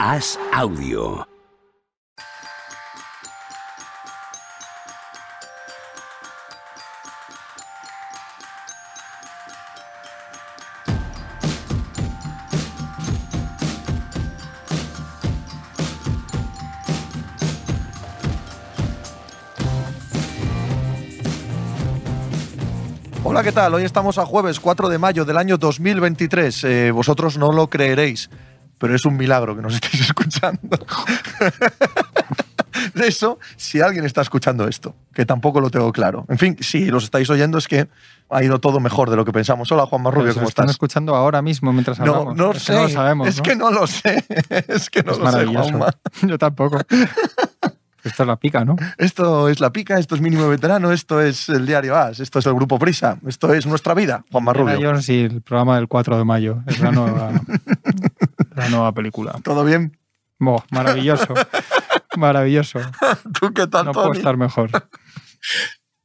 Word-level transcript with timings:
Haz 0.00 0.38
audio. 0.52 1.26
Hola, 23.24 23.42
¿qué 23.42 23.50
tal? 23.50 23.74
Hoy 23.74 23.82
estamos 23.82 24.18
a 24.18 24.24
jueves 24.24 24.60
4 24.60 24.88
de 24.88 24.98
mayo 24.98 25.24
del 25.24 25.36
año 25.36 25.58
2023. 25.58 26.64
Eh, 26.64 26.90
vosotros 26.92 27.36
no 27.36 27.50
lo 27.50 27.68
creeréis, 27.68 28.30
pero 28.78 28.94
es 28.94 29.04
un 29.04 29.16
milagro 29.16 29.54
que 29.56 29.62
nos 29.62 29.74
estéis 29.80 30.02
escuchando. 30.02 30.78
de 32.94 33.06
eso, 33.08 33.38
si 33.56 33.80
alguien 33.80 34.04
está 34.04 34.22
escuchando 34.22 34.68
esto, 34.68 34.94
que 35.14 35.26
tampoco 35.26 35.60
lo 35.60 35.70
tengo 35.70 35.92
claro. 35.92 36.24
En 36.28 36.38
fin, 36.38 36.56
si 36.60 36.86
los 36.86 37.04
estáis 37.04 37.28
oyendo 37.30 37.58
es 37.58 37.66
que 37.68 37.88
ha 38.30 38.42
ido 38.42 38.60
todo 38.60 38.78
mejor 38.78 39.08
de 39.10 39.16
lo 39.16 39.24
que 39.24 39.32
pensamos. 39.32 39.70
Hola, 39.72 39.86
Juan 39.86 40.02
Marrubio, 40.02 40.34
¿cómo 40.34 40.48
están 40.48 40.64
estás? 40.66 40.74
escuchando 40.74 41.14
ahora 41.16 41.40
mismo 41.42 41.72
mientras 41.72 41.98
No, 41.98 42.14
hablamos. 42.14 42.36
no 42.36 42.50
Es 42.52 42.58
que 42.58 42.64
sé. 42.64 42.72
no 42.74 42.82
lo 42.82 42.88
sabemos. 42.90 43.28
es 43.28 43.36
¿no? 43.38 43.42
que 43.42 43.56
no 43.56 43.70
lo 43.70 43.86
sé. 43.86 44.24
es 44.68 44.90
que 44.90 45.02
no 45.02 45.12
es 45.12 45.18
lo 45.18 45.30
sé. 45.32 45.46
Juanma. 45.46 45.90
Yo 46.22 46.38
tampoco. 46.38 46.78
Esto 48.04 48.22
es 48.22 48.26
la 48.28 48.36
pica, 48.36 48.64
¿no? 48.64 48.76
Esto 48.96 49.48
es 49.48 49.60
La 49.60 49.70
Pica, 49.70 49.98
esto 49.98 50.14
es 50.14 50.20
Mínimo 50.20 50.48
Veterano, 50.48 50.92
esto 50.92 51.20
es 51.20 51.48
el 51.48 51.66
Diario 51.66 51.96
As, 51.96 52.20
esto 52.20 52.38
es 52.38 52.46
el 52.46 52.54
Grupo 52.54 52.78
Prisa, 52.78 53.18
esto 53.26 53.52
es 53.52 53.66
nuestra 53.66 53.92
vida, 53.92 54.24
Juan 54.30 54.44
Marrubio. 54.44 54.78
Jones 54.80 55.08
y 55.08 55.24
el 55.24 55.42
programa 55.42 55.76
del 55.76 55.88
4 55.88 56.16
de 56.16 56.24
mayo. 56.24 56.62
Es 56.66 56.78
la 56.80 56.92
nueva, 56.92 57.32
la 58.58 58.68
nueva 58.68 58.92
película. 58.92 59.32
¿Todo 59.42 59.64
bien? 59.64 59.98
Buah, 60.38 60.62
maravilloso. 60.70 61.34
Maravilloso. 62.16 62.80
¿Tú 63.38 63.52
qué 63.52 63.66
tal, 63.66 63.86
No 63.86 63.92
puedo 63.92 64.12
estar 64.12 64.36
mejor. 64.36 64.70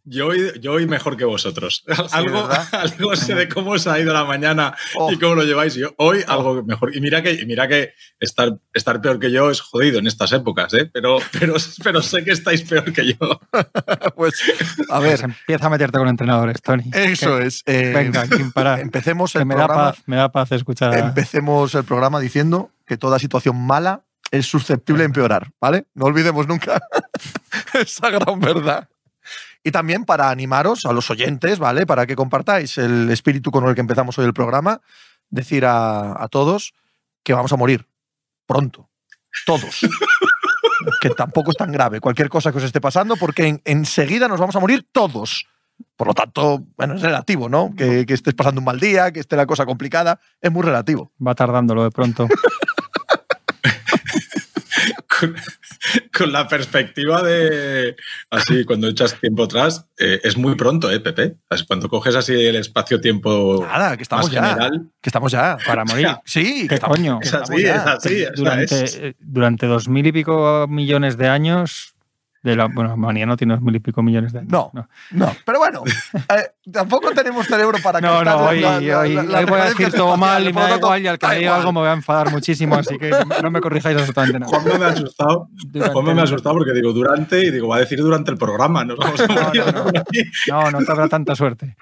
Yo 0.06 0.28
hoy, 0.28 0.52
yo 0.60 0.74
hoy 0.74 0.86
mejor 0.86 1.16
que 1.16 1.24
vosotros. 1.24 1.86
algo, 2.12 2.48
¿verdad? 2.48 2.68
algo 2.74 3.16
sé 3.16 3.36
de 3.36 3.48
cómo 3.48 3.72
os 3.72 3.88
ha 3.88 3.98
ido 4.00 4.12
la 4.14 4.26
mañana 4.26 4.76
Oh. 4.96 5.12
y 5.12 5.18
cómo 5.18 5.36
lo 5.36 5.44
lleváis. 5.44 5.76
Yo 5.76 5.94
hoy 5.98 6.24
algo 6.28 6.62
mejor. 6.64 6.96
Y 6.96 7.00
mira 7.00 7.22
que, 7.24 7.46
mira 7.46 7.68
que 7.70 7.94
estar, 8.20 8.50
estar 8.74 9.00
peor 9.02 9.18
que 9.20 9.32
yo 9.32 9.50
es 9.50 9.62
jodido 9.62 10.00
en 10.00 10.08
estas 10.08 10.32
épocas, 10.34 10.74
¿eh? 10.74 10.90
pero, 10.94 11.20
pero, 11.40 11.56
pero 11.84 12.02
sé 12.02 12.24
que 12.26 12.32
estáis 12.32 12.64
peor 12.64 12.92
que 12.92 13.14
yo. 13.14 13.40
Pues, 14.16 14.36
a 14.90 15.00
ver, 15.00 15.12
Pues 15.20 15.24
empieza 15.24 15.68
a 15.68 15.70
meterte 15.70 15.98
con 15.98 16.08
entrenadores, 16.08 16.62
Tony. 16.62 16.84
eso 16.94 17.38
Que- 17.40 17.46
es. 17.48 17.64
eh, 17.66 17.92
Venga, 17.96 18.26
sin 18.28 18.52
parar. 18.52 18.80
Empecemos 18.82 19.32
Que 19.34 19.40
el 19.40 19.46
me 19.46 19.56
da 19.56 19.66
programa. 19.68 19.92
paz, 19.94 20.04
me 20.06 20.16
da 20.18 20.32
paz 20.32 20.52
escuchar 20.52 20.94
a... 20.94 21.00
Empecemos 21.00 21.74
el 21.76 21.84
programa 21.84 22.20
diciendo 22.20 22.72
que 22.86 22.98
toda 22.98 23.20
situación 23.20 23.58
mala 23.66 24.04
es 24.32 24.46
susceptible 24.48 25.02
de 25.02 25.06
empeorar, 25.06 25.52
¿vale? 25.62 25.86
No 25.94 26.06
olvidemos 26.06 26.48
nunca 26.48 26.82
esa 27.74 28.10
gran 28.10 28.40
verdad. 28.40 28.88
Y 29.64 29.72
también 29.72 30.04
para 30.06 30.30
animaros 30.30 30.86
a 30.86 30.92
los 30.94 31.10
oyentes, 31.10 31.58
¿vale? 31.60 31.86
Para 31.86 32.06
que 32.06 32.16
compartáis 32.16 32.78
el 32.78 33.10
espíritu 33.10 33.50
con 33.52 33.66
el 33.68 33.76
que 33.76 33.82
empezamos 33.82 34.18
hoy 34.18 34.26
el 34.26 34.34
programa, 34.34 34.82
decir 35.30 35.66
a, 35.66 36.22
a 36.22 36.28
todos 36.28 36.74
que 37.24 37.34
vamos 37.34 37.54
a 37.54 37.58
morir 37.58 37.88
pronto. 38.46 38.90
Todos. 39.46 39.80
que 41.02 41.10
tampoco 41.12 41.52
es 41.52 41.58
tan 41.58 41.72
grave 41.72 42.02
cualquier 42.02 42.28
cosa 42.30 42.52
que 42.52 42.58
os 42.58 42.64
esté 42.64 42.82
pasando, 42.82 43.16
porque 43.16 43.48
en- 43.48 43.62
enseguida 43.64 44.28
nos 44.28 44.40
vamos 44.40 44.56
a 44.56 44.60
morir 44.60 44.86
todos. 44.92 45.48
Por 45.96 46.08
lo 46.08 46.14
tanto, 46.14 46.64
bueno, 46.78 46.96
es 46.96 47.02
relativo, 47.02 47.48
¿no? 47.50 47.74
Que, 47.76 48.06
que 48.06 48.14
estés 48.14 48.34
pasando 48.34 48.60
un 48.60 48.66
mal 48.66 48.80
día, 48.80 49.12
que 49.12 49.20
esté 49.22 49.36
la 49.36 49.46
cosa 49.46 49.66
complicada, 49.66 50.20
es 50.42 50.52
muy 50.52 50.62
relativo. 50.64 51.12
Va 51.26 51.34
tardándolo 51.36 51.84
de 51.84 51.92
pronto. 51.92 52.28
Con, 55.28 55.36
con 56.18 56.32
la 56.32 56.48
perspectiva 56.48 57.22
de. 57.24 57.96
Así, 58.30 58.64
cuando 58.66 58.88
echas 58.88 59.20
tiempo 59.20 59.44
atrás, 59.44 59.86
eh, 59.98 60.20
es 60.24 60.38
muy 60.38 60.56
pronto, 60.56 60.92
¿eh, 60.92 61.00
Pepe? 61.00 61.36
Así, 61.50 61.66
Cuando 61.66 61.90
coges 61.90 62.16
así 62.16 62.34
el 62.34 62.56
espacio-tiempo 62.56 63.66
Nada, 63.68 63.96
que 63.98 64.04
estamos 64.04 64.26
más 64.26 64.34
ya. 64.34 64.44
general. 64.50 64.90
Que 65.02 65.10
estamos 65.10 65.32
ya. 65.32 65.58
Para 65.66 65.86
morir. 65.86 66.08
Sí, 66.26 66.64
que 66.64 66.68
¿Qué 66.70 66.76
estamos- 66.76 66.98
coño? 66.98 67.20
Es 67.22 67.34
así, 67.34 68.22
es 68.24 68.32
durante, 68.36 68.84
es- 68.84 68.96
eh, 68.98 69.16
durante 69.20 69.66
dos 69.68 69.88
mil 69.88 70.06
y 70.08 70.12
pico 70.12 70.66
millones 70.70 71.18
de 71.18 71.28
años. 71.28 71.93
De 72.44 72.56
la, 72.58 72.68
bueno, 72.68 72.98
Manía 72.98 73.26
no 73.26 73.38
tiene 73.38 73.54
dos 73.54 73.64
mil 73.64 73.74
y 73.76 73.80
pico 73.80 74.04
millones 74.04 74.34
de 74.34 74.40
años. 74.40 74.52
No, 74.52 74.72
no. 75.12 75.34
Pero 75.46 75.60
bueno, 75.60 75.82
eh, 76.14 76.52
tampoco 76.72 77.12
tenemos 77.12 77.48
cerebro 77.48 77.78
para 77.82 78.02
No, 78.02 78.22
no, 78.24 78.36
hoy, 78.48 78.60
la- 78.60 78.82
la- 78.82 79.00
hoy- 79.00 79.14
la- 79.14 79.40
hoy 79.40 79.46
voy 79.46 79.60
a 79.62 79.66
decir 79.66 79.92
todo 79.94 80.18
mal 80.18 80.44
y 80.48 80.52
me 80.52 80.60
da 80.62 80.76
igual 80.78 81.02
y 81.02 81.08
al 81.08 81.18
que 81.18 81.28
me 81.28 81.36
diga 81.38 81.56
algo 81.56 81.72
me 81.72 81.80
voy 81.80 81.88
a 81.90 81.94
enfadar 81.94 82.32
muchísimo, 82.32 82.76
así 82.76 82.98
que 82.98 83.10
no 83.12 83.26
me- 83.26 83.50
no 83.52 83.62
corrijáis 83.62 83.96
absolutamente 83.96 84.40
nada. 84.40 84.50
Juanma 84.50 84.78
me 84.78 84.86
ha 84.86 84.90
asustado. 84.90 85.50
Juanma 85.94 86.14
me 86.14 86.22
ha 86.22 86.24
asustado 86.26 86.56
porque 86.56 86.74
digo 86.74 86.92
durante 86.92 87.40
y 87.46 87.50
digo, 87.52 87.70
va 87.70 87.78
a 87.78 87.80
decir 87.80 88.00
durante 88.00 88.32
el 88.32 88.38
programa. 88.38 88.84
Nos 88.84 88.98
vamos 88.98 89.22
a 89.22 89.28
morir 89.28 89.64
no, 89.74 89.84
no. 89.84 90.00
aquí. 90.02 90.22
No, 90.50 90.72
no 90.72 90.80
te 90.84 90.92
habrá 90.92 91.08
tanta 91.08 91.36
suerte. 91.38 91.78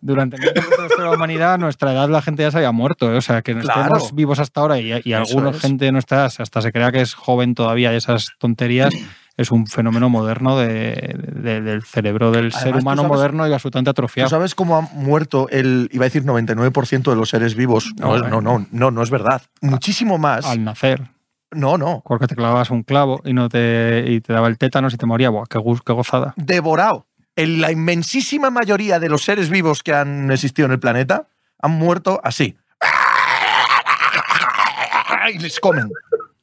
Durante 0.00 0.36
de 0.36 0.52
la 0.98 1.10
humanidad, 1.12 1.54
a 1.54 1.58
nuestra 1.58 1.92
edad 1.92 2.08
la 2.08 2.22
gente 2.22 2.42
ya 2.42 2.50
se 2.50 2.56
había 2.56 2.72
muerto. 2.72 3.12
¿eh? 3.12 3.16
O 3.16 3.20
sea, 3.20 3.42
que 3.42 3.54
no 3.54 3.60
Claro. 3.62 3.82
estemos 3.82 4.14
vivos 4.14 4.40
hasta 4.40 4.60
ahora 4.60 4.80
y, 4.80 4.92
y 5.04 5.12
es. 5.14 5.60
gente 5.60 5.84
de 5.84 5.92
nuestra 5.92 6.18
edad 6.18 6.32
hasta 6.38 6.60
se 6.60 6.72
crea 6.72 6.90
que 6.90 7.00
es 7.00 7.14
joven 7.14 7.54
todavía 7.54 7.92
y 7.92 7.96
esas 7.96 8.32
tonterías, 8.38 8.92
es 9.36 9.50
un 9.50 9.66
fenómeno 9.66 10.08
moderno 10.10 10.58
de- 10.58 11.16
de- 11.34 11.60
del 11.60 11.82
cerebro 11.82 12.30
del 12.30 12.52
ser 12.52 12.74
Además, 12.74 12.80
tú 12.80 12.82
humano 12.82 13.02
sabes- 13.02 13.16
moderno 13.16 13.48
y 13.48 13.52
absolutamente 13.52 13.88
¿Tú 13.88 13.92
atrofiado. 13.92 14.30
sabes 14.30 14.54
cómo 14.54 14.76
ha 14.76 14.80
muerto 14.82 15.48
el, 15.50 15.88
iba 15.92 16.04
a 16.04 16.08
decir 16.08 16.24
99% 16.24 17.10
de 17.10 17.16
los 17.16 17.30
seres 17.30 17.54
vivos? 17.54 17.92
No, 17.98 18.08
No, 18.08 18.16
es- 18.24 18.30
no, 18.30 18.40
no, 18.40 18.66
no, 18.70 18.90
no 18.90 19.02
es 19.02 19.10
verdad. 19.10 19.42
Muchísimo 19.60 20.18
más. 20.18 20.46
Al 20.46 20.64
nacer. 20.64 21.02
No, 21.50 21.76
no. 21.78 22.02
Porque 22.06 22.26
te 22.26 22.34
clavabas 22.36 22.70
un 22.70 22.82
clavo 22.82 23.20
y 23.24 23.32
no 23.34 23.48
te, 23.48 24.04
y 24.08 24.20
te 24.20 24.32
daba 24.32 24.48
el 24.48 24.58
tétanos 24.58 24.94
y 24.94 24.96
te 24.96 25.06
moría. 25.06 25.30
Buah, 25.30 25.46
qué, 25.48 25.58
qué 25.84 25.92
gozada. 25.92 26.34
Devorado. 26.36 27.06
En 27.36 27.60
la 27.62 27.72
inmensísima 27.72 28.50
mayoría 28.50 28.98
de 28.98 29.08
los 29.08 29.22
seres 29.24 29.48
vivos 29.50 29.82
que 29.82 29.94
han 29.94 30.30
existido 30.30 30.66
en 30.66 30.72
el 30.72 30.78
planeta 30.80 31.26
han 31.60 31.72
muerto 31.72 32.20
así. 32.24 32.56
Y 35.34 35.38
les 35.38 35.60
comen. 35.60 35.88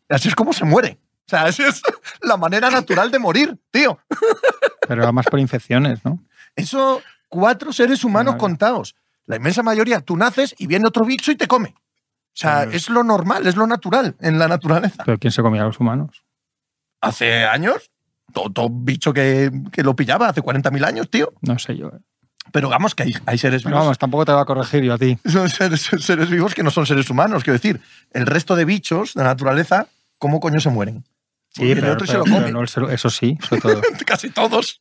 Así 0.08 0.30
es 0.30 0.36
como 0.36 0.54
se 0.54 0.64
muere. 0.66 0.98
O 1.30 1.32
sea, 1.32 1.48
esa 1.48 1.68
es 1.68 1.82
la 2.22 2.38
manera 2.38 2.72
natural 2.72 3.12
de 3.12 3.20
morir, 3.20 3.56
tío. 3.70 4.00
Pero 4.88 5.04
era 5.04 5.12
más 5.12 5.28
por 5.28 5.40
infecciones, 5.40 6.04
¿no? 6.04 6.20
Eso, 6.56 7.02
cuatro 7.28 7.72
seres 7.72 8.04
humanos 8.04 8.36
contados. 8.38 8.96
La 9.28 9.36
inmensa 9.36 9.62
mayoría, 9.62 10.02
tú 10.02 10.18
naces 10.18 10.56
y 10.58 10.66
viene 10.66 10.88
otro 10.88 11.06
bicho 11.06 11.32
y 11.32 11.36
te 11.36 11.48
come. 11.48 11.76
O 11.78 12.42
sea, 12.42 12.64
es 12.64 12.90
lo 12.90 13.04
normal, 13.04 13.46
es 13.46 13.56
lo 13.56 13.68
natural 13.68 14.16
en 14.22 14.40
la 14.40 14.48
naturaleza. 14.48 15.04
Pero 15.06 15.20
¿quién 15.20 15.32
se 15.32 15.44
comía 15.44 15.62
a 15.62 15.66
los 15.66 15.80
humanos? 15.80 16.24
Hace 17.00 17.46
años, 17.46 17.92
todo, 18.34 18.50
todo 18.50 18.70
bicho 18.72 19.14
que, 19.14 19.52
que 19.72 19.84
lo 19.84 19.96
pillaba, 19.96 20.30
hace 20.30 20.42
40.000 20.42 20.86
años, 20.86 21.10
tío. 21.12 21.32
No 21.42 21.60
sé 21.60 21.78
yo. 21.78 21.90
¿eh? 21.90 22.00
Pero 22.52 22.70
vamos, 22.70 22.96
que 22.96 23.04
hay, 23.04 23.14
hay 23.28 23.38
seres 23.38 23.62
Pero 23.62 23.76
vivos. 23.76 23.86
vamos, 23.86 23.98
tampoco 24.00 24.26
te 24.26 24.32
va 24.32 24.42
a 24.42 24.46
corregir 24.46 24.84
yo 24.84 24.94
a 24.94 24.98
ti. 24.98 25.18
Son 25.26 25.48
seres, 25.50 25.82
son 25.82 26.00
seres 26.00 26.30
vivos 26.30 26.56
que 26.56 26.64
no 26.64 26.72
son 26.72 26.88
seres 26.88 27.10
humanos. 27.10 27.44
Quiero 27.44 27.60
decir, 27.60 27.80
el 28.12 28.26
resto 28.26 28.56
de 28.56 28.66
bichos 28.66 29.14
de 29.14 29.22
la 29.22 29.30
naturaleza, 29.30 29.88
¿cómo 30.18 30.40
coño 30.40 30.60
se 30.60 30.70
mueren? 30.70 31.04
Porque 31.56 31.74
viene 31.74 31.90
otro 31.90 32.06
y 32.06 32.08
se 32.08 32.18
lo 32.18 32.24
pero 32.24 32.36
come. 32.38 32.52
no 32.52 32.62
el 32.62 32.94
eso 32.94 33.10
sí, 33.10 33.38
sobre 33.48 33.62
todo. 33.62 33.82
Casi 34.06 34.30
todos. 34.30 34.80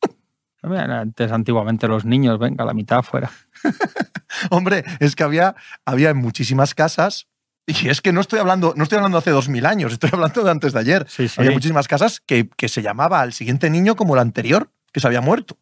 Antes, 0.62 1.30
antiguamente, 1.32 1.86
los 1.88 2.04
niños, 2.04 2.38
venga, 2.38 2.64
la 2.64 2.74
mitad 2.74 3.02
fuera. 3.02 3.30
Hombre, 4.50 4.84
es 5.00 5.14
que 5.16 5.22
había, 5.22 5.54
había 5.84 6.10
en 6.10 6.16
muchísimas 6.18 6.74
casas, 6.74 7.28
y 7.66 7.88
es 7.88 8.00
que 8.00 8.12
no 8.12 8.20
estoy 8.20 8.38
hablando, 8.40 8.74
no 8.76 8.82
estoy 8.82 8.96
hablando 8.96 9.18
hace 9.18 9.30
dos 9.30 9.48
mil 9.48 9.66
años, 9.66 9.92
estoy 9.92 10.10
hablando 10.12 10.42
de 10.42 10.50
antes 10.50 10.72
de 10.72 10.80
ayer. 10.80 11.06
Sí, 11.08 11.28
sí. 11.28 11.36
Había 11.38 11.52
muchísimas 11.52 11.86
casas 11.86 12.20
que, 12.20 12.48
que 12.56 12.68
se 12.68 12.82
llamaba 12.82 13.20
al 13.20 13.32
siguiente 13.32 13.70
niño 13.70 13.94
como 13.94 14.14
el 14.14 14.20
anterior, 14.20 14.70
que 14.92 15.00
se 15.00 15.06
había 15.06 15.20
muerto. 15.20 15.58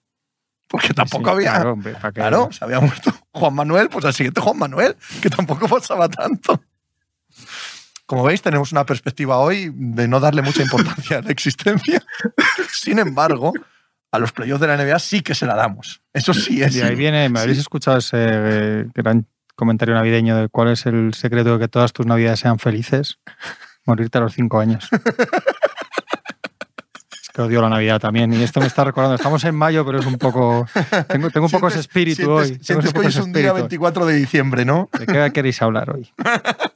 Porque 0.68 0.94
tampoco 0.94 1.24
Sí, 1.30 1.46
había. 1.46 1.52
Claro, 1.52 1.78
Claro, 2.12 2.48
se 2.52 2.64
había 2.64 2.80
muerto 2.80 3.12
Juan 3.32 3.54
Manuel, 3.54 3.88
pues 3.88 4.04
al 4.04 4.14
siguiente 4.14 4.40
Juan 4.40 4.58
Manuel, 4.58 4.96
que 5.20 5.30
tampoco 5.30 5.68
pasaba 5.68 6.08
tanto. 6.08 6.60
Como 8.06 8.22
veis, 8.22 8.40
tenemos 8.40 8.70
una 8.72 8.86
perspectiva 8.86 9.38
hoy 9.38 9.72
de 9.74 10.06
no 10.06 10.20
darle 10.20 10.42
mucha 10.42 10.62
importancia 10.62 11.18
a 11.18 11.22
la 11.22 11.30
existencia. 11.32 12.00
Sin 12.72 12.98
embargo, 13.00 13.52
a 14.12 14.18
los 14.20 14.30
playoffs 14.32 14.60
de 14.60 14.68
la 14.68 14.76
NBA 14.76 14.98
sí 15.00 15.22
que 15.22 15.34
se 15.34 15.44
la 15.44 15.56
damos. 15.56 16.00
Eso 16.12 16.32
sí 16.32 16.62
es. 16.62 16.74
De 16.74 16.84
ahí 16.84 16.94
viene, 16.94 17.28
¿me 17.28 17.40
habéis 17.40 17.58
escuchado 17.58 17.98
ese 17.98 18.16
eh, 18.20 18.86
gran 18.94 19.26
comentario 19.56 19.94
navideño 19.94 20.36
de 20.36 20.48
cuál 20.48 20.68
es 20.68 20.86
el 20.86 21.14
secreto 21.14 21.54
de 21.54 21.58
que 21.58 21.68
todas 21.68 21.92
tus 21.92 22.06
navidades 22.06 22.38
sean 22.40 22.58
felices? 22.60 23.18
Morirte 23.86 24.18
a 24.18 24.20
los 24.20 24.34
cinco 24.34 24.60
años. 24.60 24.88
es 27.22 27.28
que 27.34 27.42
odio 27.42 27.60
la 27.60 27.68
Navidad 27.68 28.00
también. 28.00 28.32
Y 28.32 28.42
esto 28.42 28.60
me 28.60 28.66
está 28.66 28.84
recordando. 28.84 29.16
Estamos 29.16 29.42
en 29.44 29.54
mayo, 29.56 29.84
pero 29.84 29.98
es 29.98 30.06
un 30.06 30.16
poco. 30.18 30.66
Tengo, 31.08 31.30
tengo 31.30 31.46
un 31.46 31.52
poco 31.52 31.68
ese 31.68 31.78
Sientes- 31.82 31.88
espíritu 31.88 32.22
sientes- 32.22 32.28
hoy. 32.50 32.58
Sientes 32.62 32.84
ese 32.86 32.92
que 32.94 33.00
hoy 33.00 33.06
es 33.06 33.14
ese 33.14 33.22
un 33.24 33.32
día 33.32 33.46
espíritu. 33.48 33.62
24 33.62 34.06
de 34.06 34.14
diciembre, 34.14 34.64
¿no? 34.64 34.88
¿De 34.98 35.06
qué 35.06 35.30
queréis 35.32 35.60
hablar 35.62 35.90
hoy? 35.90 36.08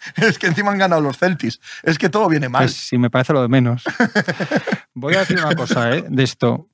Es 0.16 0.38
que 0.38 0.46
encima 0.46 0.70
han 0.70 0.78
ganado 0.78 1.00
los 1.00 1.18
Celtics. 1.18 1.60
Es 1.82 1.98
que 1.98 2.08
todo 2.08 2.28
viene 2.28 2.48
mal. 2.48 2.64
Pues 2.64 2.74
sí, 2.74 2.98
me 2.98 3.10
parece 3.10 3.32
lo 3.32 3.42
de 3.42 3.48
menos. 3.48 3.84
Voy 4.94 5.14
a 5.14 5.20
decir 5.20 5.38
una 5.38 5.54
cosa 5.54 5.94
¿eh? 5.94 6.04
de 6.08 6.22
esto. 6.22 6.68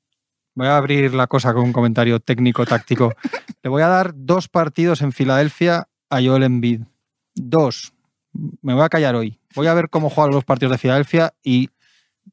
Voy 0.55 0.69
a 0.69 0.77
abrir 0.77 1.13
la 1.15 1.27
cosa 1.27 1.53
con 1.53 1.65
un 1.65 1.73
comentario 1.73 2.19
técnico, 2.19 2.65
táctico. 2.65 3.15
Le 3.63 3.69
voy 3.69 3.83
a 3.83 3.89
dar 3.89 4.13
dos 4.15 4.49
partidos 4.49 5.03
en 5.03 5.13
Filadelfia 5.13 5.87
a 6.09 6.23
Joel 6.23 6.45
Embiid. 6.45 6.81
Dos. 7.35 7.93
me 8.63 8.73
voy 8.73 8.83
a 8.83 8.89
callar 8.89 9.17
hoy. 9.17 9.39
Voy 9.55 9.67
a 9.67 9.75
ver 9.75 9.91
cómo 9.91 10.09
juegan 10.09 10.33
los 10.33 10.45
partidos 10.45 10.73
de 10.73 10.79
Filadelfia 10.79 11.35
y 11.43 11.69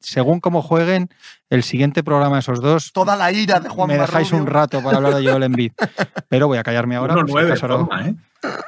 según 0.00 0.40
cómo 0.40 0.62
jueguen, 0.62 1.10
el 1.50 1.62
siguiente 1.62 2.02
programa 2.02 2.36
de 2.36 2.40
esos 2.40 2.60
dos, 2.60 2.92
Toda 2.92 3.16
la 3.16 3.32
ira 3.32 3.60
de 3.60 3.68
Juan 3.68 3.88
me 3.88 3.98
dejáis 3.98 4.32
un 4.32 4.46
rato 4.46 4.82
para 4.82 4.96
hablar 4.96 5.14
de 5.14 5.28
Joel 5.28 5.44
Embiid. 5.44 5.72
Pero 6.28 6.46
voy 6.46 6.58
a 6.58 6.62
callarme 6.62 6.96
ahora. 6.96 7.14
por 7.14 7.28
si 7.28 7.34
1-9, 7.34 7.46
acaso 7.46 7.68
no. 7.68 7.86
Juanma, 7.86 8.08
¿eh? 8.08 8.14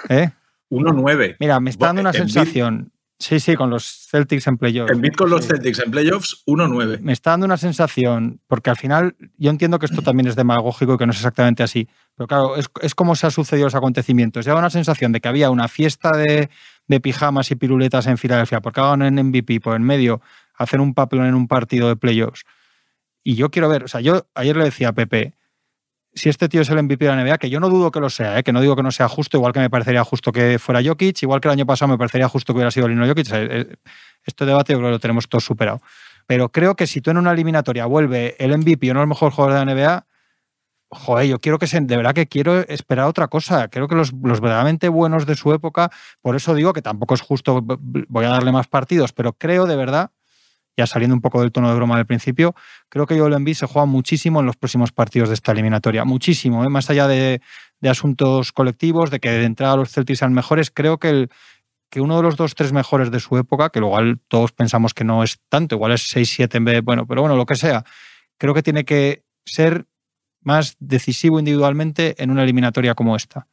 ¿Eh? 0.08 0.30
1-9. 0.70 1.36
Mira, 1.40 1.60
me 1.60 1.70
está 1.70 1.86
dando 1.86 2.00
una 2.02 2.12
sensación. 2.12 2.92
Sí, 3.18 3.40
sí, 3.40 3.56
con 3.56 3.70
los 3.70 4.08
Celtics 4.10 4.46
en 4.46 4.58
playoffs. 4.58 4.92
Embiid 4.92 5.14
con 5.14 5.30
los 5.30 5.42
Sí. 5.42 5.48
Celtics 5.52 5.78
en 5.78 5.90
playoffs, 5.90 6.42
1-9. 6.46 6.98
me 7.00 7.14
está 7.14 7.30
dando 7.30 7.46
una 7.46 7.56
sensación, 7.56 8.40
porque 8.46 8.68
al 8.68 8.76
final 8.76 9.16
yo 9.38 9.48
entiendo 9.48 9.78
que 9.78 9.86
esto 9.86 10.02
también 10.02 10.26
es 10.26 10.36
demagógico 10.36 10.92
y 10.94 10.98
que 10.98 11.06
no 11.06 11.12
es 11.12 11.16
exactamente 11.18 11.62
así, 11.62 11.88
pero 12.14 12.26
claro, 12.26 12.56
es, 12.56 12.66
es 12.82 12.94
como 12.94 13.16
se 13.16 13.24
han 13.26 13.32
sucedido 13.32 13.68
los 13.68 13.74
acontecimientos. 13.74 14.44
Ya 14.44 14.54
una 14.54 14.68
sensación 14.68 15.12
de 15.12 15.22
que 15.22 15.28
había 15.28 15.48
una 15.48 15.66
fiesta 15.68 16.10
de, 16.14 16.50
de 16.88 17.00
pijamas 17.00 17.50
y 17.50 17.56
piruletas 17.56 18.06
en 18.06 18.18
Filadelfia, 18.18 18.60
porque 18.60 18.80
hagan 18.80 19.00
en 19.00 19.14
MVP 19.28 19.60
por 19.60 19.76
en 19.76 19.82
medio, 19.82 20.20
hacen 20.54 20.80
un 20.80 20.92
papelón 20.92 21.24
en 21.26 21.34
un 21.36 21.48
partido 21.48 21.88
de 21.88 21.96
playoffs. 21.96 22.42
Y 23.22 23.34
yo 23.36 23.50
quiero 23.50 23.70
ver, 23.70 23.84
o 23.84 23.88
sea, 23.88 24.02
yo 24.02 24.26
ayer 24.34 24.54
le 24.58 24.64
decía 24.64 24.88
a 24.90 24.92
Pepe, 24.92 25.32
si 26.16 26.30
este 26.30 26.48
tío 26.48 26.62
es 26.62 26.70
el 26.70 26.82
MVP 26.82 27.04
de 27.04 27.14
la 27.14 27.22
NBA, 27.22 27.38
que 27.38 27.50
yo 27.50 27.60
no 27.60 27.68
dudo 27.68 27.90
que 27.90 28.00
lo 28.00 28.08
sea, 28.10 28.38
¿eh? 28.38 28.42
que 28.42 28.52
no 28.52 28.60
digo 28.62 28.74
que 28.74 28.82
no 28.82 28.90
sea 28.90 29.06
justo, 29.06 29.36
igual 29.36 29.52
que 29.52 29.60
me 29.60 29.68
parecería 29.70 30.02
justo 30.02 30.32
que 30.32 30.58
fuera 30.58 30.82
Jokic, 30.82 31.22
igual 31.22 31.40
que 31.40 31.48
el 31.48 31.52
año 31.52 31.66
pasado 31.66 31.90
me 31.90 31.98
parecería 31.98 32.28
justo 32.28 32.52
que 32.52 32.56
hubiera 32.56 32.70
sido 32.70 32.88
Lino 32.88 33.06
Jokic. 33.06 33.28
eh, 33.32 33.76
Este 34.24 34.46
debate 34.46 34.74
lo 34.74 34.98
tenemos 34.98 35.28
todos 35.28 35.44
superado. 35.44 35.80
Pero 36.26 36.50
creo 36.50 36.74
que 36.74 36.86
si 36.86 37.00
tú 37.00 37.10
en 37.10 37.18
una 37.18 37.32
eliminatoria 37.32 37.86
vuelve 37.86 38.34
el 38.38 38.56
MVP 38.56 38.90
o 38.90 38.94
no 38.94 39.02
el 39.02 39.06
mejor 39.06 39.30
jugador 39.30 39.58
de 39.58 39.64
la 39.64 39.74
NBA, 39.74 40.06
joder, 40.90 41.28
yo 41.28 41.38
quiero 41.38 41.58
que 41.58 41.66
se, 41.66 41.80
de 41.80 41.96
verdad 41.96 42.14
que 42.14 42.26
quiero 42.26 42.60
esperar 42.60 43.06
otra 43.06 43.28
cosa. 43.28 43.68
Creo 43.68 43.86
que 43.86 43.94
los, 43.94 44.12
los 44.12 44.40
verdaderamente 44.40 44.88
buenos 44.88 45.26
de 45.26 45.34
su 45.36 45.52
época, 45.52 45.90
por 46.22 46.34
eso 46.34 46.54
digo 46.54 46.72
que 46.72 46.82
tampoco 46.82 47.14
es 47.14 47.20
justo, 47.20 47.62
voy 47.62 48.24
a 48.24 48.28
darle 48.30 48.52
más 48.52 48.68
partidos, 48.68 49.12
pero 49.12 49.34
creo 49.34 49.66
de 49.66 49.76
verdad, 49.76 50.10
ya 50.76 50.86
saliendo 50.86 51.14
un 51.14 51.20
poco 51.20 51.40
del 51.40 51.52
tono 51.52 51.68
de 51.68 51.74
broma 51.74 51.96
del 51.96 52.06
principio, 52.06 52.54
creo 52.88 53.06
que 53.06 53.18
Joel 53.18 53.32
Embiid 53.32 53.54
se 53.54 53.66
juega 53.66 53.86
muchísimo 53.86 54.40
en 54.40 54.46
los 54.46 54.56
próximos 54.56 54.92
partidos 54.92 55.28
de 55.28 55.34
esta 55.34 55.52
eliminatoria. 55.52 56.04
Muchísimo, 56.04 56.64
¿eh? 56.64 56.68
más 56.68 56.90
allá 56.90 57.08
de, 57.08 57.40
de 57.80 57.88
asuntos 57.88 58.52
colectivos, 58.52 59.10
de 59.10 59.20
que 59.20 59.30
de 59.30 59.44
entrada 59.44 59.76
los 59.76 59.90
Celtics 59.90 60.18
sean 60.18 60.32
mejores, 60.32 60.70
creo 60.70 60.98
que 60.98 61.08
el 61.08 61.30
que 61.90 62.00
uno 62.00 62.16
de 62.16 62.22
los 62.22 62.36
dos, 62.36 62.54
tres 62.54 62.72
mejores 62.72 63.10
de 63.10 63.20
su 63.20 63.36
época, 63.38 63.70
que 63.70 63.78
igual 63.78 64.20
todos 64.28 64.52
pensamos 64.52 64.92
que 64.92 65.04
no 65.04 65.22
es 65.22 65.38
tanto, 65.48 65.76
igual 65.76 65.92
es 65.92 66.02
6-7 66.14 66.56
en 66.56 66.64
vez, 66.64 66.82
bueno, 66.82 67.06
pero 67.06 67.22
bueno, 67.22 67.36
lo 67.36 67.46
que 67.46 67.54
sea, 67.54 67.84
creo 68.38 68.54
que 68.54 68.62
tiene 68.62 68.84
que 68.84 69.24
ser 69.44 69.86
más 70.40 70.76
decisivo 70.80 71.38
individualmente 71.38 72.20
en 72.22 72.30
una 72.30 72.42
eliminatoria 72.42 72.94
como 72.94 73.16
esta. 73.16 73.46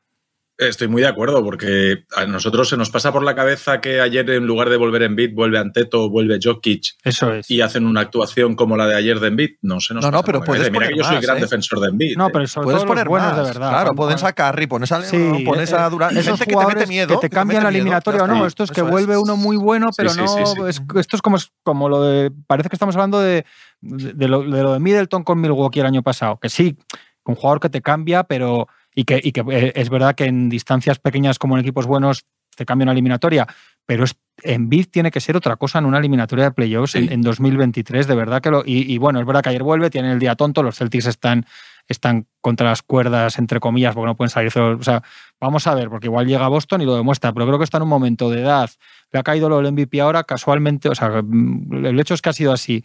Estoy 0.55 0.88
muy 0.88 1.01
de 1.01 1.07
acuerdo, 1.07 1.44
porque 1.44 2.03
a 2.15 2.25
nosotros 2.27 2.69
se 2.69 2.77
nos 2.77 2.91
pasa 2.91 3.11
por 3.11 3.23
la 3.23 3.33
cabeza 3.33 3.81
que 3.81 4.00
ayer, 4.00 4.29
en 4.29 4.45
lugar 4.45 4.69
de 4.69 4.77
volver 4.77 5.01
en 5.01 5.15
beat, 5.15 5.33
vuelve 5.33 5.57
Anteto, 5.57 6.11
vuelve 6.11 6.38
Jokic 6.41 6.83
Eso 7.03 7.33
es. 7.33 7.50
y 7.50 7.61
hacen 7.61 7.88
una 7.88 8.01
actuación 8.01 8.55
como 8.55 8.77
la 8.77 8.85
de 8.85 8.95
ayer 8.95 9.19
de 9.19 9.29
Embiid. 9.29 9.50
No 9.63 9.79
se 9.79 9.95
nos 9.95 10.03
No, 10.05 10.11
no, 10.11 10.17
pasa 10.17 10.25
pero 10.27 10.39
por 10.39 10.45
puedes 10.50 10.71
Mira 10.71 10.88
que 10.89 10.95
yo 10.97 11.03
soy 11.03 11.15
más, 11.15 11.23
gran 11.25 11.38
¿eh? 11.38 11.41
defensor 11.41 11.79
de 11.79 11.88
Embiid. 11.89 12.15
No, 12.17 12.27
¿eh? 12.27 12.29
pero 12.31 12.45
sobre 12.47 12.65
Puedes 12.65 12.77
todo 12.81 12.85
los 12.85 12.91
poner 12.91 13.07
buenos 13.09 13.29
más, 13.29 13.38
de 13.38 13.44
verdad. 13.45 13.69
Claro, 13.69 13.95
pones 13.95 14.23
a 14.23 14.33
Curry, 14.33 14.67
pones 14.67 14.91
a 14.91 15.00
LeBron, 15.00 15.38
Sí, 15.39 15.44
pones 15.44 15.71
eh, 15.71 15.75
a 15.75 15.89
Durant. 15.89 16.11
esos 16.13 16.25
gente 16.27 16.39
que 16.41 16.45
te 16.45 16.53
jugadores 16.53 16.77
mete 16.81 16.88
miedo. 16.89 17.07
que 17.19 17.27
te 17.27 17.29
cambian 17.33 17.63
la 17.63 17.69
eliminatoria 17.69 18.23
o 18.23 18.27
no. 18.27 18.45
Esto 18.45 18.63
es 18.63 18.69
que 18.71 18.83
vuelve 18.83 19.17
uno 19.17 19.35
muy 19.35 19.57
bueno, 19.57 19.89
pero 19.97 20.09
sí, 20.11 20.19
no. 20.19 20.27
sí, 20.27 20.44
sí. 20.45 20.61
es- 20.67 20.81
esto 20.97 21.15
es 21.15 21.21
como, 21.23 21.38
como 21.63 21.89
lo 21.89 22.03
de. 22.03 22.31
Parece 22.45 22.69
que 22.69 22.75
estamos 22.75 22.95
hablando 22.95 23.19
de, 23.19 23.44
de, 23.81 24.27
lo, 24.27 24.44
de 24.44 24.61
lo 24.61 24.73
de 24.73 24.79
Middleton 24.79 25.23
con 25.23 25.41
Milwaukee 25.41 25.79
el 25.79 25.88
año 25.88 26.03
pasado. 26.03 26.38
Que 26.39 26.50
sí, 26.50 26.77
un 27.25 27.33
jugador 27.33 27.59
que 27.59 27.69
te 27.69 27.81
cambia, 27.81 28.23
pero. 28.23 28.67
Y 28.95 29.05
que, 29.05 29.19
y 29.23 29.31
que 29.31 29.43
eh, 29.51 29.73
es 29.75 29.89
verdad 29.89 30.15
que 30.15 30.25
en 30.25 30.49
distancias 30.49 30.99
pequeñas 30.99 31.39
como 31.39 31.55
en 31.55 31.61
equipos 31.61 31.85
buenos 31.85 32.25
te 32.55 32.65
cambia 32.65 32.83
una 32.83 32.91
eliminatoria, 32.91 33.47
pero 33.85 34.03
es, 34.03 34.15
Embiid 34.43 34.87
tiene 34.91 35.11
que 35.11 35.19
ser 35.19 35.35
otra 35.35 35.55
cosa 35.55 35.79
en 35.79 35.85
una 35.85 35.97
eliminatoria 35.99 36.45
de 36.45 36.51
playoffs 36.51 36.95
en, 36.95 37.07
Sí. 37.07 37.13
en 37.13 37.21
2023, 37.21 38.07
de 38.07 38.15
verdad 38.15 38.41
que 38.41 38.51
lo. 38.51 38.63
Y, 38.65 38.91
y 38.91 38.97
bueno, 38.97 39.19
es 39.19 39.25
verdad 39.25 39.41
que 39.41 39.49
ayer 39.49 39.63
vuelve, 39.63 39.89
tienen 39.89 40.11
el 40.11 40.19
día 40.19 40.35
tonto, 40.35 40.63
los 40.63 40.77
Celtics 40.77 41.07
están, 41.07 41.45
están 41.87 42.27
contra 42.41 42.69
las 42.69 42.81
cuerdas, 42.81 43.37
entre 43.39 43.59
comillas, 43.59 43.93
porque 43.93 44.07
no 44.07 44.15
pueden 44.15 44.29
salir. 44.29 44.51
O 44.57 44.83
sea, 44.83 45.03
vamos 45.39 45.67
a 45.67 45.75
ver, 45.75 45.89
porque 45.89 46.07
igual 46.07 46.27
llega 46.27 46.45
a 46.45 46.49
Boston 46.49 46.81
y 46.81 46.85
lo 46.85 46.95
demuestra, 46.95 47.33
pero 47.33 47.45
creo 47.45 47.57
que 47.57 47.65
está 47.65 47.77
en 47.77 47.83
un 47.83 47.89
momento 47.89 48.29
de 48.29 48.41
edad. 48.41 48.69
Le 49.11 49.19
ha 49.19 49.23
caído 49.23 49.49
lo 49.49 49.57
del 49.57 49.71
MVP 49.71 49.99
ahora, 50.01 50.23
casualmente, 50.23 50.89
o 50.89 50.95
sea, 50.95 51.21
mm, 51.23 51.85
el 51.85 51.99
hecho 51.99 52.13
es 52.13 52.21
que 52.21 52.29
ha 52.29 52.33
sido 52.33 52.53
así. 52.53 52.83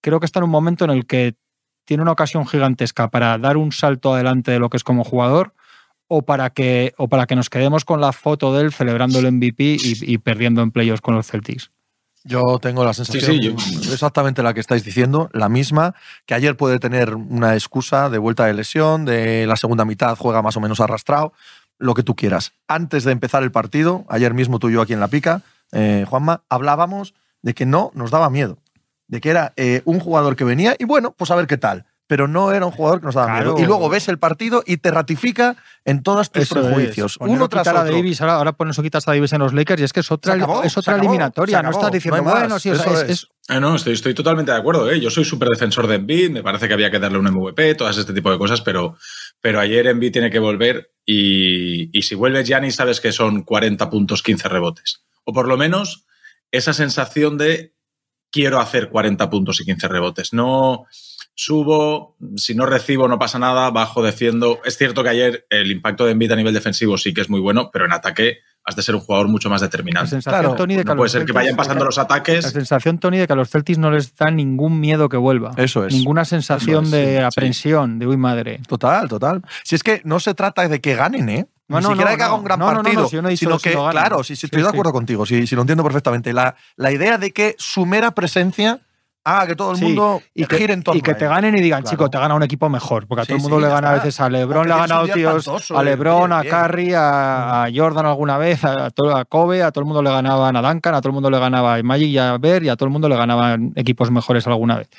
Creo 0.00 0.20
que 0.20 0.26
está 0.26 0.40
en 0.40 0.44
un 0.44 0.50
momento 0.50 0.84
en 0.84 0.90
el 0.90 1.06
que 1.06 1.34
tiene 1.84 2.02
una 2.02 2.12
ocasión 2.12 2.46
gigantesca 2.46 3.08
para 3.08 3.36
dar 3.38 3.56
un 3.56 3.72
salto 3.72 4.14
adelante 4.14 4.50
de 4.50 4.58
lo 4.58 4.70
que 4.70 4.76
es 4.76 4.84
como 4.84 5.04
jugador 5.04 5.52
o 6.08 6.22
para 6.22 6.50
que, 6.50 6.92
o 6.98 7.08
para 7.08 7.26
que 7.26 7.36
nos 7.36 7.48
quedemos 7.50 7.84
con 7.84 8.00
la 8.00 8.12
foto 8.12 8.54
de 8.54 8.62
él 8.62 8.72
celebrando 8.72 9.18
el 9.18 9.32
MVP 9.32 9.64
y, 9.64 9.78
y 10.14 10.18
perdiendo 10.18 10.62
en 10.62 10.70
playoffs 10.70 11.00
con 11.00 11.14
los 11.14 11.26
Celtics. 11.26 11.70
Yo 12.26 12.58
tengo 12.58 12.84
la 12.86 12.94
sensación 12.94 13.32
sí, 13.32 13.40
yo- 13.40 13.92
exactamente 13.92 14.42
la 14.42 14.54
que 14.54 14.60
estáis 14.60 14.82
diciendo, 14.82 15.28
la 15.34 15.50
misma, 15.50 15.94
que 16.24 16.32
ayer 16.34 16.56
puede 16.56 16.78
tener 16.78 17.14
una 17.14 17.52
excusa 17.54 18.08
de 18.08 18.16
vuelta 18.18 18.46
de 18.46 18.54
lesión, 18.54 19.04
de 19.04 19.46
la 19.46 19.56
segunda 19.56 19.84
mitad 19.84 20.16
juega 20.16 20.40
más 20.40 20.56
o 20.56 20.60
menos 20.60 20.80
arrastrado, 20.80 21.34
lo 21.78 21.92
que 21.92 22.02
tú 22.02 22.14
quieras. 22.16 22.52
Antes 22.66 23.04
de 23.04 23.12
empezar 23.12 23.42
el 23.42 23.50
partido, 23.52 24.06
ayer 24.08 24.32
mismo 24.32 24.58
tú 24.58 24.70
y 24.70 24.72
yo 24.74 24.80
aquí 24.80 24.94
en 24.94 25.00
La 25.00 25.08
Pica, 25.08 25.42
eh, 25.72 26.06
Juanma, 26.08 26.42
hablábamos 26.48 27.12
de 27.42 27.52
que 27.52 27.66
no 27.66 27.90
nos 27.94 28.10
daba 28.10 28.30
miedo, 28.30 28.56
de 29.08 29.20
que 29.20 29.30
era 29.30 29.52
eh, 29.56 29.82
un 29.84 30.00
jugador 30.00 30.36
que 30.36 30.44
venía 30.44 30.76
y 30.78 30.84
bueno, 30.84 31.14
pues 31.16 31.30
a 31.30 31.36
ver 31.36 31.46
qué 31.46 31.56
tal. 31.58 31.86
Pero 32.06 32.28
no 32.28 32.52
era 32.52 32.66
un 32.66 32.70
jugador 32.72 33.00
que 33.00 33.06
nos 33.06 33.14
daba 33.14 33.28
Claro. 33.28 33.52
miedo. 33.54 33.64
Y 33.64 33.66
luego 33.66 33.88
ves 33.88 34.08
el 34.08 34.18
partido 34.18 34.62
y 34.66 34.76
te 34.76 34.90
ratifica 34.90 35.56
en 35.86 36.02
todos 36.02 36.30
tus 36.30 36.42
Eso 36.42 36.56
prejuicios. 36.56 37.16
Poner 37.16 37.34
Uno 37.34 37.48
tras 37.48 37.66
a. 37.66 37.72
Davis, 37.84 38.20
ahora, 38.20 38.34
ahora 38.34 38.52
pones 38.52 38.78
o 38.78 38.82
quitas 38.82 39.08
a 39.08 39.12
Davis 39.12 39.32
en 39.32 39.38
los 39.38 39.54
Lakers 39.54 39.80
y 39.80 39.84
es 39.84 39.92
que 39.94 40.00
es 40.00 40.12
otra, 40.12 40.34
acabó, 40.34 40.62
es 40.62 40.76
otra 40.76 40.92
acabó, 40.94 41.08
eliminatoria. 41.08 41.62
no 41.62 41.70
estás 41.70 41.90
diciendo, 41.90 42.18
no 42.22 42.30
bueno, 42.30 42.58
sí, 42.58 42.68
o 42.68 42.74
sea, 42.76 42.84
eso 42.84 42.94
es- 42.96 43.02
es. 43.04 43.10
es- 43.22 43.28
Ah, 43.48 43.58
no, 43.58 43.74
estoy, 43.76 43.94
estoy 43.94 44.12
totalmente 44.14 44.52
de 44.52 44.58
acuerdo. 44.58 44.90
¿eh? 44.90 45.00
Yo 45.00 45.08
soy 45.10 45.24
súper 45.24 45.48
defensor 45.48 45.86
de 45.86 45.94
Embiid, 45.96 46.30
me 46.30 46.42
parece 46.42 46.68
que 46.68 46.74
había 46.74 46.90
que 46.90 46.98
darle 46.98 47.18
un 47.18 47.26
MVP, 47.26 47.74
todas 47.74 47.96
este 47.96 48.12
tipo 48.12 48.30
de 48.30 48.36
cosas, 48.38 48.60
pero, 48.60 48.96
pero 49.40 49.60
ayer 49.60 49.86
Embiid 49.86 50.12
tiene 50.12 50.30
que 50.30 50.38
volver 50.38 50.92
y, 51.06 51.90
y 51.98 52.02
si 52.02 52.14
vuelve 52.14 52.44
Giannis 52.44 52.76
sabes 52.76 53.00
que 53.00 53.12
son 53.12 53.42
40 53.42 53.88
puntos, 53.90 54.22
15 54.22 54.48
rebotes. 54.48 55.04
O 55.24 55.32
por 55.32 55.46
lo 55.48 55.56
menos 55.56 56.06
esa 56.52 56.72
sensación 56.72 57.36
de 57.38 57.73
quiero 58.34 58.58
hacer 58.58 58.88
40 58.90 59.30
puntos 59.30 59.60
y 59.60 59.64
15 59.64 59.86
rebotes. 59.86 60.32
No 60.32 60.86
subo, 61.36 62.16
si 62.36 62.54
no 62.54 62.66
recibo 62.66 63.06
no 63.08 63.18
pasa 63.18 63.38
nada, 63.38 63.70
bajo, 63.70 64.02
defiendo. 64.02 64.60
Es 64.64 64.76
cierto 64.76 65.02
que 65.04 65.10
ayer 65.10 65.46
el 65.50 65.70
impacto 65.70 66.04
de 66.04 66.12
Embiid 66.12 66.32
a 66.32 66.36
nivel 66.36 66.52
defensivo 66.54 66.98
sí 66.98 67.14
que 67.14 67.20
es 67.20 67.30
muy 67.30 67.40
bueno, 67.40 67.70
pero 67.72 67.84
en 67.84 67.92
ataque 67.92 68.38
has 68.66 68.74
de 68.76 68.82
ser 68.82 68.94
un 68.94 69.02
jugador 69.02 69.28
mucho 69.28 69.50
más 69.50 69.60
la 69.60 69.66
determinante. 69.68 70.08
sensación, 70.10 70.40
Claro, 70.42 70.56
Tony, 70.56 70.74
de 70.76 70.84
que 70.84 70.90
a 70.90 70.94
No 70.94 70.98
puede 70.98 71.10
ser 71.10 71.24
que 71.26 71.32
vayan 71.32 71.54
pasando 71.54 71.84
los 71.84 71.96
La 71.96 72.04
ataques. 72.04 72.44
sensación, 72.46 72.98
Tony, 72.98 73.18
de 73.18 73.26
que 73.26 73.32
a 73.34 73.36
los 73.36 73.50
Celtics 73.50 73.78
no 73.78 73.90
les 73.90 74.16
da 74.16 74.30
ningún 74.30 74.80
miedo 74.80 75.08
que 75.08 75.16
vuelva. 75.18 75.52
Eso 75.58 75.84
es. 75.86 75.92
Ninguna 75.92 76.24
sensación 76.24 76.86
es, 76.86 76.90
de 76.90 77.04
sí, 77.04 77.12
sí. 77.18 77.22
aprensión, 77.22 77.98
de 77.98 78.06
uy 78.06 78.16
madre. 78.16 78.60
Total, 78.66 79.06
total. 79.08 79.42
Si 79.64 79.74
es 79.74 79.82
que 79.82 80.00
no 80.04 80.18
se 80.18 80.34
trata 80.34 80.66
de 80.66 80.80
que 80.80 80.94
ganen, 80.94 81.28
¿eh? 81.28 81.46
No, 81.66 81.78
Ni 81.78 81.82
no, 81.84 81.88
siquiera 81.90 82.10
no, 82.10 82.16
que 82.18 82.22
haga 82.22 82.32
no. 82.32 82.38
un 82.38 82.44
gran 82.44 82.58
No, 82.58 82.66
no, 82.66 82.72
no, 82.74 82.82
partido, 82.82 83.08
si 83.08 83.36
sino 83.38 83.58
si 83.58 83.70
que, 83.70 83.74
no 83.74 83.84
ganan. 83.84 83.92
claro, 84.02 84.22
sí, 84.24 84.36
sí, 84.36 84.40
Sí, 84.40 84.46
estoy 84.46 84.60
de 84.60 84.66
sí. 84.66 84.70
acuerdo 84.70 84.92
contigo, 84.92 85.24
sí, 85.24 85.46
lo 85.54 85.62
entiendo 85.62 85.82
perfectamente. 85.82 86.32
La, 86.34 86.54
la 86.76 86.92
idea 86.92 87.16
de 87.16 87.30
que 87.32 87.54
su 87.58 87.86
mera 87.86 88.10
presencia 88.10 88.80
haga 89.26 89.46
que 89.46 89.56
todo 89.56 89.70
el 89.72 89.78
Sí, 89.78 89.84
mundo 89.86 90.22
y 90.34 90.44
que, 90.44 90.58
gire 90.58 90.74
en 90.74 90.82
torno 90.82 90.98
y 90.98 91.00
que 91.00 91.12
a 91.12 91.16
te 91.16 91.26
ganen 91.26 91.56
y 91.56 91.62
digan, 91.62 91.80
Claro. 91.80 91.96
chico, 91.96 92.10
te 92.10 92.18
gana 92.18 92.34
un 92.34 92.42
equipo 92.42 92.68
mejor. 92.68 93.06
Porque 93.06 93.22
a 93.22 93.24
Sí, 93.24 93.28
todo 93.28 93.36
el 93.36 93.42
mundo 93.42 93.56
sí, 93.56 93.62
le 93.62 93.68
gana 93.70 93.88
a 93.88 93.92
está. 93.94 94.04
veces 94.04 94.20
a 94.20 94.28
LeBron, 94.28 94.68
le 94.68 94.74
ha 94.74 94.76
ganado 94.76 95.08
tíos 95.08 95.70
a 95.70 95.82
LeBron, 95.82 96.30
a 96.34 96.42
bien, 96.42 96.52
bien. 96.54 96.62
Curry, 96.62 96.92
a, 96.92 97.62
a 97.64 97.68
Jordan 97.74 98.04
alguna 98.04 98.36
vez, 98.36 98.62
a, 98.66 98.88
a 98.88 99.24
Kobe, 99.24 99.62
a 99.62 99.72
todo 99.72 99.80
el 99.80 99.86
mundo 99.86 100.02
le 100.02 100.10
ganaban 100.10 100.54
a 100.56 100.60
Duncan, 100.60 100.94
a 100.94 101.00
todo 101.00 101.08
el 101.08 101.14
mundo 101.14 101.30
le 101.30 101.38
ganaba 101.38 101.76
a 101.76 101.82
Magic 101.82 102.08
y 102.08 102.18
a 102.18 102.36
Ver 102.36 102.64
y 102.64 102.68
a 102.68 102.76
todo 102.76 102.84
el 102.86 102.92
mundo 102.92 103.08
le 103.08 103.16
ganaban 103.16 103.72
equipos 103.76 104.10
mejores 104.10 104.46
alguna 104.46 104.76
vez. 104.76 104.90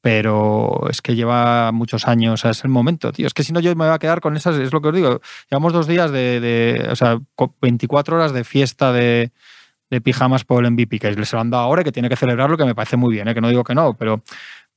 Pero 0.00 0.88
es 0.88 1.02
que 1.02 1.16
lleva 1.16 1.72
muchos 1.72 2.06
años, 2.06 2.34
o 2.34 2.36
sea, 2.36 2.50
es 2.52 2.62
el 2.64 2.70
momento, 2.70 3.10
tío. 3.12 3.26
Es 3.26 3.34
que 3.34 3.42
si 3.42 3.52
no, 3.52 3.60
yo 3.60 3.74
me 3.74 3.86
voy 3.86 3.94
a 3.94 3.98
quedar 3.98 4.20
con 4.20 4.36
esas, 4.36 4.56
es 4.56 4.72
lo 4.72 4.80
que 4.80 4.88
os 4.88 4.94
digo. 4.94 5.20
Llevamos 5.50 5.72
dos 5.72 5.86
días 5.88 6.12
de, 6.12 6.86
o 6.90 6.94
sea, 6.96 7.18
co- 7.34 7.54
24 7.60 8.16
horas 8.16 8.32
de 8.32 8.44
fiesta 8.44 8.92
de, 8.92 9.32
de 9.90 10.00
pijamas 10.00 10.44
por 10.44 10.64
el 10.64 10.70
MVP, 10.72 10.98
que 11.00 11.24
se 11.24 11.36
lo 11.36 11.40
han 11.40 11.50
dado 11.50 11.64
ahora 11.64 11.80
y 11.82 11.84
que 11.84 11.92
tiene 11.92 12.08
que 12.08 12.16
celebrarlo, 12.16 12.56
que 12.56 12.64
me 12.64 12.74
parece 12.74 12.96
muy 12.96 13.12
bien, 13.14 13.26
¿eh? 13.28 13.34
que 13.34 13.40
no 13.40 13.48
digo 13.48 13.64
que 13.64 13.74
no, 13.74 13.94
pero, 13.94 14.22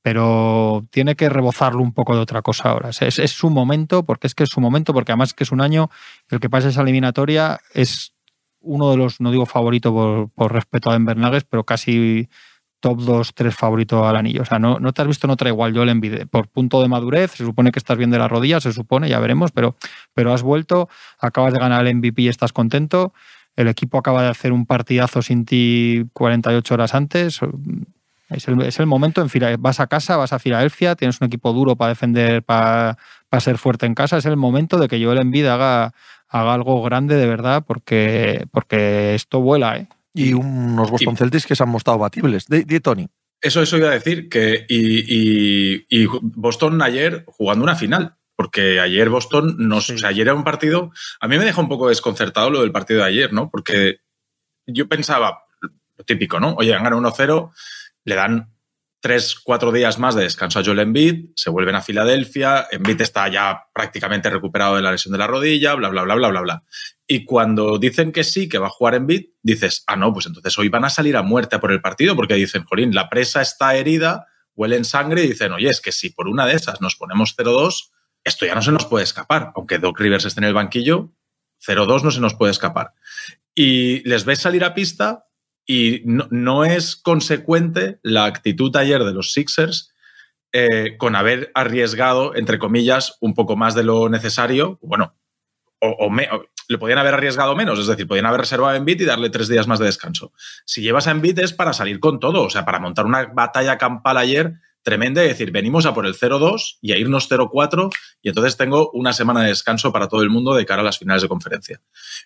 pero 0.02 0.86
tiene 0.90 1.14
que 1.14 1.28
rebozarlo 1.28 1.80
un 1.82 1.92
poco 1.92 2.14
de 2.16 2.22
otra 2.22 2.42
cosa 2.42 2.70
ahora. 2.70 2.88
Es, 2.90 3.18
es 3.18 3.30
su 3.30 3.50
momento, 3.50 4.02
porque 4.04 4.26
es 4.26 4.34
que 4.34 4.44
es 4.44 4.50
su 4.50 4.60
momento, 4.60 4.92
porque 4.94 5.12
además 5.12 5.34
que 5.34 5.44
es 5.44 5.52
un 5.52 5.60
año 5.60 5.90
el 6.30 6.40
que 6.40 6.50
pasa 6.50 6.68
esa 6.68 6.82
eliminatoria 6.82 7.60
es 7.74 8.14
uno 8.60 8.90
de 8.90 8.96
los, 8.96 9.20
no 9.20 9.30
digo 9.30 9.46
favorito 9.46 9.92
por, 9.92 10.30
por 10.30 10.52
respeto 10.52 10.90
a 10.90 10.94
Denver 10.94 11.16
Nuggets, 11.16 11.46
pero 11.48 11.64
casi 11.64 12.28
top 12.80 13.00
2, 13.00 13.34
3 13.34 13.54
favorito 13.54 14.06
al 14.06 14.16
anillo. 14.16 14.42
O 14.42 14.44
sea, 14.44 14.58
no, 14.58 14.78
no 14.80 14.92
te 14.92 15.02
has 15.02 15.08
visto 15.08 15.26
en 15.26 15.30
otra 15.30 15.48
igual, 15.48 15.72
yo 15.72 15.84
le 15.84 15.92
envidié. 15.92 16.26
Por 16.26 16.48
punto 16.48 16.82
de 16.82 16.88
madurez, 16.88 17.32
se 17.32 17.44
supone 17.44 17.70
que 17.70 17.78
estás 17.78 17.96
bien 17.96 18.10
de 18.10 18.18
la 18.18 18.28
rodilla, 18.28 18.60
se 18.60 18.72
supone, 18.72 19.08
ya 19.08 19.20
veremos, 19.20 19.52
pero, 19.52 19.76
pero 20.14 20.32
has 20.32 20.42
vuelto, 20.42 20.88
acabas 21.18 21.52
de 21.52 21.60
ganar 21.60 21.86
el 21.86 21.94
MVP 21.94 22.22
y 22.22 22.28
estás 22.28 22.52
contento. 22.52 23.12
El 23.56 23.68
equipo 23.68 23.98
acaba 23.98 24.22
de 24.22 24.28
hacer 24.28 24.52
un 24.52 24.66
partidazo 24.66 25.22
sin 25.22 25.44
ti 25.44 26.06
48 26.14 26.74
horas 26.74 26.94
antes. 26.94 27.40
Es 28.30 28.48
el, 28.48 28.62
es 28.62 28.78
el 28.78 28.86
momento, 28.86 29.20
en 29.22 29.62
vas 29.62 29.80
a 29.80 29.86
casa, 29.88 30.16
vas 30.16 30.32
a 30.32 30.38
Filadelfia, 30.38 30.94
tienes 30.94 31.20
un 31.20 31.26
equipo 31.26 31.52
duro 31.52 31.76
para 31.76 31.90
defender, 31.90 32.42
para, 32.42 32.96
para 33.28 33.40
ser 33.40 33.58
fuerte 33.58 33.86
en 33.86 33.94
casa. 33.94 34.16
Es 34.16 34.26
el 34.26 34.36
momento 34.36 34.78
de 34.78 34.88
que 34.88 35.04
Joel 35.04 35.18
Embiid 35.18 35.46
haga, 35.46 35.92
haga 36.28 36.54
algo 36.54 36.80
grande 36.82 37.16
de 37.16 37.26
verdad, 37.26 37.64
porque, 37.66 38.46
porque 38.52 39.14
esto 39.14 39.40
vuela, 39.40 39.76
¿eh? 39.76 39.88
Y 40.14 40.32
unos 40.32 40.90
Boston 40.90 41.16
Celtics 41.16 41.46
que 41.46 41.56
se 41.56 41.62
han 41.62 41.68
mostrado 41.68 41.98
batibles. 41.98 42.46
De, 42.46 42.80
Tony. 42.80 43.08
Eso, 43.40 43.62
eso 43.62 43.76
iba 43.76 43.88
a 43.88 43.92
decir, 43.92 44.28
que 44.28 44.66
y, 44.68 45.84
y, 45.88 46.06
Boston 46.20 46.82
ayer 46.82 47.24
jugando 47.26 47.64
una 47.64 47.76
final, 47.76 48.16
porque 48.36 48.80
ayer 48.80 49.08
Boston 49.08 49.56
nos, 49.58 49.88
o 49.90 49.98
sea, 49.98 50.10
ayer 50.10 50.26
era 50.26 50.34
un 50.34 50.44
partido, 50.44 50.92
a 51.20 51.28
mí 51.28 51.38
me 51.38 51.44
deja 51.44 51.60
un 51.60 51.68
poco 51.68 51.88
desconcertado 51.88 52.50
lo 52.50 52.60
del 52.60 52.72
partido 52.72 53.00
de 53.00 53.06
ayer, 53.06 53.32
¿no? 53.32 53.50
Porque 53.50 54.00
yo 54.66 54.88
pensaba, 54.88 55.44
lo 55.96 56.04
típico, 56.04 56.40
¿no? 56.40 56.54
Oye, 56.54 56.74
han 56.74 56.84
ganado 56.84 57.02
1-0, 57.02 57.50
le 58.04 58.14
dan 58.14 58.50
tres, 59.00 59.34
cuatro 59.42 59.72
días 59.72 59.98
más 59.98 60.14
de 60.14 60.22
descanso 60.22 60.58
a 60.58 60.64
Joel 60.64 60.80
Embiid, 60.80 61.30
se 61.34 61.50
vuelven 61.50 61.74
a 61.74 61.82
Filadelfia, 61.82 62.68
Embiid 62.70 63.00
está 63.00 63.28
ya 63.28 63.64
prácticamente 63.74 64.28
recuperado 64.28 64.76
de 64.76 64.82
la 64.82 64.92
lesión 64.92 65.12
de 65.12 65.18
la 65.18 65.26
rodilla, 65.26 65.74
bla, 65.74 65.88
bla, 65.88 66.02
bla, 66.02 66.14
bla, 66.14 66.28
bla, 66.28 66.40
bla. 66.42 66.64
Y 67.06 67.24
cuando 67.24 67.78
dicen 67.78 68.12
que 68.12 68.24
sí, 68.24 68.48
que 68.48 68.58
va 68.58 68.68
a 68.68 68.70
jugar 68.70 68.94
Embiid, 68.94 69.30
dices, 69.42 69.84
ah, 69.86 69.96
no, 69.96 70.12
pues 70.12 70.26
entonces 70.26 70.56
hoy 70.58 70.68
van 70.68 70.84
a 70.84 70.90
salir 70.90 71.16
a 71.16 71.22
muerte 71.22 71.58
por 71.58 71.72
el 71.72 71.80
partido, 71.80 72.14
porque 72.14 72.34
dicen, 72.34 72.64
Jolín, 72.64 72.94
la 72.94 73.08
presa 73.08 73.40
está 73.40 73.74
herida, 73.74 74.26
huele 74.54 74.76
en 74.76 74.84
sangre, 74.84 75.24
y 75.24 75.28
dicen, 75.28 75.52
oye, 75.52 75.70
es 75.70 75.80
que 75.80 75.92
si 75.92 76.10
por 76.10 76.28
una 76.28 76.46
de 76.46 76.54
esas 76.54 76.80
nos 76.80 76.96
ponemos 76.96 77.34
0-2, 77.36 77.90
esto 78.22 78.46
ya 78.46 78.54
no 78.54 78.62
se 78.62 78.70
nos 78.70 78.84
puede 78.84 79.04
escapar. 79.04 79.52
Aunque 79.56 79.78
Doc 79.78 79.98
Rivers 79.98 80.26
esté 80.26 80.40
en 80.40 80.44
el 80.44 80.54
banquillo, 80.54 81.12
0-2 81.66 82.02
no 82.02 82.10
se 82.10 82.20
nos 82.20 82.34
puede 82.34 82.52
escapar. 82.52 82.92
Y 83.54 84.06
les 84.08 84.24
ves 84.24 84.40
salir 84.40 84.62
a 84.62 84.74
pista 84.74 85.24
y 85.70 86.02
no, 86.04 86.64
es 86.64 86.96
consecuente 86.96 88.00
la 88.02 88.24
actitud 88.24 88.74
ayer 88.74 89.04
de 89.04 89.12
los 89.12 89.32
Sixers 89.32 89.94
eh, 90.52 90.96
con 90.98 91.14
haber 91.14 91.52
arriesgado, 91.54 92.34
entre 92.34 92.58
comillas, 92.58 93.18
un 93.20 93.34
poco 93.34 93.54
más 93.54 93.76
de 93.76 93.84
lo 93.84 94.08
necesario. 94.08 94.80
Bueno, 94.82 95.14
o, 95.80 96.10
le 96.66 96.78
podían 96.78 96.98
haber 96.98 97.14
arriesgado 97.14 97.54
menos, 97.54 97.78
es 97.78 97.86
decir, 97.86 98.08
podían 98.08 98.26
haber 98.26 98.40
reservado 98.40 98.72
a 98.72 98.76
Embiid 98.76 99.00
y 99.00 99.04
darle 99.04 99.30
tres 99.30 99.46
días 99.46 99.68
más 99.68 99.78
de 99.78 99.84
descanso. 99.84 100.32
Si 100.64 100.82
llevas 100.82 101.06
a 101.06 101.12
Embiid 101.12 101.38
es 101.38 101.52
para 101.52 101.72
salir 101.72 102.00
con 102.00 102.18
todo, 102.18 102.42
o 102.42 102.50
sea, 102.50 102.64
para 102.64 102.80
montar 102.80 103.06
una 103.06 103.26
batalla 103.26 103.78
campal 103.78 104.16
ayer 104.16 104.54
tremenda 104.82 105.24
y 105.24 105.28
decir, 105.28 105.52
venimos 105.52 105.86
a 105.86 105.94
por 105.94 106.04
el 106.04 106.16
0-2 106.16 106.78
y 106.80 106.90
a 106.90 106.98
irnos 106.98 107.30
0-4 107.30 107.94
y 108.22 108.30
entonces 108.30 108.56
tengo 108.56 108.90
una 108.92 109.12
semana 109.12 109.42
de 109.42 109.50
descanso 109.50 109.92
para 109.92 110.08
todo 110.08 110.22
el 110.22 110.30
mundo 110.30 110.52
de 110.52 110.66
cara 110.66 110.82
a 110.82 110.84
las 110.84 110.98
finales 110.98 111.22
de 111.22 111.28
conferencia. 111.28 111.80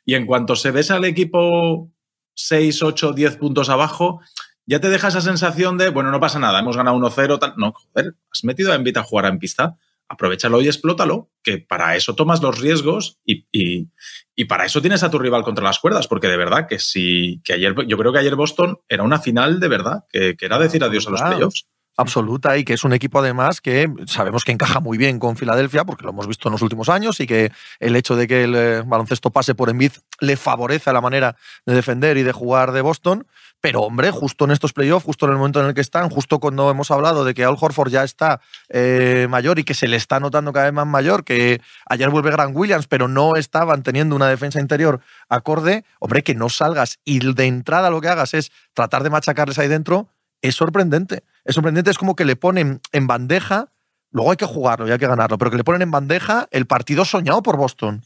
Y 0.06 0.14
en 0.14 0.24
cuanto 0.24 0.56
se 0.56 0.70
ves 0.70 0.90
al 0.90 1.04
equipo 1.04 1.90
6, 2.34 2.82
8, 2.82 3.12
10 3.12 3.36
puntos 3.36 3.68
abajo, 3.68 4.20
ya 4.66 4.80
te 4.80 4.88
deja 4.88 5.08
esa 5.08 5.20
sensación 5.20 5.78
de, 5.78 5.90
bueno, 5.90 6.10
no 6.10 6.20
pasa 6.20 6.38
nada, 6.38 6.60
hemos 6.60 6.76
ganado 6.76 6.96
1-0, 6.96 7.38
tal. 7.38 7.54
No, 7.56 7.72
joder, 7.72 8.14
has 8.32 8.44
metido 8.44 8.72
a 8.72 8.74
Envita 8.74 9.00
a 9.00 9.04
jugar 9.04 9.26
en 9.26 9.38
pista, 9.38 9.76
aprovechalo 10.08 10.60
y 10.62 10.66
explótalo, 10.66 11.30
que 11.42 11.58
para 11.58 11.96
eso 11.96 12.14
tomas 12.14 12.42
los 12.42 12.58
riesgos 12.58 13.18
y, 13.24 13.46
y, 13.52 14.44
para 14.46 14.64
eso 14.66 14.80
tienes 14.80 15.02
a 15.02 15.10
tu 15.10 15.18
rival 15.18 15.42
contra 15.42 15.64
las 15.64 15.78
cuerdas, 15.78 16.08
porque 16.08 16.28
de 16.28 16.36
verdad 16.36 16.66
que 16.68 16.78
si, 16.78 17.40
que 17.44 17.54
ayer, 17.54 17.74
yo 17.86 17.98
creo 17.98 18.12
que 18.12 18.18
ayer 18.18 18.36
Boston 18.36 18.78
era 18.88 19.02
una 19.02 19.18
final 19.18 19.60
de 19.60 19.68
verdad, 19.68 20.04
que, 20.10 20.36
que 20.36 20.46
era 20.46 20.58
decir 20.58 20.84
adiós 20.84 21.06
a 21.06 21.10
los 21.10 21.22
playoffs 21.22 21.66
absoluta 21.96 22.56
y 22.56 22.64
que 22.64 22.74
es 22.74 22.84
un 22.84 22.92
equipo 22.92 23.20
además 23.20 23.60
que 23.60 23.92
sabemos 24.06 24.44
que 24.44 24.52
encaja 24.52 24.80
muy 24.80 24.98
bien 24.98 25.18
con 25.18 25.36
Filadelfia 25.36 25.84
porque 25.84 26.04
lo 26.04 26.10
hemos 26.10 26.26
visto 26.26 26.48
en 26.48 26.52
los 26.52 26.62
últimos 26.62 26.88
años 26.88 27.20
y 27.20 27.26
que 27.26 27.52
el 27.78 27.96
hecho 27.96 28.16
de 28.16 28.26
que 28.26 28.44
el 28.44 28.54
eh, 28.54 28.82
baloncesto 28.84 29.30
pase 29.30 29.54
por 29.54 29.70
Embiid 29.70 29.92
le 30.20 30.36
favorece 30.36 30.90
a 30.90 30.92
la 30.92 31.00
manera 31.00 31.36
de 31.66 31.74
defender 31.74 32.16
y 32.16 32.22
de 32.22 32.32
jugar 32.32 32.72
de 32.72 32.80
Boston. 32.80 33.26
Pero 33.60 33.80
hombre, 33.80 34.10
justo 34.10 34.44
en 34.44 34.50
estos 34.50 34.74
playoffs, 34.74 35.06
justo 35.06 35.24
en 35.24 35.32
el 35.32 35.38
momento 35.38 35.60
en 35.60 35.66
el 35.66 35.74
que 35.74 35.80
están, 35.80 36.10
justo 36.10 36.38
cuando 36.38 36.70
hemos 36.70 36.90
hablado 36.90 37.24
de 37.24 37.32
que 37.32 37.44
Al 37.44 37.56
Horford 37.58 37.90
ya 37.90 38.04
está 38.04 38.40
eh, 38.68 39.26
mayor 39.30 39.58
y 39.58 39.64
que 39.64 39.72
se 39.72 39.88
le 39.88 39.96
está 39.96 40.20
notando 40.20 40.52
cada 40.52 40.66
vez 40.66 40.74
más 40.74 40.86
mayor, 40.86 41.24
que 41.24 41.62
ayer 41.88 42.10
vuelve 42.10 42.30
Grant 42.30 42.54
Williams, 42.54 42.86
pero 42.88 43.08
no 43.08 43.36
estaban 43.36 43.82
teniendo 43.82 44.16
una 44.16 44.28
defensa 44.28 44.60
interior 44.60 45.00
acorde, 45.30 45.86
hombre, 45.98 46.22
que 46.22 46.34
no 46.34 46.50
salgas 46.50 46.98
y 47.06 47.20
de 47.20 47.46
entrada 47.46 47.88
lo 47.88 48.02
que 48.02 48.08
hagas 48.08 48.34
es 48.34 48.52
tratar 48.74 49.02
de 49.02 49.08
machacarles 49.08 49.58
ahí 49.58 49.68
dentro, 49.68 50.08
es 50.42 50.54
sorprendente. 50.56 51.22
Es 51.44 51.54
sorprendente, 51.54 51.90
es 51.90 51.98
como 51.98 52.16
que 52.16 52.24
le 52.24 52.36
ponen 52.36 52.80
en 52.92 53.06
bandeja, 53.06 53.72
luego 54.10 54.30
hay 54.30 54.36
que 54.36 54.46
jugarlo 54.46 54.88
y 54.88 54.90
hay 54.90 54.98
que 54.98 55.06
ganarlo, 55.06 55.38
pero 55.38 55.50
que 55.50 55.56
le 55.56 55.64
ponen 55.64 55.82
en 55.82 55.90
bandeja 55.90 56.46
el 56.50 56.66
partido 56.66 57.04
soñado 57.04 57.42
por 57.42 57.56
Boston. 57.56 58.02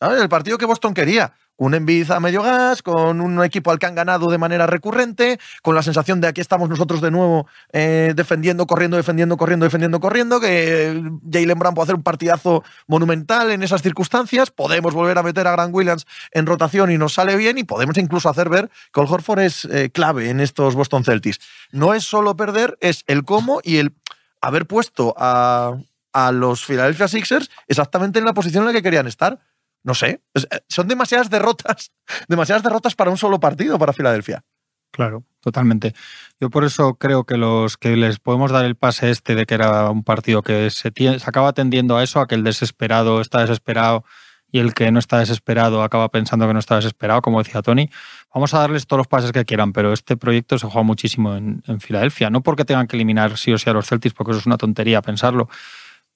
El 0.00 0.28
partido 0.28 0.58
que 0.58 0.64
Boston 0.64 0.94
quería. 0.94 1.34
Un 1.60 1.74
Embiid 1.74 2.08
a 2.12 2.20
medio 2.20 2.40
gas, 2.42 2.82
con 2.82 3.20
un 3.20 3.42
equipo 3.42 3.72
al 3.72 3.80
que 3.80 3.86
han 3.86 3.96
ganado 3.96 4.30
de 4.30 4.38
manera 4.38 4.68
recurrente, 4.68 5.40
con 5.60 5.74
la 5.74 5.82
sensación 5.82 6.20
de 6.20 6.28
aquí 6.28 6.40
estamos 6.40 6.68
nosotros 6.68 7.00
de 7.00 7.10
nuevo 7.10 7.48
eh, 7.72 8.12
defendiendo, 8.14 8.64
corriendo, 8.68 8.96
defendiendo, 8.96 9.36
corriendo, 9.36 9.64
defendiendo, 9.64 9.98
corriendo, 9.98 10.40
que 10.40 11.02
Jalen 11.28 11.58
Brown 11.58 11.74
puede 11.74 11.86
hacer 11.86 11.96
un 11.96 12.04
partidazo 12.04 12.62
monumental 12.86 13.50
en 13.50 13.64
esas 13.64 13.82
circunstancias, 13.82 14.52
podemos 14.52 14.94
volver 14.94 15.18
a 15.18 15.24
meter 15.24 15.48
a 15.48 15.50
Grant 15.50 15.74
Williams 15.74 16.06
en 16.30 16.46
rotación 16.46 16.92
y 16.92 16.96
nos 16.96 17.14
sale 17.14 17.34
bien 17.34 17.58
y 17.58 17.64
podemos 17.64 17.98
incluso 17.98 18.28
hacer 18.28 18.48
ver 18.48 18.70
que 18.92 19.00
Al 19.00 19.08
Horford 19.08 19.40
es 19.40 19.64
eh, 19.64 19.90
clave 19.90 20.30
en 20.30 20.38
estos 20.38 20.76
Boston 20.76 21.02
Celtics. 21.02 21.40
No 21.72 21.92
es 21.92 22.04
solo 22.04 22.36
perder, 22.36 22.78
es 22.80 23.02
el 23.08 23.24
cómo 23.24 23.58
y 23.64 23.78
el 23.78 23.96
haber 24.40 24.66
puesto 24.66 25.12
a, 25.18 25.76
a 26.12 26.30
los 26.30 26.64
Philadelphia 26.64 27.08
Sixers 27.08 27.50
exactamente 27.66 28.20
en 28.20 28.24
la 28.24 28.32
posición 28.32 28.62
en 28.62 28.68
la 28.68 28.72
que 28.72 28.82
querían 28.82 29.08
estar 29.08 29.40
no 29.82 29.94
sé, 29.94 30.22
eh, 30.34 30.60
son 30.68 30.88
demasiadas 30.88 31.30
derrotas, 31.30 31.92
demasiadas 32.28 32.62
derrotas 32.62 32.94
para 32.94 33.10
un 33.10 33.18
solo 33.18 33.40
partido 33.40 33.78
para 33.78 33.92
Filadelfia. 33.92 34.44
Claro, 34.90 35.24
totalmente. 35.40 35.94
Yo 36.40 36.50
por 36.50 36.64
eso 36.64 36.94
creo 36.94 37.24
que 37.24 37.36
los 37.36 37.76
que 37.76 37.96
les 37.96 38.18
podemos 38.18 38.50
dar 38.50 38.64
el 38.64 38.74
pase 38.74 39.10
este 39.10 39.34
de 39.34 39.46
que 39.46 39.54
era 39.54 39.90
un 39.90 40.02
partido 40.02 40.42
que 40.42 40.70
se, 40.70 40.92
acaba 41.26 41.52
tendiendo 41.52 41.96
a 41.96 42.02
eso, 42.02 42.20
a 42.20 42.26
que 42.26 42.34
el 42.34 42.42
desesperado 42.42 43.20
está 43.20 43.40
desesperado 43.40 44.04
y 44.50 44.60
el 44.60 44.72
que 44.72 44.90
no 44.90 44.98
está 44.98 45.18
desesperado 45.18 45.82
acaba 45.82 46.08
pensando 46.08 46.46
que 46.46 46.54
no 46.54 46.58
está 46.58 46.76
desesperado, 46.76 47.20
como 47.20 47.42
decía 47.42 47.60
Tony. 47.60 47.90
Vamos 48.34 48.54
a 48.54 48.60
darles 48.60 48.86
todos 48.86 48.98
los 48.98 49.06
pases 49.06 49.30
que 49.30 49.44
quieran, 49.44 49.72
pero 49.72 49.92
este 49.92 50.16
proyecto 50.16 50.58
se 50.58 50.66
juega 50.66 50.82
muchísimo 50.82 51.36
en, 51.36 51.62
en 51.66 51.80
Filadelfia. 51.80 52.30
No 52.30 52.42
porque 52.42 52.64
tengan 52.64 52.86
que 52.86 52.96
eliminar 52.96 53.36
sí 53.36 53.52
o 53.52 53.58
sí 53.58 53.68
a 53.68 53.74
los 53.74 53.86
Celtics, 53.86 54.14
porque 54.14 54.32
eso 54.32 54.40
es 54.40 54.46
una 54.46 54.56
tontería 54.56 55.02
pensarlo, 55.02 55.50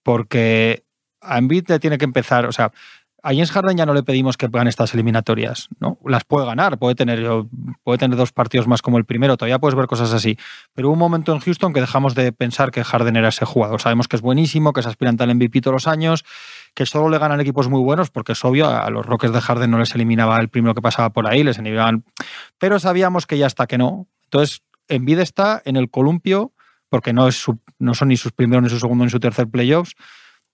porque 0.03 0.85
a 1.21 1.39
Embiid 1.39 1.69
le 1.69 1.79
tiene 1.79 1.99
que 1.99 2.05
empezar, 2.05 2.47
o 2.47 2.53
sea, 2.53 2.73
a 3.25 3.31
James 3.31 3.53
Harden 3.53 3.77
ya 3.77 3.87
no 3.87 3.95
le 3.95 4.03
pedimos 4.03 4.37
que 4.37 4.49
gane 4.49 4.69
estas 4.69 4.95
eliminatorias, 4.95 5.69
¿no? 5.79 5.97
Las 6.05 6.25
puede 6.25 6.45
ganar, 6.45 6.79
puede 6.79 6.97
tener, 6.97 7.25
puede 7.85 7.99
tener 7.99 8.17
dos 8.17 8.33
partidos 8.33 8.67
más 8.67 8.83
como 8.83 8.99
el 8.99 9.05
primero, 9.05 9.37
todavía 9.37 9.61
puedes 9.61 9.77
ver 9.77 9.87
cosas 9.87 10.13
así. 10.13 10.37
Pero 10.75 10.89
hubo 10.89 10.95
un 10.95 10.99
momento 10.99 11.33
en 11.33 11.39
Houston 11.39 11.73
que 11.73 11.81
dejamos 11.81 12.17
de 12.17 12.33
pensar 12.33 12.73
que 12.73 12.83
Harden 12.83 13.15
era 13.15 13.29
ese 13.29 13.45
jugador. 13.45 13.81
Sabemos 13.81 14.09
que 14.09 14.17
es 14.17 14.23
buenísimo, 14.23 14.73
que 14.73 14.81
es 14.81 14.87
aspirante 14.87 15.23
al 15.23 15.35
MVP 15.37 15.61
todos 15.61 15.75
los 15.75 15.87
años, 15.87 16.25
que 16.75 16.85
solo 16.85 17.09
le 17.09 17.19
ganan 17.19 17.41
equipos 17.41 17.69
muy 17.69 17.81
buenos, 17.81 18.11
porque 18.11 18.33
es 18.33 18.45
obvio, 18.45 18.69
a 18.69 18.91
los 18.91 19.07
Rockets 19.07 19.33
de 19.33 19.41
Harden 19.41 19.71
no 19.71 19.79
les 19.79 19.95
eliminaba 19.95 20.41
el 20.41 20.49
primero 20.49 20.75
que 20.75 20.83
pasaba 20.83 21.11
por 21.11 21.29
ahí, 21.29 21.45
les 21.45 21.59
eliminaban. 21.59 22.05
Pero 22.59 22.81
sabíamos 22.81 23.27
que 23.27 23.39
ya 23.39 23.47
está 23.47 23.69
que 23.69 23.79
no. 23.79 24.09
Entonces, 24.25 24.63
Embiid 24.89 25.21
está 25.21 25.63
en 25.65 25.77
el 25.77 25.91
columpio, 25.91 26.53
porque 26.89 27.13
no, 27.13 27.29
es 27.29 27.45
no 27.79 27.95
son 27.95 28.09
ni 28.09 28.17
sus 28.17 28.33
primeros, 28.33 28.65
ni 28.65 28.69
su 28.69 28.81
segundo, 28.81 29.05
ni 29.05 29.11
su 29.11 29.21
tercer 29.21 29.47
playoffs 29.47 29.95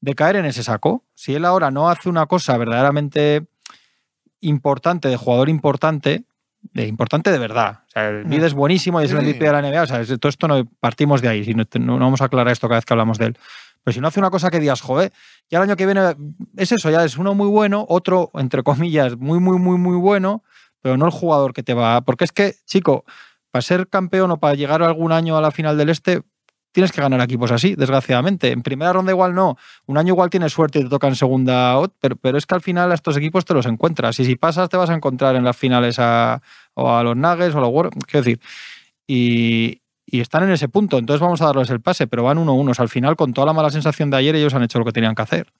de 0.00 0.14
caer 0.14 0.36
en 0.36 0.44
ese 0.44 0.62
saco. 0.62 1.04
Si 1.14 1.34
él 1.34 1.44
ahora 1.44 1.70
no 1.70 1.88
hace 1.88 2.08
una 2.08 2.26
cosa 2.26 2.56
verdaderamente 2.56 3.46
importante, 4.40 5.08
de 5.08 5.16
jugador 5.16 5.48
importante, 5.48 6.24
de 6.60 6.86
importante 6.86 7.30
de 7.30 7.38
verdad. 7.38 7.80
O 7.88 7.90
sea, 7.90 8.08
el 8.08 8.26
mm. 8.26 8.32
es 8.32 8.54
buenísimo 8.54 9.00
y 9.00 9.04
es 9.04 9.12
el 9.12 9.22
MVP 9.22 9.44
de 9.44 9.52
la 9.52 9.62
NBA. 9.62 9.82
O 9.82 9.86
sea, 9.86 10.18
todo 10.18 10.28
esto 10.28 10.48
no 10.48 10.64
partimos 10.80 11.22
de 11.22 11.28
ahí. 11.28 11.44
Si 11.44 11.54
no, 11.54 11.64
no, 11.80 11.98
vamos 11.98 12.20
a 12.20 12.26
aclarar 12.26 12.52
esto 12.52 12.68
cada 12.68 12.78
vez 12.78 12.84
que 12.84 12.94
hablamos 12.94 13.18
de 13.18 13.26
él. 13.26 13.38
Pero 13.84 13.94
si 13.94 14.00
no 14.00 14.08
hace 14.08 14.20
una 14.20 14.30
cosa 14.30 14.50
que 14.50 14.60
digas, 14.60 14.80
joder, 14.80 15.12
ya 15.48 15.58
el 15.58 15.64
año 15.64 15.76
que 15.76 15.86
viene 15.86 16.14
es 16.56 16.72
eso, 16.72 16.90
ya 16.90 17.04
es 17.04 17.16
uno 17.16 17.34
muy 17.34 17.48
bueno, 17.48 17.86
otro, 17.88 18.30
entre 18.34 18.62
comillas, 18.62 19.16
muy, 19.16 19.38
muy, 19.38 19.58
muy, 19.58 19.78
muy 19.78 19.96
bueno, 19.96 20.42
pero 20.82 20.96
no 20.96 21.06
el 21.06 21.12
jugador 21.12 21.52
que 21.52 21.62
te 21.62 21.74
va. 21.74 22.00
Porque 22.02 22.24
es 22.24 22.32
que, 22.32 22.54
chico, 22.66 23.04
para 23.50 23.62
ser 23.62 23.88
campeón 23.88 24.30
o 24.30 24.38
para 24.38 24.54
llegar 24.54 24.82
algún 24.82 25.12
año 25.12 25.36
a 25.36 25.40
la 25.40 25.50
final 25.50 25.78
del 25.78 25.88
Este, 25.88 26.22
tienes 26.72 26.92
que 26.92 27.00
ganar 27.00 27.20
equipos 27.20 27.50
así, 27.50 27.74
desgraciadamente. 27.74 28.52
En 28.52 28.62
primera 28.62 28.92
ronda 28.92 29.12
igual 29.12 29.34
no, 29.34 29.56
un 29.86 29.98
año 29.98 30.14
igual 30.14 30.30
tienes 30.30 30.52
suerte 30.52 30.78
y 30.78 30.84
te 30.84 30.88
toca 30.88 31.08
en 31.08 31.16
segunda, 31.16 31.80
pero, 32.00 32.16
pero 32.16 32.38
es 32.38 32.46
que 32.46 32.54
al 32.54 32.60
final 32.60 32.92
a 32.92 32.94
estos 32.94 33.16
equipos 33.16 33.44
te 33.44 33.54
los 33.54 33.66
encuentras 33.66 34.18
y 34.20 34.24
si 34.24 34.36
pasas 34.36 34.68
te 34.68 34.76
vas 34.76 34.90
a 34.90 34.94
encontrar 34.94 35.36
en 35.36 35.44
las 35.44 35.56
finales 35.56 35.98
a, 35.98 36.42
o 36.74 36.94
a 36.94 37.02
los 37.02 37.16
Nuggets 37.16 37.54
o 37.54 37.58
a 37.58 37.60
los 37.62 37.70
Warriors, 37.70 37.96
quiero 38.06 38.24
decir, 38.24 38.40
y, 39.06 39.82
están 40.06 40.44
en 40.44 40.50
ese 40.50 40.68
punto, 40.68 40.96
entonces 40.96 41.20
vamos 41.20 41.42
a 41.42 41.46
darles 41.46 41.68
el 41.68 41.80
pase, 41.80 42.06
pero 42.06 42.22
van 42.22 42.38
uno 42.38 42.52
a 42.52 42.54
uno. 42.54 42.72
al 42.76 42.88
final, 42.88 43.14
con 43.16 43.34
toda 43.34 43.46
la 43.46 43.52
mala 43.52 43.70
sensación 43.70 44.08
de 44.08 44.16
ayer, 44.16 44.34
ellos 44.36 44.54
han 44.54 44.62
hecho 44.62 44.78
lo 44.78 44.84
que 44.86 44.92
tenían 44.92 45.14
que 45.14 45.22
hacer. 45.22 45.52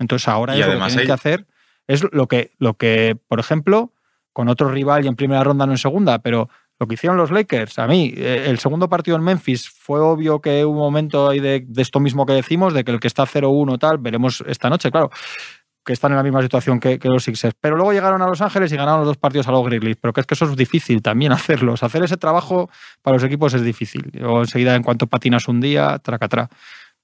Entonces 0.00 0.26
ahora 0.26 0.56
lo 0.56 0.66
que 0.66 0.86
tienen 0.86 1.06
que 1.06 1.12
hacer 1.12 1.46
es 1.86 2.04
lo 2.10 2.26
que, 2.26 2.50
lo 2.58 2.74
que, 2.74 3.16
por 3.28 3.38
ejemplo, 3.38 3.92
con 4.32 4.48
otro 4.48 4.68
rival 4.68 5.04
y 5.04 5.08
en 5.08 5.14
primera 5.14 5.44
ronda 5.44 5.64
no 5.66 5.72
en 5.72 5.78
segunda, 5.78 6.18
pero 6.18 6.48
lo 6.84 6.88
que 6.88 6.94
hicieron 6.94 7.16
los 7.16 7.30
Lakers. 7.30 7.78
A 7.78 7.86
mí, 7.86 8.12
eh, 8.14 8.44
el 8.46 8.58
segundo 8.58 8.90
partido 8.90 9.16
en 9.16 9.22
Memphis 9.22 9.70
fue 9.70 10.00
obvio 10.00 10.40
que 10.40 10.66
un 10.66 10.76
momento 10.76 11.30
ahí 11.30 11.40
de, 11.40 11.66
esto 11.78 11.98
mismo 11.98 12.26
que 12.26 12.34
decimos, 12.34 12.74
de 12.74 12.84
que 12.84 12.92
el 12.92 13.00
que 13.00 13.08
está 13.08 13.24
0-1 13.24 13.78
tal, 13.78 13.96
veremos 13.98 14.44
esta 14.46 14.68
noche, 14.68 14.90
claro, 14.90 15.10
que 15.82 15.94
están 15.94 16.12
en 16.12 16.16
la 16.18 16.22
misma 16.22 16.42
situación 16.42 16.80
que, 16.80 16.98
los 17.04 17.24
Sixers. 17.24 17.54
Pero 17.58 17.76
luego 17.76 17.94
llegaron 17.94 18.20
a 18.20 18.26
Los 18.26 18.42
Ángeles 18.42 18.70
y 18.72 18.76
ganaron 18.76 19.00
los 19.00 19.08
dos 19.08 19.16
partidos 19.16 19.48
a 19.48 19.52
los 19.52 19.64
Grizzlies. 19.64 19.96
Pero 19.98 20.12
que 20.12 20.20
es 20.20 20.26
que 20.26 20.34
eso 20.34 20.44
es 20.44 20.56
difícil 20.56 21.00
también 21.00 21.32
hacerlos. 21.32 21.82
Hacer 21.82 22.02
ese 22.02 22.18
trabajo 22.18 22.68
para 23.00 23.16
los 23.16 23.24
equipos 23.24 23.54
es 23.54 23.62
difícil. 23.62 24.10
O 24.22 24.40
enseguida, 24.40 24.74
en 24.74 24.82
cuanto 24.82 25.06
patinas 25.06 25.48
un 25.48 25.60
día, 25.60 25.98
tracatrá. 26.00 26.50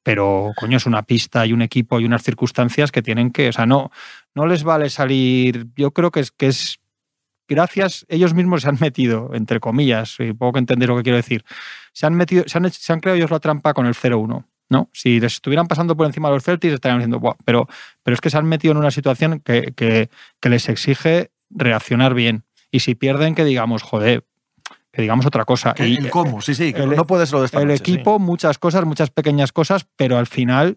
Pero, 0.03 0.53
coño, 0.57 0.77
es 0.77 0.87
una 0.87 1.03
pista 1.03 1.47
y 1.47 1.53
un 1.55 1.63
equipo 1.63 2.01
y 2.01 2.05
unas 2.05 2.23
circunstancias 2.23 2.93
que 2.93 3.03
tienen 3.03 3.31
que. 3.31 3.49
O 3.49 3.53
sea, 3.53 3.65
no, 3.65 3.91
no 4.35 4.47
les 4.47 4.63
vale 4.63 4.91
salir. 4.91 5.69
Yo 5.77 5.91
creo 5.93 6.11
que 6.11 6.21
es, 6.21 6.31
que 6.31 6.47
es 6.49 6.81
gracias, 7.51 8.07
ellos 8.09 8.33
mismos 8.33 8.63
se 8.63 8.69
han 8.71 8.79
metido, 8.81 9.31
entre 9.35 9.61
comillas, 9.61 10.17
y 10.21 10.33
poco 10.33 10.55
que 10.55 10.59
entender 10.61 10.89
lo 10.89 10.97
que 10.97 11.03
quiero 11.03 11.17
decir, 11.17 11.45
se 11.93 12.07
han 12.07 12.15
metido, 12.15 12.45
se 12.47 12.57
han, 12.57 12.71
se 12.71 12.93
han 12.93 13.01
creado 13.01 13.17
ellos 13.19 13.31
la 13.31 13.41
trampa 13.41 13.75
con 13.75 13.87
el 13.87 13.95
0-1. 13.95 14.45
¿no? 14.71 14.89
Si 14.93 15.19
les 15.19 15.35
estuvieran 15.35 15.67
pasando 15.67 15.97
por 15.97 16.07
encima 16.07 16.29
de 16.29 16.35
los 16.35 16.45
Celtics, 16.45 16.75
estarían 16.75 16.99
diciendo, 17.01 17.19
Buah", 17.19 17.35
pero, 17.45 17.69
pero 18.05 18.15
es 18.15 18.21
que 18.21 18.31
se 18.31 18.39
han 18.39 18.47
metido 18.47 18.71
en 18.73 18.79
una 18.79 18.93
situación 18.93 19.41
que, 19.41 19.73
que- 19.75 20.09
que 20.41 20.49
les 20.49 20.69
exige 20.69 21.33
reaccionar 21.51 22.15
bien. 22.15 22.45
Y 22.71 22.79
si 22.81 22.95
pierden, 22.95 23.35
que 23.35 23.45
digamos, 23.45 23.83
joder, 23.83 24.25
que 24.93 25.03
digamos 25.03 25.27
otra 25.27 25.45
cosa. 25.45 25.75
Que 25.75 25.89
Y 25.89 25.97
el 25.97 26.11
cómo, 26.11 26.41
sí, 26.41 26.55
sí, 26.55 26.73
que 26.73 26.83
el- 26.85 26.91
no 26.95 27.05
puede 27.05 27.27
ser 27.27 27.35
lo 27.35 27.41
de 27.41 27.47
esta 27.47 27.61
el 27.61 27.67
noche, 27.67 27.83
sí. 27.85 27.93
equipo, 27.95 28.21
muchas 28.21 28.59
cosas, 28.59 28.85
muchas 28.85 29.11
pequeñas 29.11 29.51
cosas, 29.51 29.87
pero 29.97 30.19
al 30.19 30.29
final, 30.29 30.77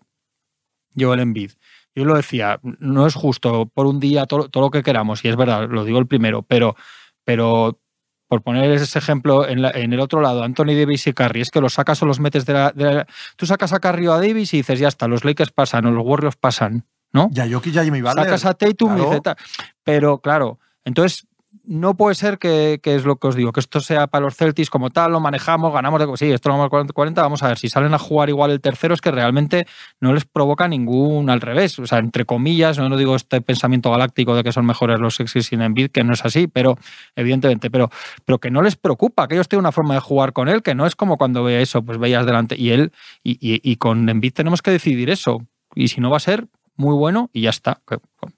yo 0.96 1.14
el 1.14 1.20
Embiid. 1.20 1.52
Yo 1.96 2.06
lo 2.06 2.16
decía, 2.16 2.60
no 2.80 3.06
es 3.06 3.14
justo 3.16 3.68
por 3.68 3.86
un 3.86 4.00
día 4.00 4.26
todo, 4.26 4.50
todo 4.50 4.64
lo 4.64 4.72
que 4.72 4.82
queramos, 4.84 5.24
y 5.24 5.28
es 5.30 5.36
verdad, 5.36 5.68
lo 5.70 5.86
digo 5.86 6.00
el 6.00 6.08
primero, 6.08 6.42
pero, 6.42 6.76
pero 7.24 7.80
por 8.28 8.42
poner 8.42 8.72
ese 8.72 8.98
ejemplo 8.98 9.48
en, 9.48 9.62
la- 9.62 9.70
en 9.72 9.94
el 9.94 10.00
otro 10.00 10.20
lado, 10.22 10.44
Anthony 10.44 10.74
Davis 10.76 11.06
y 11.08 11.14
Curry, 11.14 11.42
es 11.42 11.52
que 11.52 11.62
los 11.62 11.74
sacas 11.74 12.02
o 12.02 12.06
los 12.08 12.20
metes 12.20 12.46
de 12.48 12.54
la, 12.54 12.72
de 12.72 12.94
la- 12.94 13.08
Tú 13.36 13.46
sacas 13.46 13.74
a 13.74 13.80
Curry 13.80 14.08
o 14.08 14.14
a 14.14 14.18
Davis 14.20 14.54
y 14.54 14.58
dices, 14.58 14.80
ya 14.80 14.88
está, 14.88 15.08
los 15.08 15.24
Lakers 15.24 15.52
pasan 15.52 15.86
o 15.86 15.92
los 15.92 16.04
Warriors 16.04 16.36
pasan, 16.36 16.86
¿no? 17.12 17.30
Ya 17.32 17.48
Jokic, 17.48 17.74
ya 17.74 17.84
Jimmy 17.84 18.02
Butler. 18.02 18.26
Sacas 18.26 18.46
a 18.46 18.54
Tatum 18.56 18.94
y 18.94 18.96
claro. 18.96 19.04
dices, 19.06 19.22
"Ta". 19.22 19.38
Pero 19.84 20.18
claro, 20.20 20.60
entonces 20.84 21.28
no 21.66 21.96
puede 21.96 22.16
ser 22.16 22.40
que, 22.40 22.80
que 22.84 22.96
es 22.96 23.06
lo 23.06 23.16
que 23.16 23.28
os 23.28 23.36
digo, 23.36 23.52
que 23.54 23.62
esto 23.62 23.80
sea 23.80 24.08
para 24.08 24.26
los 24.26 24.36
Celtics 24.36 24.70
como 24.70 24.90
tal, 24.90 25.12
lo 25.14 25.20
manejamos, 25.22 25.74
ganamos 25.74 26.00
de. 26.00 26.18
Sí, 26.18 26.32
esto 26.32 26.50
lo 26.50 26.56
ganamos 26.58 26.92
40, 26.94 27.22
vamos 27.22 27.42
a 27.42 27.48
ver, 27.48 27.58
si 27.58 27.70
salen 27.70 27.94
a 27.94 27.98
jugar 28.00 28.28
igual 28.30 28.52
el 28.52 28.60
tercero 28.60 28.94
es 28.94 29.00
que 29.02 29.12
realmente 29.12 29.66
no 30.02 30.14
les 30.14 30.26
provoca 30.26 30.68
ningún 30.68 31.30
al 31.30 31.40
revés. 31.42 31.80
O 31.80 31.88
sea, 31.88 32.00
entre 32.00 32.26
comillas, 32.26 32.78
no, 32.78 32.96
digo 32.98 33.16
este 33.16 33.40
pensamiento 33.42 33.92
galáctico 33.92 34.36
de 34.36 34.44
que 34.44 34.52
son 34.52 34.66
mejores 34.66 35.00
los 35.00 35.16
Sixers 35.16 35.46
sin 35.46 35.62
Embiid, 35.62 35.90
que 35.92 36.04
no 36.04 36.14
es 36.14 36.26
así, 36.26 36.48
pero 36.48 36.78
evidentemente, 37.16 37.72
pero, 37.72 37.90
pero 38.26 38.40
que 38.40 38.52
no 38.52 38.62
les 38.62 38.76
preocupa, 38.76 39.28
que 39.28 39.36
ellos 39.36 39.48
tienen 39.48 39.62
una 39.62 39.72
forma 39.72 39.94
de 39.94 40.02
jugar 40.02 40.34
con 40.34 40.50
él, 40.50 40.64
que 40.64 40.76
no 40.76 40.86
es 40.86 40.96
como 40.96 41.18
cuando 41.18 41.44
ve 41.44 41.62
eso, 41.62 41.82
pues 41.82 41.98
veías 41.98 42.26
delante. 42.26 42.56
Y 42.60 42.72
él, 42.72 42.92
y, 43.24 43.38
y- 43.40 43.76
con 43.78 44.08
Embiid 44.10 44.34
tenemos 44.34 44.62
que 44.62 44.72
decidir 44.72 45.10
eso. 45.10 45.46
Y 45.76 45.88
si 45.88 46.02
no 46.02 46.10
va 46.10 46.18
a 46.18 46.20
ser, 46.20 46.48
muy 46.76 46.96
bueno 46.96 47.30
y 47.34 47.42
ya 47.42 47.50
está. 47.52 47.82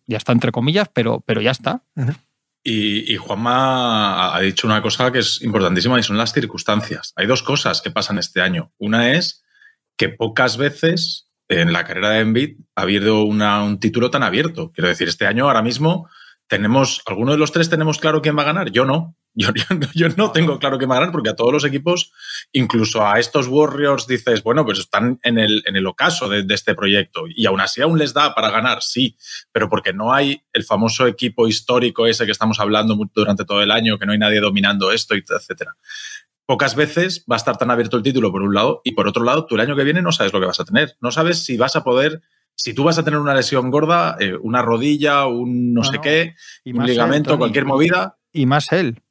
Ya 0.08 0.17
está 0.17 0.32
entre 0.32 0.51
comillas, 0.51 0.89
pero, 0.94 1.22
pero 1.25 1.41
ya 1.41 1.51
está. 1.51 1.82
Y, 2.67 3.13
y 3.13 3.17
Juanma 3.17 4.36
ha 4.36 4.39
dicho 4.39 4.65
una 4.65 4.81
cosa 4.81 5.12
que 5.12 5.19
es 5.19 5.39
importantísima 5.43 6.00
y 6.00 6.03
son 6.03 6.17
las 6.17 6.34
circunstancias. 6.34 7.13
Hay 7.15 7.27
dos 7.27 7.43
cosas 7.43 7.79
que 7.81 7.91
pasan 7.91 8.17
este 8.17 8.41
año. 8.41 8.72
Una 8.79 9.12
es 9.13 9.43
que 9.98 10.10
pocas 10.10 10.57
veces 10.57 11.29
en 11.48 11.72
la 11.72 11.84
carrera 11.84 12.10
de 12.10 12.22
Embiid 12.22 12.57
ha 12.75 12.81
habido 12.81 13.24
una- 13.24 13.63
un 13.63 13.79
título 13.79 14.10
tan 14.10 14.24
abierto. 14.24 14.72
Quiero 14.72 14.88
decir, 14.88 15.07
este 15.07 15.27
año 15.27 15.45
ahora 15.45 15.62
mismo 15.62 16.10
tenemos, 16.48 17.03
alguno 17.05 17.34
de 17.34 17.38
los 17.38 17.51
tres 17.51 17.69
tenemos 17.69 18.00
claro 18.00 18.24
quién 18.24 18.36
va 18.36 18.41
a 18.41 18.45
ganar. 18.45 18.72
Yo 18.72 18.84
no. 18.86 19.15
Yo, 19.38 19.50
yo 19.54 19.75
no- 19.75 19.88
yo 19.94 20.08
no 20.15 20.32
tengo 20.32 20.58
claro 20.60 20.77
quién 20.77 20.89
va 20.89 20.96
a 20.96 21.00
ganar 21.00 21.12
porque 21.12 21.30
a 21.30 21.36
todos 21.36 21.51
los 21.51 21.65
equipos, 21.65 22.13
incluso 22.54 23.06
a 23.06 23.20
estos 23.20 23.48
Warriors, 23.48 24.08
dices, 24.08 24.42
bueno, 24.44 24.63
pues 24.63 24.80
están 24.80 25.20
en 25.24 25.38
el, 25.38 25.62
en 25.65 25.75
el 25.75 25.86
ocaso 25.88 26.30
de, 26.30 26.44
de 26.44 26.54
este 26.56 26.74
proyecto 26.74 27.24
y 27.27 27.46
aún 27.46 27.60
así 27.60 27.82
aún 27.82 28.00
les 28.00 28.13
da 28.13 28.34
para 28.34 28.50
ganar, 28.50 28.82
sí, 28.82 29.18
pero 29.51 29.68
porque 29.70 29.92
no 29.92 30.13
hay 30.13 30.42
el 30.54 30.63
famoso 30.63 31.06
equipo 31.06 31.48
histórico 31.50 32.08
ese 32.08 32.25
que 32.25 32.32
estamos 32.32 32.60
hablando 32.62 32.98
durante 33.13 33.44
todo 33.44 33.62
el 33.62 33.72
año, 33.72 34.00
que 34.00 34.06
no 34.06 34.13
hay 34.13 34.20
nadie 34.20 34.39
dominando 34.39 34.92
esto, 34.92 35.15
etcétera. 35.15 35.75
Pocas 36.46 36.75
veces 36.75 37.25
va 37.30 37.36
a 37.36 37.38
estar 37.38 37.58
tan 37.58 37.72
abierto 37.72 37.98
el 37.98 38.04
título 38.04 38.32
por 38.32 38.42
un 38.44 38.54
lado 38.54 38.82
y 38.84 38.92
por 38.92 39.08
otro 39.08 39.24
lado, 39.24 39.48
tú 39.48 39.56
el 39.56 39.62
año 39.62 39.75
que 39.75 39.84
viene 39.84 40.01
no 40.01 40.12
sabes 40.12 40.32
lo 40.32 40.39
que 40.39 40.46
vas 40.46 40.60
a 40.60 40.65
tener. 40.65 40.96
No 41.01 41.12
sabes 41.12 41.44
si 41.44 41.58
vas 41.58 41.75
a 41.75 41.84
poder, 41.84 42.22
si 42.56 42.74
tú 42.75 42.84
vas 42.84 42.98
a 43.00 43.04
tener 43.04 43.20
una 43.20 43.34
lesión 43.34 43.72
gorda, 43.72 44.15
eh, 44.20 44.36
una 44.39 44.62
rodilla, 44.62 45.25
un 45.25 45.74
no, 45.74 45.84
sé 45.84 46.00
qué, 46.01 46.36
un 46.65 46.82
él, 46.84 46.88
ligamento, 46.88 47.32
Tony, 47.32 47.39
cualquier 47.39 47.65
movida. 47.65 48.18
Y 48.32 48.46
más 48.46 48.72
él. 48.72 49.01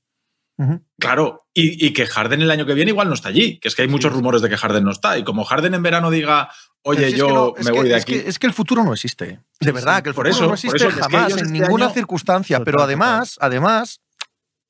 Claro, 0.98 1.46
y, 1.52 1.84
y 1.86 1.92
que 1.92 2.06
Harden 2.06 2.40
el 2.42 2.50
año 2.50 2.64
que 2.66 2.74
viene 2.74 2.90
igual 2.92 3.08
no 3.08 3.14
está 3.14 3.28
allí, 3.28 3.58
que 3.58 3.68
es 3.68 3.74
que 3.74 3.82
hay 3.82 3.88
muchos 3.88 4.10
sí. 4.12 4.16
rumores 4.16 4.40
de 4.42 4.48
que 4.48 4.56
Harden 4.56 4.84
no 4.84 4.90
está. 4.92 5.18
Y 5.18 5.24
como 5.24 5.44
Harden 5.44 5.74
en 5.74 5.82
verano 5.82 6.10
diga, 6.10 6.48
oye, 6.82 7.10
si 7.10 7.16
yo 7.16 7.28
no, 7.28 7.54
me 7.56 7.64
que- 7.64 7.70
voy 7.78 7.88
de 7.88 7.96
es 7.96 8.02
aquí. 8.02 8.12
que- 8.20 8.28
es 8.28 8.38
que 8.38 8.46
el 8.46 8.52
futuro 8.52 8.84
no 8.84 8.92
existe. 8.92 9.40
De 9.60 9.72
verdad, 9.72 9.96
sí, 9.96 10.02
que 10.04 10.08
el 10.10 10.14
por 10.14 10.26
futuro 10.26 10.44
eso, 10.44 10.46
no 10.48 10.54
existe 10.54 10.76
eso, 10.76 10.88
es 10.88 10.94
que 10.94 11.00
jamás, 11.02 11.32
en 11.32 11.38
este 11.40 11.50
ninguna 11.52 11.86
año- 11.86 11.94
circunstancia. 11.94 12.56
Total, 12.58 12.64
pero 12.64 12.76
total. 12.78 12.86
además, 12.88 13.38
además, 13.40 14.00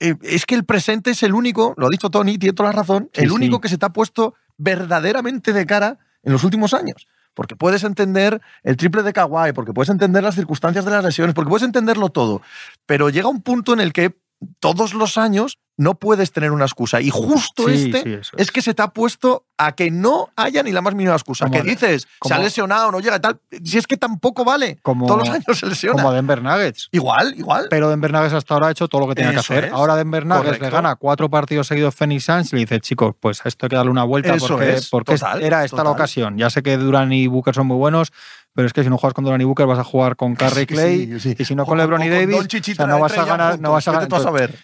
eh, 0.01 0.15
es 0.23 0.47
que 0.47 0.55
el 0.55 0.65
presente 0.65 1.11
es 1.11 1.23
el 1.23 1.35
único, 1.35 1.75
lo 1.77 1.87
ha 1.87 1.91
dicho 1.91 2.11
Tony, 2.11 2.39
tiene 2.39 2.55
toda 2.55 2.71
la 2.71 2.77
razón, 2.77 3.11
Sí, 3.13 3.23
el 3.23 3.31
único 3.33 3.61
que 3.61 3.69
se 3.69 3.79
te 3.79 3.87
ha 3.87 3.91
puesto 3.91 4.35
verdaderamente 4.57 5.53
de 5.53 5.67
cara 5.67 5.99
en 6.23 6.33
los 6.33 6.45
últimos 6.45 6.75
años. 6.75 7.07
Porque 7.35 7.57
puedes 7.57 7.83
entender 7.83 8.41
el 8.63 8.77
triple 8.77 9.03
de 9.03 9.13
Kawhi, 9.13 9.53
porque 9.53 9.73
puedes 9.73 9.91
entender 9.91 10.23
las 10.23 10.37
circunstancias 10.37 10.85
de 10.85 10.93
las 10.93 11.05
lesiones, 11.05 11.35
porque 11.35 11.49
puedes 11.49 11.65
entenderlo 11.67 12.09
todo. 12.11 12.43
Pero 12.87 13.11
llega 13.11 13.29
un 13.29 13.43
punto 13.43 13.73
en 13.73 13.81
el 13.81 13.93
que 13.93 14.17
todos 14.61 14.95
los 14.95 15.19
años 15.19 15.59
no 15.77 15.95
puedes 15.95 16.33
tener 16.33 16.53
una 16.53 16.65
excusa. 16.65 17.01
Y 17.01 17.11
justo 17.11 17.69
Sí, 17.69 17.87
este 17.87 18.23
sí, 18.23 18.31
es 18.37 18.51
que 18.53 18.63
se 18.63 18.75
te 18.75 18.83
ha 18.83 18.89
puesto 18.89 19.45
a 19.59 19.73
que 19.73 19.91
no 19.91 20.31
haya 20.37 20.63
ni 20.63 20.73
la 20.73 20.81
más 20.81 20.95
mínima 20.95 21.15
excusa. 21.15 21.47
Como 21.47 21.63
que 21.63 21.69
dices, 21.69 22.07
se 22.25 22.35
ha 22.35 22.39
lesionado, 22.39 22.93
no 22.93 23.01
llega 23.01 23.17
y 23.17 23.21
tal. 23.21 23.41
Si 23.65 23.79
es 23.79 23.87
que 23.87 23.97
tampoco 23.97 24.45
vale. 24.45 24.79
Como, 24.83 25.07
Todos 25.07 25.21
los 25.21 25.31
años 25.31 25.59
se 25.59 25.67
lesiona. 25.67 26.03
como 26.03 26.13
Denver 26.13 26.43
Nuggets. 26.43 26.89
Igual, 26.93 27.35
igual. 27.37 27.67
Pero 27.71 27.89
Denver 27.89 28.13
Nuggets 28.13 28.35
hasta 28.35 28.55
ahora 28.55 28.69
ha 28.69 28.71
hecho 28.71 28.89
todo 28.89 29.03
lo 29.03 29.09
que 29.09 29.15
tenía 29.17 29.33
que 29.33 29.39
hacer. 29.39 29.65
es. 29.67 29.73
Ahora 29.73 29.97
Denver 29.97 30.27
Nuggets 30.27 30.61
le 30.61 30.71
gana 30.71 30.97
cuatro 30.97 31.29
partidos 31.29 31.67
seguidos 31.67 31.95
Phoenix 31.95 32.25
Suns 32.25 32.53
y 32.53 32.57
le 32.57 32.61
dice, 32.61 32.81
chicos, 32.81 33.15
pues 33.19 33.45
a 33.45 33.49
esto 33.49 33.67
hay 33.67 33.71
que 33.71 33.77
darle 33.77 33.91
una 33.91 34.05
vuelta 34.05 34.35
Eso 34.35 34.49
porque, 34.49 34.75
es, 34.75 34.89
porque 34.89 35.15
total, 35.15 35.43
era 35.43 35.65
esta 35.65 35.83
la 35.83 35.91
ocasión. 35.91 36.39
Ya 36.39 36.51
sé 36.51 36.63
que 36.63 36.77
Duran 36.77 37.13
y 37.13 37.27
Booker 37.27 37.55
son 37.55 37.67
muy 37.67 37.77
buenos, 37.77 38.13
pero 38.55 38.67
es 38.67 38.73
que 38.73 38.85
si 38.85 38.89
no 38.89 38.97
juegas 38.97 39.15
con 39.15 39.25
Duran 39.25 39.41
y 39.41 39.45
Booker 39.45 39.67
vas 39.67 39.81
a 39.81 39.85
jugar 39.85 40.15
con 40.15 40.37
Curry 40.37 40.61
Sí, 40.61 40.67
Clay 40.67 41.07
sí, 41.07 41.21
sí. 41.21 41.37
y 41.37 41.45
si 41.45 41.55
no 41.55 41.67
con 41.67 41.77
LeBron 41.77 42.03
y 42.03 42.09
o 42.09 42.13
Davis, 42.13 42.37
o 42.37 42.75
sea, 42.75 42.87
no 42.87 43.01
vas 43.01 43.19
a 43.19 43.25
ganar, 43.25 43.61
no 43.61 43.73
vas 43.73 43.89
a 43.89 43.93
ganar. 43.93 44.09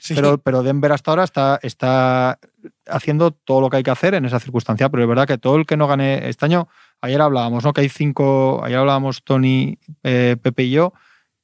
Pero, 0.09 0.39
pero 0.39 0.63
Denver 0.63 0.93
hasta 0.93 1.11
ahora 1.11 1.25
está, 1.25 1.59
está 1.63 2.39
haciendo 2.87 3.33
todo 3.33 3.61
lo 3.61 3.69
que 3.69 3.79
hay 3.79 3.83
que 3.83 3.91
hacer 3.91 4.15
en 4.15 4.25
esa 4.25 4.39
circunstancia, 4.39 4.89
pero 4.89 5.03
es 5.03 5.09
verdad 5.09 5.27
que 5.27 5.39
todo 5.39 5.57
el 5.57 5.67
que 5.67 5.77
no 5.77 5.89
gane 5.89 6.29
este 6.29 6.45
año, 6.45 6.69
ayer 7.01 7.21
hablábamos, 7.21 7.65
¿no? 7.65 7.73
Que 7.73 7.81
hay 7.81 7.89
cinco, 7.89 8.63
ayer 8.65 8.79
hablábamos 8.79 9.25
Tony, 9.25 9.79
eh, 10.05 10.37
Pepe 10.41 10.65
y 10.65 10.71
yo, 10.71 10.93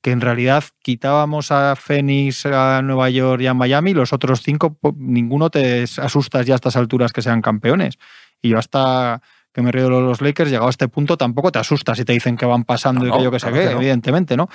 que 0.01 0.13
en 0.13 0.21
realidad 0.21 0.63
quitábamos 0.83 1.51
a 1.51 1.75
Phoenix, 1.75 2.47
a 2.47 2.81
Nueva 2.81 3.11
York 3.11 3.43
y 3.43 3.49
a 3.49 3.55
Miami, 3.55 3.93
los 3.93 4.13
otros 4.13 4.41
cinco, 4.41 4.79
ninguno 4.97 5.51
te 5.51 5.83
asustas 5.83 6.47
ya 6.47 6.55
a 6.55 6.57
estas 6.57 6.77
alturas 6.77 7.13
que 7.13 7.23
sean 7.23 7.43
campeones. 7.43 7.99
Y 8.41 8.51
yo 8.51 8.59
hasta 8.59 9.21
que 9.57 9.63
me 9.63 9.73
río 9.73 9.85
de 9.85 9.91
los 9.91 10.21
Lakers, 10.21 10.51
llegado 10.51 10.67
a 10.69 10.71
este 10.71 10.87
punto, 10.87 11.17
tampoco 11.17 11.51
te 11.51 11.59
asustas 11.59 11.97
si 11.99 12.05
te 12.05 12.13
dicen 12.13 12.37
que 12.37 12.45
van 12.47 12.63
pasando 12.65 13.05
No, 13.05 13.15
y 13.15 13.19
que 13.19 13.25
yo 13.25 13.31
que 13.33 13.41
sé 13.41 13.47
claro 13.47 13.57
qué, 13.63 13.69
que 13.69 13.75
no. 13.75 13.81
evidentemente, 13.81 14.37
¿no? 14.37 14.49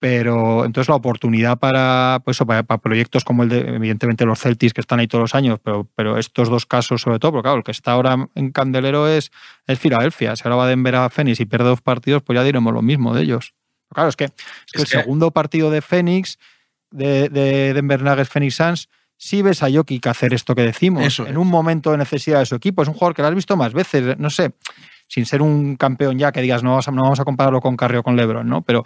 Pero 0.00 0.64
entonces 0.66 0.88
la 0.90 0.96
oportunidad 0.96 1.58
para, 1.58 2.20
pues 2.24 2.36
para, 2.38 2.62
para 2.64 2.78
proyectos 2.80 3.24
como 3.24 3.42
el 3.44 3.48
de, 3.48 3.60
evidentemente, 3.60 4.26
los 4.26 4.38
Celtics 4.40 4.74
que 4.74 4.82
están 4.82 4.98
ahí 5.00 5.06
todos 5.08 5.22
los 5.22 5.34
años, 5.34 5.60
pero, 5.62 5.88
pero 5.94 6.18
estos 6.18 6.50
dos 6.50 6.66
casos 6.66 7.00
sobre 7.00 7.18
todo, 7.18 7.32
porque 7.32 7.44
claro, 7.46 7.58
el 7.58 7.64
que 7.64 7.70
está 7.70 7.92
ahora 7.92 8.28
en 8.34 8.50
Candelero 8.52 9.08
es, 9.08 9.30
es 9.66 9.78
Filadelfia. 9.78 10.36
Si 10.36 10.42
ahora 10.44 10.56
va 10.56 10.66
Denver 10.66 10.96
a 10.96 11.08
Phoenix 11.08 11.40
y 11.40 11.46
pierde 11.46 11.66
dos 11.68 11.80
partidos, 11.80 12.22
pues 12.22 12.36
ya 12.36 12.42
diremos 12.44 12.74
lo 12.74 12.82
mismo 12.82 13.14
de 13.14 13.22
ellos. 13.22 13.54
Pero 13.88 13.94
claro, 13.94 14.08
es 14.10 14.16
que, 14.16 14.24
es 14.24 14.32
que 14.72 14.82
Es 14.82 14.82
el 14.82 14.90
que- 14.90 14.98
segundo 15.04 15.30
partido 15.30 15.70
de 15.70 15.80
Phoenix, 15.80 16.38
de, 16.90 17.28
de 17.30 17.72
Denver 17.72 18.02
Nuggets 18.02 18.28
Phoenix 18.28 18.56
Suns, 18.56 18.88
sí 19.24 19.40
ves 19.40 19.62
a 19.62 19.70
Jokic 19.72 20.06
hacer 20.06 20.34
esto 20.34 20.54
que 20.54 20.60
decimos 20.60 21.02
Eso 21.02 21.22
en 21.24 21.32
es. 21.32 21.36
un 21.38 21.48
momento 21.48 21.90
de 21.90 21.96
necesidad 21.96 22.40
de 22.40 22.46
su 22.46 22.56
equipo. 22.56 22.82
Es 22.82 22.88
un 22.88 22.94
jugador 22.94 23.14
que 23.14 23.22
lo 23.22 23.28
has 23.28 23.34
visto 23.34 23.56
más 23.56 23.72
veces, 23.72 24.18
no 24.18 24.28
sé, 24.28 24.52
sin 25.08 25.24
ser 25.24 25.40
un 25.40 25.76
campeón 25.76 26.18
ya 26.18 26.30
que 26.30 26.42
digas 26.42 26.62
no, 26.62 26.78
no 26.78 27.02
vamos 27.02 27.20
a 27.20 27.24
compararlo 27.24 27.62
con 27.62 27.74
Curry 27.74 27.96
o 27.96 28.02
con 28.02 28.16
LeBron, 28.16 28.46
¿no? 28.46 28.60
Pero, 28.60 28.84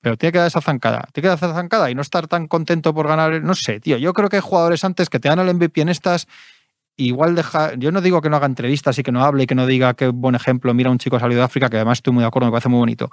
pero 0.00 0.16
tiene 0.16 0.32
que 0.32 0.38
dar 0.38 0.46
esa 0.46 0.62
zancada, 0.62 1.06
tiene 1.12 1.24
que 1.24 1.28
dar 1.28 1.36
esa 1.36 1.52
zancada 1.52 1.90
y 1.90 1.94
no 1.94 2.00
estar 2.00 2.26
tan 2.28 2.48
contento 2.48 2.94
por 2.94 3.06
ganar, 3.06 3.42
no 3.42 3.54
sé, 3.54 3.78
tío. 3.78 3.98
Yo 3.98 4.14
creo 4.14 4.30
que 4.30 4.36
hay 4.36 4.42
jugadores 4.42 4.84
antes 4.84 5.10
que 5.10 5.20
te 5.20 5.28
dan 5.28 5.38
el 5.38 5.54
MVP 5.54 5.82
en 5.82 5.90
estas. 5.90 6.28
Igual 6.96 7.34
deja, 7.34 7.74
yo 7.74 7.92
no 7.92 8.00
digo 8.00 8.22
que 8.22 8.30
no 8.30 8.36
haga 8.36 8.46
entrevistas 8.46 8.98
y 8.98 9.02
que 9.02 9.12
no 9.12 9.22
hable 9.22 9.42
y 9.42 9.46
que 9.46 9.54
no 9.54 9.66
diga 9.66 9.92
qué 9.94 10.08
buen 10.08 10.34
ejemplo, 10.34 10.72
mira 10.72 10.90
un 10.90 10.98
chico 10.98 11.20
salido 11.20 11.40
de 11.40 11.44
África, 11.44 11.68
que 11.68 11.76
además 11.76 11.98
estoy 11.98 12.14
muy 12.14 12.22
de 12.22 12.28
acuerdo, 12.28 12.46
me 12.46 12.52
parece 12.52 12.70
muy 12.70 12.78
bonito. 12.78 13.10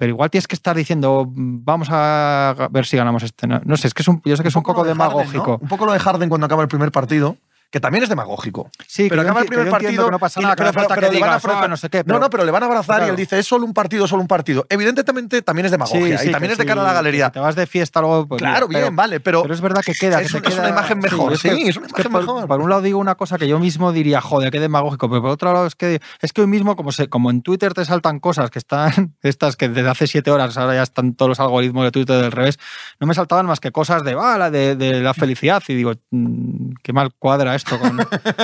Pero 0.00 0.12
igual 0.12 0.30
tienes 0.30 0.48
que 0.48 0.54
estar 0.54 0.74
diciendo, 0.74 1.26
vamos 1.28 1.88
a 1.90 2.68
ver 2.70 2.86
si 2.86 2.96
ganamos 2.96 3.22
este. 3.22 3.46
No, 3.46 3.60
no 3.62 3.76
sé, 3.76 3.86
es 3.86 3.92
que 3.92 4.00
es 4.00 4.08
un, 4.08 4.22
yo 4.24 4.34
sé 4.34 4.42
que 4.42 4.48
es 4.48 4.56
un 4.56 4.62
poco 4.62 4.82
lo 4.82 4.88
de 4.88 4.94
Harden, 4.94 5.08
demagógico. 5.08 5.46
¿no? 5.46 5.58
Un 5.60 5.68
poco 5.68 5.84
lo 5.84 5.92
de 5.92 5.98
Harden 5.98 6.30
cuando 6.30 6.46
acaba 6.46 6.62
el 6.62 6.68
primer 6.68 6.90
partido, 6.90 7.36
que 7.70 7.78
también 7.80 8.02
es 8.02 8.08
demagógico. 8.08 8.70
Sí, 8.86 9.08
pero 9.08 9.22
acaba 9.22 9.40
el 9.42 9.46
primer 9.46 9.70
partido. 9.70 10.04
que 10.06 10.10
no 10.10 10.18
pasa 10.18 10.40
y- 10.40 10.42
nada, 10.42 10.56
que 10.56 10.62
pero- 10.62 10.72
falta 10.72 10.94
pero 10.96 11.08
que 11.08 11.14
le 11.14 11.20
van 11.20 11.30
a 11.30 11.32
digas, 11.34 11.44
abrazar- 11.44 11.64
"Ah, 11.64 11.68
no 11.68 11.76
sé 11.76 11.88
qué. 11.88 12.02
No, 12.04 12.18
no, 12.18 12.28
pero 12.30 12.44
le 12.44 12.50
van 12.50 12.62
a 12.62 12.66
abrazar 12.66 13.06
y 13.06 13.10
él 13.10 13.16
dice, 13.16 13.38
es 13.38 13.46
solo 13.46 13.64
un 13.64 13.72
partido, 13.72 14.06
solo 14.08 14.22
un 14.22 14.28
partido. 14.28 14.66
Evidentemente 14.68 15.42
también 15.42 15.66
es 15.66 15.72
demagogia 15.72 16.18
Sí, 16.18 16.24
sí, 16.24 16.28
y 16.28 16.32
también 16.32 16.52
es 16.52 16.58
de 16.58 16.66
cara 16.66 16.82
a 16.82 16.84
la 16.84 16.92
galería. 16.92 17.26
si 17.26 17.32
te 17.32 17.38
vas 17.40 17.54
de 17.54 17.66
fiesta 17.66 18.00
luego. 18.00 18.26
pues 18.26 18.40
claro, 18.40 18.66
bien, 18.68 18.80
pero- 18.82 18.94
vale, 18.96 19.20
pero, 19.20 19.42
Pero 19.42 19.54
es 19.54 19.60
verdad 19.60 19.82
que 19.84 19.94
queda. 19.94 20.20
es 20.20 20.30
que 20.30 20.36
un- 20.38 20.42
te 20.42 20.48
es 20.48 20.54
una 20.54 20.62
queda- 20.64 20.70
imagen 20.72 20.98
mejor, 20.98 21.32
es 21.32 21.42
que- 21.42 21.54
sí, 21.54 21.62
es 21.68 21.76
una 21.76 21.86
imagen 21.88 22.12
por, 22.12 22.20
mejor. 22.22 22.48
por 22.48 22.60
un 22.60 22.70
lado 22.70 22.82
digo 22.82 22.98
una 22.98 23.14
cosa 23.14 23.38
que 23.38 23.46
yo 23.46 23.58
mismo 23.60 23.92
diría, 23.92 24.20
joder, 24.20 24.50
qué 24.50 24.58
demagógico, 24.60 25.08
pero 25.08 25.22
por 25.22 25.30
otro 25.30 25.52
lado 25.52 25.66
es 25.66 25.74
que 25.76 26.00
es 26.20 26.32
que 26.32 26.40
hoy 26.40 26.46
mismo, 26.48 26.74
como, 26.76 26.90
se, 26.92 27.08
como 27.08 27.30
en 27.30 27.42
Twitter 27.42 27.72
te 27.74 27.84
saltan 27.84 28.18
cosas 28.20 28.50
que 28.50 28.58
están, 28.58 28.90
estas 29.22 29.56
que 29.56 29.68
desde 29.68 29.88
hace 29.88 30.06
siete 30.08 30.30
horas 30.32 30.56
ahora 30.58 30.74
ya 30.74 30.82
están 30.82 31.14
todos 31.14 31.28
los 31.28 31.40
algoritmos 31.40 31.84
de 31.84 31.92
Twitter 31.92 32.20
del 32.20 32.32
revés, 32.32 32.58
no 32.98 33.06
me 33.06 33.14
saltaban 33.14 33.46
más 33.46 33.60
que 33.60 33.70
cosas 33.70 34.02
de, 34.02 34.16
ah, 34.20 34.36
la 34.38 34.50
de, 34.50 34.74
de 34.76 35.00
la 35.00 35.14
felicidad. 35.14 35.62
Y 35.68 35.74
digo, 35.74 35.92
mm, 36.10 36.72
qué 36.82 36.92
mal 36.92 37.12
cuadra 37.18 37.54
esto 37.60 37.78
con, 37.78 37.98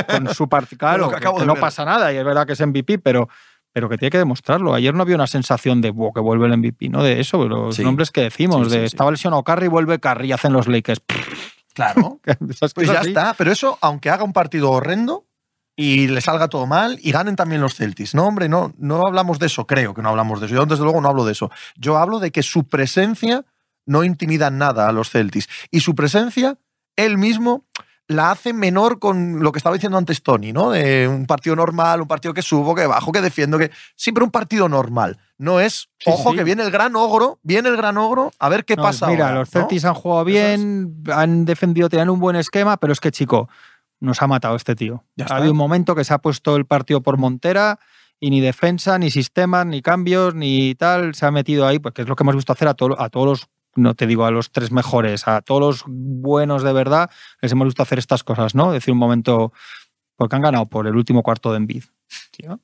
con 0.09 0.35
su 0.35 0.49
partido. 0.49 0.79
Claro, 0.79 1.11
que 1.11 1.45
no 1.45 1.55
ver. 1.55 1.61
pasa 1.61 1.85
nada 1.85 2.13
y 2.13 2.17
es 2.17 2.25
verdad 2.25 2.47
que 2.47 2.53
es 2.53 2.67
MVP, 2.67 2.99
pero. 2.99 3.29
pero 3.73 3.89
que 3.89 3.99
tiene 3.99 4.11
que 4.11 4.19
demostrarlo. 4.19 4.75
Ayer 4.75 4.95
no 4.95 5.03
había 5.03 5.17
una 5.17 5.27
sensación 5.27 5.81
de 5.81 5.89
que 5.89 6.21
vuelve 6.21 6.47
el 6.47 6.57
MVP, 6.57 6.89
¿no? 6.89 7.03
De 7.03 7.21
eso, 7.21 7.47
los 7.47 7.79
nombres 7.81 8.11
que 8.11 8.23
decimos, 8.23 8.71
de 8.71 8.85
estaba 8.85 9.11
lesionado 9.11 9.43
Carry, 9.43 9.69
vuelve 9.69 9.99
Carry, 9.99 10.33
hacen 10.33 10.53
los 10.53 10.67
Lakers. 10.69 11.03
Claro. 11.75 12.21
pues 12.75 12.89
ya 12.89 13.01
está. 13.01 13.35
Pero 13.35 13.53
eso, 13.53 13.79
aunque 13.83 14.09
haga 14.11 14.25
un 14.25 14.33
partido 14.33 14.71
horrendo 14.71 15.27
y 15.77 16.09
le 16.09 16.23
salga 16.23 16.49
todo 16.49 16.67
mal 16.67 16.99
y 17.03 17.13
ganen 17.13 17.37
también 17.37 17.61
los 17.61 17.75
Celtics. 17.75 18.15
No, 18.15 18.27
hombre, 18.27 18.49
no, 18.49 18.73
no 18.79 19.03
hablamos 19.07 19.39
de 19.39 19.47
eso, 19.47 19.67
creo 19.67 19.93
que 19.93 20.01
no 20.01 20.09
hablamos 20.09 20.41
de 20.41 20.47
eso. 20.47 20.55
Yo, 20.55 20.65
desde 20.65 20.83
luego, 20.83 21.03
no 21.03 21.09
hablo 21.09 21.27
de 21.27 21.33
eso. 21.33 21.51
Yo 21.77 21.99
hablo 21.99 22.19
de 22.19 22.33
que 22.33 22.43
su 22.43 22.65
presencia 22.65 23.45
no 23.85 24.03
intimida 24.03 24.51
nada 24.51 24.89
a 24.89 24.93
los 24.93 25.11
Celtics. 25.11 25.49
Y 25.71 25.81
su 25.81 25.95
presencia, 25.95 26.59
él 26.97 27.19
mismo 27.19 27.66
la 28.09 28.31
hace 28.31 28.53
menor 28.53 28.99
con 28.99 29.43
lo 29.43 29.53
que 29.53 29.59
estaba 29.59 29.75
diciendo 29.75 29.99
antes 29.99 30.23
Tony, 30.23 30.53
¿no? 30.53 30.71
De 30.71 31.09
un 31.09 31.27
partido 31.27 31.57
normal, 31.57 32.03
un 32.03 32.09
partido 32.09 32.33
que 32.33 32.43
subo, 32.43 32.75
que 32.75 32.87
bajo, 32.87 33.13
que 33.13 33.21
defiendo, 33.21 33.59
que. 33.59 33.71
Siempre 33.97 34.25
un 34.25 34.31
partido 34.31 34.69
normal. 34.69 35.19
No 35.39 35.61
es, 35.61 35.91
ojo, 36.07 36.33
que 36.33 36.45
viene 36.45 36.63
el 36.63 36.71
gran 36.71 36.97
ogro, 36.97 37.39
viene 37.43 37.69
el 37.69 37.77
gran 37.77 37.99
ogro, 37.99 38.33
a 38.39 38.49
ver 38.49 38.65
qué 38.65 38.77
pasa. 38.77 39.07
Mira, 39.09 39.35
los 39.35 39.51
Celtics 39.51 39.85
han 39.85 39.95
jugado 39.95 40.25
bien, 40.25 41.03
han 41.13 41.45
defendido, 41.45 41.91
tenían 41.91 42.09
un 42.09 42.21
buen 42.21 42.37
esquema, 42.37 42.79
pero 42.79 42.93
es 42.95 43.01
que, 43.01 43.11
chico, 43.11 43.49
nos 44.01 44.23
ha 44.23 44.27
matado 44.27 44.57
este 44.57 44.75
tío. 44.75 45.05
ha 45.29 45.37
habido 45.37 45.53
un 45.53 45.59
momento 45.59 45.95
que 45.95 46.05
se 46.05 46.15
ha 46.15 46.19
puesto 46.19 46.57
el 46.57 46.65
partido 46.65 47.03
por 47.03 47.19
Montera 47.19 47.79
y 48.19 48.31
ni 48.31 48.41
defensa, 48.41 48.99
ni 48.99 49.11
sistemas, 49.11 49.67
ni 49.67 49.83
cambios, 49.83 50.35
ni 50.35 50.75
tal, 50.75 51.15
se 51.15 51.27
ha 51.27 51.31
metido 51.31 51.67
ahí, 51.67 51.79
porque 51.81 52.03
es 52.03 52.09
lo 52.09 52.17
que 52.17 52.23
hemos 52.23 52.37
visto 52.37 52.53
hacer 52.53 52.69
a, 52.69 52.71
a 52.71 53.09
todos 53.11 53.27
los 53.27 53.49
no 53.77 53.95
te 53.95 54.07
digo 54.07 54.25
a 54.25 54.31
los 54.31 54.51
tres 54.51 54.73
mejores, 54.73 55.29
a 55.29 55.41
todos 55.43 55.61
los 55.61 55.85
buenos 55.87 56.63
de 56.63 56.73
verdad, 56.73 57.11
les 57.41 57.53
hemos 57.53 57.67
visto 57.67 57.83
hacer 57.83 57.99
estas 57.99 58.25
cosas, 58.25 58.55
¿no? 58.55 58.73
Decir 58.73 58.93
un 58.93 58.99
momento, 58.99 59.53
porque 60.17 60.37
han 60.37 60.43
ganado 60.43 60.67
por 60.67 60.87
el 60.87 60.97
último 60.97 61.23
cuarto 61.23 61.51
de 61.51 61.59
Envid. 61.59 61.85
¿No? 62.47 62.61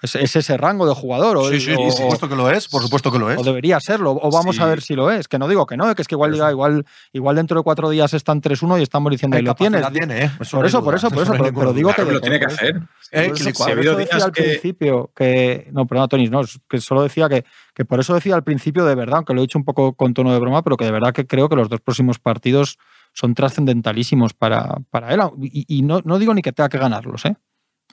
Es, 0.00 0.34
ese 0.34 0.56
rango 0.56 0.86
de 0.86 0.94
jugador. 0.94 1.36
O, 1.36 1.48
sí, 1.50 1.60
sí, 1.60 1.74
por 1.74 1.92
supuesto 1.92 2.28
que 2.28 2.36
lo 2.36 2.50
es, 2.50 2.68
por 2.68 2.82
supuesto 2.82 3.12
que 3.12 3.18
lo 3.18 3.30
es. 3.30 3.38
O 3.38 3.42
debería 3.42 3.78
serlo, 3.80 4.12
o 4.12 4.30
vamos 4.30 4.58
a 4.60 4.66
ver 4.66 4.80
si 4.80 4.94
lo 4.94 5.10
es. 5.10 5.28
Que 5.28 5.38
no 5.38 5.46
digo 5.46 5.66
que 5.66 5.76
no, 5.76 5.94
que 5.94 6.00
es 6.00 6.08
que 6.08 6.14
igual, 6.14 6.32
diga, 6.32 6.50
igual, 6.50 6.86
igual 7.12 7.36
dentro 7.36 7.58
de 7.58 7.62
cuatro 7.62 7.90
días 7.90 8.14
están 8.14 8.40
3-1 8.40 8.80
y 8.80 8.82
estamos 8.82 9.10
diciendo, 9.10 9.36
ahí 9.36 9.42
lo 9.42 9.54
tienes. 9.54 9.86
Tiene, 9.92 10.24
¿eh? 10.24 10.30
por, 10.50 10.64
eso, 10.64 10.82
por 10.82 10.94
eso, 10.94 11.10
por 11.10 11.22
eso, 11.22 11.32
pero, 11.54 11.72
digo 11.74 11.92
que. 11.92 12.02
lo 12.02 12.20
tiene 12.20 12.38
que 12.38 12.46
hacer. 12.46 12.80
Eh, 13.10 13.30
si, 13.34 13.52
ha 13.62 13.72
habido 13.72 13.94
decía 13.94 14.24
al 14.24 14.32
principio 14.32 15.10
que. 15.14 15.68
No, 15.72 15.86
perdón, 15.86 16.08
Tony, 16.08 16.28
no, 16.28 16.40
que 16.66 16.80
solo 16.80 17.02
decía 17.02 17.28
que, 17.28 17.44
que 17.74 17.84
por 17.84 18.00
eso 18.00 18.14
decía 18.14 18.34
al 18.34 18.44
principio 18.44 18.86
de 18.86 18.94
verdad, 18.94 19.16
aunque 19.16 19.34
lo 19.34 19.40
he 19.40 19.42
dicho 19.42 19.58
un 19.58 19.66
poco 19.66 19.92
con 19.92 20.14
tono 20.14 20.32
de 20.32 20.38
broma, 20.38 20.62
pero 20.62 20.78
que 20.78 20.86
de 20.86 20.92
verdad 20.92 21.12
que 21.12 21.26
creo 21.26 21.50
que 21.50 21.56
los 21.56 21.68
dos 21.68 21.80
próximos 21.80 22.18
partidos 22.18 22.78
son 23.12 23.34
trascendentalísimos 23.34 24.32
para, 24.32 24.76
para 24.88 25.12
él. 25.12 25.20
Y, 25.42 25.82
no, 25.82 26.00
no 26.04 26.18
digo 26.18 26.32
ni 26.32 26.40
que 26.40 26.52
tenga 26.52 26.70
que 26.70 26.78
ganarlos, 26.78 27.26
¿eh? 27.26 27.36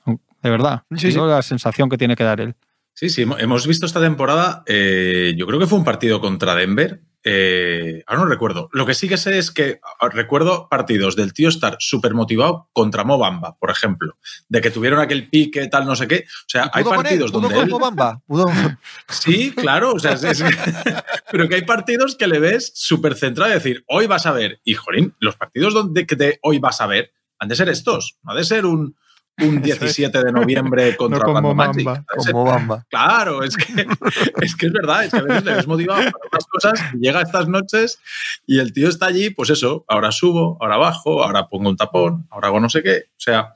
De 0.06 0.50
verdad. 0.50 0.82
Sí, 0.96 1.12
la 1.12 1.42
sensación 1.42 1.88
que 1.88 1.98
tiene 1.98 2.16
que 2.16 2.24
dar 2.24 2.40
él. 2.40 2.54
Sí, 2.94 3.08
sí, 3.08 3.24
hemos 3.38 3.66
visto 3.66 3.86
esta 3.86 4.00
temporada, 4.00 4.62
eh, 4.66 5.34
yo 5.36 5.46
creo 5.46 5.58
que 5.58 5.66
fue 5.66 5.78
un 5.78 5.84
partido 5.84 6.20
contra 6.20 6.54
Denver. 6.54 7.00
Eh, 7.22 8.02
ahora 8.06 8.22
no 8.22 8.28
recuerdo. 8.28 8.70
Lo 8.72 8.86
que 8.86 8.94
sí 8.94 9.06
que 9.06 9.18
sé 9.18 9.38
es 9.38 9.50
que 9.50 9.80
recuerdo 10.10 10.68
partidos 10.70 11.16
del 11.16 11.34
tío 11.34 11.50
estar 11.50 11.76
súper 11.78 12.14
motivado 12.14 12.68
contra 12.72 13.04
Mobamba, 13.04 13.56
por 13.58 13.70
ejemplo, 13.70 14.16
de 14.48 14.60
que 14.62 14.70
tuvieron 14.70 15.00
aquel 15.00 15.28
pique, 15.28 15.66
tal, 15.68 15.86
no 15.86 15.96
sé 15.96 16.08
qué. 16.08 16.24
O 16.26 16.48
sea, 16.48 16.70
hay 16.72 16.82
partidos 16.82 17.30
donde. 17.30 17.58
Él... 17.58 17.68
Mobamba? 17.68 18.22
Sí, 19.08 19.52
claro. 19.52 19.92
O 19.92 19.98
sea, 19.98 20.16
pero 21.30 21.48
que 21.48 21.56
hay 21.56 21.62
partidos 21.62 22.16
que 22.16 22.26
le 22.26 22.38
ves 22.38 22.72
súper 22.74 23.14
centrado 23.14 23.50
y 23.50 23.54
decir, 23.54 23.84
hoy 23.86 24.06
vas 24.06 24.24
a 24.24 24.32
ver. 24.32 24.60
Y 24.64 24.74
jolín, 24.74 25.14
los 25.20 25.36
partidos 25.36 25.74
donde 25.74 26.06
que 26.06 26.16
te 26.16 26.38
hoy 26.42 26.58
vas 26.58 26.80
a 26.80 26.86
ver 26.86 27.12
han 27.38 27.48
de 27.48 27.56
ser 27.56 27.68
estos, 27.68 28.18
no 28.22 28.32
ha 28.32 28.36
de 28.36 28.44
ser 28.44 28.66
un 28.66 28.94
un 29.38 29.62
17 29.62 30.24
de 30.24 30.32
noviembre 30.32 30.96
contra 30.98 31.20
no 31.20 31.34
como 31.34 31.54
Magic. 31.54 31.88
Como 32.06 32.44
Bamba. 32.44 32.84
Claro, 32.88 33.42
es 33.42 33.56
que, 33.56 33.86
es 34.42 34.56
que 34.56 34.66
es 34.66 34.72
verdad, 34.72 35.04
es 35.04 35.10
que 35.10 35.18
a 35.18 35.22
veces 35.22 35.44
le 35.44 35.54
ves 35.54 35.66
motivado 35.66 36.02
para 36.02 36.28
unas 36.32 36.46
cosas, 36.46 36.92
llega 36.98 37.22
estas 37.22 37.48
noches 37.48 37.98
y 38.46 38.58
el 38.58 38.72
tío 38.72 38.88
está 38.88 39.06
allí, 39.06 39.30
pues 39.30 39.50
eso, 39.50 39.84
ahora 39.88 40.12
subo, 40.12 40.56
ahora 40.60 40.76
bajo, 40.76 41.24
ahora 41.24 41.48
pongo 41.48 41.68
un 41.68 41.76
tapón, 41.76 42.26
ahora 42.30 42.48
hago 42.48 42.60
no 42.60 42.68
sé 42.68 42.82
qué. 42.82 43.04
O 43.10 43.20
sea, 43.20 43.54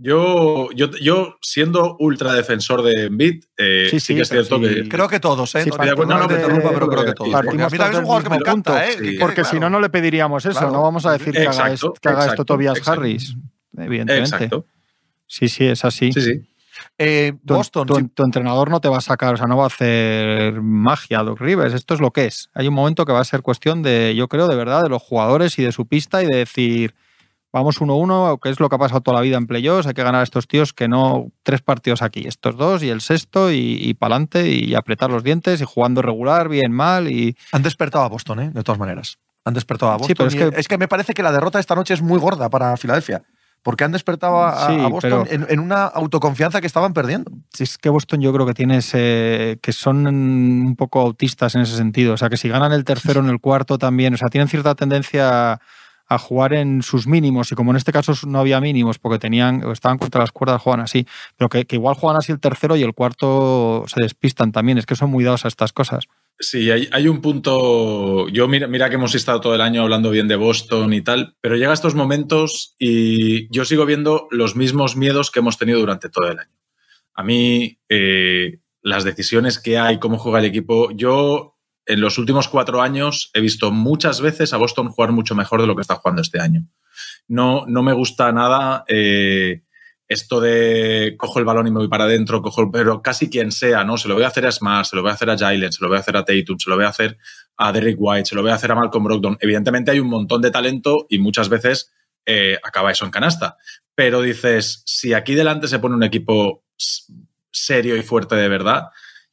yo, 0.00 0.70
yo, 0.76 0.90
yo 1.02 1.38
siendo 1.42 1.96
ultra 1.98 2.32
defensor 2.32 2.82
de 2.82 3.06
Embiid, 3.06 3.44
eh, 3.56 3.88
sí, 3.98 4.14
que 4.14 4.20
es 4.20 4.28
cierto 4.28 4.60
que. 4.60 4.88
Creo 4.88 5.08
que 5.08 5.18
todos, 5.18 5.52
¿eh? 5.56 5.66
no, 5.66 6.04
no, 6.06 6.28
me 6.28 6.34
interrumpa, 6.34 6.70
pero 6.70 6.88
creo 6.88 7.04
que 7.04 7.12
todos. 7.14 7.32
Porque 7.32 7.62
a 7.62 7.68
mí 7.68 7.76
también 7.78 7.92
es 7.92 7.98
un 7.98 8.04
jugador 8.04 8.22
que 8.22 8.30
me 8.30 8.36
encanta, 8.36 8.88
¿eh? 8.88 9.16
porque 9.18 9.44
si 9.44 9.58
no, 9.58 9.68
no 9.68 9.80
le 9.80 9.90
pediríamos 9.90 10.46
eso. 10.46 10.70
No 10.70 10.82
vamos 10.82 11.04
a 11.04 11.12
decir 11.12 11.34
que, 11.34 11.46
haga, 11.48 11.72
esto, 11.72 11.92
que 12.00 12.08
haga 12.08 12.26
esto 12.26 12.44
Tobias 12.44 12.86
Harris, 12.86 13.34
evidentemente. 13.76 14.36
Exacto. 14.36 14.66
Sí, 15.28 15.48
sí, 15.48 15.66
es 15.66 15.84
así. 15.84 16.12
Sí, 16.12 16.20
sí. 16.20 16.48
Eh, 16.96 17.34
Boston. 17.42 17.86
Tu, 17.86 18.22
entrenador 18.24 18.70
no 18.70 18.80
te 18.80 18.88
va 18.88 18.98
a 18.98 19.02
sacar, 19.02 19.34
o 19.34 19.36
sea, 19.36 19.46
no 19.46 19.56
va 19.56 19.64
a 19.64 19.68
hacer 19.68 20.60
magia, 20.60 21.22
Doc 21.22 21.40
Rivers. 21.40 21.74
Esto 21.74 21.94
es 21.94 22.00
lo 22.00 22.12
que 22.12 22.26
es. 22.26 22.50
Hay 22.54 22.68
un 22.68 22.74
momento 22.74 23.04
que 23.04 23.12
va 23.12 23.20
a 23.20 23.24
ser 23.24 23.42
cuestión 23.42 23.82
de, 23.82 24.14
yo 24.16 24.28
creo, 24.28 24.48
de 24.48 24.56
verdad, 24.56 24.82
de 24.82 24.88
los 24.88 25.02
jugadores 25.02 25.58
y 25.58 25.62
de 25.62 25.72
su 25.72 25.86
pista 25.86 26.22
y 26.22 26.26
de 26.26 26.36
decir, 26.38 26.94
vamos 27.52 27.80
1-1, 27.80 28.40
que 28.40 28.48
es 28.50 28.60
lo 28.60 28.68
que 28.68 28.76
ha 28.76 28.78
pasado 28.78 29.00
toda 29.00 29.16
la 29.16 29.22
vida 29.22 29.36
en 29.36 29.46
playoffs, 29.46 29.86
hay 29.86 29.94
que 29.94 30.02
ganar 30.02 30.20
a 30.20 30.24
estos 30.24 30.46
tíos 30.48 30.72
que 30.72 30.88
no 30.88 31.30
tres 31.42 31.62
partidos 31.62 32.02
aquí, 32.02 32.26
estos 32.26 32.56
dos 32.56 32.82
y 32.82 32.90
el 32.90 33.00
sexto 33.00 33.52
y, 33.52 33.78
y 33.80 33.94
para 33.94 34.14
adelante 34.14 34.48
y 34.48 34.74
apretar 34.74 35.10
los 35.10 35.22
dientes 35.22 35.60
y 35.60 35.64
jugando 35.64 36.02
regular, 36.02 36.48
bien, 36.48 36.72
mal. 36.72 37.10
y 37.10 37.36
Han 37.52 37.62
despertado 37.62 38.04
a 38.04 38.08
Boston, 38.08 38.40
¿eh? 38.40 38.50
de 38.52 38.62
todas 38.62 38.78
maneras. 38.78 39.18
Han 39.44 39.54
despertado 39.54 39.92
a 39.92 39.96
Boston. 39.96 40.08
Sí, 40.08 40.14
pero 40.14 40.28
es, 40.28 40.54
que, 40.54 40.60
es 40.60 40.68
que 40.68 40.78
me 40.78 40.88
parece 40.88 41.14
que 41.14 41.22
la 41.22 41.32
derrota 41.32 41.58
esta 41.58 41.74
noche 41.74 41.94
es 41.94 42.02
muy 42.02 42.18
gorda 42.18 42.50
para 42.50 42.76
Filadelfia 42.76 43.22
porque 43.62 43.84
han 43.84 43.92
despertado 43.92 44.44
a, 44.44 44.88
Boston 44.88 45.26
en, 45.30 45.60
una 45.60 45.84
autoconfianza 45.84 46.60
que 46.60 46.66
estaban 46.66 46.92
perdiendo. 46.94 47.30
Sí, 47.52 47.64
es 47.64 47.78
que 47.78 47.88
Boston 47.88 48.20
yo 48.20 48.32
creo 48.32 48.46
que 48.46 48.54
tiene 48.54 48.80
que 48.80 49.72
son 49.72 50.06
un 50.06 50.76
poco 50.76 51.00
autistas 51.00 51.54
en 51.54 51.62
ese 51.62 51.76
sentido. 51.76 52.14
O 52.14 52.16
sea, 52.16 52.28
que 52.28 52.36
si 52.36 52.48
ganan 52.48 52.72
el 52.72 52.84
tercero 52.84 53.20
en 53.20 53.28
el 53.28 53.40
cuarto 53.40 53.78
también, 53.78 54.14
o 54.14 54.16
sea, 54.16 54.28
tienen 54.28 54.48
cierta 54.48 54.74
tendencia 54.74 55.60
a 56.08 56.18
jugar 56.18 56.54
en 56.54 56.82
sus 56.82 57.06
mínimos 57.06 57.52
y 57.52 57.54
como 57.54 57.70
en 57.70 57.76
este 57.76 57.92
caso 57.92 58.14
no 58.26 58.40
había 58.40 58.60
mínimos 58.60 58.98
porque 58.98 59.18
tenían 59.18 59.62
estaban 59.70 59.98
contra 59.98 60.22
las 60.22 60.32
cuerdas 60.32 60.60
juegan 60.62 60.80
así 60.80 61.06
pero 61.36 61.50
que, 61.50 61.66
que 61.66 61.76
igual 61.76 61.96
juegan 61.96 62.16
así 62.16 62.32
el 62.32 62.40
tercero 62.40 62.76
y 62.76 62.82
el 62.82 62.94
cuarto 62.94 63.84
se 63.86 64.02
despistan 64.02 64.50
también 64.50 64.78
es 64.78 64.86
que 64.86 64.96
son 64.96 65.10
muy 65.10 65.22
dados 65.22 65.44
a 65.44 65.48
estas 65.48 65.74
cosas 65.74 66.04
Sí, 66.40 66.70
hay, 66.70 67.08
un 67.08 67.20
punto. 67.20 68.28
Yo, 68.28 68.46
mira, 68.46 68.68
mira 68.68 68.88
que 68.88 68.94
hemos 68.94 69.14
estado 69.16 69.40
todo 69.40 69.54
el 69.56 69.60
año 69.60 69.82
hablando 69.82 70.10
bien 70.10 70.28
de 70.28 70.36
Boston 70.36 70.92
y 70.92 71.02
tal, 71.02 71.36
pero 71.40 71.56
llega 71.56 71.72
estos 71.72 71.96
momentos 71.96 72.76
y 72.78 73.52
yo 73.52 73.64
sigo 73.64 73.84
viendo 73.86 74.28
los 74.30 74.54
mismos 74.54 74.94
miedos 74.94 75.32
que 75.32 75.40
hemos 75.40 75.58
tenido 75.58 75.80
durante 75.80 76.08
todo 76.08 76.30
el 76.30 76.38
año. 76.38 76.56
A 77.14 77.24
mí, 77.24 77.80
eh, 77.88 78.60
las 78.82 79.02
decisiones 79.02 79.58
que 79.58 79.78
hay, 79.78 79.98
cómo 79.98 80.16
juega 80.16 80.38
el 80.38 80.44
equipo, 80.44 80.92
yo 80.92 81.58
en 81.86 82.00
los 82.00 82.18
últimos 82.18 82.46
cuatro 82.46 82.82
años 82.82 83.30
he 83.34 83.40
visto 83.40 83.72
muchas 83.72 84.20
veces 84.20 84.52
a 84.52 84.58
Boston 84.58 84.90
jugar 84.90 85.10
mucho 85.10 85.34
mejor 85.34 85.60
de 85.60 85.66
lo 85.66 85.74
que 85.74 85.82
está 85.82 85.96
jugando 85.96 86.22
este 86.22 86.38
año. 86.38 86.68
No, 87.26 87.64
no 87.66 87.82
me 87.82 87.92
gusta 87.92 88.30
nada. 88.30 88.84
Eh, 88.86 89.62
esto 90.08 90.40
de 90.40 91.14
cojo 91.18 91.38
el 91.38 91.44
balón 91.44 91.66
y 91.66 91.70
me 91.70 91.78
voy 91.78 91.88
para 91.88 92.04
adentro, 92.04 92.40
cojo 92.40 92.70
pero 92.72 93.02
casi 93.02 93.28
quien 93.28 93.52
sea, 93.52 93.84
¿no? 93.84 93.98
Se 93.98 94.08
lo 94.08 94.14
voy 94.14 94.24
a 94.24 94.28
hacer 94.28 94.46
a 94.46 94.52
Smart, 94.52 94.86
se 94.86 94.96
lo 94.96 95.02
voy 95.02 95.10
a 95.10 95.14
hacer 95.14 95.28
a 95.28 95.36
Jalen, 95.36 95.70
se 95.70 95.82
lo 95.82 95.88
voy 95.88 95.98
a 95.98 96.00
hacer 96.00 96.16
a 96.16 96.24
Tatum, 96.24 96.58
se 96.58 96.70
lo 96.70 96.76
voy 96.76 96.86
a 96.86 96.88
hacer 96.88 97.18
a 97.58 97.72
Derrick 97.72 97.98
White, 97.98 98.26
se 98.26 98.34
lo 98.34 98.42
voy 98.42 98.50
a 98.50 98.54
hacer 98.54 98.72
a 98.72 98.74
Malcolm 98.74 99.04
Brogdon. 99.04 99.36
Evidentemente 99.40 99.90
hay 99.90 100.00
un 100.00 100.08
montón 100.08 100.40
de 100.40 100.50
talento 100.50 101.06
y 101.10 101.18
muchas 101.18 101.50
veces 101.50 101.92
eh, 102.24 102.58
acaba 102.62 102.90
eso 102.90 103.04
en 103.04 103.10
canasta. 103.10 103.58
Pero 103.94 104.22
dices, 104.22 104.82
si 104.86 105.12
aquí 105.12 105.34
delante 105.34 105.68
se 105.68 105.78
pone 105.78 105.94
un 105.94 106.02
equipo 106.02 106.64
serio 107.50 107.96
y 107.96 108.02
fuerte 108.02 108.34
de 108.36 108.48
verdad, 108.48 108.84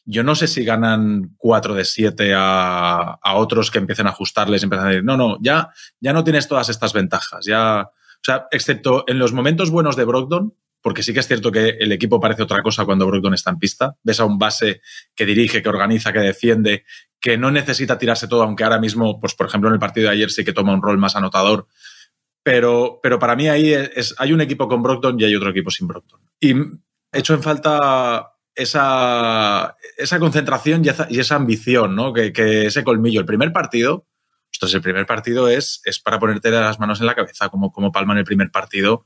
yo 0.06 0.24
no 0.24 0.36
sé 0.36 0.48
si 0.48 0.64
ganan 0.64 1.36
4 1.38 1.74
de 1.74 1.86
7 1.86 2.34
a, 2.36 3.18
otros 3.36 3.72
que 3.72 3.80
empiecen 3.80 4.08
a 4.08 4.12
ajustarles 4.12 4.62
y 4.62 4.66
empiezan 4.66 4.88
a 4.88 4.90
decir, 4.90 5.04
no, 5.04 5.18
no, 5.18 5.38
ya, 5.42 5.70
ya 6.00 6.14
no 6.14 6.24
tienes 6.24 6.48
todas 6.48 6.70
estas 6.70 6.94
ventajas. 6.94 7.46
Ya, 7.46 7.90
sea, 8.26 8.48
excepto 8.52 9.04
en 9.08 9.20
los 9.20 9.34
momentos 9.34 9.70
buenos 9.70 9.96
de 9.96 10.06
Brogdon, 10.06 10.56
porque 10.82 11.02
sí 11.02 11.14
que 11.14 11.20
es 11.20 11.28
cierto 11.28 11.52
que 11.52 11.70
el 11.80 11.92
equipo 11.92 12.20
parece 12.20 12.44
otra 12.44 12.62
cosa 12.62 12.86
cuando 12.86 13.08
Brogdon 13.08 13.34
está 13.34 13.50
en 13.50 13.58
pista. 13.58 13.96
Ves 14.04 14.20
a 14.20 14.26
un 14.26 14.38
base 14.38 14.82
que 15.16 15.26
dirige, 15.26 15.64
que 15.64 15.70
organiza, 15.70 16.14
que 16.14 16.20
defiende, 16.20 16.86
que 17.20 17.38
no 17.38 17.50
necesita 17.50 17.98
tirarse 17.98 18.28
todo, 18.28 18.44
aunque 18.44 18.64
ahora 18.64 18.80
mismo, 18.80 19.20
pues 19.20 19.34
por 19.34 19.48
ejemplo 19.48 19.70
en 19.70 19.74
el 19.74 19.80
partido 19.80 20.08
de 20.08 20.14
ayer 20.14 20.30
sí 20.30 20.46
que 20.46 20.54
toma 20.54 20.74
un 20.74 20.82
rol 20.82 20.98
más 20.98 21.16
anotador. 21.16 21.68
Pero, 22.44 23.00
pero 23.02 23.18
para 23.18 23.36
mí 23.36 23.48
ahí 23.48 23.74
es, 23.74 24.14
hay 24.20 24.32
un 24.32 24.42
equipo 24.42 24.68
con 24.68 24.84
Brogdon 24.84 25.20
y 25.20 25.24
hay 25.24 25.36
otro 25.36 25.50
equipo 25.50 25.72
sin 25.72 25.88
Brogdon. 25.88 26.22
Y 26.40 26.52
he 26.52 27.20
hecho 27.20 27.34
en 27.34 27.42
falta 27.42 28.34
esa, 28.54 29.76
esa 29.98 30.20
concentración 30.20 30.84
y 30.86 31.20
esa, 31.20 31.36
ambición, 31.36 31.96
¿no? 31.96 32.14
Que, 32.14 32.32
ese 32.68 32.84
colmillo. 32.84 33.20
El 33.20 33.26
primer 33.26 33.52
partido, 33.52 34.06
ostras, 34.56 34.74
el 34.74 34.82
primer 34.82 35.06
partido 35.06 35.48
es, 35.50 35.82
es 35.86 36.00
para 36.00 36.20
ponerte 36.20 36.52
las 36.52 36.80
manos 36.80 37.00
en 37.00 37.06
la 37.06 37.15
cabeza, 37.15 37.50
como, 37.50 37.72
como 37.72 37.91
Palma 37.91 38.13
en 38.13 38.20
el 38.20 38.26
primer 38.26 38.52
partido 38.52 39.06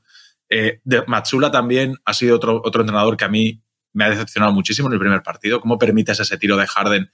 eh, 0.50 0.80
Matsula 1.06 1.50
también 1.50 1.96
ha 2.04 2.12
sido 2.12 2.36
otro, 2.36 2.60
otro 2.64 2.82
entrenador 2.82 3.16
que 3.16 3.24
a 3.24 3.28
mí 3.28 3.62
me 3.92 4.04
ha 4.04 4.10
decepcionado 4.10 4.52
muchísimo 4.52 4.88
en 4.88 4.94
el 4.94 4.98
primer 4.98 5.22
partido. 5.22 5.60
¿Cómo 5.60 5.78
permites 5.78 6.20
ese 6.20 6.36
tiro 6.36 6.56
de 6.56 6.66
Harden 6.66 7.10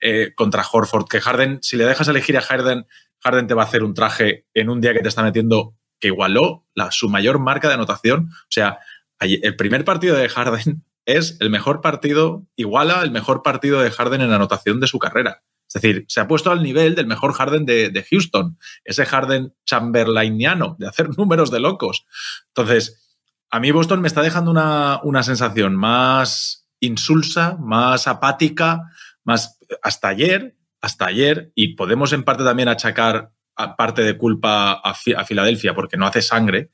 eh, 0.00 0.32
contra 0.34 0.66
Horford? 0.70 1.08
Que 1.08 1.20
Harden, 1.20 1.60
si 1.62 1.76
le 1.76 1.84
dejas 1.84 2.08
elegir 2.08 2.36
a 2.36 2.42
Harden, 2.42 2.86
Harden 3.20 3.46
te 3.46 3.54
va 3.54 3.62
a 3.62 3.66
hacer 3.66 3.84
un 3.84 3.94
traje 3.94 4.46
en 4.54 4.68
un 4.68 4.80
día 4.80 4.92
que 4.92 5.00
te 5.00 5.08
está 5.08 5.22
metiendo 5.22 5.76
que 6.00 6.08
igualó 6.08 6.66
su 6.90 7.08
mayor 7.08 7.38
marca 7.38 7.68
de 7.68 7.74
anotación. 7.74 8.30
O 8.32 8.50
sea, 8.50 8.78
el 9.20 9.56
primer 9.56 9.84
partido 9.84 10.16
de 10.16 10.28
Harden 10.28 10.84
es 11.04 11.36
el 11.40 11.50
mejor 11.50 11.80
partido, 11.80 12.46
iguala 12.56 13.02
el 13.02 13.10
mejor 13.10 13.42
partido 13.42 13.80
de 13.80 13.90
Harden 13.90 14.22
en 14.22 14.32
anotación 14.32 14.80
de 14.80 14.86
su 14.86 14.98
carrera. 14.98 15.42
Es 15.72 15.80
decir, 15.80 16.04
se 16.08 16.20
ha 16.20 16.26
puesto 16.26 16.50
al 16.50 16.64
nivel 16.64 16.96
del 16.96 17.06
mejor 17.06 17.32
Harden 17.32 17.64
de, 17.64 18.06
Houston, 18.10 18.58
ese 18.84 19.06
Harden 19.06 19.54
chamberlainiano, 19.64 20.74
de 20.80 20.88
hacer 20.88 21.10
números 21.16 21.52
de 21.52 21.60
locos. 21.60 22.06
Entonces, 22.48 23.16
a 23.50 23.60
mí 23.60 23.70
Boston 23.70 24.00
me 24.00 24.08
está 24.08 24.20
dejando 24.20 24.50
una, 24.50 24.98
una 25.04 25.22
sensación 25.22 25.76
más 25.76 26.68
insulsa, 26.80 27.56
más 27.60 28.08
apática, 28.08 28.90
más 29.22 29.58
hasta 29.80 30.08
ayer, 30.08 30.56
hasta 30.80 31.06
ayer, 31.06 31.52
y 31.54 31.76
podemos 31.76 32.12
en 32.12 32.24
parte 32.24 32.42
también 32.42 32.68
achacar 32.68 33.30
parte 33.76 34.02
de 34.02 34.16
culpa 34.16 34.72
a, 34.72 34.94
Filadelfia 34.94 35.74
porque 35.74 35.96
no 35.96 36.06
hace 36.06 36.22
sangre. 36.22 36.70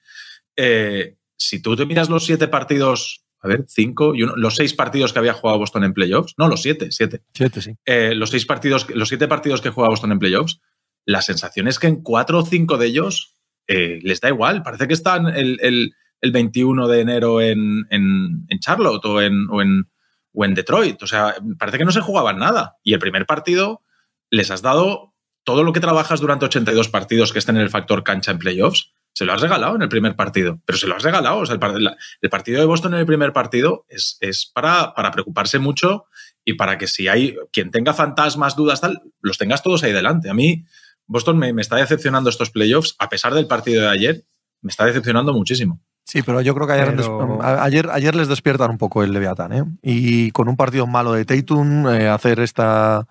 Eh, 0.57 1.17
si 1.37 1.61
tú 1.61 1.77
te 1.77 1.85
miras 1.85 2.09
los 2.09 2.25
siete 2.25 2.49
partidos 2.49 3.26
a 3.47 3.49
ver, 3.49 3.65
cinco 3.69 4.15
y 4.15 4.23
uno, 4.23 4.35
los 4.37 4.57
seis 4.57 4.75
partidos 4.75 5.13
que 5.13 5.19
había 5.21 5.33
jugado 5.33 5.59
Boston 5.59 5.85
en 5.85 5.95
playoffs, 5.95 6.35
no, 6.37 6.49
los 6.49 6.63
siete, 6.63 6.89
siete. 6.91 7.23
Siete, 7.33 7.63
sí. 7.63 7.77
Eh, 7.85 8.15
los 8.15 8.31
seis 8.31 8.45
partidos, 8.45 8.89
los 8.91 9.09
siete 9.09 9.29
partidos 9.29 9.61
que 9.61 9.71
juega 9.71 9.89
Boston 9.89 10.13
en 10.13 10.19
playoffs, 10.19 10.61
la 11.05 11.23
sensación 11.23 11.69
es 11.69 11.79
que 11.79 11.87
en 11.87 12.03
cuatro 12.03 12.41
o 12.41 12.45
cinco 12.45 12.77
de 12.77 12.87
ellos 12.87 13.37
eh, 13.69 14.01
les 14.03 14.21
da 14.21 14.29
igual. 14.29 14.63
Parece 14.63 14.89
que 14.89 14.95
están 14.95 15.29
el, 15.29 15.59
el, 15.61 16.33
21 16.33 16.89
de 16.89 17.01
enero 17.01 17.41
en, 17.41 17.87
en, 17.91 18.59
Charlotte 18.59 19.05
o 19.05 19.23
en, 19.23 19.47
o 19.49 19.63
en, 19.63 19.89
o 20.33 20.45
en 20.45 20.55
Detroit. 20.55 21.01
O 21.05 21.07
sea, 21.07 21.37
parece 21.57 21.79
que 21.79 21.85
no 21.85 21.93
se 21.93 22.01
jugaban 22.01 22.39
nada. 22.39 22.77
Y 22.83 22.95
el 22.95 22.99
primer 22.99 23.27
partido 23.27 23.83
les 24.31 24.51
has 24.51 24.63
dado 24.63 25.15
todo 25.45 25.63
lo 25.63 25.73
que 25.73 25.79
trabajas 25.79 26.21
durante 26.21 26.47
82 26.47 26.89
partidos 26.89 27.33
que 27.33 27.39
estén 27.39 27.57
en 27.57 27.63
el 27.63 27.71
factor 27.71 28.03
cancha 28.03 28.33
en 28.33 28.39
playoffs 28.39 28.96
se 29.17 29.25
lo 29.25 29.33
has 29.33 29.41
regalado 29.41 29.77
en 29.77 29.81
el 29.81 29.89
primer 29.89 30.15
partido, 30.15 30.61
pero 30.67 30.77
se 30.77 30.87
lo 30.87 30.95
has 30.95 31.03
regalado. 31.03 31.39
O 31.39 31.47
sea, 31.47 31.55
el, 31.55 32.29
partido 32.29 32.61
de 32.61 32.67
Boston 32.67 32.93
en 32.93 33.01
el 33.01 33.07
primer 33.07 33.33
partido 33.33 33.87
es, 33.89 34.19
es 34.21 34.45
para, 34.53 34.93
para, 34.93 35.11
preocuparse 35.11 35.59
mucho 35.59 36.05
y 36.45 36.53
para 36.53 36.77
que 36.77 36.87
si 36.87 37.09
hay 37.09 37.35
quien 37.51 37.71
tenga 37.71 37.95
fantasmas, 37.95 38.57
dudas, 38.57 38.83
tal, 38.83 39.01
los 39.23 39.39
tengas 39.39 39.63
todos 39.63 39.83
ahí 39.85 39.93
delante. 39.93 40.29
A 40.29 40.35
mí, 40.35 40.67
Boston 41.07 41.39
me, 41.39 41.51
está 41.63 41.77
decepcionando 41.77 42.29
estos 42.29 42.51
playoffs, 42.51 42.95
a 42.99 43.09
pesar 43.09 43.33
del 43.33 43.47
partido 43.47 43.85
de 43.85 43.89
ayer, 43.89 44.25
me 44.61 44.69
está 44.69 44.85
decepcionando 44.85 45.33
muchísimo. 45.33 45.81
Sí, 46.05 46.21
pero 46.21 46.43
yo 46.43 46.55
creo 46.55 46.67
que 46.67 46.75
ayer, 46.75 46.95
ayer, 47.43 47.89
ayer, 47.91 48.15
les 48.15 48.29
despiertan 48.29 48.71
un 48.71 48.79
poco 48.79 49.03
el 49.03 49.15
Leviatán, 49.15 49.53
¿eh? 49.55 49.65
Y 49.81 50.31
con 50.33 50.47
un 50.47 50.59
partido 50.59 50.87
malo 50.87 51.15
de 51.15 51.25
Tatum, 51.25 51.89
eh, 51.89 52.07
hacer 52.07 52.39
esta, 52.41 53.07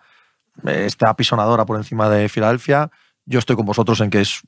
esta 0.65 1.10
apisonadora 1.10 1.65
por 1.65 1.78
encima 1.78 2.12
de 2.12 2.30
Filadelfia, 2.30 2.91
yo 3.26 3.40
estoy 3.40 3.56
con 3.56 3.66
vosotros 3.66 4.00
en 4.02 4.10
que 4.10 4.22
es 4.22 4.42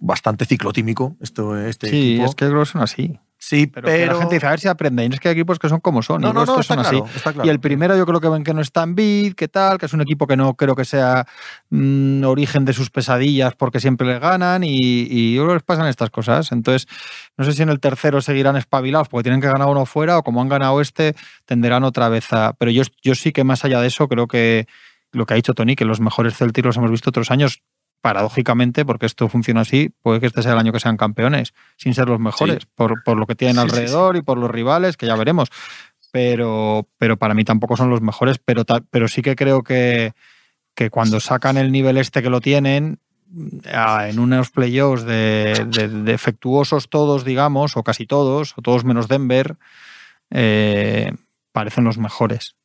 bastante 0.00 0.44
ciclotímico 0.44 1.16
esto, 1.20 1.56
este 1.56 1.88
sí, 1.88 2.14
equipo. 2.14 2.24
es 2.26 2.34
que 2.34 2.46
creo 2.46 2.60
que 2.60 2.66
son 2.66 2.82
así. 2.82 3.18
Sí, 3.38 3.66
pero, 3.66 3.86
la 3.86 4.18
gente 4.18 4.34
dice, 4.34 4.46
a 4.46 4.50
ver 4.50 4.60
si 4.60 4.66
aprenden. 4.66 5.12
Es 5.12 5.20
que 5.20 5.28
hay 5.28 5.34
equipos 5.34 5.58
que 5.58 5.68
son 5.68 5.78
como 5.78 6.02
son. 6.02 6.22
No, 6.22 6.32
no, 6.32 6.44
no, 6.46 6.62
son 6.62 6.78
así. 6.78 7.00
Y 7.44 7.48
el 7.48 7.60
primero 7.60 7.96
yo 7.96 8.06
creo 8.06 8.20
que 8.20 8.28
ven 8.28 8.42
que 8.42 8.54
no 8.54 8.62
está 8.62 8.82
en 8.82 8.94
bid, 8.94 9.34
que 9.34 9.46
tal, 9.46 9.78
que 9.78 9.86
es 9.86 9.92
un 9.92 10.00
equipo 10.00 10.26
que 10.26 10.36
no 10.36 10.54
creo 10.54 10.74
que 10.74 10.84
sea 10.86 11.26
mm, 11.70 12.24
origen 12.24 12.64
de 12.64 12.72
sus 12.72 12.90
pesadillas 12.90 13.54
porque 13.54 13.78
siempre 13.78 14.06
le 14.06 14.18
ganan 14.18 14.64
y, 14.64 14.78
y 14.80 15.34
yo 15.34 15.52
les 15.52 15.62
pasan 15.62 15.86
estas 15.86 16.10
cosas. 16.10 16.50
Entonces, 16.50 16.88
no 17.36 17.44
sé 17.44 17.52
si 17.52 17.62
en 17.62 17.68
el 17.68 17.78
tercero 17.78 18.20
seguirán 18.22 18.56
espabilados 18.56 19.08
porque 19.08 19.24
tienen 19.24 19.40
que 19.40 19.48
ganar 19.48 19.68
uno 19.68 19.84
fuera 19.84 20.18
o 20.18 20.22
como 20.22 20.40
han 20.40 20.48
ganado 20.48 20.80
este, 20.80 21.14
tenderán 21.44 21.84
otra 21.84 22.08
vez 22.08 22.32
a... 22.32 22.54
Pero 22.54 22.70
yo, 22.70 22.82
yo 23.02 23.14
sí 23.14 23.32
que 23.32 23.44
más 23.44 23.64
allá 23.64 23.80
de 23.80 23.88
eso 23.88 24.08
creo 24.08 24.26
que 24.26 24.66
lo 25.12 25.26
que 25.26 25.34
ha 25.34 25.36
dicho 25.36 25.54
Tony, 25.54 25.76
que 25.76 25.84
los 25.84 26.00
mejores 26.00 26.36
Celtics 26.36 26.66
los 26.66 26.76
hemos 26.78 26.90
visto 26.90 27.10
otros 27.10 27.30
años, 27.30 27.62
paradójicamente, 28.00 28.84
porque 28.84 29.06
esto 29.06 29.28
funciona 29.28 29.62
así, 29.62 29.90
puede 30.02 30.20
que 30.20 30.26
este 30.26 30.42
sea 30.42 30.52
el 30.52 30.58
año 30.58 30.72
que 30.72 30.80
sean 30.80 30.96
campeones, 30.96 31.54
sin 31.76 31.94
ser 31.94 32.08
los 32.08 32.20
mejores, 32.20 32.66
por, 32.66 33.02
por, 33.02 33.16
lo 33.16 33.26
que 33.26 33.34
tienen 33.34 33.58
alrededor 33.58 34.16
y 34.16 34.22
por 34.22 34.38
los 34.38 34.50
rivales, 34.50 34.96
que 34.96 35.06
ya 35.06 35.16
veremos. 35.16 35.48
Pero, 36.12 36.88
pero 36.98 37.16
para 37.16 37.34
mí 37.34 37.44
tampoco 37.44 37.76
son 37.76 37.90
los 37.90 38.00
mejores, 38.00 38.38
pero, 38.38 38.64
pero 38.90 39.08
sí 39.08 39.22
que 39.22 39.36
creo 39.36 39.62
que, 39.62 40.12
que 40.74 40.88
cuando 40.90 41.20
sacan 41.20 41.56
el 41.56 41.72
nivel 41.72 41.98
este 41.98 42.22
que 42.22 42.30
lo 42.30 42.40
tienen, 42.40 43.00
en 43.64 44.18
unos 44.18 44.50
playoffs 44.50 45.04
de, 45.04 45.66
de, 45.68 45.88
defectuosos 45.88 46.88
todos, 46.88 47.24
digamos, 47.24 47.76
o 47.76 47.82
casi 47.82 48.06
todos, 48.06 48.54
o 48.56 48.62
todos 48.62 48.84
menos 48.84 49.08
Denver, 49.08 49.56
eh, 50.30 51.12
parecen 51.52 51.84
los 51.84 51.98
mejores. 51.98 52.55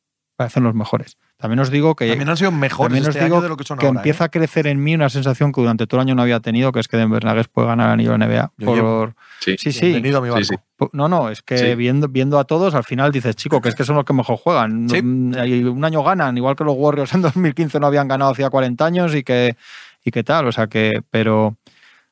Parecen 0.42 0.64
los 0.64 0.74
mejores. 0.74 1.18
También 1.38 1.60
os 1.60 1.70
digo 1.70 1.96
que. 1.96 2.08
También 2.08 2.28
han 2.28 2.36
sido 2.36 2.52
mejores 2.52 3.08
este 3.08 3.20
año 3.20 3.42
de 3.42 3.50
lo 3.50 3.58
que 3.58 3.64
son 3.64 3.78
que 3.78 3.86
empieza 3.86 4.24
¿eh? 4.24 4.26
a 4.26 4.30
crecer 4.30 4.66
en 4.66 4.84
mí 4.84 4.96
una 4.96 5.08
sensación 5.08 5.52
que 5.52 5.62
durante 5.62 5.86
todo 5.86 6.02
el 6.02 6.08
año 6.08 6.16
no 6.16 6.24
había 6.24 6.40
tenido, 6.40 6.72
que 6.72 6.80
es 6.80 6.88
que 6.88 6.98
Denver 6.98 7.24
Nuggets 7.24 7.48
puede 7.48 7.68
ganar 7.68 7.90
a 7.90 7.96
nivel 7.96 8.18
NBA. 8.18 8.54
por... 8.66 9.14
Sí, 9.40 9.56
sí. 9.60 9.72
sí. 9.72 9.86
Bienvenido 9.86 10.18
a 10.18 10.22
mi 10.22 10.30
barco. 10.30 10.90
No, 10.94 11.08
no, 11.08 11.30
es 11.30 11.44
que 11.44 11.76
viendo, 11.76 12.08
viendo 12.08 12.40
a 12.40 12.46
todos, 12.46 12.74
al 12.74 12.84
final 12.84 13.12
dices, 13.12 13.36
chico, 13.36 13.62
que 13.62 13.70
es 13.70 13.76
que 13.76 13.84
son 13.84 13.96
los 13.98 14.04
que 14.04 14.14
mejor 14.14 14.38
juegan. 14.38 14.88
Un 14.92 15.86
año 15.86 16.02
ganan, 16.02 16.36
igual 16.38 16.56
que 16.56 16.64
los 16.64 16.74
Warriors 16.76 17.14
en 17.14 17.22
2015 17.22 17.80
no 17.80 17.86
habían 17.86 18.08
ganado 18.08 18.32
hacía 18.32 18.50
40 18.50 18.84
años 18.84 19.14
y 19.14 19.22
que, 19.22 19.56
y 20.04 20.10
que 20.10 20.24
tal. 20.24 20.48
O 20.48 20.52
sea 20.52 20.66
que, 20.66 21.04
pero 21.12 21.56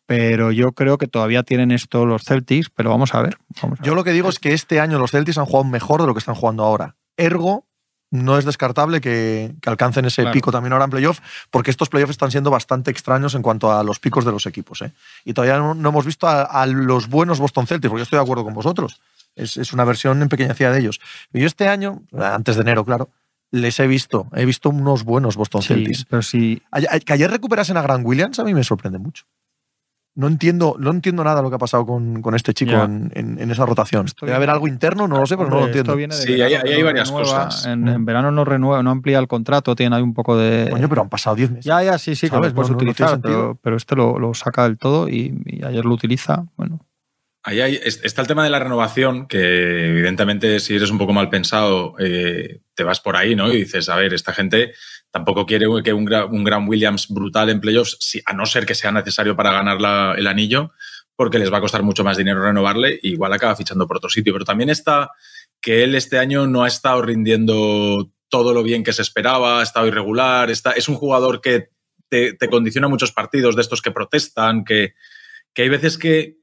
pero 0.05 0.51
yo 0.51 0.71
creo 0.71 0.97
que 0.97 1.05
todavía 1.05 1.43
tienen 1.43 1.69
esto 1.69 2.05
los 2.05 2.23
Celtics, 2.23 2.71
pero 2.71 2.89
vamos 2.89 3.13
a 3.13 3.21
ver. 3.21 3.37
Vamos 3.61 3.79
a 3.79 3.83
yo 3.83 3.93
lo 3.93 4.03
que 4.03 4.11
digo 4.11 4.29
es 4.29 4.39
que 4.39 4.53
este 4.53 4.79
año 4.79 4.97
los 4.97 5.11
Celtics 5.11 5.37
han 5.37 5.45
jugado 5.45 5.65
mejor 5.65 6.01
de 6.01 6.07
lo 6.07 6.13
que 6.15 6.19
están 6.19 6.33
jugando 6.33 6.63
ahora. 6.63 6.95
Ergo, 7.15 7.67
no 8.11 8.37
es 8.37 8.45
descartable 8.45 9.01
que, 9.01 9.53
alcancen 9.65 10.05
ese 10.05 10.25
pico 10.27 10.51
también 10.51 10.73
ahora 10.73 10.85
en 10.85 10.91
playoff, 10.91 11.19
porque 11.51 11.71
estos 11.71 11.89
playoffs 11.89 12.11
están 12.11 12.31
siendo 12.31 12.49
bastante 12.49 12.91
extraños 12.91 13.35
en 13.35 13.41
cuanto 13.41 13.71
a 13.71 13.83
los 13.83 13.99
picos 13.99 14.25
de 14.25 14.31
los 14.31 14.45
equipos. 14.45 14.81
¿eh? 14.81 14.91
Y 15.25 15.33
todavía 15.33 15.59
no, 15.59 15.89
hemos 15.89 16.05
visto 16.05 16.27
a, 16.27 16.65
los 16.65 17.07
buenos 17.07 17.39
Boston 17.39 17.67
Celtics, 17.67 17.89
porque 17.89 18.01
yo 18.01 18.03
estoy 18.03 18.17
de 18.17 18.23
acuerdo 18.23 18.43
con 18.43 18.53
vosotros. 18.53 18.99
Es, 19.35 19.73
una 19.73 19.85
versión 19.85 20.21
en 20.21 20.29
pequeñecida 20.29 20.71
de 20.71 20.79
ellos. 20.79 20.99
Y 21.33 21.41
yo 21.41 21.47
este 21.47 21.67
año, 21.67 22.01
antes 22.17 22.55
de 22.55 22.61
enero, 22.61 22.83
claro, 22.83 23.09
les 23.51 23.79
he 23.79 23.87
visto, 23.87 24.27
he 24.35 24.45
visto 24.45 24.69
unos 24.69 25.03
buenos 25.03 25.35
Boston 25.35 25.61
Celtics. 25.61 26.05
Pero 26.05 26.21
si... 26.21 26.61
Que 27.05 27.13
ayer 27.13 27.31
recuperasen 27.31 27.77
a 27.77 27.81
Grant 27.81 28.05
Williams 28.05 28.39
a 28.39 28.43
mí 28.43 28.53
me 28.53 28.63
sorprende 28.63 28.99
mucho 28.99 29.25
no 30.15 30.27
entiendo, 30.27 30.75
no 30.79 30.91
entiendo 30.91 31.23
nada 31.23 31.41
lo 31.41 31.49
que 31.49 31.55
ha 31.55 31.59
pasado 31.59 31.85
con, 31.85 32.21
este 32.35 32.53
chico 32.53 32.73
en, 32.73 33.51
esa 33.51 33.65
rotación. 33.65 34.07
Debe 34.19 34.35
haber 34.35 34.49
algo 34.49 34.67
interno, 34.67 35.07
no 35.07 35.19
lo 35.19 35.25
sé, 35.25 35.37
pero 35.37 35.49
no 35.49 35.59
lo 35.59 35.67
entiendo. 35.67 35.95
Sí, 36.11 36.41
hay, 36.41 36.83
varias 36.83 37.11
cosas. 37.11 37.65
En, 37.65 38.05
verano 38.05 38.31
no 38.31 38.43
renueva, 38.43 38.83
no 38.83 38.91
amplía 38.91 39.19
el 39.19 39.27
contrato, 39.27 39.75
tiene 39.75 39.95
ahí 39.95 40.01
un 40.01 40.13
poco 40.13 40.37
de. 40.37 40.67
Coño, 40.69 40.89
pero 40.89 41.01
han 41.01 41.09
pasado 41.09 41.35
10 41.35 41.51
meses. 41.51 41.65
Ya, 41.65 41.81
ya, 41.83 41.97
sí, 41.97 42.15
sí, 42.15 42.29
que 42.29 42.35
lo 42.35 42.53
puedes 42.53 42.71
utilizar, 42.71 43.19
pero, 43.21 43.77
este 43.77 43.95
lo, 43.95 44.33
saca 44.33 44.63
del 44.63 44.77
todo 44.77 45.07
y, 45.07 45.33
ayer 45.65 45.85
lo 45.85 45.93
utiliza. 45.93 46.45
Bueno. 46.57 46.79
Ahí 47.49 47.79
está 47.83 48.21
el 48.21 48.27
tema 48.27 48.43
de 48.43 48.49
la 48.49 48.59
renovación, 48.59 49.27
que 49.27 49.89
evidentemente 49.89 50.59
si 50.59 50.75
eres 50.75 50.91
un 50.91 50.97
poco 50.97 51.13
mal 51.13 51.29
pensado, 51.29 51.95
eh, 51.99 52.61
te 52.75 52.83
vas 52.83 52.99
por 52.99 53.15
ahí, 53.15 53.35
¿no? 53.35 53.51
Y 53.51 53.57
dices, 53.57 53.89
a 53.89 53.95
ver, 53.95 54.13
esta 54.13 54.33
gente 54.33 54.73
Tampoco 55.11 55.45
quiere 55.45 55.65
que 55.83 55.93
un, 55.93 56.05
Gran 56.05 56.67
Williams 56.67 57.07
brutal 57.09 57.49
en 57.49 57.59
playoffs, 57.59 58.21
a 58.25 58.33
no 58.33 58.45
ser 58.45 58.65
que 58.65 58.75
sea 58.75 58.91
necesario 58.91 59.35
para 59.35 59.51
ganar 59.51 59.77
el 60.17 60.27
anillo, 60.27 60.71
porque 61.15 61.39
les 61.39 61.51
va 61.51 61.57
a 61.57 61.61
costar 61.61 61.81
mucho 61.81 62.03
más 62.03 62.17
dinero 62.17 62.43
renovarle, 62.43 62.99
y 63.01 63.13
igual 63.13 63.33
acaba 63.33 63.55
fichando 63.55 63.87
por 63.87 63.97
otro 63.97 64.09
sitio. 64.09 64.33
Pero 64.33 64.45
también 64.45 64.69
está 64.69 65.11
que 65.61 65.83
él 65.83 65.95
este 65.95 66.19
año 66.19 66.45
no 66.45 66.63
ha 66.63 66.67
estado 66.67 67.01
rindiendo 67.01 68.11
todo 68.29 68.53
lo 68.53 68.61
bien 68.61 68.83
que 68.83 68.93
se 68.93 69.01
esperaba, 69.01 69.59
ha 69.59 69.63
estado 69.63 69.87
irregular, 69.87 70.51
es 70.51 70.87
un 70.87 70.95
jugador 70.95 71.41
que 71.41 71.69
te, 72.07 72.37
condiciona 72.49 72.87
muchos 72.87 73.11
partidos 73.11 73.55
de 73.55 73.63
estos 73.63 73.81
que 73.81 73.91
protestan, 73.91 74.63
que, 74.63 74.93
que 75.53 75.63
hay 75.63 75.69
veces 75.69 75.97
que 75.97 76.37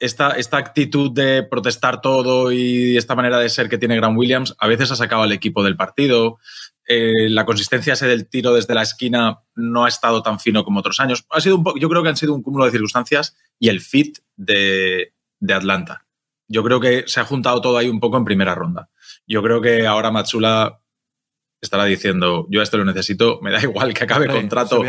esta, 0.00 0.30
esta, 0.30 0.56
actitud 0.56 1.12
de 1.12 1.42
protestar 1.42 2.00
todo 2.00 2.50
y 2.50 2.96
esta 2.96 3.14
manera 3.14 3.38
de 3.38 3.50
ser 3.50 3.68
que 3.68 3.78
tiene 3.78 3.96
Grant 3.96 4.16
Williams 4.18 4.56
a 4.58 4.66
veces 4.66 4.90
ha 4.90 4.96
sacado 4.96 5.22
al 5.22 5.32
equipo 5.32 5.62
del 5.62 5.76
partido. 5.76 6.38
Eh, 6.88 7.28
la 7.28 7.44
consistencia 7.44 7.92
ese 7.92 8.08
del 8.08 8.28
tiro 8.28 8.54
desde 8.54 8.74
la 8.74 8.82
esquina 8.82 9.42
no 9.54 9.84
ha 9.84 9.88
estado 9.88 10.22
tan 10.22 10.40
fino 10.40 10.64
como 10.64 10.80
otros 10.80 10.98
años. 11.00 11.24
Ha 11.30 11.40
sido 11.40 11.56
un 11.56 11.64
yo 11.78 11.88
creo 11.88 12.02
que 12.02 12.08
han 12.08 12.16
sido 12.16 12.34
un 12.34 12.42
cúmulo 12.42 12.64
de 12.64 12.72
circunstancias 12.72 13.36
y 13.58 13.68
el 13.68 13.80
fit 13.80 14.18
de, 14.36 15.12
Atlanta. 15.48 16.06
Yo 16.48 16.64
creo 16.64 16.80
que 16.80 17.04
se 17.06 17.20
ha 17.20 17.24
juntado 17.24 17.60
todo 17.60 17.76
ahí 17.76 17.88
un 17.88 18.00
poco 18.00 18.16
en 18.16 18.24
primera 18.24 18.54
ronda. 18.54 18.88
Yo 19.26 19.42
creo 19.42 19.60
que 19.60 19.86
ahora 19.86 20.10
Matsula 20.10 20.80
estará 21.60 21.84
diciendo, 21.84 22.46
yo 22.48 22.62
esto 22.62 22.78
lo 22.78 22.86
necesito, 22.86 23.38
me 23.42 23.52
da 23.52 23.60
igual 23.62 23.92
que 23.92 24.04
acabe 24.04 24.26
contrato 24.28 24.82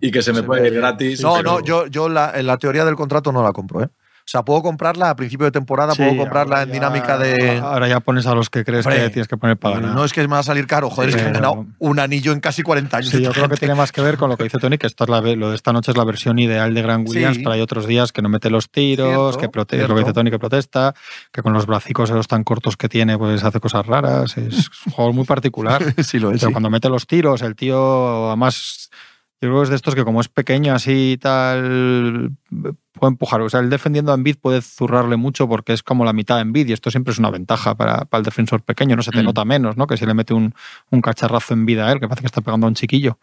y 0.00 0.10
que 0.10 0.22
se 0.22 0.34
me 0.34 0.42
puede 0.42 0.68
ir 0.68 0.74
gratis. 0.74 1.22
No, 1.22 1.42
no, 1.42 1.60
yo, 1.60 1.86
yo 1.86 2.08
la, 2.08 2.40
la, 2.42 2.58
teoría 2.58 2.84
del 2.84 2.96
contrato 2.96 3.32
no 3.32 3.42
la 3.42 3.52
compro. 3.52 3.82
¿eh? 3.82 3.88
O 4.28 4.30
sea, 4.30 4.42
puedo 4.42 4.60
comprarla 4.60 5.08
a 5.08 5.16
principio 5.16 5.46
de 5.46 5.52
temporada, 5.52 5.94
puedo 5.94 6.14
comprarla 6.14 6.64
en 6.64 6.70
dinámica 6.70 7.16
de. 7.16 7.60
Ahora 7.60 7.88
ya 7.88 8.00
pones 8.00 8.26
a 8.26 8.34
los 8.34 8.50
que 8.50 8.62
crees 8.62 8.86
que 8.86 9.08
tienes 9.08 9.26
que 9.26 9.38
poner 9.38 9.56
para 9.56 9.76
ganar. 9.76 9.94
No 9.94 10.04
es 10.04 10.12
que 10.12 10.20
me 10.20 10.26
va 10.26 10.40
a 10.40 10.42
salir 10.42 10.66
caro, 10.66 10.90
joder, 10.90 11.08
es 11.08 11.16
que 11.16 11.22
han 11.22 11.32
ganado 11.32 11.64
un 11.78 11.98
anillo 11.98 12.32
en 12.32 12.40
casi 12.40 12.62
40 12.62 12.94
años. 12.94 13.08
Sí, 13.08 13.22
yo 13.22 13.32
creo 13.32 13.48
que 13.48 13.56
tiene 13.56 13.74
más 13.74 13.90
que 13.90 14.02
ver 14.02 14.18
con 14.18 14.28
lo 14.28 14.36
que 14.36 14.42
dice 14.42 14.58
Tony, 14.58 14.76
que 14.76 14.86
esto 14.86 15.04
es 15.04 15.08
la, 15.08 15.22
lo 15.22 15.48
de 15.48 15.56
esta 15.56 15.72
noche 15.72 15.92
es 15.92 15.96
la 15.96 16.04
versión 16.04 16.38
ideal 16.38 16.74
de 16.74 16.82
Grant 16.82 17.08
Williams, 17.08 17.38
pero 17.38 17.52
hay 17.52 17.62
otros 17.62 17.86
días 17.86 18.12
que 18.12 18.20
no 18.20 18.28
mete 18.28 18.50
los 18.50 18.68
tiros, 18.68 19.38
que 19.38 19.48
protesta, 19.48 19.88
lo 19.88 19.94
que 19.94 20.00
dice 20.00 20.12
Tony, 20.12 20.30
que 20.30 20.38
protesta, 20.38 20.94
que 21.32 21.40
con 21.40 21.54
los 21.54 21.64
bracicos 21.64 22.10
esos 22.10 22.28
tan 22.28 22.44
cortos 22.44 22.76
que 22.76 22.90
tiene, 22.90 23.16
pues 23.16 23.42
hace 23.44 23.60
cosas 23.60 23.86
raras. 23.86 24.36
Es 24.36 24.68
un 24.84 24.92
jugador 24.92 25.14
muy 25.14 25.24
particular. 25.24 25.82
sí, 26.04 26.18
lo 26.18 26.32
es. 26.32 26.40
Pero 26.40 26.52
cuando 26.52 26.68
mete 26.68 26.90
los 26.90 27.06
tiros, 27.06 27.40
el 27.40 27.56
tío, 27.56 28.26
además 28.26 28.90
Yo 29.40 29.48
creo 29.50 29.58
que 29.58 29.64
es 29.64 29.68
de 29.70 29.76
estos 29.76 29.94
que 29.94 30.04
como 30.04 30.20
es 30.20 30.28
pequeño 30.28 30.74
así 30.74 31.12
y 31.12 31.16
tal, 31.16 32.32
puede 32.50 33.10
empujar. 33.12 33.40
O 33.40 33.48
sea, 33.48 33.60
el 33.60 33.70
defendiendo 33.70 34.10
a 34.10 34.16
Embiid 34.16 34.36
puede 34.36 34.60
zurrarle 34.62 35.16
mucho 35.16 35.48
porque 35.48 35.72
es 35.72 35.84
como 35.84 36.04
la 36.04 36.12
mitad 36.12 36.36
de 36.36 36.42
Embiid 36.42 36.66
y 36.68 36.72
esto 36.72 36.90
siempre 36.90 37.12
es 37.12 37.18
una 37.20 37.30
ventaja 37.30 37.76
para, 37.76 38.04
para 38.06 38.18
el 38.18 38.24
defensor 38.24 38.62
pequeño. 38.62 38.96
No 38.96 39.02
se 39.02 39.12
te 39.12 39.22
Mm. 39.22 39.26
nota 39.26 39.44
menos, 39.44 39.76
¿no? 39.76 39.86
Que 39.86 39.96
si 39.96 40.06
le 40.06 40.14
mete 40.14 40.34
un, 40.34 40.54
un 40.90 41.00
cacharrazo 41.00 41.54
en 41.54 41.66
vida 41.66 41.86
a 41.86 41.92
él, 41.92 42.00
que 42.00 42.08
parece 42.08 42.22
que 42.22 42.26
está 42.26 42.40
pegando 42.40 42.66
a 42.66 42.68
un 42.68 42.74
chiquillo. 42.74 43.20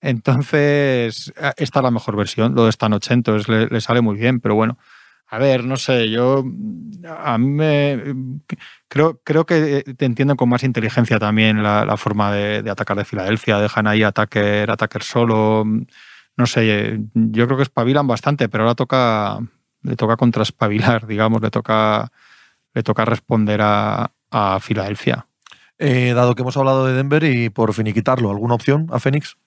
Entonces, 0.00 1.32
eh, 1.36 1.52
esta 1.58 1.78
es 1.80 1.82
la 1.82 1.90
mejor 1.90 2.16
versión, 2.16 2.54
lo 2.54 2.64
de 2.64 2.72
entonces 3.10 3.48
le, 3.48 3.66
le 3.68 3.80
sale 3.80 4.00
muy 4.00 4.16
bien, 4.16 4.40
pero 4.40 4.54
bueno. 4.54 4.78
A 5.32 5.38
ver, 5.38 5.64
no 5.64 5.76
sé, 5.78 6.10
yo 6.10 6.44
a 7.08 7.38
mí 7.38 7.46
me 7.46 8.14
creo, 8.86 9.18
creo 9.24 9.46
que 9.46 9.78
eh, 9.78 9.94
te 9.94 10.04
entienden 10.04 10.36
con 10.36 10.50
más 10.50 10.62
inteligencia 10.62 11.18
también 11.18 11.62
la, 11.62 11.86
la 11.86 11.96
forma 11.96 12.30
de, 12.30 12.62
de 12.62 12.70
atacar 12.70 12.98
de 12.98 13.06
Filadelfia, 13.06 13.56
dejan 13.58 13.86
ahí 13.86 14.02
ataque, 14.02 14.66
ataque 14.68 14.98
solo, 15.00 15.64
no 16.36 16.46
sé, 16.46 17.00
yo 17.14 17.46
creo 17.46 17.56
que 17.56 17.62
espabilan 17.62 18.06
bastante, 18.06 18.50
pero 18.50 18.64
ahora 18.64 18.74
toca 18.74 19.38
le 19.80 19.96
toca 19.96 20.18
contraspabilar, 20.18 21.06
digamos, 21.08 21.40
le 21.40 21.48
toca 21.48 22.12
le 22.74 22.82
toca 22.82 23.06
responder 23.06 23.62
a, 23.62 24.12
a 24.30 24.60
Filadelfia. 24.60 25.28
Eh, 25.78 26.12
dado 26.12 26.34
que 26.34 26.42
hemos 26.42 26.58
hablado 26.58 26.84
de 26.84 26.92
Denver 26.92 27.24
y 27.24 27.48
por 27.48 27.72
finiquitarlo, 27.72 28.30
¿alguna 28.30 28.54
opción 28.54 28.86
a 28.92 28.98
Phoenix? 28.98 29.38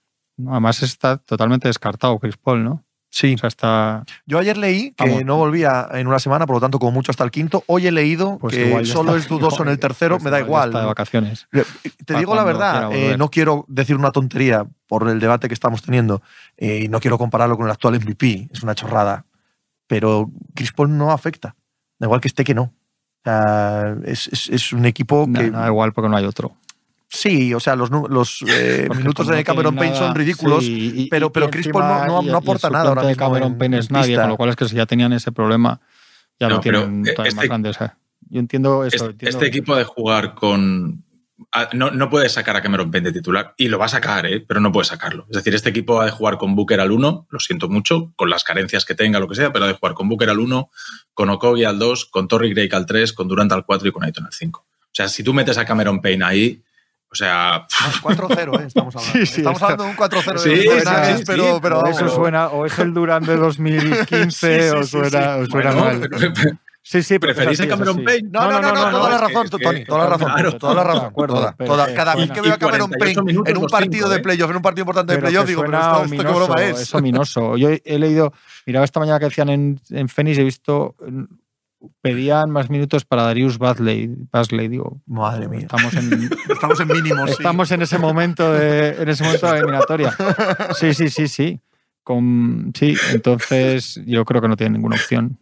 Además 0.48 0.82
está 0.82 1.18
totalmente 1.18 1.68
descartado 1.68 2.18
Chris 2.18 2.38
Paul, 2.38 2.64
¿no? 2.64 2.84
Sí. 3.16 3.34
O 3.36 3.38
sea, 3.38 3.48
está 3.48 4.04
Yo 4.26 4.40
ayer 4.40 4.58
leí 4.58 4.92
que 4.92 5.06
Vamos. 5.08 5.24
no 5.24 5.38
volvía 5.38 5.88
en 5.94 6.06
una 6.08 6.20
semana, 6.20 6.46
por 6.46 6.58
lo 6.58 6.60
tanto, 6.60 6.80
como 6.80 6.92
mucho 6.92 7.12
hasta 7.12 7.24
el 7.24 7.32
quinto. 7.32 7.64
Hoy 7.68 7.88
he 7.88 7.92
leído 7.92 8.38
pues 8.40 8.56
que 8.56 8.84
solo 8.86 9.16
está- 9.16 9.24
es 9.24 9.30
dudoso 9.30 9.64
en 9.64 9.70
el 9.70 9.80
tercero, 9.80 10.16
pues 10.16 10.26
me 10.26 10.32
da 10.32 10.42
igual. 10.42 10.68
Está 10.70 10.82
de 10.82 10.86
vacaciones. 10.86 11.48
Te 12.06 12.18
digo 12.18 12.36
la 12.36 12.44
verdad, 12.44 12.90
eh, 12.92 13.16
no 13.18 13.30
quiero 13.30 13.64
decir 13.70 13.96
una 13.96 14.12
tontería 14.12 14.66
por 14.88 15.08
el 15.08 15.22
debate 15.22 15.48
que 15.48 15.54
estamos 15.54 15.82
teniendo 15.82 16.22
eh, 16.58 16.82
y 16.84 16.88
no 16.90 17.00
quiero 17.00 17.18
compararlo 17.18 17.56
con 17.56 17.68
el 17.68 17.72
actual 17.72 17.96
MVP, 18.02 18.50
es 18.52 18.62
una 18.64 18.76
chorrada, 18.76 19.26
pero 19.88 20.30
Chris 20.54 20.74
Paul 20.74 20.98
no 20.98 21.12
afecta, 21.12 21.56
da 22.00 22.08
igual 22.08 22.20
que 22.20 22.28
esté 22.28 22.44
que 22.44 22.54
no. 22.54 22.64
O 22.64 22.74
sea, 23.24 23.96
es, 24.04 24.28
es- 24.28 24.50
es 24.50 24.74
un 24.74 24.86
equipo 24.86 25.26
No, 25.28 25.40
que 25.40 25.50
no, 25.52 25.60
da 25.60 25.68
igual 25.68 25.94
porque 25.94 26.10
no 26.10 26.18
hay 26.18 26.26
otro. 26.26 26.52
Sí, 27.16 27.54
o 27.54 27.60
sea, 27.60 27.76
los, 27.76 27.90
eh, 28.48 28.88
minutos 28.96 29.26
como 29.26 29.36
de 29.38 29.44
Cameron 29.44 29.76
Payne 29.76 29.96
son 29.96 30.16
ridículos, 30.16 30.64
sí, 30.64 30.92
y- 30.96 31.08
pero- 31.10 31.28
y- 31.28 31.30
pero 31.30 31.46
y 31.48 31.50
Chris 31.50 31.68
Paul 31.70 31.84
encima- 31.84 32.08
no- 32.08 32.14
no- 32.22 32.24
y- 32.24 32.26
no 32.28 32.32
y 32.34 32.36
aporta 32.42 32.70
nada 32.70 32.90
ahora 32.90 33.04
mismo 33.04 33.26
Cameron 33.28 33.58
Payne 33.58 33.78
es 33.80 33.92
nadie, 33.92 34.16
con 34.18 34.30
lo 34.30 34.38
cual 34.38 34.50
es 34.50 34.56
que 34.56 34.68
si 34.68 34.76
ya 34.76 34.86
tenían 34.86 35.14
ese 35.14 35.32
problema, 35.32 35.80
ya 36.40 36.48
No, 36.50 36.56
lo 36.56 36.62
tienen 36.62 37.04
todavía 37.04 37.24
más 37.24 37.28
este- 37.34 37.48
grande. 37.48 37.70
o 37.70 37.74
sea, 37.74 37.98
yo 38.30 38.40
entiendo 38.40 38.86
eso. 38.86 38.96
Este, 38.96 39.06
entiendo 39.12 39.38
este 39.38 39.48
equipo 39.48 39.74
ha 39.74 39.78
de 39.78 39.84
jugar 39.86 40.36
con. 40.36 41.02
a- 41.52 41.70
No, 41.74 41.92
no 41.92 42.10
puede 42.10 42.30
sacar 42.30 42.56
a 42.56 42.62
Cameron 42.62 42.90
Payne 42.92 43.12
de 43.12 43.20
titular 43.20 43.54
y 43.58 43.68
lo 43.68 43.78
va 43.78 43.86
a 43.86 43.90
sacar, 43.90 44.26
¿eh? 44.26 44.40
pero 44.48 44.60
no 44.62 44.72
puede 44.72 44.86
sacarlo. 44.86 45.26
Es 45.30 45.36
decir, 45.38 45.54
este 45.54 45.70
equipo 45.70 46.00
ha 46.02 46.06
de 46.06 46.12
jugar 46.12 46.38
con 46.38 46.56
Booker 46.56 46.80
al 46.80 46.92
1, 46.92 47.28
lo 47.30 47.40
siento 47.40 47.68
mucho, 47.70 48.14
con 48.16 48.30
las 48.30 48.44
carencias 48.46 48.86
que 48.86 48.96
tenga, 48.96 49.20
lo 49.20 49.28
que 49.28 49.36
sea, 49.36 49.52
pero 49.52 49.66
ha 49.66 49.68
de 49.68 49.74
jugar 49.74 49.94
con 49.96 50.08
Booker 50.10 50.30
al 50.30 50.40
1, 50.40 50.70
con 51.14 51.30
Okogie 51.30 51.66
al 51.66 51.78
2, 51.78 52.06
con 52.06 52.28
Torrey 52.30 52.54
Craig 52.54 52.70
al 52.74 52.86
3, 52.86 53.12
con 53.14 53.28
Durant 53.28 53.52
al 53.52 53.66
4 53.66 53.88
y 53.88 53.92
con 53.92 54.04
Ayton 54.04 54.26
al 54.26 54.34
5. 54.34 54.66
O 54.70 54.90
sea, 54.96 55.10
si 55.10 55.24
tú 55.24 55.34
metes 55.34 55.58
a 55.58 55.66
Cameron 55.66 56.02
Payne 56.02 56.24
ahí, 56.26 56.64
o 57.16 57.18
sea, 57.18 57.66
4-0, 58.02 58.60
¿eh? 58.62 58.66
estamos 58.68 58.96
hablando. 58.96 59.14
Sí, 59.20 59.26
sí, 59.26 59.38
estamos 59.42 59.62
está- 59.62 59.66
hablando 59.74 59.84
de 59.86 59.90
un 59.90 59.96
4-0 59.98 60.38
Sí, 60.38 60.50
de 60.50 60.66
los 60.66 60.84
sí, 60.84 60.90
Nuggets, 60.90 61.18
sí, 61.20 61.24
pero, 61.26 61.44
sí, 61.56 61.60
pero 61.62 61.82
vamos. 61.82 62.02
eso 62.02 62.10
suena, 62.10 62.48
o 62.50 62.66
es 62.66 62.78
el 62.80 62.94
Durán 62.94 63.24
de 63.24 63.36
2015 63.38 64.30
Sí, 64.32 64.70
sí, 64.70 64.76
o 64.76 64.84
suena, 64.84 65.10
sí. 65.38 65.42
o 65.42 65.46
suena 65.48 65.72
bueno, 65.72 65.84
mal. 66.00 66.10
pero- 66.10 66.34
Sí, 66.88 67.02
sí, 67.02 67.18
pero 67.18 67.34
¿Preferís 67.34 67.60
a 67.62 67.68
Cameron. 67.68 68.04
Payne? 68.04 68.30
No, 68.32 68.42
no, 68.52 68.62
no, 68.62 68.72
no, 68.76 68.92
toda 68.92 69.10
la 69.10 69.18
razón, 69.18 69.50
Tony, 69.50 69.86
toda 69.86 70.04
la 70.04 70.10
razón, 70.12 70.32
claro, 70.34 70.52
toda 70.56 70.74
la 70.76 70.84
razón. 70.84 71.14
toda, 71.16 71.52
toda. 71.54 71.94
cada 71.96 72.14
vez 72.16 72.30
que 72.30 72.42
veo 72.42 72.54
a 72.54 72.58
Cameron 72.60 72.92
48 72.92 73.24
Payne 73.26 73.50
en 73.50 73.58
un 73.58 73.66
partido 73.66 74.08
de 74.08 74.18
¿eh? 74.18 74.20
playoff, 74.20 74.52
en 74.52 74.58
un 74.58 74.62
partido 74.62 74.84
importante 74.84 75.14
de 75.14 75.20
playoff, 75.20 75.48
digo, 75.48 75.64
pero 75.66 75.80
esto, 75.80 76.04
esto 76.04 76.18
qué 76.24 76.32
broma 76.32 76.62
es. 76.64 76.82
Es 76.82 76.94
ominoso. 76.94 77.58
Yo 77.58 77.70
he, 77.84 77.98
leído, 77.98 78.34
miraba 78.68 78.86
esta 78.86 79.00
mañana 79.00 79.18
que 79.18 79.26
decían 79.26 79.50
en, 79.50 79.80
en 79.90 80.08
Phoenix, 80.10 80.38
he 80.38 80.44
visto, 80.44 80.94
pedían 82.02 82.50
más 82.52 82.70
minutos 82.70 83.06
para 83.06 83.24
Darius 83.24 83.58
Basley. 83.58 84.10
Basley 84.32 84.68
digo, 84.68 85.02
Madre 85.06 85.48
mía. 85.48 85.62
estamos 85.62 85.94
en, 85.96 86.30
Estamos 86.50 86.80
en 86.80 86.88
mínimos. 86.88 87.30
sí. 87.30 87.36
estamos 87.40 87.72
en 87.72 87.82
ese 87.82 87.98
momento 87.98 88.54
de, 88.54 88.90
en 89.02 89.10
ese 89.10 89.24
momento 89.24 89.46
de 89.48 89.52
la 89.54 89.58
eliminatoria. 89.60 90.16
Sí, 90.80 90.94
sí, 90.94 91.10
sí, 91.10 91.28
sí. 91.28 91.60
Con, 92.04 92.72
sí, 92.78 92.96
entonces 93.14 94.00
yo 94.06 94.26
creo 94.26 94.42
que 94.42 94.48
no 94.48 94.56
tiene 94.56 94.78
ninguna 94.78 94.96
opción. 94.96 95.38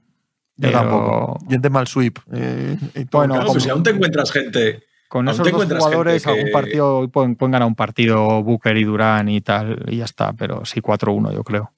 Yo 0.55 0.67
Pero 0.69 0.79
tampoco. 0.79 1.39
En 1.49 1.71
mal 1.71 1.87
sweep. 1.87 2.19
eh, 2.31 2.77
y 2.95 3.05
todo. 3.05 3.21
Bueno, 3.21 3.33
Claro, 3.35 3.47
como- 3.47 3.59
si 3.59 3.69
aún 3.69 3.83
te 3.83 3.89
encuentras 3.89 4.31
gente. 4.31 4.83
Con 5.09 5.27
esos 5.29 5.47
dos 5.51 5.65
jugadores, 5.65 6.23
gente 6.23 6.29
algún 6.39 6.45
que- 6.45 6.51
partido, 6.51 7.07
pueden, 7.09 7.35
pueden 7.35 7.51
ganar 7.51 7.67
un 7.67 7.75
partido 7.75 8.41
Booker 8.43 8.75
y 8.77 8.83
Durán 8.83 9.29
y 9.29 9.41
tal, 9.41 9.83
y 9.87 9.97
ya 9.97 10.05
está, 10.05 10.33
pero 10.33 10.65
sí 10.65 10.79
4-1 10.81 11.31
yo 11.33 11.43
creo. 11.43 11.71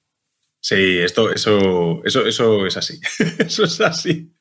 Sí, 0.60 0.98
esto, 0.98 1.30
eso, 1.32 2.02
eso, 2.04 2.26
eso 2.26 2.66
es 2.66 2.76
así. 2.76 2.98
eso 3.38 3.64
es 3.64 3.80
así. 3.80 4.32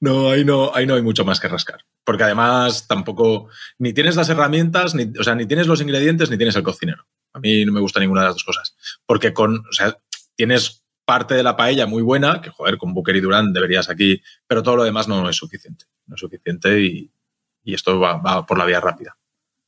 No, 0.00 0.30
ahí 0.30 0.44
no, 0.44 0.74
ahí 0.74 0.86
no 0.86 0.94
hay 0.94 1.02
mucho 1.02 1.24
más 1.24 1.40
que 1.40 1.48
rascar. 1.48 1.80
Porque 2.04 2.24
además 2.24 2.86
tampoco 2.86 3.48
ni 3.78 3.92
tienes 3.92 4.16
las 4.16 4.28
herramientas, 4.28 4.94
ni, 4.94 5.10
o 5.18 5.24
sea, 5.24 5.34
ni 5.34 5.46
tienes 5.46 5.66
los 5.66 5.80
ingredientes, 5.80 6.30
ni 6.30 6.36
tienes 6.36 6.56
el 6.56 6.62
cocinero. 6.62 7.06
A 7.32 7.40
mí 7.40 7.64
no 7.64 7.72
me 7.72 7.80
gusta 7.80 8.00
ninguna 8.00 8.20
de 8.20 8.26
las 8.28 8.34
dos 8.36 8.44
cosas. 8.44 8.76
Porque 9.06 9.32
con, 9.32 9.58
o 9.58 9.72
sea, 9.72 9.96
tienes 10.36 10.84
parte 11.04 11.34
de 11.34 11.42
la 11.42 11.56
paella 11.56 11.86
muy 11.86 12.02
buena, 12.02 12.40
que 12.40 12.50
joder, 12.50 12.78
con 12.78 12.94
Booker 12.94 13.16
y 13.16 13.20
Durán 13.20 13.52
deberías 13.52 13.88
aquí, 13.90 14.22
pero 14.46 14.62
todo 14.62 14.76
lo 14.76 14.84
demás 14.84 15.08
no 15.08 15.28
es 15.28 15.36
suficiente. 15.36 15.86
No 16.06 16.14
es 16.14 16.20
suficiente 16.20 16.80
y, 16.80 17.10
y 17.62 17.74
esto 17.74 17.98
va, 17.98 18.18
va 18.18 18.44
por 18.44 18.58
la 18.58 18.64
vía 18.64 18.80
rápida. 18.80 19.16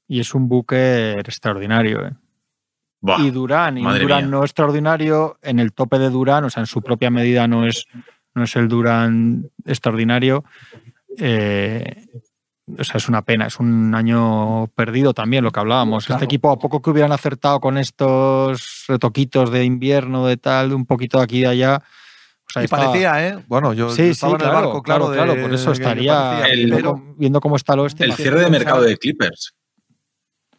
Y 0.09 0.21
es 0.21 0.35
un 0.35 0.49
Booker 0.49 1.19
extraordinario. 1.19 2.07
¿eh? 2.07 2.13
Buah, 3.01 3.21
y 3.21 3.31
Durán, 3.31 3.79
y 3.79 3.83
Durán 3.83 4.25
mía. 4.25 4.27
no 4.27 4.43
extraordinario, 4.43 5.39
en 5.43 5.59
el 5.59 5.73
tope 5.73 5.99
de 5.99 6.11
Durán, 6.11 6.45
o 6.45 6.51
sea, 6.51 6.63
en 6.63 6.67
su 6.67 6.83
propia 6.83 7.11
medida 7.11 7.47
no 7.47 7.67
es, 7.67 7.87
no 8.37 8.45
es 8.45 8.55
el 8.57 8.69
Durán 8.69 9.51
extraordinario. 9.65 10.45
Eh, 11.19 12.07
o 12.79 12.83
sea, 12.85 12.97
es 12.97 13.09
una 13.09 13.23
pena, 13.23 13.47
es 13.47 13.59
un 13.61 13.95
año 13.95 14.67
perdido 14.75 15.15
también, 15.15 15.45
lo 15.45 15.51
que 15.53 15.61
hablábamos. 15.61 16.07
Claro. 16.07 16.19
Este 16.19 16.25
equipo, 16.27 16.51
a 16.51 16.59
poco 16.59 16.83
que 16.83 16.91
hubieran 16.91 17.13
acertado 17.13 17.61
con 17.61 17.79
estos 17.79 18.85
retoquitos 18.89 19.51
de 19.51 19.65
invierno, 19.65 20.27
de 20.27 20.37
tal, 20.37 20.71
de 20.71 20.75
un 20.75 20.85
poquito 20.87 21.19
de 21.19 21.25
aquí 21.25 21.39
y 21.39 21.43
de 21.43 21.47
allá. 21.49 21.83
o 22.49 22.53
sea, 22.53 22.63
Y 22.63 22.67
estaba- 22.67 22.87
parecía, 22.87 23.27
¿eh? 23.29 23.45
Bueno, 23.49 23.73
yo, 23.73 23.91
Sí, 23.91 23.97
yo 23.99 24.05
sí, 24.05 24.11
estaba 24.11 24.31
en 24.35 24.41
el 24.41 24.43
claro, 24.51 24.55
barco, 24.69 24.83
claro, 24.83 25.11
claro, 25.13 25.35
de- 25.35 25.43
por 25.43 25.53
eso 25.55 25.73
estaría 25.73 26.47
El- 26.47 26.57
viendo, 26.57 26.77
pero- 26.77 26.91
cómo, 26.93 27.15
viendo 27.17 27.41
cómo 27.41 27.57
está 27.57 27.75
el 27.75 27.81
oeste. 27.81 28.05
El 28.05 28.13
cierre 28.13 28.41
de 28.45 28.51
mercado 28.51 28.83
de 28.83 28.97
Clippers. 28.97 29.55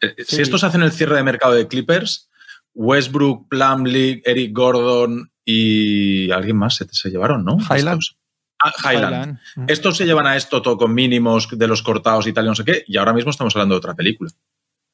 Eh, 0.00 0.14
Sí. 0.18 0.36
Si 0.36 0.42
estos 0.42 0.64
hacen 0.64 0.82
el 0.82 0.92
cierre 0.92 1.16
de 1.16 1.22
mercado 1.22 1.54
de 1.54 1.66
Clippers, 1.66 2.30
Westbrook, 2.74 3.48
Plumlee, 3.48 4.22
Eric 4.24 4.52
Gordon 4.54 5.30
y 5.50 6.30
alguien 6.30 6.58
más 6.58 6.76
se, 6.76 6.86
se 6.90 7.08
llevaron, 7.08 7.42
¿no? 7.42 7.56
Highland. 7.56 8.02
Estos. 8.02 8.18
Ah, 8.62 8.72
Highland. 8.84 9.38
Highland. 9.56 9.70
Estos 9.70 9.96
se 9.96 10.04
llevan 10.04 10.26
a 10.26 10.36
esto 10.36 10.60
todo 10.60 10.76
con 10.76 10.92
mínimos 10.92 11.48
de 11.50 11.66
los 11.66 11.82
cortados 11.82 12.26
y 12.26 12.34
tal 12.34 12.44
y 12.44 12.48
no 12.48 12.54
sé 12.54 12.64
qué, 12.64 12.84
y 12.86 12.98
ahora 12.98 13.14
mismo 13.14 13.30
estamos 13.30 13.56
hablando 13.56 13.74
de 13.74 13.78
otra 13.78 13.94
película. 13.94 14.30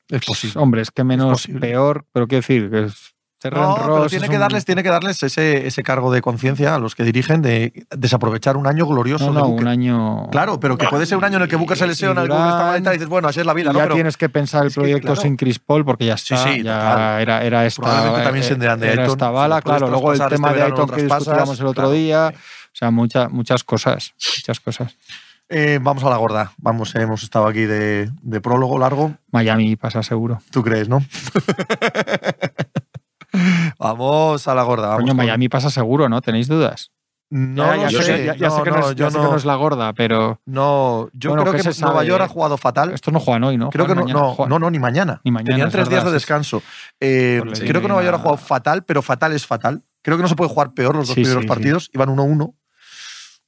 Es 0.09 0.25
posible. 0.25 0.61
Hombre, 0.61 0.83
es 0.83 0.93
que 0.93 1.03
menos 1.03 1.49
peor, 1.61 2.07
pero 2.13 2.29
quiero 2.29 2.43
decir 2.43 2.71
que 2.71 2.85
es 2.85 3.14
No, 3.51 3.77
pero 3.81 4.07
tiene 4.07 4.29
que 4.29 4.35
un- 4.37 4.41
darles, 4.41 4.65
tiene 4.65 4.83
que 4.83 4.89
darles 4.89 5.23
ese, 5.23 5.67
ese 5.67 5.83
cargo 5.83 6.13
de 6.13 6.23
conciencia 6.23 6.75
a 6.75 6.79
los 6.79 6.95
que 6.95 7.05
dirigen 7.05 7.43
de 7.43 7.87
desaprovechar 7.97 8.57
un 8.57 8.67
año 8.67 8.87
glorioso 8.87 9.27
No, 9.27 9.33
de 9.33 9.39
no, 9.41 9.47
Booker. 9.49 9.63
un 9.65 9.69
año. 9.69 10.31
Claro, 10.31 10.59
pero 10.61 10.79
que 10.79 10.87
puede 10.89 11.07
ser 11.07 11.19
un 11.19 11.25
año 11.25 11.37
en 11.37 11.43
el 11.43 11.49
que 11.49 11.57
Booker 11.57 11.77
se 11.77 11.87
lesiona, 11.87 12.25
y 12.25 12.29
tal, 12.29 12.95
y 12.95 12.97
dices, 12.97 13.09
bueno, 13.09 13.29
así 13.29 13.41
es 13.41 13.47
la 13.47 13.55
vida, 13.55 13.73
ya 13.73 13.83
Pero 13.83 13.95
tienes 13.95 14.17
que 14.17 14.29
pensar 14.29 14.65
el 14.67 14.73
proyecto 14.73 15.09
claro. 15.09 15.21
sin 15.21 15.37
Chris 15.37 15.59
Paul 15.59 15.85
porque 15.85 16.07
ya 16.07 16.15
está. 16.15 16.37
sí, 16.39 16.63
ya 16.63 17.21
era, 17.21 17.43
era 17.45 17.67
esta. 17.67 17.83
Probablemente 17.83 18.23
también 18.25 18.43
se 18.45 18.51
tendrán 18.51 18.81
de 18.81 18.87
era 18.93 19.03
Ayton, 19.03 19.15
esta 19.15 19.31
bala, 19.31 19.63
claro. 19.63 19.89
Luego 19.89 20.13
el 20.13 20.19
traspasar 20.19 20.37
tema 20.37 20.49
este 20.49 20.61
de 20.61 20.67
Ayton 20.67 20.89
que 20.91 21.03
discutíamos 21.03 21.61
el 21.61 21.67
otro 21.67 21.83
claro. 21.85 21.91
día. 21.93 22.33
O 22.37 22.77
sea, 22.77 22.91
muchas 22.91 23.31
muchas 23.31 23.63
cosas. 23.65 24.15
Muchas 24.39 24.61
cosas. 24.61 24.97
eh, 25.49 25.79
vamos 25.81 26.03
a 26.05 26.11
la 26.11 26.17
gorda. 26.17 26.53
Vamos, 26.57 26.95
hemos 26.97 27.23
estado 27.23 27.47
aquí 27.47 27.61
de, 27.67 28.11
de 28.23 28.41
prólogo 28.41 28.79
largo. 28.79 29.13
Miami 29.31 29.77
pasa 29.77 30.03
seguro. 30.03 30.41
¿Tú 30.51 30.63
crees, 30.63 30.89
no? 30.89 30.99
vamos 33.85 34.49
a 34.49 34.55
la 34.55 34.63
gorda. 34.63 34.89
Vamos 34.89 35.03
Coño, 35.03 35.15
Miami 35.15 35.49
pasa 35.49 35.71
seguro, 35.71 36.09
¿no? 36.09 36.21
¿Tenéis 36.21 36.49
dudas? 36.49 36.91
No 37.31 37.65
ya, 37.67 37.77
lo 37.77 37.83
ya 37.83 37.89
yo 37.89 38.03
sé, 38.03 38.25
ya- 38.27 38.35
ya 38.37 38.49
no, 38.49 38.57
sé 38.57 38.63
que 38.63 38.71
no, 38.71 38.77
no, 38.77 38.83
es, 38.91 38.97
yo 38.97 39.05
ya 39.07 39.11
sé 39.11 39.17
que 39.19 39.25
no 39.25 39.37
es 39.37 39.45
la 39.45 39.55
gorda, 39.57 39.93
pero 39.95 40.41
No, 40.47 41.09
yo 41.15 41.31
Bueno, 41.31 41.43
creo 41.43 41.55
¿qué 41.63 41.69
que 41.71 41.81
Nueva? 41.81 42.05
York 42.05 42.23
ha 42.23 42.29
jugado 42.29 42.57
fatal. 42.59 42.93
estos 42.93 43.13
no 43.13 43.19
juegan 43.19 43.45
hoy, 43.45 43.57
¿no? 43.57 43.71
Creo 43.71 43.87
que 43.87 43.95
no, 43.95 44.03
no, 44.03 44.07
mañana, 44.07 44.29
juegan- 44.35 44.49
no, 44.51 44.59
no, 44.59 44.71
ni 44.71 44.79
mañana. 44.79 45.21
Ni 45.25 45.31
mañana, 45.31 45.51
Tenían 45.53 45.69
es 45.69 45.73
tres 45.73 45.89
días 45.89 46.05
de 46.05 46.13
descanso. 46.13 46.63
Eh, 47.01 47.43
creo 47.61 47.81
que 47.81 47.89
Nueva. 47.89 48.05
York 48.05 48.17
ha 48.17 48.19
jugado 48.19 48.37
fatal, 48.37 48.85
pero 48.85 49.03
fatal 49.03 49.33
es 49.33 49.47
fatal. 49.47 49.83
Creo 50.03 50.17
que 50.17 50.23
no 50.23 50.29
se 50.29 50.37
puede 50.37 50.51
jugar 50.51 50.75
peor 50.75 50.95
los 50.95 51.07
dos 51.09 51.15
Sí, 51.15 51.23
primeros 51.23 51.43
sí, 51.43 51.45
sí. 51.45 51.49
partidos. 51.49 51.91
Iban 51.95 52.11
1-1. 52.11 52.55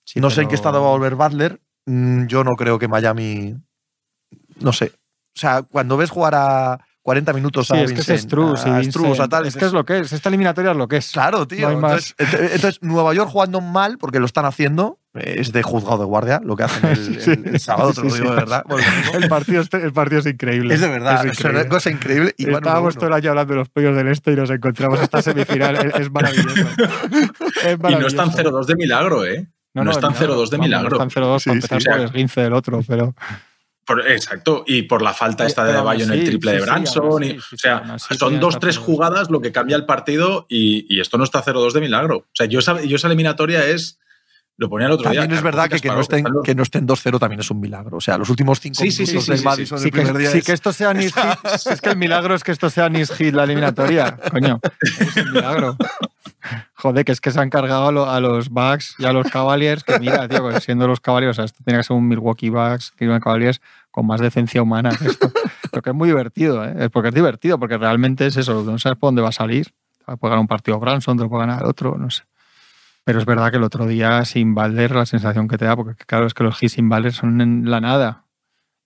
Sí, 0.05 0.21
no 0.21 0.31
sé 0.31 0.43
en 0.43 0.49
qué 0.49 0.55
estado 0.55 0.81
va 0.83 0.89
a 0.89 0.93
volver 0.93 1.15
Butler. 1.15 1.61
Mm, 1.85 2.27
Yo 2.27 2.43
no 2.45 2.53
creo 2.57 2.79
que 2.79 2.89
Miami. 2.89 3.55
No 4.59 4.73
sé. 4.73 4.87
O 5.37 5.39
sea, 5.39 5.63
cuando 5.63 5.97
ves 5.97 6.11
jugar 6.11 6.35
a 6.35 6.81
40 7.07 7.33
minutos 7.35 7.69
Sí, 7.69 7.75
a 7.77 7.83
es 7.83 7.93
que 7.93 8.01
es 8.15 8.21
Struz 8.23 8.67
y 8.67 8.69
a 8.69 8.83
Struz, 8.83 9.21
a 9.21 9.29
tal, 9.29 9.47
Es 9.47 9.57
que 9.57 9.65
es 9.65 9.73
lo 9.73 9.85
que 9.85 10.01
es. 10.01 10.13
Esta 10.13 10.29
eliminatoria 10.29 10.73
es 10.73 10.77
lo 10.77 10.89
que 10.89 10.97
es. 10.97 11.13
Claro, 11.13 11.47
tío. 11.47 11.61
No 11.63 11.69
hay 11.69 11.77
más. 11.77 12.15
entonces, 12.19 12.41
ent- 12.51 12.55
entonces, 12.57 12.83
Nueva 12.83 13.15
York 13.15 13.31
jugando 13.31 13.61
mal, 13.61 13.97
porque 13.97 14.19
lo 14.19 14.27
están 14.27 14.45
haciendo. 14.45 14.99
es 15.15 15.53
de 15.53 15.63
juzgado 15.63 15.99
de 15.99 16.05
guardia 16.05 16.41
lo 16.45 16.57
que 16.57 16.65
hacen 16.65 16.91
el, 16.91 16.99
el- 17.47 17.55
el 17.55 17.61
sábado, 17.61 17.93
te 17.95 18.03
lo 18.03 18.11
Sí, 18.11 18.17
digo 18.17 18.27
sí. 18.27 18.31
de 18.33 18.37
verdad. 18.37 18.65
Bueno, 18.67 18.85
El 19.15 19.29
partido, 19.29 19.63
es- 19.63 19.73
el 19.73 19.93
partido 19.93 20.19
es 20.21 20.27
increíble. 20.27 20.75
es 20.75 20.81
de 20.81 20.89
verdad, 20.89 21.25
Es 21.25 21.39
es, 21.39 21.45
una 21.45 21.69
cosa 21.69 21.91
increíble. 21.91 22.35
Y 22.39 22.51
Estábamos 22.51 22.83
bueno, 22.97 22.99
todo 22.99 23.07
el 23.07 23.13
año 23.15 23.31
hablando 23.31 23.53
de 23.53 23.59
los 23.61 23.69
pollos 23.69 23.95
del 23.95 24.09
este 24.09 24.33
y 24.33 24.37
nos 24.37 24.51
encontramos 24.51 25.01
esta 25.01 25.23
semifinal. 25.23 25.77
es, 25.77 25.95
es 26.01 26.11
maravilloso. 26.11 26.67
Es 27.65 27.79
Y 27.79 27.95
no 27.95 28.07
están 28.09 28.29
maravilloso. 28.31 28.63
0-2 28.63 28.67
de 28.67 28.75
milagro, 28.75 29.25
¿eh? 29.25 29.47
no 29.75 29.91
están 29.93 30.13
0-2 30.13 30.49
de 30.51 30.59
milagro. 30.59 30.99
No 30.99 31.05
están 31.05 31.23
0-2 31.23 31.39
Sí, 31.39 31.51
para 31.51 31.61
sí, 31.61 31.67
empezar 31.67 31.79
o 31.79 31.81
sea, 31.81 31.93
por 31.93 32.01
el 32.01 32.07
esguince 32.07 32.41
del 32.41 32.53
otro, 32.53 32.81
pero. 32.89 33.15
Por- 33.87 34.07
exacto, 34.11 34.65
y 34.67 34.83
por 34.83 35.01
la 35.01 35.15
falta 35.15 35.47
esta 35.47 35.65
de 35.65 35.81
Bayo 35.81 36.05
en 36.05 36.11
el 36.13 36.19
así, 36.19 36.27
triple 36.27 36.51
sí, 36.51 36.57
de 36.57 36.63
sí, 36.63 36.69
Branson. 36.69 37.05
aún 37.07 37.23
y- 37.23 37.31
sí, 37.31 37.37
o 37.39 37.41
sí, 37.43 37.57
sea, 37.57 37.97
son 38.19 38.41
dos, 38.41 38.55
que 38.55 38.61
tres 38.61 38.79
jugadas 38.79 39.31
lo 39.31 39.41
que 39.41 39.53
cambia 39.53 39.77
el 39.77 39.87
partido 39.87 40.45
y, 40.49 40.87
y 40.95 41.01
esto 41.01 41.19
no 41.19 41.25
está 41.25 41.43
0-2 41.45 41.73
de 41.73 41.81
milagro. 41.81 42.17
O 42.17 42.25
sea, 42.35 42.47
yo 42.47 42.59
esa, 42.59 42.83
yo 42.83 42.97
esa 42.97 43.07
eliminatoria 43.07 43.65
es. 43.65 43.99
Lo 44.59 44.71
ponía 44.71 44.87
el 44.87 44.93
otro 44.95 45.11
día. 45.11 45.21
También 45.21 45.37
es 45.37 45.45
verdad 45.45 45.69
que, 45.69 45.79
que 45.81 45.89
no 45.89 46.01
estén, 46.01 46.25
que 46.43 46.55
no 46.55 46.63
estén 46.63 46.89
2-0 46.89 47.19
también 47.19 47.41
es 47.41 47.51
un 47.51 47.61
milagro. 47.61 47.99
O 47.99 48.01
sea, 48.01 48.17
los 48.17 48.31
últimos 48.31 48.59
cinco 48.59 48.83
Sí, 48.83 48.91
sí, 48.91 49.03
minutos 49.03 49.25
sí, 49.27 49.31
del 49.33 49.39
sí, 49.41 49.45
Madison 49.45 49.79
Sí 49.79 49.85
el 49.85 49.91
que, 49.93 50.01
primer 50.01 50.17
día 50.17 50.31
sí 50.31 50.39
es- 50.39 50.45
que 50.47 50.53
esto 50.53 50.73
sea 50.73 50.95
Nice 50.95 51.13
Hit. 51.13 51.39
Es 51.73 51.81
que 51.83 51.91
el 51.91 51.97
milagro 51.99 52.35
es 52.35 52.43
que 52.43 52.53
esto 52.53 52.71
sea 52.71 52.89
Nice 52.89 53.15
Hit, 53.17 53.35
la 53.35 53.45
eliminatoria. 53.45 54.17
Coño, 54.33 54.59
es 54.81 55.17
un 55.19 55.33
milagro. 55.33 55.77
Joder, 56.75 57.05
que 57.05 57.13
es 57.13 57.21
que 57.21 57.31
se 57.31 57.41
han 57.41 57.51
cargado 57.51 57.89
a, 57.89 57.93
lo- 57.93 58.09
a 58.11 58.21
los 58.21 58.49
Bucks 58.51 58.95
y 58.99 59.05
a 59.05 59.13
los 59.13 59.29
Cavaliers. 59.31 59.83
Que 59.85 59.99
mira, 59.99 60.29
tío, 60.29 60.49
que 60.49 60.61
siendo 60.61 60.87
los 60.87 61.01
Cavaliers, 61.01 61.31
o 61.31 61.35
sea, 61.35 61.45
esto 61.45 61.63
tiene 61.65 61.79
que 61.81 61.85
ser 61.85 61.97
un 61.97 62.07
Milwaukee 62.09 62.51
Bucks, 62.51 62.93
Cleveland 62.97 63.23
Cavaliers 63.23 63.61
con 63.91 64.07
más 64.07 64.21
decencia 64.21 64.63
humana 64.63 64.91
que 64.99 65.07
esto. 65.09 65.31
Pero 65.71 65.83
que 65.83 65.91
es 65.91 65.97
muy 65.97 66.09
divertido, 66.09 66.65
¿eh? 66.65 66.75
Es 66.79 66.91
porque 66.91 67.09
es 67.09 67.15
divertido, 67.15 67.59
porque 67.59 67.79
realmente 67.79 68.27
es 68.27 68.37
eso, 68.37 68.63
no 68.63 68.79
sabes 68.79 68.99
por 68.99 69.09
dónde 69.09 69.23
va 69.23 69.29
a 69.31 69.33
salir. 69.33 69.73
Puede 70.05 70.19
ganar 70.31 70.39
un 70.39 70.47
partido 70.47 70.79
Branson, 70.79 71.17
te 71.17 71.23
lo 71.25 71.29
puede 71.29 71.47
ganar 71.47 71.63
el 71.63 71.69
otro, 71.69 71.97
no 71.99 72.11
sé. 72.11 72.23
Pero 73.05 73.19
es 73.19 73.25
verdad 73.25 73.51
que 73.51 73.57
el 73.57 73.63
otro 73.65 73.87
día 73.87 74.25
sin 74.25 74.55
Balder 74.55 74.95
la 74.95 75.07
sensación 75.07 75.49
que 75.49 75.59
te 75.59 75.65
da, 75.65 75.77
porque 75.77 76.05
claro, 76.05 76.27
es 76.27 76.35
que 76.35 76.45
los 76.45 76.63
hits 76.63 76.73
sin 76.75 76.89
Balder 76.89 77.13
son 77.13 77.41
en 77.41 77.71
la 77.71 77.81
nada. 77.81 78.25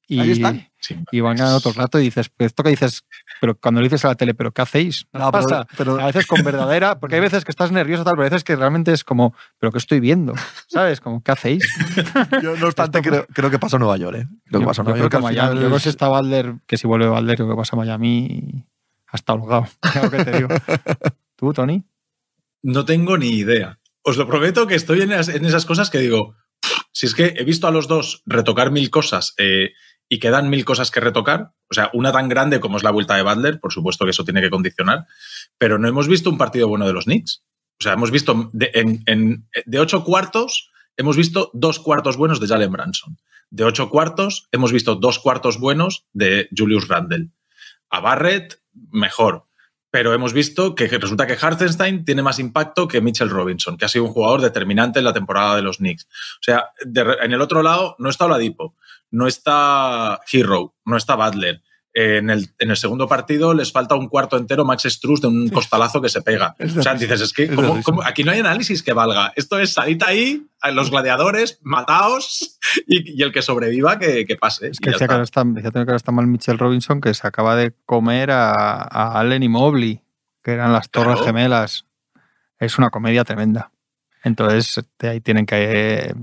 Y, 0.06 0.20
Ahí 0.20 0.30
están. 0.32 0.69
Sí. 0.80 0.96
y 1.12 1.20
van 1.20 1.36
ganando 1.36 1.68
el 1.68 1.74
rato 1.74 2.00
y 2.00 2.04
dices, 2.04 2.30
pues 2.30 2.46
esto 2.48 2.62
que 2.62 2.70
dices, 2.70 3.04
pero 3.40 3.54
cuando 3.54 3.80
lo 3.80 3.84
dices 3.84 4.02
a 4.04 4.08
la 4.08 4.14
tele, 4.14 4.32
¿pero 4.34 4.50
qué 4.52 4.62
hacéis? 4.62 5.06
¿No, 5.12 5.20
No, 5.20 5.26
os 5.26 5.32
pero- 5.32 5.44
pasa? 5.44 5.66
pero- 5.76 6.00
A 6.00 6.06
veces 6.06 6.26
con 6.26 6.42
verdadera, 6.42 6.98
porque 6.98 7.16
hay 7.16 7.20
veces 7.20 7.44
que 7.44 7.50
estás 7.50 7.70
nervioso 7.70 8.02
tal, 8.02 8.14
pero 8.14 8.22
hay 8.24 8.30
veces 8.30 8.44
que 8.44 8.56
realmente 8.56 8.92
es 8.92 9.04
como, 9.04 9.34
¿pero 9.58 9.72
qué 9.72 9.78
estoy 9.78 10.00
viendo? 10.00 10.32
¿Sabes? 10.68 11.00
Como, 11.00 11.22
¿qué 11.22 11.32
hacéis? 11.32 11.64
Yo, 12.42 12.56
no 12.56 12.66
obstante, 12.66 13.02
creo, 13.02 13.26
creo 13.32 13.50
que 13.50 13.58
pasó 13.58 13.76
en 13.76 13.80
Nueva 13.80 13.98
York. 13.98 14.16
¿eh? 14.18 14.26
Creo 14.46 14.60
que 14.60 14.66
pasó 14.66 14.80
en 14.82 14.86
Nueva 14.86 14.94
creo 14.98 15.04
York. 15.04 15.10
que 15.10 15.16
al 15.18 15.22
Miami, 15.22 15.48
final 15.48 15.54
yo 15.56 15.60
creo 15.68 15.76
que 15.76 15.82
si 15.82 15.88
está 15.90 16.08
Balder, 16.08 16.54
que 16.66 16.76
si 16.78 16.86
vuelve 16.86 17.08
Balder, 17.08 17.36
creo 17.36 17.50
que 17.50 17.56
pasa 17.56 17.76
a 17.76 17.78
Miami 17.78 18.64
hasta 19.08 19.32
holgado. 19.34 19.66
Claro 19.92 20.10
que 20.10 20.24
te 20.24 20.32
digo. 20.36 20.48
¿Tú, 21.36 21.52
Tony? 21.52 21.84
No 22.62 22.84
tengo 22.84 23.16
ni 23.18 23.28
idea. 23.28 23.78
Os 24.02 24.16
lo 24.16 24.26
prometo 24.26 24.66
que 24.66 24.74
estoy 24.76 25.02
en 25.02 25.12
esas, 25.12 25.28
en 25.34 25.44
esas 25.44 25.66
cosas 25.66 25.90
que 25.90 25.98
digo, 25.98 26.36
si 26.92 27.06
es 27.06 27.14
que 27.14 27.34
he 27.36 27.44
visto 27.44 27.66
a 27.66 27.70
los 27.70 27.86
dos 27.88 28.22
retocar 28.26 28.70
mil 28.70 28.90
cosas 28.90 29.34
eh, 29.38 29.72
y 30.12 30.18
quedan 30.18 30.50
mil 30.50 30.64
cosas 30.64 30.90
que 30.90 31.00
retocar, 31.00 31.52
o 31.70 31.74
sea, 31.74 31.88
una 31.94 32.10
tan 32.12 32.28
grande 32.28 32.58
como 32.58 32.76
es 32.76 32.82
la 32.82 32.90
vuelta 32.90 33.14
de 33.14 33.22
Butler, 33.22 33.60
por 33.60 33.72
supuesto 33.72 34.04
que 34.04 34.10
eso 34.10 34.24
tiene 34.24 34.42
que 34.42 34.50
condicionar, 34.50 35.06
pero 35.56 35.78
no 35.78 35.86
hemos 35.88 36.08
visto 36.08 36.28
un 36.28 36.36
partido 36.36 36.68
bueno 36.68 36.86
de 36.86 36.92
los 36.92 37.04
Knicks. 37.04 37.44
O 37.78 37.82
sea, 37.84 37.92
hemos 37.94 38.10
visto 38.10 38.50
de, 38.52 38.70
en- 38.74 39.48
de 39.64 39.78
ocho 39.78 40.04
cuartos, 40.04 40.70
hemos 40.96 41.16
visto 41.16 41.50
dos 41.54 41.78
cuartos 41.78 42.16
buenos 42.16 42.40
de 42.40 42.48
Jalen 42.48 42.72
Branson. 42.72 43.16
De 43.50 43.64
ocho 43.64 43.88
cuartos, 43.88 44.48
hemos 44.52 44.72
visto 44.72 44.96
dos 44.96 45.18
cuartos 45.20 45.58
buenos 45.58 46.04
de 46.12 46.48
Julius 46.54 46.88
Randle. 46.88 47.28
A 47.88 48.00
Barrett, 48.00 48.60
mejor. 48.90 49.46
Pero 49.92 50.12
hemos 50.14 50.32
visto 50.32 50.74
que 50.76 50.86
resulta 50.86 51.26
que 51.26 51.36
Hartenstein 51.40 52.04
tiene 52.04 52.22
más 52.22 52.38
impacto 52.38 52.86
que 52.86 53.00
Mitchell 53.00 53.28
Robinson, 53.30 53.76
que 53.76 53.84
ha 53.84 53.88
sido 53.88 54.04
un 54.04 54.12
jugador 54.12 54.40
determinante 54.40 55.00
en 55.00 55.04
la 55.04 55.12
temporada 55.12 55.56
de 55.56 55.62
los 55.62 55.78
Knicks. 55.78 56.04
O 56.04 56.42
sea, 56.42 56.70
en 56.84 57.32
el 57.32 57.40
otro 57.40 57.62
lado 57.62 57.96
no 57.98 58.08
está 58.08 58.26
Oladipo, 58.26 58.76
no 59.10 59.26
está 59.26 60.20
Hero, 60.32 60.74
no 60.84 60.96
está 60.96 61.16
Butler. 61.16 61.62
En 61.92 62.30
el, 62.30 62.48
en 62.60 62.70
el 62.70 62.76
segundo 62.76 63.08
partido 63.08 63.52
les 63.52 63.72
falta 63.72 63.96
un 63.96 64.08
cuarto 64.08 64.36
entero 64.36 64.64
Max 64.64 64.84
Struz 64.84 65.20
de 65.20 65.26
un 65.26 65.48
costalazo 65.48 66.00
que 66.00 66.08
se 66.08 66.22
pega. 66.22 66.54
O 66.78 66.82
sea, 66.82 66.94
dices, 66.94 67.20
es 67.20 67.32
que 67.32 67.42
Es 67.44 67.50
de 67.50 67.56
¿cómo- 67.56 67.74
risa. 67.74 67.82
cómo? 67.84 68.02
aquí 68.04 68.22
no 68.22 68.30
hay 68.30 68.38
análisis 68.38 68.84
que 68.84 68.92
valga. 68.92 69.32
Esto 69.34 69.58
es 69.58 69.72
salid 69.72 70.00
ahí, 70.06 70.46
a 70.60 70.70
los 70.70 70.92
gladiadores, 70.92 71.58
mataos 71.62 72.58
y, 72.86 73.18
y 73.18 73.22
el 73.24 73.32
que 73.32 73.42
sobreviva 73.42 73.98
que, 73.98 74.24
que 74.24 74.36
pase. 74.36 74.68
Es 74.68 74.78
que 74.78 74.90
decía 74.90 75.08
que, 75.08 75.12
ahora 75.14 75.24
está. 75.24 75.42
que 75.42 76.12
mal 76.12 76.28
Mitchell 76.28 76.58
Robinson, 76.58 77.00
que 77.00 77.12
se 77.12 77.26
acaba 77.26 77.56
de 77.56 77.74
comer 77.86 78.30
a, 78.30 78.52
a 78.82 79.18
Allen 79.18 79.42
y 79.42 79.48
Mobley, 79.48 80.00
que 80.44 80.52
eran 80.52 80.72
las 80.72 80.90
torres 80.90 81.14
Claro. 81.16 81.26
gemelas. 81.26 81.86
Es 82.60 82.78
una 82.78 82.90
comedia 82.90 83.24
tremenda. 83.24 83.72
Entonces, 84.22 84.80
de 84.98 85.08
ahí 85.08 85.20
tienen 85.20 85.46
que 85.46 85.56
eh, 86.08 86.14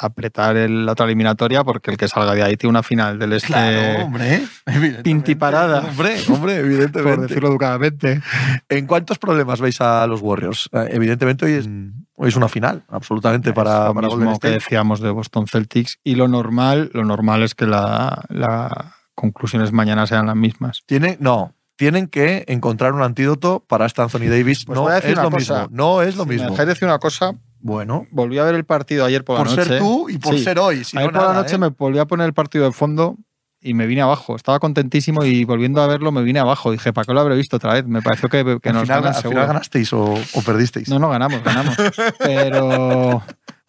apretar 0.00 0.56
el- 0.56 0.84
la 0.86 0.92
otra 0.92 1.06
eliminatoria 1.06 1.62
porque 1.64 1.90
el 1.90 1.96
que 1.96 2.08
salga 2.08 2.34
de 2.34 2.42
ahí 2.42 2.56
tiene 2.56 2.70
una 2.70 2.82
final 2.82 3.18
del 3.18 3.32
este, 3.34 3.48
Claro, 3.48 4.04
hombre. 4.04 4.42
Pintiparada. 5.02 5.80
Hombre, 5.80 6.16
hombre, 6.28 6.56
evidentemente. 6.56 7.16
por 7.16 7.28
decirlo 7.28 7.48
educadamente. 7.50 8.20
¿En 8.68 8.86
cuántos 8.86 9.18
problemas 9.18 9.60
veis 9.60 9.80
a 9.80 10.06
los 10.06 10.20
Warriors? 10.20 10.68
Eh, 10.72 10.88
Evidentemente 10.92 11.44
hoy 11.44 11.52
es, 11.52 11.68
hoy 12.14 12.28
es 12.28 12.36
una 12.36 12.48
final, 12.48 12.82
absolutamente, 12.88 13.52
para, 13.52 13.82
Es 13.82 13.86
lo 13.88 13.94
para 13.94 14.08
mismo 14.08 14.38
que 14.40 14.48
decíamos 14.50 15.00
de 15.00 15.10
Boston 15.10 15.46
Celtics. 15.46 15.98
Y 16.04 16.14
lo 16.16 16.28
normal, 16.28 16.90
lo 16.94 17.04
normal 17.04 17.42
es 17.42 17.54
que 17.54 17.66
la, 17.66 18.24
la 18.28 18.94
conclusiones 19.14 19.72
mañana 19.72 20.06
sean 20.06 20.26
las 20.26 20.36
mismas. 20.36 20.82
Tiene, 20.86 21.16
no, 21.20 21.54
tienen 21.80 22.08
que 22.08 22.44
encontrar 22.46 22.92
un 22.92 23.00
antídoto 23.00 23.64
para 23.66 23.86
este 23.86 24.02
Anthony 24.02 24.28
Davis. 24.28 24.66
Pues 24.66 24.78
no 24.78 24.92
es 24.92 25.02
lo 25.16 25.30
cosa. 25.30 25.36
mismo. 25.62 25.68
No 25.70 26.02
es 26.02 26.14
lo 26.14 26.24
Si 26.24 26.28
me 26.28 26.34
mismo. 26.34 26.50
dejáis 26.50 26.68
decir 26.68 26.86
una 26.86 26.98
cosa, 26.98 27.32
Bueno, 27.60 28.06
volví 28.10 28.36
a 28.38 28.44
ver 28.44 28.54
el 28.54 28.64
partido 28.66 29.06
ayer 29.06 29.24
por, 29.24 29.38
por 29.38 29.46
la 29.48 29.56
noche. 29.56 29.66
ser 29.66 29.78
tú 29.78 30.10
y 30.10 30.18
por 30.18 30.34
Sí. 30.34 30.44
ser 30.44 30.58
hoy. 30.58 30.84
Si 30.84 30.98
ayer 30.98 31.10
no 31.10 31.18
por 31.20 31.28
la 31.28 31.34
noche 31.34 31.54
¿eh? 31.54 31.58
me 31.58 31.68
volví 31.68 31.98
a 31.98 32.04
poner 32.04 32.26
el 32.26 32.34
partido 32.34 32.66
de 32.66 32.72
fondo 32.72 33.16
y 33.62 33.72
me 33.72 33.86
vine 33.86 34.02
abajo. 34.02 34.36
Estaba 34.36 34.58
contentísimo 34.58 35.24
y 35.24 35.44
volviendo 35.44 35.80
a 35.80 35.86
verlo 35.86 36.12
me 36.12 36.20
vine 36.22 36.38
abajo. 36.38 36.70
Dije, 36.70 36.92
¿para 36.92 37.06
qué 37.06 37.14
lo 37.14 37.20
habré 37.20 37.34
visto 37.34 37.56
otra 37.56 37.72
vez? 37.72 37.86
Me 37.86 38.02
pareció 38.02 38.28
que, 38.28 38.58
que 38.62 38.68
al 38.68 38.74
nos 38.74 38.82
final, 38.82 39.00
ganan 39.00 39.14
al 39.16 39.22
seguro. 39.22 39.30
final 39.40 39.46
ganasteis 39.46 39.90
o, 39.94 40.04
o 40.34 40.42
perdisteis. 40.44 40.86
No, 40.90 40.98
no, 40.98 41.08
ganamos, 41.08 41.42
ganamos. 41.42 41.74
Pero 42.18 43.22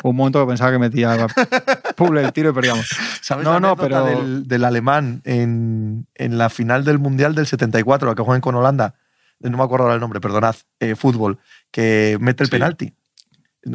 un 0.04 0.16
momento 0.16 0.40
que 0.42 0.48
pensaba 0.50 0.72
que 0.72 0.80
metía 0.80 1.28
puble 1.96 2.24
el 2.24 2.34
tiro 2.34 2.50
y 2.50 2.54
perdíamos. 2.54 2.88
¿Sabes 3.22 3.44
No, 3.46 3.54
la 3.54 3.60
no, 3.60 3.76
pero- 3.76 4.06
del, 4.06 4.48
del 4.48 4.64
alemán 4.66 5.22
en, 5.26 6.08
en 6.16 6.38
la 6.38 6.50
final 6.50 6.84
del 6.86 7.00
Mundial 7.00 7.36
del 7.36 7.48
74, 7.48 8.10
la 8.10 8.16
que 8.16 8.24
juegan 8.24 8.42
con 8.42 8.56
Holanda? 8.56 8.96
No 9.40 9.58
me 9.58 9.64
acuerdo 9.64 9.86
ahora 9.86 9.96
el 9.96 10.02
nombre, 10.02 10.20
perdonad. 10.22 10.56
eh, 10.80 10.96
fútbol, 10.96 11.40
que 11.72 12.18
mete 12.20 12.44
el 12.44 12.48
Sí. 12.48 12.52
penalti. 12.52 12.94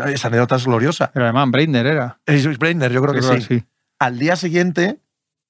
Esa 0.06 0.28
anécdota 0.28 0.56
es 0.56 0.64
gloriosa. 0.64 1.10
El 1.14 1.22
alemán, 1.22 1.50
Breitner 1.52 1.86
era. 1.86 2.18
Es 2.26 2.58
Breitner, 2.58 2.90
yo 2.92 3.00
creo 3.02 3.14
que 3.14 3.20
Yo 3.20 3.28
creo 3.28 3.40
sí. 3.40 3.46
que 3.48 3.58
sí. 3.60 3.64
Al 3.98 4.18
día 4.18 4.36
siguiente 4.36 4.98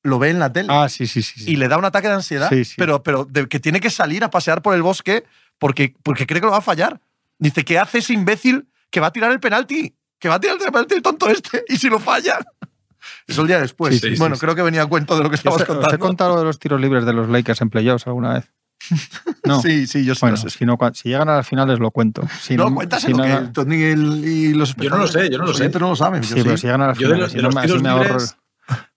lo 0.02 0.18
ve 0.18 0.30
en 0.30 0.38
la 0.38 0.52
tele 0.52 0.68
Ah, 0.70 0.88
sí, 0.88 1.06
sí, 1.06 1.22
sí. 1.22 1.40
sí. 1.40 1.50
y 1.52 1.56
le 1.56 1.68
da 1.68 1.78
un 1.78 1.84
ataque 1.84 2.08
de 2.08 2.14
ansiedad, 2.14 2.48
Sí, 2.50 2.64
sí. 2.64 2.74
pero, 2.78 3.02
pero 3.02 3.24
de 3.24 3.46
que 3.48 3.58
tiene 3.60 3.80
que 3.80 3.90
salir 3.90 4.22
a 4.24 4.30
pasear 4.30 4.62
por 4.62 4.74
el 4.74 4.82
bosque 4.82 5.24
porque, 5.58 5.94
porque 6.02 6.26
cree 6.26 6.40
que 6.40 6.46
lo 6.46 6.52
va 6.52 6.58
a 6.58 6.62
fallar. 6.62 7.00
Dice, 7.38 7.64
¿qué 7.64 7.78
hace 7.78 7.98
ese 7.98 8.12
imbécil 8.12 8.68
que 8.90 9.00
va 9.00 9.08
a 9.08 9.12
tirar 9.12 9.32
el 9.32 9.40
penalti? 9.40 9.94
Que 10.18 10.28
va 10.28 10.36
a 10.36 10.40
tirar 10.40 10.56
el 10.60 10.64
penalti 10.72 10.94
el 10.94 11.02
tonto 11.02 11.28
este 11.28 11.64
y 11.68 11.76
si 11.76 11.88
lo 11.88 11.98
falla. 11.98 12.38
Eso 13.26 13.42
el 13.42 13.48
día 13.48 13.60
después. 13.60 14.00
Sí, 14.00 14.14
sí, 14.14 14.18
bueno, 14.18 14.34
sí, 14.36 14.40
creo 14.40 14.54
que 14.54 14.62
venía 14.62 14.82
a 14.82 14.86
cuento 14.86 15.16
de 15.16 15.22
lo 15.22 15.30
que 15.30 15.36
estabas 15.36 15.60
he- 15.60 15.62
os 15.64 15.68
he 15.68 15.72
contando. 15.74 15.98
contado 15.98 16.34
lo 16.34 16.38
de 16.40 16.44
los 16.46 16.58
tiros 16.58 16.80
libres 16.80 17.04
de 17.04 17.12
los 17.12 17.28
Lakers 17.28 17.60
en 17.60 17.70
playoffs 17.70 18.06
alguna 18.06 18.34
vez. 18.34 18.52
No. 19.44 19.62
Sí, 19.62 19.86
sí, 19.86 20.04
yo 20.04 20.14
sí 20.14 20.20
Bueno, 20.22 20.36
lo 20.36 20.42
sé. 20.42 20.50
si, 20.58 20.64
no, 20.66 20.76
si 20.92 21.08
llegan 21.08 21.28
a 21.28 21.36
las 21.36 21.46
finales 21.48 21.78
lo 21.78 21.90
cuento. 21.92 22.22
Si 22.40 22.56
no, 22.56 22.68
no, 22.68 22.74
cuéntaselo, 22.74 23.14
si 23.16 23.22
no- 23.22 23.24
que 23.24 23.32
el 23.44 23.52
Tony 23.52 23.76
y, 23.76 24.54
los 24.54 24.74
Yo 24.74 24.90
no 24.90 24.98
lo 24.98 25.06
sé, 25.06 25.30
yo 25.30 25.38
no 25.38 25.44
lo 25.44 25.48
los 25.50 25.56
sé. 25.58 25.68
no 25.68 25.78
lo 25.90 25.94
saben. 25.96 26.22
yo 26.22 26.34
Sí, 26.36 26.42
pero 26.42 26.56
si 26.56 26.66
llegan 26.66 26.82
a 26.82 26.88
las 26.88 26.98
Yo 26.98 27.08
de 27.08 27.14
finales, 27.14 27.34
los- 27.34 27.42
de 27.42 27.42
los 27.54 27.62
tiros 27.64 27.82
me 27.82 27.88
ahorro- 27.90 28.02
libres- 28.08 28.36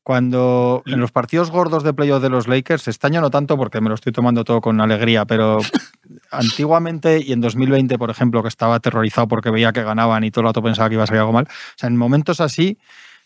Cuando 0.10 0.82
en 0.88 1.00
los 1.00 1.12
partidos 1.12 1.52
gordos 1.52 1.84
de 1.84 1.94
playoff 1.94 2.20
de 2.20 2.30
los 2.30 2.48
Lakers, 2.48 2.88
este 2.88 3.06
año 3.06 3.22
no 3.22 3.30
tanto 3.30 3.58
porque 3.58 3.80
me 3.80 3.90
lo 3.90 3.94
estoy 3.94 4.12
tomando 4.12 4.44
todo 4.44 4.60
con 4.60 4.82
alegría, 4.82 5.26
pero 5.26 5.60
antiguamente 6.32 7.24
y 7.24 7.32
en 7.32 7.42
2020, 7.42 7.96
por 8.00 8.10
ejemplo, 8.10 8.42
que 8.42 8.48
estaba 8.48 8.74
aterrorizado 8.74 9.28
porque 9.28 9.52
veía 9.52 9.72
que 9.72 9.84
ganaban 9.84 10.24
y 10.24 10.32
todo 10.32 10.42
el 10.42 10.48
rato 10.48 10.64
pensaba 10.64 10.90
que 10.90 10.96
iba 10.96 11.04
a 11.04 11.06
salir 11.06 11.20
algo 11.20 11.34
mal. 11.34 11.44
O 11.48 11.74
sea, 11.76 11.90
en 11.90 11.96
momentos 11.96 12.42
así, 12.42 12.80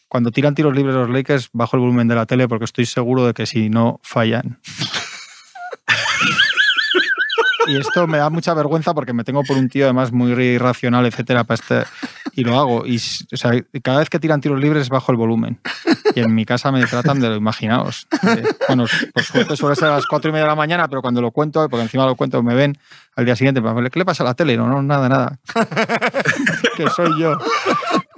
cuando 0.09 0.31
tiran 0.31 0.55
tiros 0.55 0.75
libres 0.75 0.93
los 0.93 1.09
Lakers, 1.09 1.51
bajo 1.53 1.77
el 1.77 1.83
volumen 1.83 2.09
de 2.09 2.15
la 2.15 2.25
tele 2.25 2.49
porque 2.49 2.65
estoy 2.65 2.85
seguro 2.85 3.25
de 3.25 3.33
que 3.33 3.45
si 3.45 3.69
no 3.69 4.01
fallan. 4.03 4.59
Y 7.67 7.77
esto 7.77 8.07
me 8.07 8.17
da 8.17 8.29
mucha 8.29 8.53
vergüenza 8.53 8.93
porque 8.93 9.13
me 9.13 9.23
tengo 9.23 9.43
por 9.43 9.57
un 9.57 9.69
tío 9.69 9.85
además 9.85 10.11
muy 10.11 10.31
irracional, 10.31 11.05
etcétera, 11.05 11.43
para 11.43 11.55
este 11.55 11.83
y 12.35 12.43
lo 12.43 12.57
hago. 12.57 12.85
Y 12.85 12.97
o 12.97 13.37
sea, 13.37 13.51
cada 13.81 13.99
vez 13.99 14.09
que 14.09 14.19
tiran 14.19 14.41
tiros 14.41 14.59
libres 14.59 14.89
bajo 14.89 15.11
el 15.11 15.17
volumen. 15.17 15.59
Y 16.15 16.19
en 16.19 16.33
mi 16.33 16.45
casa 16.45 16.71
me 16.71 16.85
tratan 16.85 17.19
de 17.19 17.29
lo 17.29 17.35
imaginaos. 17.35 18.07
Bueno, 18.67 18.85
por 19.13 19.23
suerte 19.23 19.55
suele 19.55 19.75
ser 19.75 19.89
a 19.89 19.95
las 19.95 20.05
cuatro 20.05 20.29
y 20.29 20.31
media 20.31 20.45
de 20.45 20.49
la 20.49 20.55
mañana, 20.55 20.87
pero 20.87 21.01
cuando 21.01 21.21
lo 21.21 21.31
cuento, 21.31 21.67
porque 21.69 21.83
encima 21.83 22.05
lo 22.05 22.15
cuento, 22.15 22.41
me 22.43 22.55
ven 22.55 22.77
al 23.15 23.25
día 23.25 23.35
siguiente, 23.35 23.61
¿qué 23.61 23.99
le 23.99 24.05
pasa 24.05 24.23
a 24.23 24.27
la 24.27 24.33
tele? 24.33 24.57
No, 24.57 24.67
no, 24.67 24.81
nada, 24.81 25.09
nada. 25.09 25.39
que 26.77 26.89
soy 26.89 27.19
yo. 27.19 27.37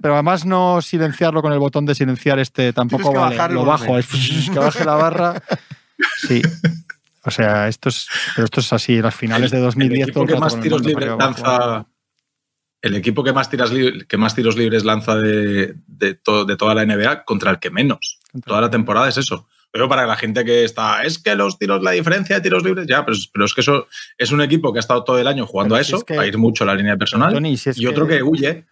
Pero 0.01 0.13
además 0.13 0.45
no 0.45 0.81
silenciarlo 0.81 1.41
con 1.41 1.51
el 1.51 1.59
botón 1.59 1.85
de 1.85 1.95
silenciar 1.95 2.39
este 2.39 2.73
tampoco 2.73 3.13
vale. 3.13 3.37
Lo 3.53 3.65
bajo, 3.65 3.97
es 3.97 4.07
que 4.53 4.59
baje 4.59 4.85
la 4.85 4.95
barra. 4.95 5.41
Sí. 6.17 6.41
O 7.26 7.32
sea, 7.32 7.67
esto 7.67 7.89
es, 7.89 8.07
pero 8.36 8.45
esto 8.45 8.59
es 8.59 8.71
así. 8.71 9.01
Las 9.01 9.15
finales 9.15 9.51
de 9.51 9.57
el 9.57 9.63
2010 9.63 10.11
todo 10.11 10.23
equipo 10.23 10.23
el 10.23 10.28
que 10.28 10.39
más 10.39 10.55
el 10.55 10.61
tiros 10.61 10.86
libres 10.86 11.09
lanza 11.17 11.88
el 12.82 12.95
equipo 12.95 13.23
que 13.23 13.34
más, 13.34 13.49
tiras 13.49 13.71
que 14.07 14.17
más 14.17 14.36
tiros 14.36 14.55
libres 14.55 14.86
lanza 14.86 15.15
de, 15.15 15.73
de, 15.88 16.19
de, 16.19 16.55
toda 16.57 16.76
la 16.76 16.86
NBA 16.86 17.26
contra 17.26 17.49
el 17.49 17.57
que 17.57 17.71
menos. 17.71 18.19
Toda 18.45 18.61
la 18.61 18.69
temporada 18.69 19.09
es 19.09 19.17
eso. 19.17 19.47
Pero 19.71 19.89
para 19.89 20.05
la 20.05 20.15
gente 20.15 20.45
que 20.45 20.63
está, 20.63 21.03
es 21.03 21.17
que 21.17 21.36
los 21.36 21.57
tiros, 21.57 21.82
la 21.82 21.91
diferencia 21.91 22.36
de 22.36 22.41
tiros 22.41 22.63
libres, 22.63 22.86
ya, 22.88 23.03
pero, 23.03 23.17
pero 23.34 23.45
es 23.45 23.53
que 23.53 23.61
eso 23.61 23.88
es 24.17 24.32
un 24.32 24.41
equipo 24.41 24.71
que 24.71 24.80
ha 24.80 24.82
estado 24.82 25.03
todo 25.03 25.17
el 25.17 25.28
año 25.28 25.47
jugando 25.47 25.76
a 25.76 25.82
eso, 25.82 26.01
a 26.17 26.26
ir 26.28 26.38
mucho 26.38 26.63
a 26.63 26.67
la 26.67 26.76
línea 26.76 26.95
personal, 26.95 27.36
y 27.43 27.86
otro 27.88 28.07
que, 28.07 28.21
huye. 28.21 28.65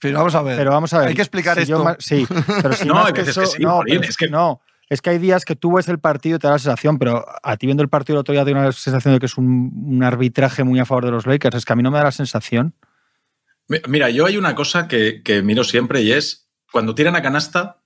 Pero 0.00 0.18
vamos 0.18 0.34
a 0.34 0.42
ver. 0.42 0.56
Pero 0.56 0.70
vamos 0.72 0.92
a 0.92 1.00
ver. 1.00 1.08
Hay 1.08 1.14
que 1.14 1.22
explicar 1.22 1.58
esto. 1.58 1.96
sí, 1.98 2.26
pero 2.62 2.72
si 2.72 2.84
no, 2.88 3.04
hay 3.04 3.12
veces 3.12 3.38
que, 3.38 3.46
sí, 3.46 3.62
no, 3.62 3.82
es 3.86 4.16
que 4.16 4.28
no. 4.28 4.60
Es 4.88 5.00
que 5.00 5.10
hay 5.10 5.18
días 5.18 5.44
que 5.44 5.56
tú 5.56 5.74
ves 5.74 5.88
el 5.88 5.98
partido 5.98 6.36
y 6.36 6.38
te 6.38 6.46
da 6.46 6.54
la 6.54 6.58
sensación, 6.58 6.98
pero 6.98 7.24
a 7.42 7.56
ti 7.56 7.66
viendo 7.66 7.82
el 7.82 7.88
partido 7.88 8.16
el 8.16 8.20
otro 8.20 8.32
día 8.32 8.44
te 8.44 8.52
da 8.52 8.60
una 8.60 8.72
sensación 8.72 9.14
de 9.14 9.20
que 9.20 9.26
es 9.26 9.38
un, 9.38 10.02
arbitraje 10.02 10.64
muy 10.64 10.78
a 10.78 10.84
favor 10.84 11.06
de 11.06 11.10
los 11.10 11.26
Lakers. 11.26 11.56
Es 11.56 11.64
que 11.64 11.72
a 11.72 11.76
mí 11.76 11.82
no 11.82 11.90
me 11.90 11.98
da 11.98 12.04
la 12.04 12.12
sensación. 12.12 12.74
Mira, 13.88 14.10
yo 14.10 14.26
hay 14.26 14.36
una 14.36 14.54
cosa 14.54 14.88
que, 14.88 15.22
que 15.22 15.42
miro 15.42 15.64
siempre 15.64 16.02
y 16.02 16.12
es 16.12 16.50
cuando 16.70 16.94
tiran 16.94 17.16
a 17.16 17.22
canasta, 17.22 17.80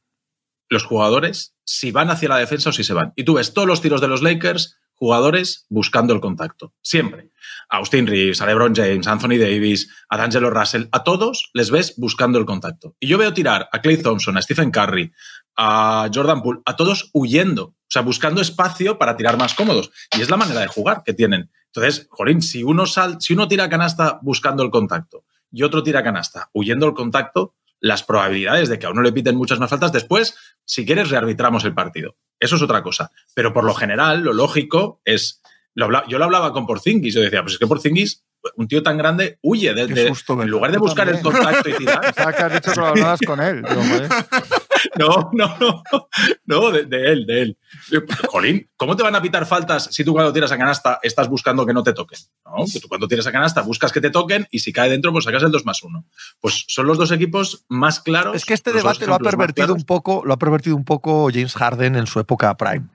los 0.68 0.84
jugadores, 0.84 1.55
si 1.64 1.92
van 1.92 2.11
hacia 2.11 2.28
la 2.28 2.38
defensa 2.38 2.70
o 2.70 2.72
si 2.72 2.84
se 2.84 2.94
van. 2.94 3.12
Y 3.16 3.24
tú 3.24 3.34
ves 3.34 3.55
todos 3.55 3.66
los 3.66 3.80
tiros 3.80 4.01
de 4.01 4.09
los 4.09 4.22
Lakers, 4.22 4.76
jugadores 4.99 5.66
buscando 5.68 6.12
el 6.12 6.20
contacto. 6.20 6.74
Siempre. 6.82 7.30
Austin 7.70 8.07
Reeves, 8.07 8.40
a 8.40 8.46
LeBron 8.46 8.74
James, 8.74 9.07
Anthony 9.07 9.38
Davis, 9.38 9.88
a 10.09 10.16
D'Angelo 10.16 10.51
Russell, 10.51 10.88
a 10.90 11.05
todos 11.05 11.51
les 11.55 11.70
ves 11.70 11.94
buscando 11.96 12.38
el 12.38 12.46
contacto. 12.46 12.96
Y 12.99 13.07
yo 13.07 13.18
veo 13.18 13.32
tirar 13.32 13.68
a 13.72 13.80
Clay 13.80 14.03
Thompson, 14.03 14.36
a 14.36 14.42
Stephen 14.42 14.70
Curry, 14.70 15.12
a 15.57 16.09
Jordan 16.12 16.42
Poole, 16.42 16.61
a 16.64 16.76
todos 16.76 17.11
huyendo, 17.12 17.64
o 17.64 17.90
sea, 17.90 18.03
buscando 18.03 18.40
espacio 18.40 18.99
para 18.99 19.16
tirar 19.16 19.38
más 19.38 19.55
cómodos. 19.55 19.90
Y 20.16 20.20
es 20.20 20.30
la 20.30 20.36
manera 20.36 20.61
de 20.61 20.66
jugar 20.66 21.03
que 21.05 21.14
tienen. 21.14 21.51
Entonces, 21.66 22.07
Jolín, 22.11 22.42
si 22.42 22.62
uno, 22.62 22.86
sal, 22.86 23.18
si 23.20 23.34
uno 23.34 23.49
tira 23.49 23.68
canasta 23.68 24.18
buscando 24.22 24.62
el 24.62 24.70
contacto 24.70 25.24
y 25.51 25.62
otro 25.62 25.82
tira 25.82 26.03
canasta 26.03 26.51
huyendo 26.53 26.86
el 26.86 26.94
contacto, 26.94 27.55
las 27.80 28.02
probabilidades 28.02 28.68
de 28.68 28.78
que 28.78 28.86
a 28.86 28.90
uno 28.90 29.02
le 29.02 29.12
piten 29.12 29.36
muchas 29.36 29.58
más 29.58 29.70
faltas 29.70 29.92
después, 29.92 30.36
si 30.64 30.84
quieres, 30.84 31.10
rearbitramos 31.10 31.64
el 31.64 31.74
partido. 31.74 32.16
Eso 32.40 32.56
es 32.56 32.62
otra 32.62 32.82
cosa. 32.82 33.10
Pero 33.34 33.52
por 33.52 33.64
lo 33.64 33.74
general, 33.74 34.20
lo 34.20 34.32
lógico 34.32 35.00
es. 35.04 35.40
yo 35.74 36.18
lo 36.18 36.24
hablaba 36.24 36.52
con 36.52 36.66
Porzingis. 36.66 37.14
Yo 37.14 37.20
decía, 37.20 37.42
pues 37.42 37.54
es 37.54 37.58
que 37.58 37.66
Porzingis, 37.66 38.24
un 38.56 38.68
tío 38.68 38.82
tan 38.82 38.98
grande, 38.98 39.38
huye. 39.42 39.74
De, 39.74 39.82
en 39.82 40.48
lugar 40.48 40.72
de 40.72 40.78
buscar 40.78 41.08
el 41.08 41.20
contacto 41.20 41.68
y 41.68 41.74
tirar. 41.74 42.14
que 42.14 42.20
has 42.20 42.52
dicho 42.52 42.72
que 42.72 42.80
lo 42.80 42.86
hablabas 42.86 43.20
con 43.24 43.40
él. 43.40 43.62
No, 44.98 45.30
no, 45.32 45.56
no. 45.58 45.84
No, 46.46 46.70
de, 46.70 46.80
él, 47.12 47.26
de 47.26 47.42
él. 47.42 47.58
Jolín, 48.28 48.68
¿cómo 48.76 48.96
te 48.96 49.02
van 49.02 49.14
a 49.14 49.22
pitar 49.22 49.46
faltas 49.46 49.88
si 49.90 50.04
tú 50.04 50.12
cuando 50.12 50.32
tiras 50.32 50.52
a 50.52 50.58
canasta 50.58 50.98
estás 51.02 51.28
buscando 51.28 51.64
que 51.64 51.72
no 51.72 51.82
te 51.82 51.92
toquen? 51.92 52.18
No, 52.44 52.64
que 52.70 52.80
tú 52.80 52.88
cuando 52.88 53.08
tiras 53.08 53.26
a 53.26 53.32
canasta 53.32 53.62
buscas 53.62 53.92
que 53.92 54.00
te 54.00 54.10
toquen 54.10 54.46
y 54.50 54.60
si 54.60 54.72
cae 54.72 54.90
dentro, 54.90 55.12
pues 55.12 55.24
sacas 55.24 55.42
el 55.42 55.50
2 55.50 55.64
más 55.64 55.82
1. 55.82 56.04
Pues 56.40 56.64
son 56.68 56.86
los 56.86 56.98
dos 56.98 57.10
equipos 57.12 57.64
más 57.68 58.00
claros. 58.00 58.36
Es 58.36 58.44
que 58.44 58.54
este 58.54 58.72
debate 58.72 59.06
lo 59.06 59.14
ha 59.14 59.18
pervertido 59.18 59.74
un 59.74 59.84
poco, 59.84 60.22
lo 60.24 60.34
ha 60.34 60.38
pervertido 60.38 60.76
un 60.76 60.84
poco 60.84 61.28
James 61.32 61.54
Harden 61.54 61.96
en 61.96 62.06
su 62.06 62.20
época 62.20 62.56
prime. 62.56 62.88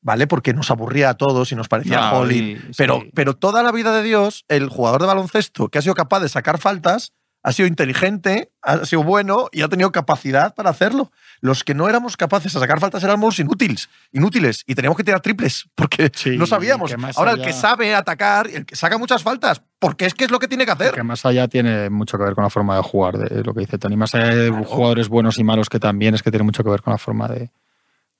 ¿Vale? 0.00 0.26
Porque 0.26 0.52
nos 0.52 0.70
aburría 0.70 1.08
a 1.08 1.14
todos 1.14 1.50
y 1.50 1.56
nos 1.56 1.68
parecía 1.68 2.10
no, 2.10 2.28
Pero, 2.76 3.04
pero 3.14 3.34
toda 3.36 3.62
la 3.62 3.72
vida 3.72 3.96
de 3.96 4.02
Dios, 4.02 4.44
el 4.48 4.68
jugador 4.68 5.00
de 5.00 5.06
baloncesto 5.06 5.68
que 5.68 5.78
ha 5.78 5.82
sido 5.82 5.94
capaz 5.94 6.20
de 6.20 6.28
sacar 6.28 6.58
faltas 6.58 7.14
ha 7.44 7.52
sido 7.52 7.68
inteligente, 7.68 8.50
ha 8.62 8.84
sido 8.86 9.04
bueno 9.04 9.48
y 9.52 9.60
ha 9.60 9.68
tenido 9.68 9.92
capacidad 9.92 10.54
para 10.54 10.70
hacerlo. 10.70 11.12
Los 11.40 11.62
que 11.62 11.74
no 11.74 11.88
éramos 11.90 12.16
capaces 12.16 12.54
de 12.54 12.58
sacar 12.58 12.80
faltas 12.80 13.04
éramos 13.04 13.38
inútiles, 13.38 13.90
inútiles 14.12 14.64
y 14.66 14.74
teníamos 14.74 14.96
que 14.96 15.04
tirar 15.04 15.20
triples 15.20 15.68
porque 15.74 16.10
no 16.38 16.46
sabíamos. 16.46 16.94
Ahora 17.16 17.32
el 17.32 17.42
que 17.42 17.52
sabe 17.52 17.94
atacar, 17.94 18.48
el 18.48 18.64
que 18.64 18.76
saca 18.76 18.96
muchas 18.96 19.22
faltas, 19.22 19.62
porque 19.78 20.06
es 20.06 20.14
que 20.14 20.24
es 20.24 20.30
lo 20.30 20.38
que 20.38 20.48
tiene 20.48 20.64
que 20.64 20.72
hacer. 20.72 20.92
Que 20.92 21.02
más 21.02 21.26
allá 21.26 21.46
tiene 21.46 21.90
mucho 21.90 22.16
que 22.16 22.24
ver 22.24 22.34
con 22.34 22.44
la 22.44 22.50
forma 22.50 22.76
de 22.76 22.82
jugar, 22.82 23.18
de 23.18 23.44
lo 23.44 23.52
que 23.52 23.60
dice 23.60 23.76
Tony. 23.76 23.96
Más 23.96 24.14
allá 24.14 24.34
de 24.34 24.50
jugadores 24.50 25.08
buenos 25.08 25.38
y 25.38 25.44
malos 25.44 25.68
que 25.68 25.78
también 25.78 26.14
es 26.14 26.22
que 26.22 26.30
tiene 26.30 26.44
mucho 26.44 26.64
que 26.64 26.70
ver 26.70 26.80
con 26.80 26.92
la 26.92 26.98
forma 26.98 27.28
de, 27.28 27.50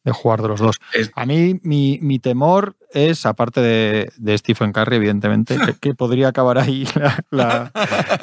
de 0.05 0.13
jugar 0.13 0.43
de 0.43 0.49
los 0.49 0.61
dos. 0.61 0.77
A 1.15 1.25
mí 1.25 1.59
mi, 1.63 1.99
mi 2.03 2.19
temor 2.19 2.77
es, 2.93 3.27
aparte 3.27 3.61
de, 3.61 4.13
de, 4.17 4.39
Stephen 4.39 4.73
Curry, 4.73 4.97
evidentemente, 4.97 5.57
que, 5.81 5.95
podría 5.95 6.29
acabar 6.29 6.59
ahí 6.59 6.87
la, 7.31 7.73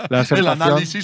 la, 0.10 0.26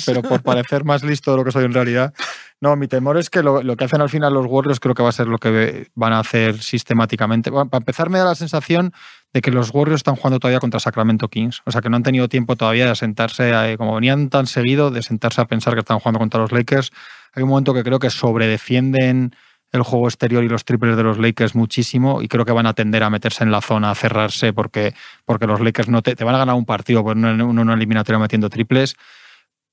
pero 0.05 0.21
por 0.21 0.41
parecer 0.41 0.85
más 0.85 1.03
listo 1.03 1.31
de 1.31 1.37
lo 1.37 1.43
que 1.43 1.51
soy 1.51 1.65
en 1.65 1.73
realidad. 1.73 2.13
No, 2.61 2.75
mi 2.75 2.87
temor 2.87 3.17
es 3.17 3.29
que 3.29 3.43
lo, 3.43 3.61
lo, 3.61 3.75
que 3.75 3.85
hacen 3.85 4.01
al 4.01 4.09
final 4.09 4.33
los 4.33 4.45
Warriors 4.45 4.79
creo 4.79 4.95
que 4.95 5.03
va 5.03 5.09
a 5.09 5.13
ser 5.13 5.27
lo 5.27 5.37
que 5.37 5.89
van 5.95 6.13
a 6.13 6.19
hacer 6.19 6.59
sistemáticamente. 6.59 7.51
para 7.51 7.67
empezar, 7.73 8.09
me 8.09 8.19
da 8.19 8.25
la 8.25 8.35
sensación 8.35 8.93
de 9.33 9.41
que 9.41 9.51
los 9.51 9.71
Warriors 9.73 9.99
están 9.99 10.15
jugando 10.15 10.39
todavía 10.39 10.59
contra 10.59 10.79
Sacramento 10.79 11.27
Kings. 11.27 11.61
O 11.65 11.71
sea, 11.71 11.81
que 11.81 11.89
no 11.89 11.97
han 11.97 12.03
tenido 12.03 12.29
tiempo 12.29 12.55
todavía 12.55 12.87
de 12.87 12.95
sentarse, 12.95 13.75
como 13.77 13.95
venían 13.95 14.29
tan 14.29 14.47
seguido, 14.47 14.91
de 14.91 15.01
sentarse 15.03 15.41
a 15.41 15.45
pensar 15.45 15.73
que 15.73 15.81
están 15.81 15.99
jugando 15.99 16.19
contra 16.19 16.39
los 16.39 16.51
Lakers. 16.51 16.91
Hay 17.33 17.43
un 17.43 17.49
momento 17.49 17.73
que 17.73 17.83
creo 17.83 17.99
que 17.99 18.09
sobredefienden 18.09 19.35
el 19.71 19.83
juego 19.83 20.07
exterior 20.07 20.43
y 20.43 20.49
los 20.49 20.65
triples 20.65 20.95
de 20.95 21.03
los 21.03 21.17
Lakers 21.17 21.55
muchísimo 21.55 22.21
y 22.21 22.27
creo 22.27 22.45
que 22.45 22.51
van 22.51 22.65
a 22.65 22.73
tender 22.73 23.03
a 23.03 23.09
meterse 23.09 23.43
en 23.43 23.51
la 23.51 23.61
zona, 23.61 23.91
a 23.91 23.95
cerrarse 23.95 24.53
porque, 24.53 24.93
porque 25.25 25.47
los 25.47 25.59
Lakers 25.59 25.89
no 25.89 26.01
te, 26.01 26.15
te 26.15 26.23
van 26.23 26.35
a 26.35 26.39
ganar 26.39 26.55
un 26.55 26.65
partido 26.65 27.03
por 27.03 27.17
una, 27.17 27.31
una 27.43 27.73
eliminatoria 27.73 28.19
metiendo 28.19 28.49
triples. 28.49 28.95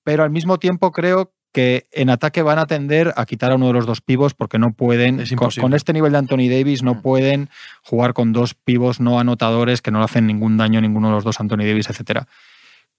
Pero 0.02 0.22
al 0.22 0.30
mismo 0.30 0.58
tiempo 0.58 0.92
creo 0.92 1.32
que 1.52 1.86
en 1.92 2.10
ataque 2.10 2.42
van 2.42 2.58
a 2.58 2.66
tender 2.66 3.14
a 3.16 3.24
quitar 3.26 3.52
a 3.52 3.54
uno 3.54 3.68
de 3.68 3.74
los 3.74 3.86
dos 3.86 4.00
pivos 4.00 4.34
porque 4.34 4.58
no 4.58 4.72
pueden, 4.72 5.24
con, 5.36 5.50
con, 5.50 5.72
este 5.72 5.92
nivel 5.92 6.10
de 6.10 6.18
Anthony 6.18 6.48
Davis, 6.50 6.82
no 6.82 6.94
mm. 6.94 7.02
pueden 7.02 7.48
jugar 7.84 8.12
con 8.12 8.32
dos 8.32 8.54
pivos 8.54 8.98
no 8.98 9.20
anotadores 9.20 9.80
que 9.80 9.92
no 9.92 10.00
le 10.00 10.06
hacen 10.06 10.26
ningún 10.26 10.56
daño 10.56 10.80
a 10.80 10.82
ninguno 10.82 11.08
de 11.08 11.14
los 11.14 11.24
dos, 11.24 11.38
Anthony 11.38 11.58
Davis, 11.58 11.88
etcétera. 11.88 12.26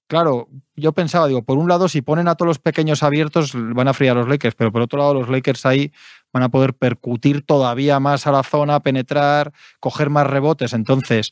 Claro, 0.08 0.48
yo 0.76 0.94
pensaba, 0.94 1.28
digo, 1.28 1.42
por 1.42 1.58
un 1.58 1.68
lado, 1.68 1.90
si 1.90 2.02
ponen 2.02 2.28
a 2.28 2.36
todos 2.36 2.48
los 2.48 2.60
pequeños 2.60 3.02
abiertos, 3.02 3.54
van 3.56 3.88
a 3.88 3.94
fríar 3.94 4.16
a 4.16 4.20
los 4.20 4.30
Lakers, 4.30 4.56
pero 4.56 4.72
por 4.72 4.84
otro 4.84 5.00
lado, 5.00 5.16
los 5.16 5.30
Lakers 5.30 5.66
ahí 5.66 5.92
van 6.36 6.44
a 6.44 6.50
poder 6.50 6.74
percutir 6.74 7.46
todavía 7.46 8.02
más 8.02 8.28
a 8.28 8.32
la 8.34 8.44
zona, 8.44 8.82
penetrar, 8.82 9.54
coger 9.80 10.10
más 10.10 10.28
rebotes. 10.28 10.74
Entonces, 10.74 11.32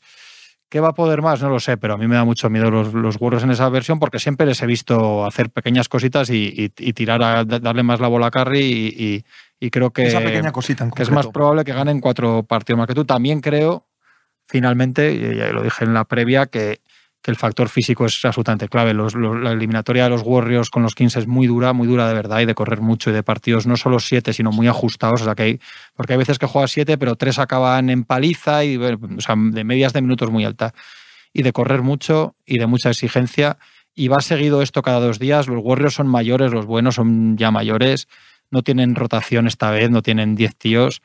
¿qué 0.70 0.80
va 0.80 0.88
a 0.88 0.94
poder 0.94 1.20
más? 1.20 1.42
No 1.42 1.50
lo 1.50 1.60
sé, 1.60 1.76
pero 1.76 1.92
a 1.92 1.98
mí 1.98 2.06
me 2.06 2.14
da 2.14 2.24
mucho 2.24 2.48
miedo 2.48 2.70
los, 2.70 2.94
los 2.94 3.42
en 3.42 3.50
esa 3.50 3.68
versión 3.68 3.98
porque 3.98 4.18
siempre 4.18 4.46
les 4.46 4.62
he 4.62 4.66
visto 4.66 5.26
hacer 5.26 5.50
pequeñas 5.50 5.90
cositas 5.90 6.30
y, 6.30 6.70
tirar 6.70 7.22
a 7.22 7.44
darle 7.44 7.82
más 7.82 8.00
la 8.00 8.08
bola 8.08 8.28
a 8.28 8.30
Curry 8.30 9.22
y, 9.60 9.70
creo 9.70 9.90
que, 9.90 10.04
que 10.96 11.02
es 11.02 11.10
más 11.10 11.26
probable 11.26 11.64
que 11.64 11.74
ganen 11.74 12.00
cuatro 12.00 12.42
partidos 12.44 12.78
más 12.78 12.86
que 12.86 12.94
tú. 12.94 13.04
También 13.04 13.42
creo, 13.42 13.84
finalmente, 14.46 15.12
y 15.12 15.36
ya 15.36 15.52
lo 15.52 15.62
dije 15.62 15.84
en 15.84 15.92
la 15.92 16.06
previa, 16.06 16.46
que 16.46 16.80
que 17.24 17.30
el 17.30 17.38
factor 17.38 17.70
físico 17.70 18.04
es 18.04 18.22
absolutamente 18.22 18.68
clave. 18.68 18.92
la 18.92 19.52
eliminatoria 19.52 20.04
de 20.04 20.10
los 20.10 20.20
Warriors 20.22 20.68
con 20.68 20.82
los 20.82 20.94
Kings 20.94 21.16
es 21.16 21.26
muy 21.26 21.46
dura, 21.46 21.72
muy 21.72 21.88
dura 21.88 22.06
de 22.06 22.12
verdad, 22.12 22.40
y 22.40 22.44
de 22.44 22.54
correr 22.54 22.82
mucho 22.82 23.08
y 23.08 23.14
de 23.14 23.22
partidos 23.22 23.66
no 23.66 23.78
solo 23.78 23.98
siete, 23.98 24.34
sino 24.34 24.52
muy 24.52 24.68
ajustados. 24.68 25.22
O 25.22 25.24
sea, 25.24 25.34
porque 25.94 26.12
hay 26.12 26.18
veces 26.18 26.38
que 26.38 26.44
juegas 26.44 26.72
siete, 26.72 26.98
pero 26.98 27.16
tres 27.16 27.38
acaban 27.38 27.88
en 27.88 28.04
paliza 28.04 28.62
y 28.64 28.76
de 28.76 29.64
medias 29.64 29.94
de 29.94 30.02
minutos 30.02 30.30
muy 30.30 30.44
alta. 30.44 30.74
Y 31.32 31.42
de 31.42 31.52
correr 31.54 31.80
mucho 31.80 32.36
y 32.44 32.58
de 32.58 32.66
mucha 32.66 32.90
exigencia. 32.90 33.56
Y 33.94 34.08
va 34.08 34.20
seguido 34.20 34.60
esto 34.60 34.82
cada 34.82 35.00
dos 35.00 35.18
días. 35.18 35.48
Los 35.48 35.64
Warriors 35.64 35.94
son 35.94 36.08
mayores, 36.08 36.52
los 36.52 36.66
buenos 36.66 36.96
son 36.96 37.38
ya 37.38 37.50
mayores. 37.50 38.06
No 38.50 38.62
tienen 38.62 38.94
rotación 38.96 39.46
esta 39.46 39.70
vez, 39.70 39.90
no 39.90 40.02
tienen 40.02 40.34
diez 40.34 40.54
tíos 40.56 41.00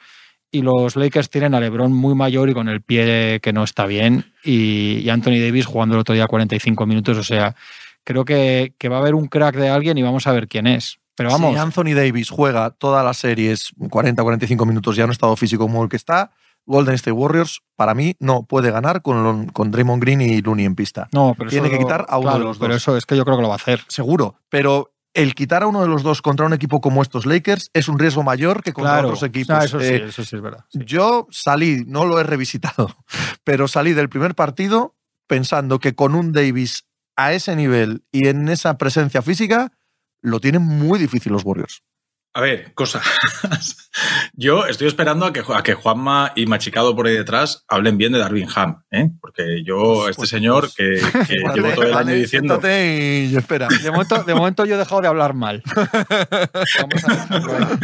y 0.51 0.61
los 0.61 0.95
Lakers 0.95 1.29
tienen 1.29 1.53
a 1.53 1.59
LeBron 1.59 1.93
muy 1.93 2.15
mayor 2.15 2.49
y 2.49 2.53
con 2.53 2.69
el 2.69 2.81
pie 2.81 3.39
que 3.41 3.53
no 3.53 3.63
está 3.63 3.85
bien 3.85 4.33
y, 4.43 5.07
Anthony 5.09 5.39
Davis 5.39 5.65
jugando 5.65 5.95
el 5.95 6.01
otro 6.01 6.15
día 6.15 6.27
45 6.27 6.85
minutos, 6.85 7.17
o 7.17 7.23
sea, 7.23 7.55
creo 8.03 8.25
que, 8.25 8.73
va 8.89 8.97
a 8.97 8.99
haber 8.99 9.15
un 9.15 9.27
crack 9.27 9.55
de 9.55 9.69
alguien 9.69 9.97
y 9.97 10.03
vamos 10.03 10.27
a 10.27 10.31
ver 10.31 10.47
quién 10.47 10.67
es. 10.67 10.99
Pero 11.15 11.31
vamos. 11.31 11.53
Si 11.53 11.59
Anthony 11.59 11.93
Davis 11.95 12.29
juega 12.29 12.69
todas 12.69 13.03
las 13.03 13.17
series 13.17 13.73
40-45 13.77 14.65
minutos 14.65 14.95
ya 14.95 15.03
en 15.03 15.11
estado 15.11 15.35
físico 15.35 15.63
como 15.63 15.83
el 15.83 15.89
que 15.89 15.97
está, 15.97 16.31
Golden 16.65 16.95
State 16.95 17.11
Warriors, 17.11 17.61
para 17.75 17.93
mí, 17.93 18.15
no 18.19 18.43
puede 18.43 18.71
ganar 18.71 19.01
con, 19.01 19.47
con 19.47 19.71
Draymond 19.71 20.01
Green 20.01 20.21
y 20.21 20.41
Looney 20.41 20.65
en 20.65 20.75
pista. 20.75 21.09
No, 21.11 21.35
pero 21.37 21.49
Tiene 21.49 21.69
que 21.69 21.77
quitar 21.77 22.05
a 22.07 22.19
uno 22.19 22.33
de 22.33 22.39
los 22.39 22.47
dos. 22.47 22.59
Pero 22.59 22.75
eso 22.75 22.95
es 22.95 23.05
que 23.05 23.17
yo 23.17 23.25
creo 23.25 23.37
que 23.37 23.41
lo 23.41 23.49
va 23.49 23.55
a 23.55 23.57
hacer. 23.57 23.81
Seguro. 23.87 24.35
Pero 24.49 24.91
el 25.19 25.35
quitar 25.35 25.63
a 25.63 25.67
uno 25.67 25.81
de 25.81 25.87
los 25.89 26.01
dos 26.01 26.21
contra 26.21 26.45
un 26.45 26.53
equipo 26.53 26.79
como 26.79 27.01
estos 27.01 27.25
Lakers 27.25 27.71
es 27.73 27.89
un 27.89 27.99
riesgo 27.99 28.23
mayor 28.23 28.63
que 28.63 28.71
contra 28.71 29.01
otros 29.01 29.21
equipos. 29.23 29.49
Ah, 29.53 29.65
eso, 29.65 29.79
sí, 29.81 29.87
eh, 29.87 30.05
eso 30.07 30.23
sí 30.23 30.37
es 30.37 30.41
verdad. 30.41 30.63
Yo 30.71 31.27
salí, 31.29 31.83
no 31.85 32.05
lo 32.05 32.19
he 32.19 32.23
revisitado, 32.23 32.95
pero 33.43 33.67
salí 33.67 33.91
del 33.93 34.07
primer 34.07 34.33
partido 34.33 34.95
pensando 35.27 35.79
que 35.79 35.93
con 35.93 36.15
un 36.15 36.31
Davis 36.31 36.85
a 37.17 37.33
ese 37.33 37.57
nivel 37.57 38.05
y 38.13 38.29
en 38.29 38.47
esa 38.47 38.77
presencia 38.77 39.21
física, 39.21 39.73
lo 40.21 40.39
tienen 40.39 40.61
muy 40.61 40.97
difícil 40.97 41.33
los 41.33 41.43
Warriors. 41.43 41.83
A 42.33 42.41
ver, 42.41 42.73
cosas. 42.73 43.03
Yo 44.33 44.65
estoy 44.65 44.87
esperando 44.87 45.25
a 45.25 45.33
que, 45.33 45.43
a 45.53 45.63
que 45.63 45.73
Juanma 45.73 46.31
y 46.35 46.45
Machicado 46.45 46.95
por 46.95 47.07
ahí 47.07 47.15
detrás 47.15 47.65
hablen 47.67 47.97
bien 47.97 48.11
de 48.11 48.19
Darwin 48.19 48.47
Ham, 48.55 48.83
¿eh? 48.91 49.09
porque 49.19 49.63
yo, 49.65 50.07
este 50.07 50.27
señor 50.27 50.69
que, 50.73 51.01
llevo 51.55 51.71
todo 51.73 51.83
el 51.83 51.93
año 51.93 52.13
diciendo. 52.13 52.59
Y 52.63 53.35
espera. 53.35 53.67
De 53.67 53.91
momento, 53.91 54.23
de 54.23 54.35
momento 54.35 54.65
yo 54.65 54.75
he 54.75 54.77
dejado 54.77 55.01
de 55.01 55.07
hablar 55.07 55.33
mal. 55.33 55.63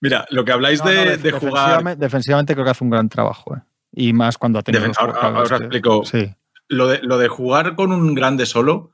Mira, 0.00 0.26
lo 0.30 0.44
que 0.44 0.52
habláis 0.52 0.82
de, 0.82 1.16
de 1.16 1.32
jugar. 1.32 1.98
Defensivamente, 1.98 2.54
creo 2.54 2.64
que 2.64 2.70
hace 2.70 2.84
un 2.84 2.90
gran 2.90 3.08
trabajo. 3.08 3.56
¿eh? 3.56 3.60
Y 3.92 4.12
más 4.12 4.38
cuando 4.38 4.58
ha 4.58 4.62
tenido. 4.62 4.90
ahora, 4.98 5.56
explico. 5.56 6.04
Sí. 6.04 6.32
Lo 6.68 6.88
de, 6.88 7.00
lo 7.02 7.18
de 7.18 7.28
jugar 7.28 7.74
con 7.74 7.92
un 7.92 8.14
grande 8.14 8.46
solo 8.46 8.92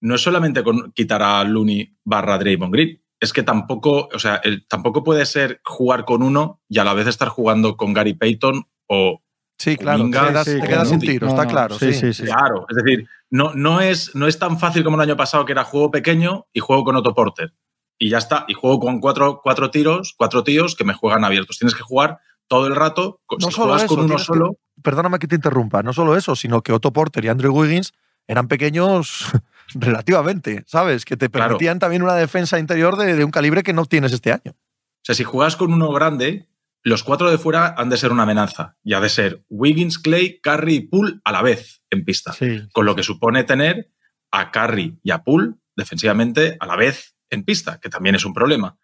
no 0.00 0.14
es 0.14 0.22
solamente 0.22 0.64
con 0.64 0.92
quitar 0.92 1.22
a 1.22 1.44
Looney 1.44 1.96
barra 2.04 2.38
Draymond 2.38 2.72
Green, 2.72 3.00
es 3.20 3.32
que 3.32 3.42
tampoco, 3.42 4.08
o 4.12 4.18
sea, 4.18 4.36
el, 4.42 4.66
tampoco 4.66 5.04
puede 5.04 5.26
ser 5.26 5.60
jugar 5.64 6.04
con 6.04 6.22
uno 6.22 6.60
y 6.68 6.78
a 6.78 6.84
la 6.84 6.94
vez 6.94 7.06
estar 7.06 7.28
jugando 7.28 7.76
con 7.76 7.92
Gary 7.92 8.14
Payton 8.14 8.64
o 8.88 9.20
Sí, 9.58 9.76
claro, 9.76 9.98
Kuminga, 9.98 10.22
te 10.22 10.28
quedas, 10.30 10.44
sí, 10.46 10.60
te 10.60 10.66
quedas 10.68 10.88
sin 10.88 11.00
tiro, 11.00 11.26
No, 11.26 11.32
está 11.34 11.46
claro. 11.46 11.78
sí, 11.78 11.92
Sí, 11.92 12.14
sí. 12.14 12.24
Claro, 12.24 12.64
es 12.70 12.76
decir, 12.76 13.06
no, 13.28 13.52
no, 13.54 13.82
es, 13.82 14.14
no 14.14 14.26
es 14.26 14.38
tan 14.38 14.58
fácil 14.58 14.82
como 14.82 14.96
el 14.96 15.02
año 15.02 15.18
pasado 15.18 15.44
que 15.44 15.52
era 15.52 15.64
juego 15.64 15.90
pequeño 15.90 16.46
y 16.54 16.60
juego 16.60 16.82
con 16.82 16.96
Otto 16.96 17.14
Porter. 17.14 17.52
Y 17.98 18.08
ya 18.08 18.16
está, 18.16 18.46
y 18.48 18.54
juego 18.54 18.80
con 18.80 19.00
cuatro, 19.00 19.40
cuatro 19.42 19.70
tiros, 19.70 20.14
cuatro 20.16 20.42
tíos 20.42 20.74
que 20.74 20.84
me 20.84 20.94
juegan 20.94 21.22
abiertos. 21.24 21.58
Tienes 21.58 21.74
que 21.74 21.82
jugar 21.82 22.18
todo 22.48 22.66
el 22.68 22.74
rato. 22.74 23.20
No 23.38 23.48
si 23.48 23.52
solo 23.52 23.66
juegas 23.66 23.84
eso, 23.84 23.94
con 23.96 24.04
uno 24.06 24.16
que- 24.16 24.24
solo, 24.24 24.56
Perdóname 24.82 25.18
que 25.18 25.28
te 25.28 25.34
interrumpa, 25.34 25.82
no 25.82 25.92
solo 25.92 26.16
eso, 26.16 26.34
sino 26.34 26.62
que 26.62 26.72
Otto 26.72 26.90
Porter 26.90 27.22
y 27.26 27.28
Andrew 27.28 27.54
Wiggins 27.54 27.92
eran 28.26 28.48
pequeños 28.48 29.26
relativamente, 29.74 30.64
¿sabes? 30.66 31.04
Que 31.04 31.16
te 31.16 31.28
Claro. 31.28 31.48
permitían 31.50 31.78
también 31.78 32.02
una 32.02 32.14
defensa 32.14 32.58
interior 32.58 32.96
de, 32.96 33.14
de 33.16 33.24
un 33.24 33.30
calibre 33.30 33.62
que 33.62 33.72
no 33.72 33.84
tienes 33.86 34.12
este 34.12 34.32
año. 34.32 34.52
O 34.52 35.02
sea, 35.04 35.14
si 35.14 35.24
juegas 35.24 35.56
con 35.56 35.72
uno 35.72 35.90
grande, 35.92 36.48
los 36.82 37.02
cuatro 37.04 37.30
de 37.30 37.38
fuera 37.38 37.74
han 37.76 37.90
de 37.90 37.96
ser 37.96 38.12
una 38.12 38.22
amenaza. 38.24 38.76
Y 38.84 38.94
ha 38.94 39.00
de 39.00 39.08
ser 39.08 39.44
Wiggins, 39.48 39.98
Clay, 39.98 40.40
Curry 40.40 40.74
y 40.74 40.80
Poole 40.80 41.20
a 41.24 41.32
la 41.32 41.42
vez 41.42 41.82
en 41.90 42.04
pista. 42.04 42.32
Sí. 42.32 42.68
Con 42.72 42.86
lo 42.86 42.94
que 42.94 43.02
supone 43.02 43.44
tener 43.44 43.90
a 44.30 44.50
Curry 44.50 44.98
y 45.02 45.10
a 45.10 45.22
Poole 45.22 45.54
defensivamente 45.76 46.56
a 46.60 46.66
la 46.66 46.76
vez 46.76 47.16
en 47.30 47.44
pista, 47.44 47.78
que 47.80 47.88
también 47.88 48.14
es 48.14 48.24
un 48.24 48.34
problema. 48.34 48.76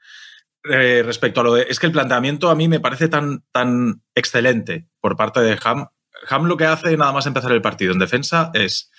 Eh, 0.68 1.02
respecto 1.04 1.40
a 1.40 1.44
lo 1.44 1.54
de. 1.54 1.66
Es 1.68 1.78
que 1.78 1.86
el 1.86 1.92
planteamiento 1.92 2.48
a 2.50 2.54
mí 2.56 2.66
me 2.68 2.80
parece 2.80 3.08
tan, 3.08 3.44
tan 3.52 4.02
excelente 4.14 4.88
por 5.00 5.16
parte 5.16 5.40
de 5.40 5.58
Ham. 5.62 5.86
Ham 6.28 6.44
lo 6.46 6.56
que 6.56 6.64
hace 6.64 6.96
nada 6.96 7.12
más 7.12 7.26
empezar 7.26 7.52
el 7.52 7.62
partido 7.62 7.92
en 7.92 7.98
defensa 7.98 8.50
es. 8.54 8.90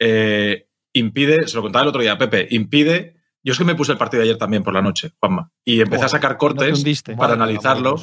eh, 0.00 0.66
impide, 0.92 1.46
se 1.48 1.56
lo 1.56 1.62
contaba 1.62 1.82
el 1.82 1.88
otro 1.88 2.02
día, 2.02 2.18
Pepe, 2.18 2.46
impide. 2.50 3.16
Yo 3.42 3.52
es 3.52 3.58
que 3.58 3.64
me 3.64 3.74
puse 3.74 3.92
el 3.92 3.98
partido 3.98 4.22
de 4.22 4.28
ayer 4.28 4.38
también 4.38 4.62
por 4.62 4.74
la 4.74 4.82
noche, 4.82 5.12
Juanma, 5.18 5.50
y 5.64 5.80
empecé 5.80 6.04
a 6.04 6.08
sacar 6.08 6.36
cortes 6.36 7.02
para 7.16 7.34
analizarlo. 7.34 7.96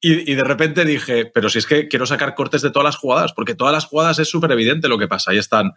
y 0.00 0.34
de 0.34 0.44
repente 0.44 0.84
dije, 0.84 1.26
pero 1.26 1.48
si 1.48 1.58
es 1.58 1.66
que 1.66 1.88
quiero 1.88 2.06
sacar 2.06 2.34
cortes 2.34 2.62
de 2.62 2.70
todas 2.70 2.84
las 2.84 2.96
jugadas, 2.96 3.32
porque 3.32 3.54
todas 3.54 3.72
las 3.72 3.86
jugadas 3.86 4.18
es 4.18 4.28
súper 4.28 4.52
evidente 4.52 4.88
lo 4.88 4.98
que 4.98 5.08
pasa. 5.08 5.32
Ahí 5.32 5.38
están 5.38 5.72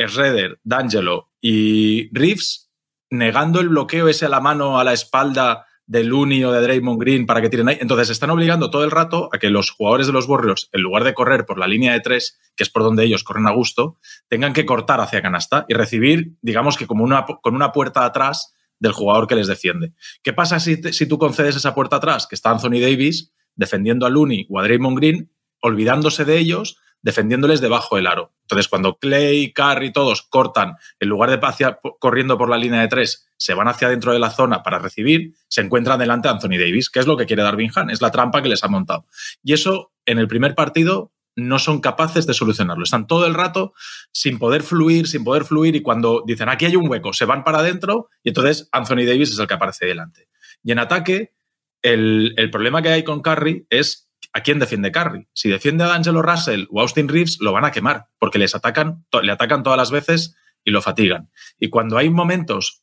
Schroeder, 0.00 0.58
D'Angelo 0.62 1.30
y 1.40 2.08
Reeves 2.16 2.70
negando 3.10 3.60
el 3.60 3.68
bloqueo 3.68 4.08
ese 4.08 4.26
a 4.26 4.28
la 4.28 4.40
mano, 4.40 4.78
a 4.78 4.84
la 4.84 4.92
espalda 4.92 5.66
de 5.92 6.04
Looney 6.04 6.42
o 6.42 6.50
de 6.50 6.62
Draymond 6.62 6.98
Green 6.98 7.26
para 7.26 7.42
que 7.42 7.50
tiren 7.50 7.68
ahí. 7.68 7.76
Entonces 7.78 8.08
están 8.08 8.30
obligando 8.30 8.70
todo 8.70 8.82
el 8.82 8.90
rato 8.90 9.28
a 9.30 9.38
que 9.38 9.50
los 9.50 9.70
jugadores 9.70 10.06
de 10.06 10.14
los 10.14 10.26
Warriors, 10.26 10.70
en 10.72 10.80
lugar 10.80 11.04
de 11.04 11.12
correr 11.12 11.44
por 11.44 11.58
la 11.58 11.66
línea 11.66 11.92
de 11.92 12.00
tres, 12.00 12.40
que 12.56 12.64
es 12.64 12.70
por 12.70 12.82
donde 12.82 13.04
ellos 13.04 13.24
corren 13.24 13.46
a 13.46 13.50
gusto, 13.50 13.98
tengan 14.26 14.54
que 14.54 14.64
cortar 14.64 15.02
hacia 15.02 15.20
canasta 15.20 15.66
y 15.68 15.74
recibir, 15.74 16.32
digamos 16.40 16.78
que 16.78 16.86
como 16.86 17.04
una, 17.04 17.26
con 17.26 17.54
una 17.54 17.72
puerta 17.72 18.06
atrás 18.06 18.54
del 18.78 18.92
jugador 18.92 19.26
que 19.26 19.34
les 19.34 19.48
defiende. 19.48 19.92
¿Qué 20.22 20.32
pasa 20.32 20.60
si, 20.60 20.76
si 20.76 21.04
tú 21.04 21.18
concedes 21.18 21.56
esa 21.56 21.74
puerta 21.74 21.96
atrás? 21.96 22.26
Que 22.26 22.36
está 22.36 22.50
Anthony 22.50 22.80
Davis 22.80 23.34
defendiendo 23.54 24.06
a 24.06 24.08
Looney 24.08 24.46
o 24.48 24.58
a 24.58 24.62
Draymond 24.62 24.96
Green, 24.96 25.30
olvidándose 25.60 26.24
de 26.24 26.38
ellos, 26.38 26.78
defendiéndoles 27.02 27.60
debajo 27.60 27.96
del 27.96 28.06
aro. 28.06 28.32
Entonces, 28.42 28.68
cuando 28.68 28.96
Clay, 28.98 29.52
Curry, 29.52 29.92
todos 29.92 30.22
cortan, 30.22 30.76
en 31.00 31.08
lugar 31.08 31.30
de 31.30 31.46
hacia- 31.46 31.78
corriendo 31.98 32.38
por 32.38 32.48
la 32.48 32.56
línea 32.58 32.80
de 32.80 32.88
tres, 32.88 33.26
se 33.36 33.54
van 33.54 33.68
hacia 33.68 33.88
dentro 33.88 34.12
de 34.12 34.18
la 34.20 34.30
zona 34.30 34.62
para 34.62 34.78
recibir, 34.78 35.34
se 35.48 35.60
encuentran 35.62 35.98
delante 35.98 36.28
de 36.28 36.34
Anthony 36.34 36.58
Davis, 36.58 36.90
que 36.90 37.00
es 37.00 37.06
lo 37.06 37.16
que 37.16 37.26
quiere 37.26 37.42
Darvin 37.42 37.70
Han, 37.74 37.90
es 37.90 38.00
la 38.00 38.10
trampa 38.10 38.40
que 38.42 38.48
les 38.48 38.62
ha 38.62 38.68
montado. 38.68 39.06
Y 39.42 39.52
eso, 39.52 39.92
en 40.06 40.18
el 40.18 40.28
primer 40.28 40.54
partido, 40.54 41.12
no 41.34 41.58
son 41.58 41.80
capaces 41.80 42.26
de 42.26 42.34
solucionarlo. 42.34 42.84
Están 42.84 43.06
todo 43.06 43.26
el 43.26 43.34
rato 43.34 43.72
sin 44.12 44.38
poder 44.38 44.62
fluir, 44.62 45.08
sin 45.08 45.24
poder 45.24 45.44
fluir, 45.44 45.74
y 45.74 45.80
cuando 45.82 46.22
dicen 46.26 46.48
aquí 46.50 46.66
hay 46.66 46.76
un 46.76 46.88
hueco, 46.88 47.12
se 47.14 47.24
van 47.24 47.42
para 47.42 47.60
adentro, 47.60 48.10
y 48.22 48.28
entonces 48.28 48.68
Anthony 48.70 49.06
Davis 49.06 49.30
es 49.30 49.38
el 49.38 49.46
que 49.46 49.54
aparece 49.54 49.86
delante. 49.86 50.28
Y 50.62 50.72
en 50.72 50.78
ataque, 50.78 51.32
el, 51.80 52.34
el 52.36 52.50
problema 52.50 52.82
que 52.82 52.90
hay 52.90 53.02
con 53.02 53.22
Curry 53.22 53.66
es 53.70 54.10
a 54.32 54.40
quién 54.42 54.58
defiende 54.58 54.92
Curry. 54.92 55.28
Si 55.32 55.48
defiende 55.48 55.84
a 55.84 55.88
D'Angelo 55.88 56.22
Russell 56.22 56.66
o 56.70 56.80
Austin 56.80 57.08
Reeves, 57.08 57.38
lo 57.40 57.52
van 57.52 57.64
a 57.64 57.70
quemar, 57.70 58.06
porque 58.18 58.38
les 58.38 58.54
atacan, 58.54 59.04
le 59.22 59.32
atacan 59.32 59.62
todas 59.62 59.76
las 59.76 59.90
veces 59.90 60.36
y 60.64 60.70
lo 60.70 60.82
fatigan. 60.82 61.30
Y 61.58 61.68
cuando 61.68 61.98
hay 61.98 62.10
momentos 62.10 62.82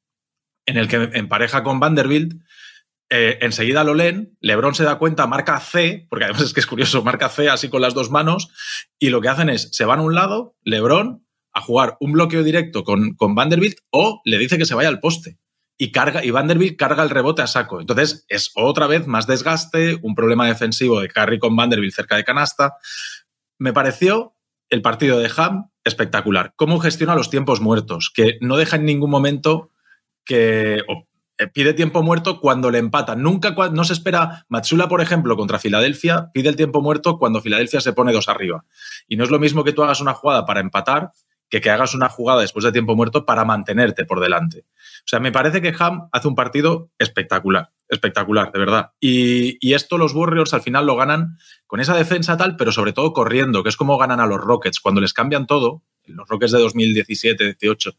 en 0.66 0.76
el 0.76 0.88
que 0.88 1.10
empareja 1.14 1.62
con 1.62 1.80
Vanderbilt, 1.80 2.34
eh, 3.08 3.38
enseguida 3.40 3.84
lo 3.84 3.94
leen, 3.94 4.36
Lebron 4.40 4.74
se 4.74 4.84
da 4.84 4.98
cuenta, 4.98 5.26
marca 5.26 5.58
C, 5.60 6.06
porque 6.10 6.24
además 6.24 6.42
es 6.42 6.52
que 6.52 6.60
es 6.60 6.66
curioso, 6.66 7.04
marca 7.04 7.28
C 7.28 7.48
así 7.48 7.68
con 7.68 7.80
las 7.80 7.94
dos 7.94 8.10
manos, 8.10 8.50
y 8.98 9.10
lo 9.10 9.20
que 9.20 9.28
hacen 9.28 9.48
es, 9.48 9.68
se 9.72 9.84
van 9.84 10.00
a 10.00 10.02
un 10.02 10.14
lado, 10.14 10.56
Lebron, 10.62 11.24
a 11.52 11.60
jugar 11.60 11.96
un 12.00 12.12
bloqueo 12.12 12.42
directo 12.42 12.84
con, 12.84 13.14
con 13.14 13.34
Vanderbilt, 13.34 13.78
o 13.90 14.20
le 14.24 14.38
dice 14.38 14.58
que 14.58 14.66
se 14.66 14.74
vaya 14.74 14.88
al 14.88 15.00
poste. 15.00 15.38
Y, 15.78 15.92
carga, 15.92 16.24
y 16.24 16.30
Vanderbilt 16.30 16.78
carga 16.78 17.02
el 17.02 17.10
rebote 17.10 17.42
a 17.42 17.46
saco. 17.46 17.80
Entonces 17.80 18.24
es 18.28 18.50
otra 18.54 18.86
vez 18.86 19.06
más 19.06 19.26
desgaste, 19.26 19.98
un 20.02 20.14
problema 20.14 20.46
defensivo 20.46 21.00
de 21.00 21.08
Curry 21.08 21.38
con 21.38 21.54
Vanderbilt 21.54 21.94
cerca 21.94 22.16
de 22.16 22.24
canasta. 22.24 22.74
Me 23.58 23.72
pareció 23.72 24.34
el 24.70 24.82
partido 24.82 25.18
de 25.18 25.30
Ham 25.36 25.70
espectacular. 25.84 26.52
Cómo 26.56 26.80
gestiona 26.80 27.14
los 27.14 27.30
tiempos 27.30 27.60
muertos, 27.60 28.10
que 28.14 28.38
no 28.40 28.56
deja 28.56 28.76
en 28.76 28.86
ningún 28.86 29.10
momento 29.10 29.70
que 30.24 30.82
eh, 31.38 31.46
pide 31.48 31.74
tiempo 31.74 32.02
muerto 32.02 32.40
cuando 32.40 32.70
le 32.70 32.78
empatan. 32.78 33.22
Nunca 33.22 33.54
no 33.72 33.84
se 33.84 33.92
espera. 33.92 34.46
Matsula, 34.48 34.88
por 34.88 35.00
ejemplo, 35.00 35.36
contra 35.36 35.58
Filadelfia, 35.58 36.30
pide 36.32 36.48
el 36.48 36.56
tiempo 36.56 36.80
muerto 36.80 37.18
cuando 37.18 37.40
Filadelfia 37.40 37.80
se 37.80 37.92
pone 37.92 38.12
dos 38.12 38.28
arriba. 38.28 38.64
Y 39.06 39.16
no 39.16 39.24
es 39.24 39.30
lo 39.30 39.38
mismo 39.38 39.62
que 39.62 39.72
tú 39.72 39.82
hagas 39.82 40.00
una 40.00 40.14
jugada 40.14 40.46
para 40.46 40.60
empatar 40.60 41.10
que 41.48 41.60
que 41.60 41.70
hagas 41.70 41.94
una 41.94 42.08
jugada 42.08 42.40
después 42.40 42.64
de 42.64 42.72
tiempo 42.72 42.96
muerto 42.96 43.24
para 43.24 43.44
mantenerte 43.44 44.04
por 44.04 44.20
delante. 44.20 44.64
O 45.00 45.08
sea, 45.08 45.20
me 45.20 45.32
parece 45.32 45.62
que 45.62 45.74
Ham 45.78 46.08
hace 46.12 46.28
un 46.28 46.34
partido 46.34 46.90
espectacular, 46.98 47.70
espectacular, 47.88 48.50
de 48.52 48.58
verdad. 48.58 48.92
Y, 49.00 49.58
y 49.66 49.74
esto 49.74 49.98
los 49.98 50.12
Warriors 50.12 50.54
al 50.54 50.62
final 50.62 50.86
lo 50.86 50.96
ganan 50.96 51.38
con 51.66 51.80
esa 51.80 51.96
defensa 51.96 52.36
tal, 52.36 52.56
pero 52.56 52.72
sobre 52.72 52.92
todo 52.92 53.12
corriendo, 53.12 53.62
que 53.62 53.68
es 53.68 53.76
como 53.76 53.98
ganan 53.98 54.20
a 54.20 54.26
los 54.26 54.40
Rockets. 54.40 54.80
Cuando 54.80 55.00
les 55.00 55.12
cambian 55.12 55.46
todo, 55.46 55.82
los 56.06 56.28
Rockets 56.28 56.52
de 56.52 56.58
2017-18, 56.58 57.94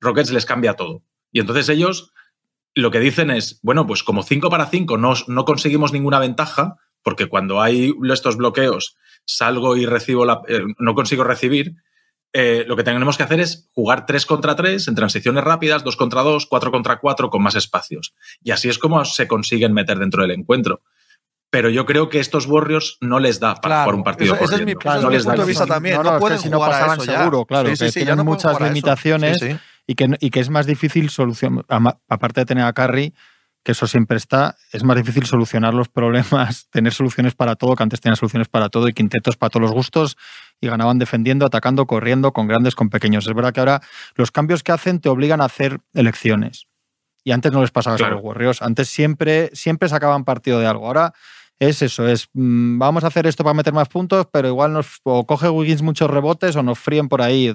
Rockets 0.00 0.32
les 0.32 0.46
cambia 0.46 0.74
todo. 0.74 1.02
Y 1.32 1.40
entonces 1.40 1.68
ellos 1.68 2.12
lo 2.74 2.90
que 2.90 3.00
dicen 3.00 3.30
es, 3.30 3.60
bueno, 3.62 3.86
pues 3.86 4.02
como 4.02 4.22
5 4.22 4.50
para 4.50 4.66
5 4.66 4.96
no, 4.96 5.14
no 5.26 5.44
conseguimos 5.44 5.92
ninguna 5.92 6.18
ventaja, 6.18 6.76
porque 7.02 7.26
cuando 7.26 7.60
hay 7.60 7.92
estos 8.10 8.36
bloqueos 8.36 8.96
salgo 9.24 9.76
y 9.76 9.86
recibo 9.86 10.24
la, 10.24 10.42
eh, 10.48 10.62
no 10.78 10.94
consigo 10.94 11.24
recibir, 11.24 11.76
eh, 12.32 12.64
lo 12.66 12.76
que 12.76 12.84
tenemos 12.84 13.16
que 13.16 13.22
hacer 13.24 13.40
es 13.40 13.68
jugar 13.72 14.06
3 14.06 14.24
contra 14.26 14.54
3 14.56 14.86
en 14.88 14.94
transiciones 14.94 15.42
rápidas, 15.42 15.82
2 15.84 15.96
contra 15.96 16.22
2, 16.22 16.46
4 16.46 16.70
contra 16.70 16.98
4 17.00 17.28
con 17.30 17.42
más 17.42 17.54
espacios. 17.56 18.14
Y 18.42 18.52
así 18.52 18.68
es 18.68 18.78
como 18.78 19.04
se 19.04 19.26
consiguen 19.26 19.72
meter 19.72 19.98
dentro 19.98 20.22
del 20.22 20.30
encuentro. 20.32 20.82
Pero 21.52 21.68
yo 21.68 21.84
creo 21.84 22.08
que 22.08 22.20
estos 22.20 22.46
Warriors 22.46 22.96
no 23.00 23.18
les 23.18 23.40
da 23.40 23.56
para 23.56 23.60
Claro, 23.60 23.82
jugar 23.82 23.94
un 23.96 24.04
partido 24.04 24.34
ese- 24.36 24.44
ese 24.44 24.54
es 24.54 24.60
mi- 24.64 24.70
es 24.72 24.84
no 25.02 25.08
mi 25.08 25.14
les 25.16 25.24
da 25.24 25.30
punto 25.32 25.42
de 25.42 25.42
el 25.42 25.48
vista 25.48 25.66
también. 25.66 25.96
No, 25.96 26.02
No, 26.04 26.10
no, 26.10 26.10
es 26.10 26.14
que 26.18 26.20
pueden 26.20 26.38
si 26.38 26.48
no 26.50 26.56
jugar 26.58 26.70
a 26.70 26.74
pasaban 26.74 27.00
eso 27.00 27.12
ya. 27.12 27.18
seguro, 27.18 27.44
claro, 27.44 27.68
Sí, 27.70 27.76
sí, 27.76 27.84
que 27.86 27.90
sí, 27.92 27.98
ya 28.00 28.04
tienen 28.06 28.16
no 28.18 28.24
pueden 28.24 28.36
muchas 28.36 28.52
a 28.52 28.56
eso. 28.56 28.64
limitaciones 28.66 29.38
Sí, 29.40 29.50
sí. 29.50 29.58
y 29.88 29.94
que, 29.96 30.08
y 30.20 30.30
que 30.30 30.38
es 30.40 30.48
más 30.50 30.66
difícil 30.66 31.10
solucionar, 31.10 31.64
aparte 32.08 32.42
de 32.42 32.46
tener 32.46 32.64
a 32.64 32.72
Curry, 32.72 33.12
que 33.62 33.72
eso 33.72 33.86
siempre 33.86 34.16
está, 34.16 34.56
es 34.72 34.84
más 34.84 34.96
difícil 34.96 35.26
solucionar 35.26 35.74
los 35.74 35.88
problemas, 35.88 36.68
tener 36.70 36.92
soluciones 36.92 37.34
para 37.34 37.56
todo, 37.56 37.76
que 37.76 37.82
antes 37.82 38.00
tenían 38.00 38.16
soluciones 38.16 38.48
para 38.48 38.68
todo 38.68 38.88
y 38.88 38.92
quintetos 38.92 39.36
para 39.36 39.50
todos 39.50 39.62
los 39.62 39.72
gustos 39.72 40.16
y 40.60 40.68
ganaban 40.68 40.98
defendiendo, 40.98 41.44
atacando, 41.46 41.86
corriendo, 41.86 42.32
con 42.32 42.46
grandes, 42.46 42.74
con 42.74 42.88
pequeños. 42.88 43.26
Es 43.26 43.34
verdad 43.34 43.52
que 43.52 43.60
ahora 43.60 43.80
los 44.14 44.30
cambios 44.30 44.62
que 44.62 44.72
hacen 44.72 45.00
te 45.00 45.08
obligan 45.08 45.40
a 45.40 45.44
hacer 45.44 45.80
elecciones. 45.94 46.66
Y 47.22 47.32
antes 47.32 47.52
no 47.52 47.60
les 47.60 47.70
pasaba 47.70 47.96
eso 47.96 48.04
a 48.04 48.08
Claro. 48.08 48.16
los 48.22 48.24
Warriors. 48.24 48.62
Antes 48.62 48.88
siempre, 48.88 49.50
siempre 49.52 49.90
sacaban 49.90 50.24
partido 50.24 50.58
de 50.58 50.66
algo. 50.66 50.86
Ahora 50.86 51.12
es 51.60 51.82
eso, 51.82 52.08
es 52.08 52.26
mm, 52.32 52.78
vamos 52.78 53.04
a 53.04 53.08
hacer 53.08 53.26
esto 53.26 53.44
para 53.44 53.52
meter 53.52 53.74
más 53.74 53.86
puntos, 53.88 54.26
pero 54.32 54.48
igual 54.48 54.72
nos 54.72 54.98
o 55.04 55.26
coge 55.26 55.50
Wiggins 55.50 55.82
muchos 55.82 56.10
rebotes 56.10 56.56
o 56.56 56.62
nos 56.62 56.78
fríen 56.78 57.08
por 57.08 57.20
ahí. 57.20 57.52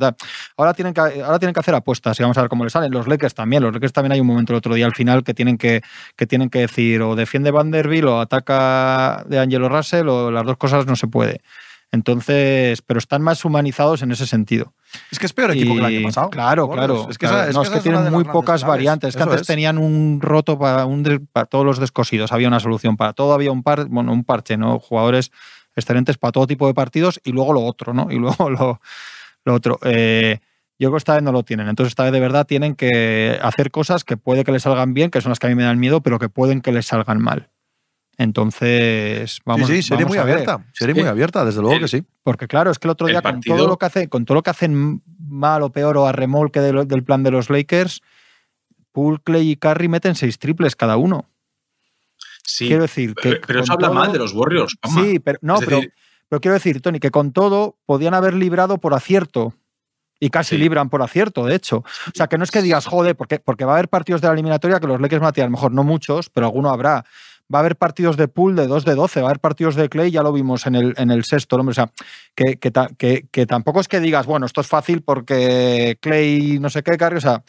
Ahora 0.55 0.75
tienen 0.75 0.93
que, 0.93 1.01
ahora 1.01 1.39
tienen 1.39 1.55
que 1.55 1.59
hacer 1.59 1.73
apuestas 1.73 2.19
y 2.19 2.23
vamos 2.23 2.37
a 2.37 2.41
ver 2.41 2.49
cómo 2.49 2.63
les 2.63 2.73
salen. 2.73 2.91
Los 2.91 3.07
Lakers 3.07 3.33
también, 3.33 3.63
los 3.63 3.73
Lakers 3.73 3.93
también 3.93 4.11
hay 4.11 4.19
un 4.19 4.27
momento 4.27 4.53
el 4.53 4.57
otro 4.57 4.75
día 4.75 4.85
al 4.85 4.93
final 4.93 5.23
que 5.23 5.33
tienen 5.33 5.57
que, 5.57 5.81
que 6.15 6.27
tienen 6.27 6.51
que 6.51 6.59
decir 6.59 7.01
o 7.01 7.15
defiende 7.15 7.49
Vanderbilt 7.49 8.05
o 8.05 8.19
ataca 8.19 9.25
de 9.27 9.39
Angelo 9.39 9.69
Russell 9.69 10.07
o 10.07 10.29
las 10.29 10.45
dos 10.45 10.57
cosas 10.57 10.85
no 10.85 10.95
se 10.95 11.07
puede. 11.07 11.41
Entonces, 11.91 12.83
pero 12.83 12.99
están 12.99 13.23
más 13.23 13.43
humanizados 13.43 14.03
en 14.03 14.11
ese 14.11 14.27
sentido. 14.27 14.73
Es 15.11 15.19
que 15.19 15.25
es 15.25 15.33
peor 15.33 15.51
equipo 15.51 15.73
que 15.73 15.79
el 15.79 15.85
año 15.85 16.03
pasado. 16.03 16.29
Claro, 16.29 16.69
claro. 16.69 17.07
Es 17.09 17.17
que, 17.17 17.27
claro. 17.27 17.41
esa- 17.41 17.49
es 17.49 17.55
no, 17.55 17.61
que 17.61 17.67
es 17.67 17.73
que 17.73 17.79
tienen 17.81 18.11
muy 18.11 18.23
pocas 18.23 18.63
variantes. 18.63 19.09
Es 19.09 19.15
que 19.15 19.21
Eso 19.23 19.29
antes 19.31 19.41
es. 19.41 19.47
tenían 19.47 19.77
un 19.77 20.19
roto 20.21 20.57
para, 20.59 20.85
un 20.85 21.27
para 21.31 21.45
todos 21.45 21.65
los 21.65 21.79
descosidos. 21.79 22.31
Había 22.31 22.47
una 22.47 22.59
solución 22.59 22.97
para 22.97 23.13
todo, 23.13 23.33
había 23.33 23.51
un, 23.51 23.63
par, 23.63 23.85
bueno, 23.85 24.11
un 24.13 24.23
parche, 24.23 24.57
¿no? 24.57 24.79
Jugadores 24.79 25.31
excelentes 25.75 26.17
para 26.17 26.31
todo 26.31 26.47
tipo 26.47 26.67
de 26.67 26.73
partidos 26.73 27.19
y 27.23 27.31
luego 27.31 27.53
lo 27.53 27.61
otro, 27.63 27.93
¿no? 27.93 28.07
Y 28.11 28.15
luego 28.19 28.49
lo, 28.49 28.79
lo 29.45 29.53
otro. 29.53 29.79
Eh, 29.83 30.39
yo 30.77 30.89
creo 30.89 30.91
que 30.93 30.97
esta 30.97 31.13
vez 31.13 31.23
no 31.23 31.31
lo 31.31 31.43
tienen. 31.43 31.69
Entonces, 31.69 31.91
esta 31.91 32.03
vez 32.03 32.11
de 32.11 32.19
verdad 32.19 32.45
tienen 32.45 32.75
que 32.75 33.39
hacer 33.41 33.71
cosas 33.71 34.03
que 34.03 34.17
puede 34.17 34.43
que 34.43 34.51
les 34.51 34.63
salgan 34.63 34.93
bien, 34.93 35.09
que 35.09 35.21
son 35.21 35.29
las 35.29 35.39
que 35.39 35.47
a 35.47 35.49
mí 35.49 35.55
me 35.55 35.63
dan 35.63 35.79
miedo, 35.79 36.01
pero 36.01 36.19
que 36.19 36.27
pueden 36.29 36.61
que 36.61 36.71
les 36.73 36.85
salgan 36.87 37.21
mal. 37.21 37.49
Entonces, 38.17 39.39
vamos, 39.45 39.67
sí, 39.67 39.77
sí, 39.77 39.83
sería 39.89 40.05
muy 40.05 40.17
abierta. 40.17 40.65
Sería 40.73 40.95
Sí. 40.95 41.01
muy 41.01 41.09
abierta, 41.09 41.43
desde 41.45 41.61
luego 41.61 41.75
El- 41.75 41.81
que 41.81 41.87
sí. 41.87 42.03
Porque 42.23 42.47
claro, 42.47 42.71
es 42.71 42.79
que 42.79 42.87
el 42.87 42.91
otro 42.91 43.07
El 43.07 43.13
día 43.13 43.21
con 43.21 43.41
todo 43.41 43.67
lo 43.67 43.77
que 43.77 43.85
hace, 43.85 44.07
con 44.09 44.25
todo 44.25 44.35
lo 44.35 44.43
que 44.43 44.49
hacen 44.51 45.01
mal 45.19 45.61
o 45.63 45.71
peor 45.71 45.97
o 45.97 46.07
a 46.07 46.11
remolque 46.11 46.61
de 46.61 46.73
lo- 46.73 46.85
del 46.85 47.03
plan 47.03 47.23
de 47.23 47.31
los 47.31 47.49
Lakers, 47.49 48.01
Poole, 48.91 49.19
Clay 49.23 49.51
y 49.51 49.55
Curry 49.57 49.87
meten 49.89 50.15
seis 50.15 50.39
triples 50.39 50.75
cada 50.75 50.95
uno. 50.97 51.29
Sí, 52.43 52.67
Quiero 52.67 52.83
decir 52.83 53.15
que 53.15 53.29
pero, 53.29 53.41
pero 53.47 53.59
eso 53.63 53.73
habla 53.73 53.87
todo- 53.87 53.95
mal 53.99 54.11
de 54.13 54.19
los 54.19 54.33
Warriors. 54.33 54.77
Sí, 54.93 55.19
pero 55.19 55.39
no, 55.41 55.57
pero, 55.59 55.77
decir- 55.77 55.93
pero 56.29 56.39
quiero 56.39 56.53
decir, 56.53 56.81
Tony, 56.81 56.99
que 56.99 57.11
con 57.11 57.33
todo 57.33 57.77
podían 57.85 58.13
haber 58.13 58.33
librado 58.35 58.77
por 58.77 58.93
acierto. 58.93 59.53
Y 60.17 60.29
casi 60.29 60.55
Sí. 60.55 60.61
libran 60.61 60.89
por 60.89 61.01
acierto, 61.01 61.45
de 61.45 61.55
hecho. 61.55 61.79
O 61.79 62.11
sea, 62.13 62.27
que 62.27 62.37
no 62.37 62.45
es 62.45 62.51
que 62.51 62.61
digas, 62.61 62.85
joder, 62.85 63.17
porque, 63.17 63.39
porque 63.39 63.65
va 63.65 63.73
a 63.73 63.75
haber 63.75 63.89
partidos 63.89 64.21
de 64.21 64.27
la 64.27 64.33
eliminatoria 64.33 64.79
que 64.79 64.87
los 64.87 65.01
Lakers 65.01 65.19
van 65.19 65.27
a 65.27 65.31
tirar, 65.33 65.47
a 65.47 65.49
lo 65.49 65.57
mejor 65.57 65.73
no 65.73 65.83
muchos, 65.83 66.29
pero 66.29 66.45
alguno 66.45 66.69
habrá. 66.69 67.03
Va 67.53 67.59
a 67.59 67.61
haber 67.61 67.75
partidos 67.75 68.17
de 68.17 68.27
pool 68.27 68.55
de 68.55 68.65
2 68.67 68.85
de 68.85 68.95
12, 68.95 69.21
va 69.21 69.27
a 69.27 69.29
haber 69.29 69.39
partidos 69.39 69.75
de 69.75 69.87
Clay, 69.87 70.09
ya 70.11 70.23
lo 70.23 70.33
vimos 70.33 70.65
en 70.65 70.73
el, 70.75 70.93
en 70.97 71.11
el 71.11 71.23
sexto, 71.25 71.55
hombre. 71.55 71.71
O 71.71 71.75
sea, 71.75 71.91
que, 72.33 72.57
que, 72.57 72.71
que- 72.97 73.27
que 73.31 73.45
tampoco 73.45 73.79
es 73.79 73.87
que 73.87 73.99
digas, 73.99 74.25
bueno, 74.25 74.45
esto 74.47 74.61
es 74.61 74.67
fácil 74.67 75.01
porque 75.03 75.97
Clay 76.01 76.57
no 76.59 76.69
sé 76.69 76.81
qué, 76.81 76.97
Curry, 76.97 77.17
o 77.17 77.21
sea, 77.21 77.43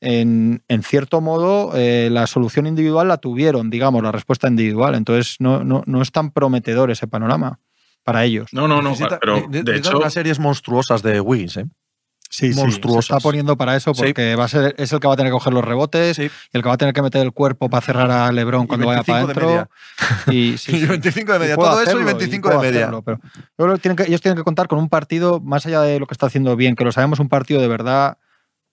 en, 0.00 0.62
en 0.68 0.82
cierto 0.82 1.20
modo 1.20 1.72
eh, 1.74 2.08
la 2.10 2.26
solución 2.26 2.66
individual 2.66 3.08
la 3.08 3.18
tuvieron, 3.18 3.70
digamos, 3.70 4.02
la 4.02 4.12
respuesta 4.12 4.48
individual. 4.48 4.94
Entonces 4.94 5.36
no, 5.40 5.64
no, 5.64 5.82
no 5.86 6.00
es 6.00 6.12
tan 6.12 6.30
prometedor 6.30 6.90
ese 6.90 7.06
panorama 7.06 7.58
para 8.04 8.24
ellos. 8.24 8.48
No, 8.52 8.66
no, 8.68 8.80
no, 8.80 8.90
Necesita- 8.90 9.18
pero 9.20 9.34
de 9.34 9.48
necesitan 9.48 9.76
hecho, 9.78 9.98
unas 9.98 10.12
series 10.14 10.38
monstruosas 10.38 11.02
de 11.02 11.20
Wiggins, 11.20 11.56
¿eh? 11.58 11.66
Sí, 12.32 12.52
sí, 12.52 12.58
monstruosas. 12.60 13.06
se 13.06 13.12
está 13.14 13.20
poniendo 13.20 13.56
para 13.56 13.74
eso 13.76 13.92
Sí. 13.92 14.02
porque 14.02 14.36
va 14.36 14.44
a 14.44 14.48
ser, 14.48 14.74
es 14.78 14.92
el 14.92 15.00
que 15.00 15.08
va 15.08 15.14
a 15.14 15.16
tener 15.16 15.30
que 15.32 15.34
coger 15.34 15.52
los 15.52 15.64
rebotes 15.64 16.16
y 16.20 16.30
el 16.52 16.62
que 16.62 16.68
va 16.68 16.74
a 16.74 16.78
tener 16.78 16.94
que 16.94 17.02
meter 17.02 17.22
el 17.22 17.32
cuerpo 17.32 17.68
para 17.68 17.80
cerrar 17.80 18.08
a 18.10 18.30
LeBron 18.30 18.68
cuando 18.68 18.86
vaya 18.86 19.02
para 19.02 19.24
25 19.24 19.40
de 19.40 19.56
adentro. 19.56 20.32
Y, 20.32 20.56
sí, 20.58 20.76
Y 20.76 20.80
sí. 20.80 20.86
25 20.86 21.32
de 21.32 21.38
media. 21.40 21.56
Todo 21.56 21.72
eso 21.72 21.80
y 21.80 21.82
hacerlo, 21.86 22.04
25 22.06 22.48
de 22.50 22.58
media. 22.58 22.80
hacerlo, 22.82 23.02
pero 23.02 23.18
yo 23.24 23.64
creo 23.64 23.74
que 23.74 23.80
tienen 23.80 23.96
que- 23.96 24.04
ellos 24.04 24.20
tienen 24.20 24.36
que 24.36 24.44
contar 24.44 24.68
con 24.68 24.78
un 24.78 24.88
partido, 24.88 25.40
más 25.40 25.66
allá 25.66 25.80
de 25.82 25.98
lo 25.98 26.06
que 26.06 26.14
está 26.14 26.26
haciendo 26.26 26.54
bien, 26.54 26.76
que 26.76 26.84
lo 26.84 26.92
sabemos, 26.92 27.18
un 27.18 27.28
partido 27.28 27.60
de 27.60 27.66
verdad 27.68 28.18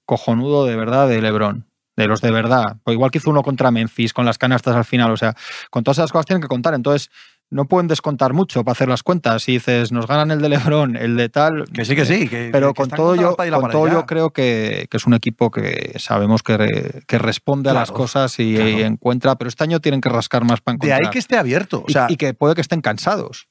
cojonudo, 0.06 0.66
de 0.66 0.76
verdad, 0.76 1.08
de 1.08 1.22
LeBron. 1.22 1.66
De 1.96 2.06
los 2.06 2.22
de 2.22 2.30
verdad. 2.30 2.78
O 2.84 2.92
igual 2.92 3.10
que 3.10 3.18
hizo 3.18 3.32
uno 3.32 3.42
contra 3.42 3.72
Memphis 3.72 4.14
con 4.14 4.24
las 4.24 4.38
canastas 4.38 4.76
al 4.76 4.86
final. 4.86 5.10
O 5.12 5.18
sea, 5.18 5.34
con 5.72 5.84
todas 5.84 5.98
esas 5.98 6.12
cosas 6.12 6.28
tienen 6.28 6.44
que 6.44 6.48
contar. 6.48 6.76
Entonces, 6.76 7.10
no 7.50 7.66
pueden 7.66 7.88
descontar 7.88 8.34
mucho 8.34 8.64
para 8.66 8.74
hacer 8.74 8.90
las 8.90 9.04
cuentas. 9.04 9.44
Si 9.44 9.54
dices, 9.54 9.92
nos 9.94 10.06
ganan 10.06 10.32
el 10.32 10.42
de 10.42 10.50
LeBron, 10.50 10.96
el 10.98 11.16
de 11.16 11.30
tal. 11.30 11.64
Que 11.74 11.86
sí, 11.86 11.96
que 11.96 12.06
sí. 12.06 12.28
que- 12.28 12.50
Pero 12.52 12.74
que- 12.74 12.82
con 12.82 12.90
todo, 12.90 13.16
yo, 13.16 13.38
y 13.46 13.50
con 13.52 13.72
todo 13.72 13.88
yo 13.88 14.06
creo 14.06 14.32
que, 14.32 14.88
que 14.92 14.98
es 14.98 15.06
un 15.08 15.14
equipo 15.14 15.50
que 15.50 15.94
sabemos 15.98 16.44
que, 16.44 16.58
re- 16.58 17.04
que 17.08 17.18
responde 17.18 17.70
a 17.70 17.74
las 17.74 17.92
cosas 17.92 18.38
y, 18.40 18.56
claro. 18.56 18.70
encuentra, 18.70 19.36
pero 19.38 19.48
este 19.48 19.64
año 19.64 19.80
tienen 19.80 20.02
que 20.02 20.10
rascar 20.10 20.44
más 20.44 20.60
para 20.60 20.74
De 20.74 20.88
encontrar. 20.88 21.02
ahí 21.06 21.10
que 21.10 21.20
esté 21.20 21.38
abierto. 21.38 21.80
O 21.80 21.86
Y- 21.88 21.94
sea, 21.94 22.08
y, 22.10 22.18
que 22.18 22.34
puede 22.34 22.54
que 22.56 22.62
estén 22.62 22.82
cansados. 22.82 23.48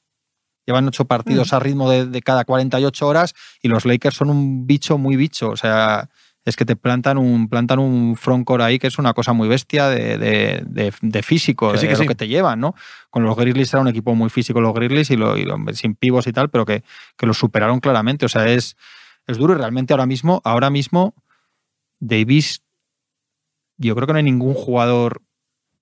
Llevan 0.67 0.85
ocho 0.87 1.05
partidos 1.05 1.53
a 1.53 1.59
ritmo 1.59 1.89
de, 1.89 2.05
de 2.05 2.21
cada 2.21 2.43
48 2.43 3.07
horas 3.07 3.33
y 3.61 3.69
los 3.69 3.85
Lakers 3.85 4.15
son 4.17 4.29
un 4.29 4.67
bicho 4.67 4.97
muy 4.97 5.15
bicho. 5.15 5.49
O 5.49 5.55
sea, 5.57 6.09
es 6.47 6.55
que 6.55 6.65
te 6.65 6.75
plantan 6.75 7.17
un, 7.17 7.49
plantan 7.49 7.77
un 7.79 8.15
frontcourt 8.15 8.61
ahí 8.63 8.79
que 8.79 8.87
es 8.87 8.97
una 8.97 9.13
cosa 9.13 9.33
muy 9.33 9.47
bestia 9.49 9.89
de, 9.89 10.17
de- 10.17 10.63
de- 10.65 10.93
de 11.01 11.21
físico, 11.23 11.71
Que 11.73 11.77
sí, 11.77 11.85
de 11.85 11.89
que 11.89 11.97
lo 11.97 12.03
sí. 12.03 12.07
que 12.07 12.15
te 12.15 12.27
llevan, 12.27 12.59
¿no? 12.61 12.73
Con 13.09 13.23
los 13.23 13.35
Grizzlies 13.35 13.73
era 13.73 13.81
un 13.81 13.89
equipo 13.89 14.15
muy 14.15 14.29
físico 14.29 14.61
los 14.61 14.73
Grizzlies 14.73 15.11
y, 15.11 15.17
lo, 15.17 15.37
y 15.37 15.43
lo- 15.43 15.57
sin 15.73 15.95
pivos 15.95 16.25
y 16.25 16.31
tal, 16.31 16.49
pero 16.49 16.65
que, 16.65 16.83
que 17.17 17.25
los 17.25 17.37
superaron 17.37 17.79
claramente. 17.81 18.25
O 18.25 18.29
sea, 18.29 18.47
es, 18.47 18.77
es 19.27 19.37
duro 19.37 19.53
y 19.53 19.57
realmente 19.57 19.91
ahora 19.93 20.05
mismo, 20.05 20.41
ahora 20.45 20.69
mismo, 20.69 21.13
Davis, 21.99 22.61
yo 23.77 23.93
creo 23.95 24.07
que 24.07 24.13
no 24.13 24.17
hay 24.17 24.23
ningún 24.23 24.53
jugador 24.53 25.21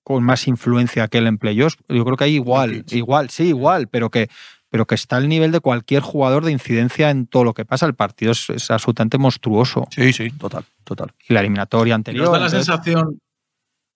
con 0.02 0.22
más 0.22 0.46
influencia 0.46 1.08
que 1.08 1.18
él 1.18 1.26
en 1.26 1.38
playoffs. 1.38 1.76
Yo 1.88 2.04
creo 2.04 2.16
que 2.16 2.24
hay 2.24 2.34
igual, 2.34 2.84
igual, 2.90 3.30
sí, 3.30 3.44
igual, 3.48 3.88
pero 3.88 4.10
que, 4.10 4.28
pero 4.76 4.86
que 4.86 4.94
está 4.94 5.16
al 5.16 5.26
nivel 5.26 5.52
de 5.52 5.60
cualquier 5.60 6.02
jugador 6.02 6.44
de 6.44 6.52
incidencia 6.52 7.08
en 7.08 7.26
todo 7.26 7.44
lo 7.44 7.54
que 7.54 7.64
pasa. 7.64 7.86
El 7.86 7.94
partido 7.94 8.32
es, 8.32 8.50
es 8.50 8.70
absolutamente 8.70 9.16
monstruoso. 9.16 9.88
sí, 9.90 10.12
sí, 10.12 10.30
total, 10.32 10.66
total. 10.84 11.14
Y 11.26 11.32
la 11.32 11.40
eliminatoria 11.40 11.92
¿y 11.92 11.94
anterior. 11.94 12.24
nos 12.26 12.32
da 12.34 12.38
la 12.40 12.44
entonces- 12.48 12.66
sensación 12.66 13.18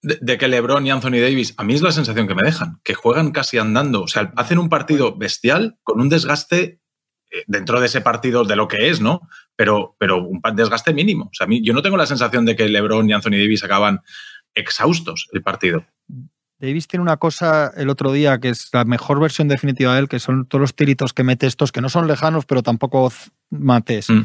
de, 0.01 0.17
de 0.23 0.39
que 0.39 0.49
LeBron 0.49 0.87
y 0.87 0.91
Anthony 0.91 1.21
Davis, 1.21 1.53
a 1.59 1.65
mí 1.65 1.75
es 1.75 1.83
la 1.83 1.93
sensación 1.93 2.27
que 2.27 2.35
me 2.35 2.45
dejan, 2.45 2.81
que 2.83 2.95
juegan 2.95 3.31
casi 3.31 3.59
andando. 3.59 4.01
O 4.05 4.09
sea, 4.09 4.33
hacen 4.37 4.57
un 4.59 4.71
partido 4.71 5.15
bestial 5.15 5.77
con 5.83 6.01
un 6.01 6.09
desgaste 6.09 6.81
eh, 7.31 7.45
dentro 7.47 7.79
de 7.79 7.85
ese 7.85 8.01
partido 8.01 8.45
de 8.45 8.57
lo 8.57 8.67
que 8.67 8.89
es, 8.89 9.03
¿no? 9.03 9.21
Pero, 9.57 9.97
pero 9.99 10.25
un 10.27 10.41
desgaste 10.55 10.95
mínimo. 10.95 11.25
O 11.27 11.35
sea, 11.35 11.45
a 11.45 11.49
mí, 11.49 11.61
yo 11.63 11.75
no 11.75 11.83
tengo 11.83 11.99
la 11.99 12.07
sensación 12.07 12.47
de 12.47 12.57
que 12.57 12.71
LeBron 12.71 13.07
y 13.07 13.13
Anthony 13.13 13.33
Davis 13.33 13.65
acaban 13.65 14.01
exhaustos 14.55 15.29
el 15.33 15.43
partido. 15.43 15.85
Davis 16.61 16.87
tiene 16.87 17.03
una 17.03 17.17
cosa 17.17 17.73
el 17.77 17.89
otro 17.89 18.13
día 18.13 18.39
que 18.39 18.51
es 18.51 18.69
la 18.73 18.85
mejor 18.85 19.19
versión 19.19 19.49
definitiva 19.49 19.95
de 19.95 20.01
él, 20.01 20.09
que 20.09 20.19
son 20.19 20.45
todos 20.45 20.61
los 20.61 20.75
tiritos 20.75 21.15
que 21.15 21.25
mete 21.25 21.47
estos, 21.47 21.73
que 21.73 21.81
no 21.81 21.89
son 21.89 22.07
lejanos, 22.07 22.45
pero 22.45 22.63
tampoco 22.63 23.11
mates. 23.49 24.11
Mm. 24.11 24.23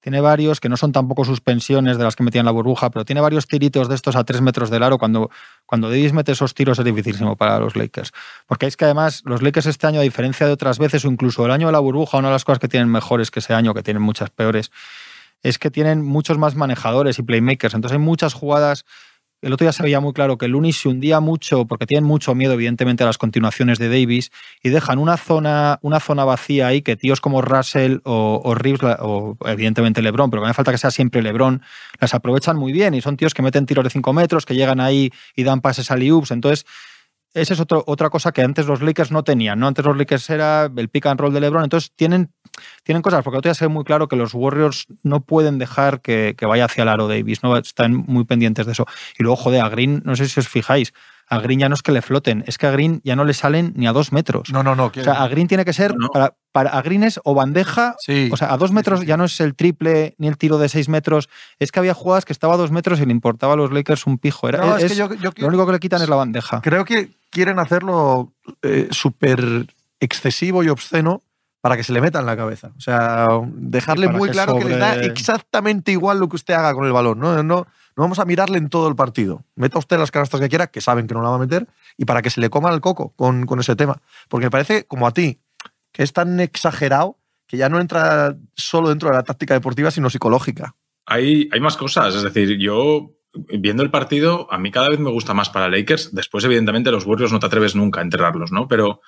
Tiene 0.00 0.20
varios 0.20 0.60
que 0.60 0.68
no 0.68 0.76
son 0.76 0.92
tampoco 0.92 1.24
suspensiones 1.24 1.98
de 1.98 2.04
las 2.04 2.14
que 2.14 2.22
metían 2.22 2.44
la 2.44 2.52
burbuja, 2.52 2.90
pero 2.90 3.04
tiene 3.04 3.20
varios 3.20 3.46
tiritos 3.46 3.88
de 3.88 3.94
estos 3.94 4.14
a 4.14 4.24
tres 4.24 4.40
metros 4.40 4.70
del 4.70 4.82
aro. 4.82 4.98
Cuando, 4.98 5.30
cuando 5.64 5.88
Davis 5.88 6.12
mete 6.12 6.32
esos 6.32 6.54
tiros 6.54 6.78
es 6.78 6.84
dificilísimo 6.84 7.36
para 7.36 7.58
los 7.58 7.74
Lakers. 7.74 8.12
Porque 8.46 8.66
es 8.66 8.76
que 8.76 8.84
además 8.84 9.22
los 9.24 9.42
Lakers 9.42 9.66
este 9.66 9.86
año, 9.86 9.98
a 9.98 10.04
diferencia 10.04 10.46
de 10.46 10.52
otras 10.52 10.78
veces, 10.78 11.04
o 11.04 11.08
incluso 11.08 11.44
el 11.44 11.50
año 11.50 11.66
de 11.66 11.72
la 11.72 11.80
burbuja, 11.80 12.18
una 12.18 12.28
de 12.28 12.34
las 12.34 12.44
cosas 12.44 12.60
que 12.60 12.68
tienen 12.68 12.88
mejores 12.88 13.32
que 13.32 13.40
ese 13.40 13.54
año, 13.54 13.74
que 13.74 13.82
tienen 13.82 14.02
muchas 14.02 14.30
peores, 14.30 14.70
es 15.42 15.58
que 15.58 15.70
tienen 15.70 16.04
muchos 16.04 16.38
más 16.38 16.54
manejadores 16.54 17.18
y 17.18 17.22
playmakers. 17.22 17.74
Entonces 17.74 17.98
hay 17.98 18.04
muchas 18.04 18.32
jugadas. 18.32 18.84
El 19.42 19.52
otro 19.52 19.66
día 19.66 19.72
se 19.72 19.82
veía 19.82 20.00
muy 20.00 20.14
claro 20.14 20.38
que 20.38 20.48
Looney 20.48 20.72
se 20.72 20.88
hundía 20.88 21.20
mucho 21.20 21.66
porque 21.66 21.86
tienen 21.86 22.04
mucho 22.04 22.34
miedo, 22.34 22.54
evidentemente, 22.54 23.02
a 23.02 23.06
las 23.06 23.18
continuaciones 23.18 23.78
de 23.78 23.88
Davis 23.88 24.32
y 24.62 24.70
dejan 24.70 24.98
una 24.98 25.18
zona, 25.18 25.78
una 25.82 26.00
zona 26.00 26.24
vacía 26.24 26.68
ahí 26.68 26.80
que 26.80 26.96
tíos 26.96 27.20
como 27.20 27.42
Russell 27.42 27.98
o, 28.04 28.40
o 28.42 28.54
Reeves, 28.54 28.80
o 29.00 29.36
evidentemente 29.44 30.00
LeBron, 30.00 30.30
pero 30.30 30.40
que 30.40 30.46
me 30.46 30.50
hace 30.50 30.56
falta 30.56 30.72
que 30.72 30.78
sea 30.78 30.90
siempre 30.90 31.22
LeBron, 31.22 31.60
las 32.00 32.14
aprovechan 32.14 32.56
muy 32.56 32.72
bien 32.72 32.94
y 32.94 33.02
son 33.02 33.18
tíos 33.18 33.34
que 33.34 33.42
meten 33.42 33.66
tiros 33.66 33.84
de 33.84 33.90
5 33.90 34.12
metros, 34.14 34.46
que 34.46 34.54
llegan 34.54 34.80
ahí 34.80 35.12
y 35.34 35.44
dan 35.44 35.60
pases 35.60 35.90
a 35.90 35.96
oops 35.96 36.30
Entonces, 36.30 36.64
esa 37.36 37.54
es 37.54 37.60
otra 37.60 38.10
cosa 38.10 38.32
que 38.32 38.42
antes 38.42 38.66
los 38.66 38.80
Lakers 38.80 39.10
no 39.10 39.22
tenían, 39.22 39.60
¿no? 39.60 39.66
Antes 39.66 39.84
los 39.84 39.96
Lakers 39.96 40.30
era 40.30 40.70
el 40.74 40.88
pick 40.88 41.06
and 41.06 41.20
roll 41.20 41.34
de 41.34 41.40
LeBron, 41.40 41.64
entonces 41.64 41.92
tienen, 41.94 42.32
tienen 42.82 43.02
cosas, 43.02 43.22
porque 43.22 43.38
otro 43.38 43.50
día 43.50 43.54
se 43.54 43.66
ve 43.66 43.68
muy 43.68 43.84
claro 43.84 44.08
que 44.08 44.16
los 44.16 44.32
Warriors 44.32 44.86
no 45.02 45.20
pueden 45.20 45.58
dejar 45.58 46.00
que, 46.00 46.34
que 46.36 46.46
vaya 46.46 46.64
hacia 46.64 46.82
el 46.82 46.88
aro 46.88 47.08
Davis, 47.08 47.42
¿no? 47.42 47.56
Están 47.56 47.94
muy 47.94 48.24
pendientes 48.24 48.64
de 48.64 48.72
eso. 48.72 48.86
Y 49.18 49.22
luego, 49.22 49.36
joder, 49.36 49.60
a 49.60 49.68
Green, 49.68 50.02
no 50.04 50.16
sé 50.16 50.28
si 50.28 50.40
os 50.40 50.48
fijáis, 50.48 50.92
a 51.28 51.38
Green 51.40 51.58
ya 51.58 51.68
no 51.68 51.74
es 51.74 51.82
que 51.82 51.90
le 51.92 52.02
floten, 52.02 52.44
es 52.46 52.56
que 52.58 52.66
a 52.66 52.70
Green 52.70 53.00
ya 53.02 53.16
no 53.16 53.24
le 53.24 53.34
salen 53.34 53.72
ni 53.76 53.86
a 53.86 53.92
dos 53.92 54.12
metros. 54.12 54.50
No, 54.52 54.62
no, 54.62 54.76
no. 54.76 54.86
O 54.86 54.92
sea, 55.02 55.22
a 55.24 55.28
Green 55.28 55.48
tiene 55.48 55.64
que 55.64 55.72
ser, 55.72 55.92
No, 55.96 56.06
no. 56.06 56.08
para, 56.10 56.34
para 56.52 56.70
a 56.70 56.82
Green 56.82 57.02
es 57.02 57.20
o 57.24 57.34
bandeja, 57.34 57.96
sí. 57.98 58.28
o 58.32 58.36
sea, 58.36 58.52
a 58.52 58.56
dos 58.56 58.70
metros 58.70 59.00
sí, 59.00 59.04
sí. 59.06 59.08
ya 59.08 59.16
no 59.16 59.24
es 59.24 59.40
el 59.40 59.54
triple 59.56 60.14
ni 60.18 60.28
el 60.28 60.38
tiro 60.38 60.58
de 60.58 60.68
seis 60.68 60.88
metros, 60.88 61.28
es 61.58 61.72
que 61.72 61.80
había 61.80 61.94
jugadas 61.94 62.24
que 62.24 62.32
estaba 62.32 62.54
a 62.54 62.56
dos 62.56 62.70
metros 62.70 63.00
y 63.00 63.06
le 63.06 63.12
importaba 63.12 63.54
a 63.54 63.56
los 63.56 63.72
Lakers 63.72 64.06
un 64.06 64.18
pijo. 64.18 64.48
Era, 64.48 64.64
No, 64.64 64.76
es 64.76 64.84
es- 64.84 64.92
que 64.92 64.98
yo, 64.98 65.12
yo 65.14 65.30
lo 65.36 65.48
único 65.48 65.66
que 65.66 65.72
le 65.72 65.80
quitan 65.80 66.00
es 66.00 66.08
la 66.08 66.16
bandeja. 66.16 66.60
creo 66.62 66.84
que 66.84 67.10
quieren 67.30 67.58
hacerlo 67.58 68.32
eh, 68.62 68.86
súper 68.92 69.66
excesivo 70.00 70.62
y 70.62 70.68
obsceno 70.68 71.22
para 71.60 71.76
que 71.76 71.82
se 71.82 71.92
le 71.92 72.00
meta 72.00 72.20
en 72.20 72.26
la 72.26 72.36
cabeza. 72.36 72.70
O 72.76 72.80
sea, 72.80 73.26
dejarle 73.54 74.08
muy 74.08 74.28
que 74.28 74.32
claro 74.34 74.56
que 74.58 74.66
les 74.66 74.78
da 74.78 74.94
exactamente 75.02 75.90
igual 75.90 76.20
lo 76.20 76.28
que 76.28 76.36
usted 76.36 76.54
haga 76.54 76.72
con 76.74 76.86
el 76.86 76.92
balón. 76.92 77.18
¿no? 77.18 77.42
No, 77.42 77.66
no 77.96 78.02
vamos 78.02 78.18
a 78.18 78.24
mirarle 78.26 78.58
en 78.58 78.68
todo 78.68 78.88
el 78.88 78.94
partido. 78.94 79.44
Meta 79.54 79.78
usted 79.78 79.98
las 79.98 80.10
canastas 80.10 80.40
que 80.40 80.48
quiera, 80.48 80.66
que 80.66 80.80
saben 80.80 81.06
que 81.06 81.14
no 81.14 81.22
la 81.22 81.30
va 81.30 81.36
a 81.36 81.40
meter, 81.40 81.66
y 81.96 82.04
para 82.04 82.20
que 82.20 82.30
se 82.30 82.40
le 82.40 82.50
coma 82.50 82.70
el 82.72 82.80
coco 82.80 83.14
con, 83.16 83.46
con 83.46 83.58
ese 83.58 83.74
tema. 83.74 84.02
Porque 84.28 84.46
me 84.46 84.50
parece, 84.50 84.84
como 84.84 85.06
a 85.06 85.12
ti, 85.12 85.40
que 85.92 86.02
es 86.02 86.12
tan 86.12 86.38
exagerado 86.40 87.18
que 87.46 87.56
ya 87.56 87.68
no 87.68 87.80
entra 87.80 88.36
solo 88.54 88.90
dentro 88.90 89.08
de 89.08 89.16
la 89.16 89.22
táctica 89.22 89.54
deportiva, 89.54 89.90
sino 89.90 90.10
psicológica. 90.10 90.74
Hay, 91.06 91.48
hay 91.52 91.60
más 91.60 91.76
cosas, 91.76 92.14
es 92.14 92.22
decir, 92.22 92.58
yo 92.58 93.12
viendo 93.48 93.82
el 93.82 93.90
partido, 93.90 94.52
a 94.52 94.58
mí 94.58 94.70
cada 94.70 94.88
vez 94.88 94.98
me 94.98 95.10
gusta 95.10 95.34
más 95.34 95.48
para 95.48 95.68
Lakers. 95.68 96.14
Después, 96.14 96.44
evidentemente, 96.44 96.90
los 96.90 97.06
Warriors 97.06 97.32
no 97.32 97.38
te 97.38 97.46
atreves 97.46 97.74
nunca 97.74 98.00
a 98.00 98.02
enterrarlos, 98.02 98.52
¿no? 98.52 98.68
Pero 98.68 99.00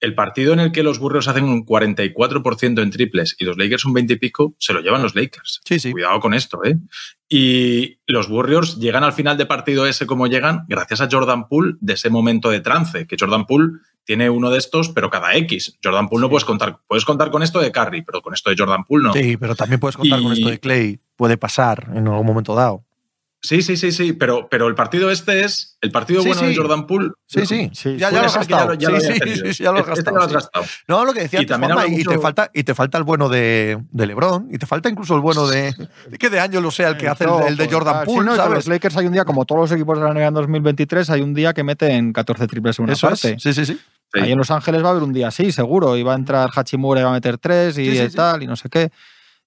el 0.00 0.14
partido 0.14 0.52
en 0.52 0.60
el 0.60 0.72
que 0.72 0.82
los 0.82 0.98
Warriors 0.98 1.28
hacen 1.28 1.44
un 1.44 1.64
44% 1.64 2.82
en 2.82 2.90
triples 2.90 3.36
y 3.38 3.44
los 3.44 3.56
Lakers 3.56 3.84
un 3.84 3.94
20 3.94 4.14
y 4.14 4.16
pico, 4.16 4.54
se 4.58 4.72
lo 4.72 4.80
llevan 4.80 5.02
los 5.02 5.14
Lakers. 5.14 5.60
Sí, 5.64 5.78
sí. 5.78 5.92
Cuidado 5.92 6.20
con 6.20 6.34
esto, 6.34 6.62
¿eh? 6.64 6.76
Y 7.28 7.98
los 8.06 8.28
Warriors 8.28 8.78
llegan 8.78 9.02
al 9.02 9.12
final 9.12 9.36
de 9.38 9.46
partido 9.46 9.86
ese 9.86 10.06
como 10.06 10.26
llegan 10.26 10.64
gracias 10.68 11.00
a 11.00 11.08
Jordan 11.10 11.48
Poole 11.48 11.74
de 11.80 11.94
ese 11.94 12.10
momento 12.10 12.50
de 12.50 12.60
trance, 12.60 13.06
que 13.06 13.16
Jordan 13.18 13.46
Poole 13.46 13.78
tiene 14.04 14.28
uno 14.28 14.50
de 14.50 14.58
estos, 14.58 14.90
pero 14.90 15.10
cada 15.10 15.34
X. 15.36 15.78
Jordan 15.82 16.08
Poole 16.08 16.22
no 16.22 16.30
puedes 16.30 16.44
contar, 16.44 16.78
puedes 16.86 17.04
contar 17.04 17.30
con 17.30 17.42
esto 17.42 17.60
de 17.60 17.72
Curry, 17.72 18.02
pero 18.02 18.20
con 18.20 18.34
esto 18.34 18.50
de 18.50 18.56
Jordan 18.58 18.84
Poole 18.84 19.04
no. 19.04 19.12
Sí, 19.14 19.36
pero 19.36 19.54
también 19.54 19.80
puedes 19.80 19.96
contar 19.96 20.22
con 20.22 20.32
esto 20.32 20.50
de 20.50 20.60
Clay. 20.60 21.00
Puede 21.16 21.36
pasar 21.38 21.90
en 21.94 22.06
algún 22.08 22.26
momento 22.26 22.54
dado. 22.54 22.84
Sí, 23.46 23.60
sí, 23.60 23.76
sí, 23.76 23.92
sí, 23.92 24.14
pero, 24.14 24.48
pero 24.50 24.68
el 24.68 24.74
partido 24.74 25.10
este 25.10 25.44
es 25.44 25.76
el 25.82 25.92
partido 25.92 26.22
Sí, 26.22 26.28
bueno 26.28 26.40
sí. 26.40 26.46
de 26.46 26.56
Jordan 26.56 26.86
Poole. 26.86 27.10
Sí, 27.26 27.44
sí, 27.44 27.70
Sí, 27.74 27.96
ya, 27.98 28.10
ya 28.10 28.20
lo 28.22 28.26
has 28.26 28.32
ya 28.32 28.38
gastado. 28.38 28.68
lo- 28.70 28.74
ya 28.74 28.88
lo 28.88 28.98
sí, 29.00 29.04
había 29.06 29.14
sí, 29.16 29.20
tenido. 29.20 29.46
sí, 29.46 29.52
sí, 29.54 29.62
ya 29.64 29.70
lo 29.72 29.78
has 29.80 29.88
Este 29.88 29.94
gastado. 30.00 30.16
lo 30.16 30.22
has 30.24 30.32
gastado. 30.32 30.64
No, 30.88 31.04
lo 31.04 31.12
que 31.12 31.20
decía 31.20 31.40
Y 31.40 31.42
antes, 31.42 31.50
también 31.52 31.72
Juanma, 31.72 31.82
habla 31.82 31.94
y, 31.94 32.02
te 32.02 32.08
mucho- 32.08 32.22
falta, 32.22 32.50
y 32.54 32.64
te 32.64 32.74
falta 32.74 32.96
el 32.96 33.04
bueno 33.04 33.28
de, 33.28 33.78
de 33.90 34.06
LeBron, 34.06 34.48
y 34.50 34.56
te 34.56 34.64
falta 34.64 34.88
incluso 34.88 35.14
el 35.14 35.20
bueno 35.20 35.46
de. 35.46 35.74
que 36.18 36.30
de 36.30 36.40
año 36.40 36.62
lo 36.62 36.70
sea 36.70 36.88
el 36.88 36.96
que 36.96 37.06
hace 37.06 37.24
el, 37.24 37.30
el 37.48 37.56
de 37.58 37.66
Todo, 37.66 37.76
Jordan. 37.78 38.00
Sí, 38.00 38.06
Poole, 38.06 38.26
no, 38.30 38.36
¿sabes? 38.36 38.54
Los 38.54 38.66
Lakers 38.68 38.96
hay 38.96 39.06
un 39.06 39.12
día, 39.12 39.24
como 39.26 39.44
todos 39.44 39.60
los 39.60 39.72
equipos 39.72 39.98
de 39.98 40.04
la 40.04 40.14
NBA 40.14 40.26
en 40.28 40.34
2023, 40.34 41.10
hay 41.10 41.20
un 41.20 41.34
día 41.34 41.52
que 41.52 41.62
meten 41.64 42.14
14 42.14 42.46
triples 42.46 42.78
en 42.78 42.84
una 42.84 42.92
Eso 42.94 43.08
parte. 43.08 43.34
es. 43.36 43.42
Sí, 43.42 43.52
sí, 43.52 43.66
sí. 43.66 43.78
Sí. 44.14 44.20
Ahí 44.20 44.30
en 44.32 44.38
Los 44.38 44.50
Ángeles 44.52 44.82
va 44.82 44.88
a 44.88 44.90
haber 44.92 45.02
un 45.02 45.12
día 45.12 45.28
así, 45.28 45.50
seguro. 45.52 45.96
Y 45.96 46.02
va 46.04 46.12
a 46.12 46.16
entrar 46.16 46.48
Hachimura 46.54 47.00
y 47.00 47.04
va 47.04 47.10
a 47.10 47.14
meter 47.14 47.36
tres 47.36 47.76
y 47.78 47.90
Sí, 47.90 47.96
sí, 47.98 48.10
sí. 48.10 48.16
tal, 48.16 48.42
y 48.42 48.46
no 48.46 48.54
sé 48.56 48.68
qué. 48.70 48.90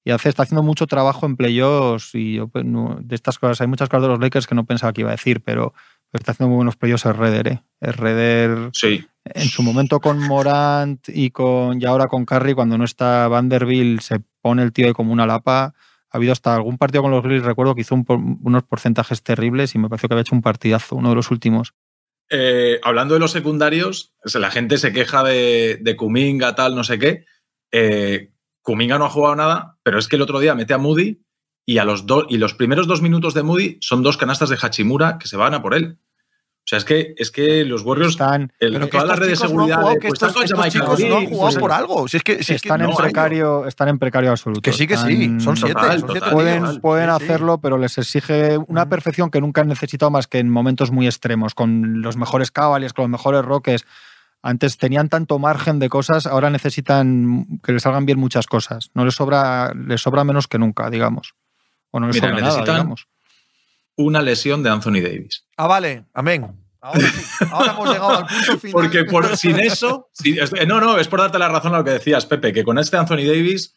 Y 0.07 0.11
hace, 0.11 0.29
está 0.29 0.43
haciendo 0.43 0.63
mucho 0.63 0.87
trabajo 0.87 1.25
en 1.25 1.35
playoffs 1.35 2.15
y 2.15 2.35
yo, 2.35 2.47
pues, 2.47 2.63
no- 2.63 2.97
de 3.01 3.13
estas 3.13 3.37
cosas. 3.39 3.59
Hay 3.59 3.67
muchas 3.67 3.89
cosas 3.89 4.03
de 4.03 4.07
los 4.07 4.19
Lakers 4.21 4.47
que 4.47 4.55
no 4.55 4.65
pensaba 4.65 4.93
que 4.93 5.01
iba 5.01 5.09
a 5.09 5.15
decir, 5.17 5.41
pero, 5.43 5.73
pero 6.09 6.21
está 6.21 6.31
haciendo 6.31 6.47
muy 6.49 6.55
buenos 6.55 6.77
playoffs 6.77 7.05
el 7.05 7.13
Redder, 7.15 7.47
¿eh? 7.49 7.61
El 7.81 7.91
Redder 7.93 8.69
Sí. 8.71 9.05
en 9.25 9.47
su 9.49 9.63
momento 9.63 9.99
con 9.99 10.19
Morant 10.19 11.09
y 11.09 11.31
con 11.31 11.81
y 11.81 11.85
ahora 11.85 12.05
con 12.07 12.23
Curry, 12.25 12.53
cuando 12.53 12.77
no 12.77 12.85
está 12.85 13.27
Vanderbilt, 13.27 13.99
se 13.99 14.21
pone 14.41 14.63
el 14.63 14.71
tío 14.71 14.87
ahí 14.87 14.93
como 14.93 15.11
una 15.11 15.25
lapa. 15.27 15.73
Ha 16.09 16.15
habido 16.17 16.31
hasta 16.31 16.55
algún 16.55 16.77
partido 16.77 17.01
con 17.01 17.11
los 17.11 17.21
Grizzlies, 17.21 17.45
recuerdo 17.45 17.75
que 17.75 17.81
hizo 17.81 17.93
un 17.93 18.39
unos 18.43 18.63
porcentajes 18.63 19.21
terribles 19.23 19.75
y 19.75 19.77
me 19.77 19.89
pareció 19.89 20.07
que 20.07 20.13
había 20.13 20.21
hecho 20.21 20.35
un 20.35 20.41
partidazo, 20.41 20.95
uno 20.95 21.09
de 21.09 21.15
los 21.15 21.31
últimos. 21.31 21.73
Eh, 22.29 22.79
hablando 22.81 23.13
de 23.15 23.19
los 23.19 23.31
secundarios, 23.31 24.13
la 24.35 24.51
gente 24.51 24.77
se 24.77 24.93
queja 24.93 25.21
de, 25.23 25.79
de 25.81 25.95
Kuminga, 25.97 26.55
tal, 26.55 26.75
no 26.75 26.85
sé 26.85 26.97
qué. 26.97 27.25
Eh, 27.73 28.31
Kuminga 28.67 28.97
no 28.99 29.05
ha 29.05 29.09
jugado 29.09 29.33
nada, 29.37 29.77
pero 29.81 29.97
es 29.97 30.09
que 30.09 30.17
el 30.17 30.21
otro 30.21 30.39
día 30.39 30.53
mete 30.53 30.73
a 30.73 30.77
Moody 30.77 31.21
y, 31.65 31.77
a 31.77 31.85
los, 31.85 32.05
dos 32.05 32.25
y 32.27 32.37
los 32.37 32.53
primeros 32.53 32.85
dos 32.85 33.01
minutos 33.01 33.33
de 33.33 33.41
Moody 33.41 33.77
son 33.79 34.03
dos 34.03 34.17
canastas 34.17 34.49
de 34.49 34.57
Hachimura 34.61 35.17
que 35.17 35.29
se 35.29 35.37
van 35.37 35.53
a 35.53 35.61
por 35.61 35.73
él. 35.73 35.99
O 36.01 36.69
sea, 36.69 36.79
es 36.79 36.83
que, 36.83 37.13
es 37.15 37.31
que 37.31 37.63
los 37.63 37.83
Warriors, 37.83 38.11
Están, 38.15 38.51
el- 38.59 38.73
Pero 38.73 38.85
que 38.87 38.91
toda 38.91 39.05
la 39.05 39.13
estos 39.13 39.19
red 39.19 39.27
de 39.29 39.33
chicos 39.37 39.53
no 39.53 39.61
han 39.61 39.67
seguridad. 39.69 39.75
jugado, 39.77 39.93
de, 39.93 39.99
que 40.01 40.07
pues, 40.09 40.21
estos, 40.21 40.33
chicos 40.43 40.99
no 40.99 41.17
han 41.17 41.25
jugado 41.27 41.39
pues, 41.47 41.57
por 41.59 41.71
algo. 41.71 42.07
Si 42.09 42.17
es 42.17 42.23
que, 42.23 42.33
si 42.43 42.53
es 42.55 42.61
que 42.61 42.67
están, 42.67 42.79
no 42.81 42.85
en 42.87 42.91
hay- 42.91 42.97
precario, 42.97 43.65
están 43.67 43.87
en 43.87 43.99
precario 43.99 44.31
absoluto. 44.31 44.61
Que 44.61 44.73
sí, 44.73 44.85
que 44.85 44.97
sí. 44.97 45.39
Son 45.39 45.55
siete. 45.55 45.73
Total, 45.73 45.99
son 46.01 46.09
siete 46.09 46.19
total. 46.19 46.33
pueden, 46.33 46.81
pueden 46.81 47.09
Sí, 47.09 47.15
sí. 47.19 47.23
hacerlo, 47.23 47.61
pero 47.61 47.77
les 47.77 47.97
exige 47.97 48.57
una 48.67 48.89
perfección 48.89 49.29
que 49.31 49.39
nunca 49.39 49.61
han 49.61 49.69
necesitado 49.69 50.11
más 50.11 50.27
que 50.27 50.39
en 50.39 50.49
momentos 50.49 50.91
muy 50.91 51.05
extremos, 51.05 51.55
con 51.55 52.01
los 52.01 52.17
mejores 52.17 52.51
Cavaliers, 52.51 52.91
con 52.91 53.03
los 53.03 53.11
mejores 53.11 53.45
Rockets. 53.45 53.85
Antes 54.41 54.77
tenían 54.77 55.09
tanto 55.09 55.39
margen 55.39 55.79
de 55.79 55.89
cosas, 55.89 56.25
ahora 56.25 56.49
necesitan 56.49 57.59
que 57.63 57.73
les 57.73 57.83
salgan 57.83 58.05
bien 58.05 58.19
muchas 58.19 58.45
cosas. 58.47 58.91
No 58.93 59.03
les 59.03 59.15
sobra, 59.15 59.73
les 59.73 60.01
sobra 60.01 60.23
menos 60.23 60.47
que 60.47 60.59
nunca, 60.59 60.89
digamos. 60.89 61.33
O 61.91 61.99
no 61.99 62.07
les 62.07 62.15
Mira, 62.15 62.29
sobra 62.29 62.41
nada, 62.41 62.53
necesitan- 62.53 62.75
digamos. 62.75 63.07
una 63.95 64.21
lesión 64.21 64.61
de 64.63 64.69
Anthony 64.69 65.01
Davis. 65.01 65.43
Ah, 65.57 65.67
vale. 65.67 66.05
Amén. 66.13 66.47
Ahora, 66.79 66.99
sí. 66.99 67.45
Ahora 67.51 67.71
hemos 67.73 67.89
llegado 67.89 68.09
al 68.19 68.27
punto 68.27 68.59
final. 68.59 68.71
Porque 68.73 69.03
por, 69.05 69.35
sin 69.35 69.59
eso. 69.59 70.09
sin- 70.13 70.39
es- 70.39 70.51
no, 70.67 70.79
no, 70.79 70.97
es 70.99 71.07
por 71.07 71.19
darte 71.19 71.39
la 71.39 71.49
razón 71.49 71.73
a 71.73 71.79
lo 71.79 71.83
que 71.83 71.91
decías, 71.91 72.25
Pepe, 72.27 72.53
que 72.53 72.63
con 72.63 72.77
este 72.77 72.95
Anthony 72.95 73.25
Davis, 73.25 73.75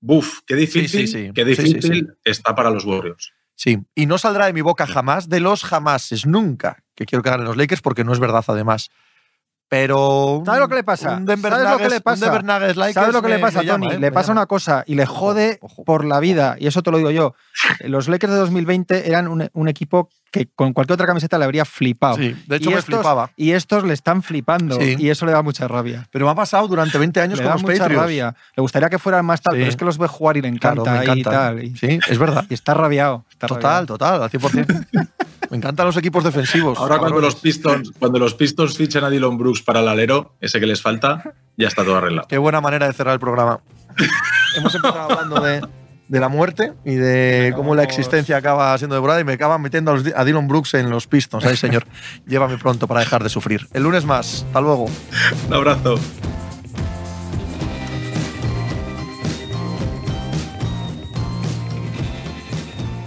buf, 0.00 0.40
qué 0.46 0.54
difícil, 0.54 1.08
sí, 1.08 1.26
sí. 1.26 1.32
qué 1.34 1.44
Sí, 1.44 1.56
sí, 1.56 1.62
difícil 1.74 2.06
sí. 2.06 2.18
está 2.24 2.54
para 2.54 2.70
los 2.70 2.84
Warriors. 2.84 3.32
Sí, 3.56 3.78
y 3.96 4.06
no 4.06 4.16
saldrá 4.18 4.46
de 4.46 4.52
mi 4.52 4.60
boca 4.60 4.86
jamás 4.86 5.28
de 5.28 5.40
los 5.40 5.64
jamases, 5.64 6.24
nunca, 6.24 6.84
que 6.94 7.04
quiero 7.04 7.24
que 7.24 7.30
ganen 7.30 7.44
los 7.44 7.56
Lakers 7.56 7.82
porque 7.82 8.04
no 8.04 8.12
es 8.12 8.20
verdad 8.20 8.44
además. 8.46 8.90
Pero. 9.68 10.42
¿Sabes 10.46 10.60
lo 10.60 10.68
que 10.68 10.74
le 10.76 10.84
pasa? 10.84 11.22
¿Sabes 11.26 11.70
lo 11.70 11.78
que 11.78 11.88
le 11.88 12.00
pasa? 12.00 12.26
¿Sabes 12.92 13.12
lo 13.12 13.22
que 13.22 13.28
le 13.28 13.38
pasa, 13.38 13.62
Tony? 13.62 13.88
¿eh? 13.88 13.98
le 13.98 14.12
pasa 14.12 14.32
una 14.32 14.46
cosa 14.46 14.82
y 14.86 14.94
le 14.94 15.06
jode 15.06 15.60
por 15.84 16.04
la 16.04 16.20
vida, 16.20 16.56
y 16.58 16.66
eso 16.66 16.82
te 16.82 16.90
lo 16.90 16.98
digo 16.98 17.10
yo. 17.10 17.34
Los 17.80 18.08
Lakers 18.08 18.32
de 18.32 18.38
2020 18.38 19.08
eran 19.08 19.50
un 19.52 19.68
equipo 19.68 20.08
que 20.30 20.46
con 20.54 20.72
cualquier 20.72 20.94
otra 20.94 21.06
camiseta 21.06 21.38
le 21.38 21.44
habría 21.44 21.64
flipado. 21.64 22.16
Sí, 22.16 22.36
de 22.46 22.56
hecho 22.56 22.70
Y 22.70 22.72
me 22.74 22.78
estos- 22.80 22.94
flipaba. 22.96 23.30
Y 23.36 23.52
estos 23.52 23.84
le 23.84 23.94
están 23.94 24.22
flipando 24.22 24.78
Sí. 24.78 24.96
y 24.98 25.08
eso 25.10 25.24
le 25.26 25.32
da 25.32 25.42
mucha 25.42 25.66
rabia. 25.68 26.06
Pero 26.10 26.26
me 26.26 26.32
ha 26.32 26.34
pasado 26.34 26.68
durante 26.68 26.98
20 26.98 27.20
años 27.20 27.38
Le 27.38 27.44
con 27.44 27.48
da 27.50 27.54
los 27.54 27.62
mucha 27.62 27.78
Patriots. 27.78 28.02
rabia. 28.02 28.34
Le 28.56 28.60
gustaría 28.60 28.90
que 28.90 28.98
fueran 28.98 29.24
más 29.24 29.40
tal, 29.40 29.54
Sí. 29.54 29.58
pero 29.60 29.70
es 29.70 29.76
que 29.76 29.84
los 29.84 29.96
ve 29.98 30.06
jugar 30.08 30.36
y 30.36 30.42
le 30.42 30.48
encanta, 30.48 30.82
Claro, 30.82 30.98
me 31.00 31.04
y 31.06 31.08
encanta. 31.20 31.30
tal. 31.30 31.64
Y, 31.64 31.76
Sí, 31.76 31.98
es 32.08 32.18
verdad. 32.18 32.44
y 32.50 32.54
está 32.54 32.74
rabiado. 32.74 33.24
está 33.30 33.46
Total, 33.46 33.62
rabiado. 33.62 33.86
total, 33.86 34.22
al 34.22 34.30
100%. 34.30 34.74
me 35.50 35.56
encantan 35.56 35.86
los 35.86 35.96
equipos 35.96 36.22
defensivos. 36.24 36.78
Ahora 36.78 36.98
cuando 36.98 37.20
los 37.20 37.36
Pistons, 37.36 37.92
cuando 37.98 38.18
los 38.18 38.34
Pistons 38.34 38.76
fichen 38.76 39.02
a 39.04 39.08
Dylan 39.10 39.38
Brooks 39.38 39.62
para 39.62 39.80
el 39.80 39.88
alero, 39.88 40.34
ese 40.40 40.60
que 40.60 40.66
les 40.66 40.82
falta, 40.82 41.32
ya 41.56 41.68
está 41.68 41.84
todo 41.84 41.96
arreglado. 41.96 42.28
Qué 42.28 42.36
buena 42.38 42.60
manera 42.60 42.86
de 42.86 42.92
cerrar 42.92 43.14
el 43.14 43.20
programa. 43.20 43.60
Hemos 44.56 44.74
empezado 44.74 45.10
hablando 45.10 45.40
de, 45.40 45.62
de 46.08 46.20
la 46.20 46.28
muerte 46.28 46.72
y 46.84 46.94
de 46.94 47.52
cómo 47.54 47.74
la 47.74 47.82
existencia 47.82 48.36
acaba 48.38 48.76
siendo 48.78 48.94
devorada 48.94 49.20
y 49.20 49.24
me 49.24 49.34
acaban 49.34 49.60
metiendo 49.62 49.90
a, 49.90 49.94
los- 49.94 50.06
a 50.14 50.24
Dylan 50.24 50.48
Brooks 50.48 50.74
en 50.74 50.88
los 50.90 51.06
Pistons. 51.06 51.44
Ay, 51.44 51.56
señor, 51.56 51.84
llévame 52.26 52.56
pronto 52.58 52.86
para 52.88 53.00
dejar 53.00 53.22
de 53.22 53.28
sufrir. 53.28 53.68
El 53.74 53.82
lunes 53.82 54.04
más. 54.04 54.44
Hasta 54.48 54.60
luego. 54.60 54.86
Un 55.48 55.54
abrazo. 55.54 55.98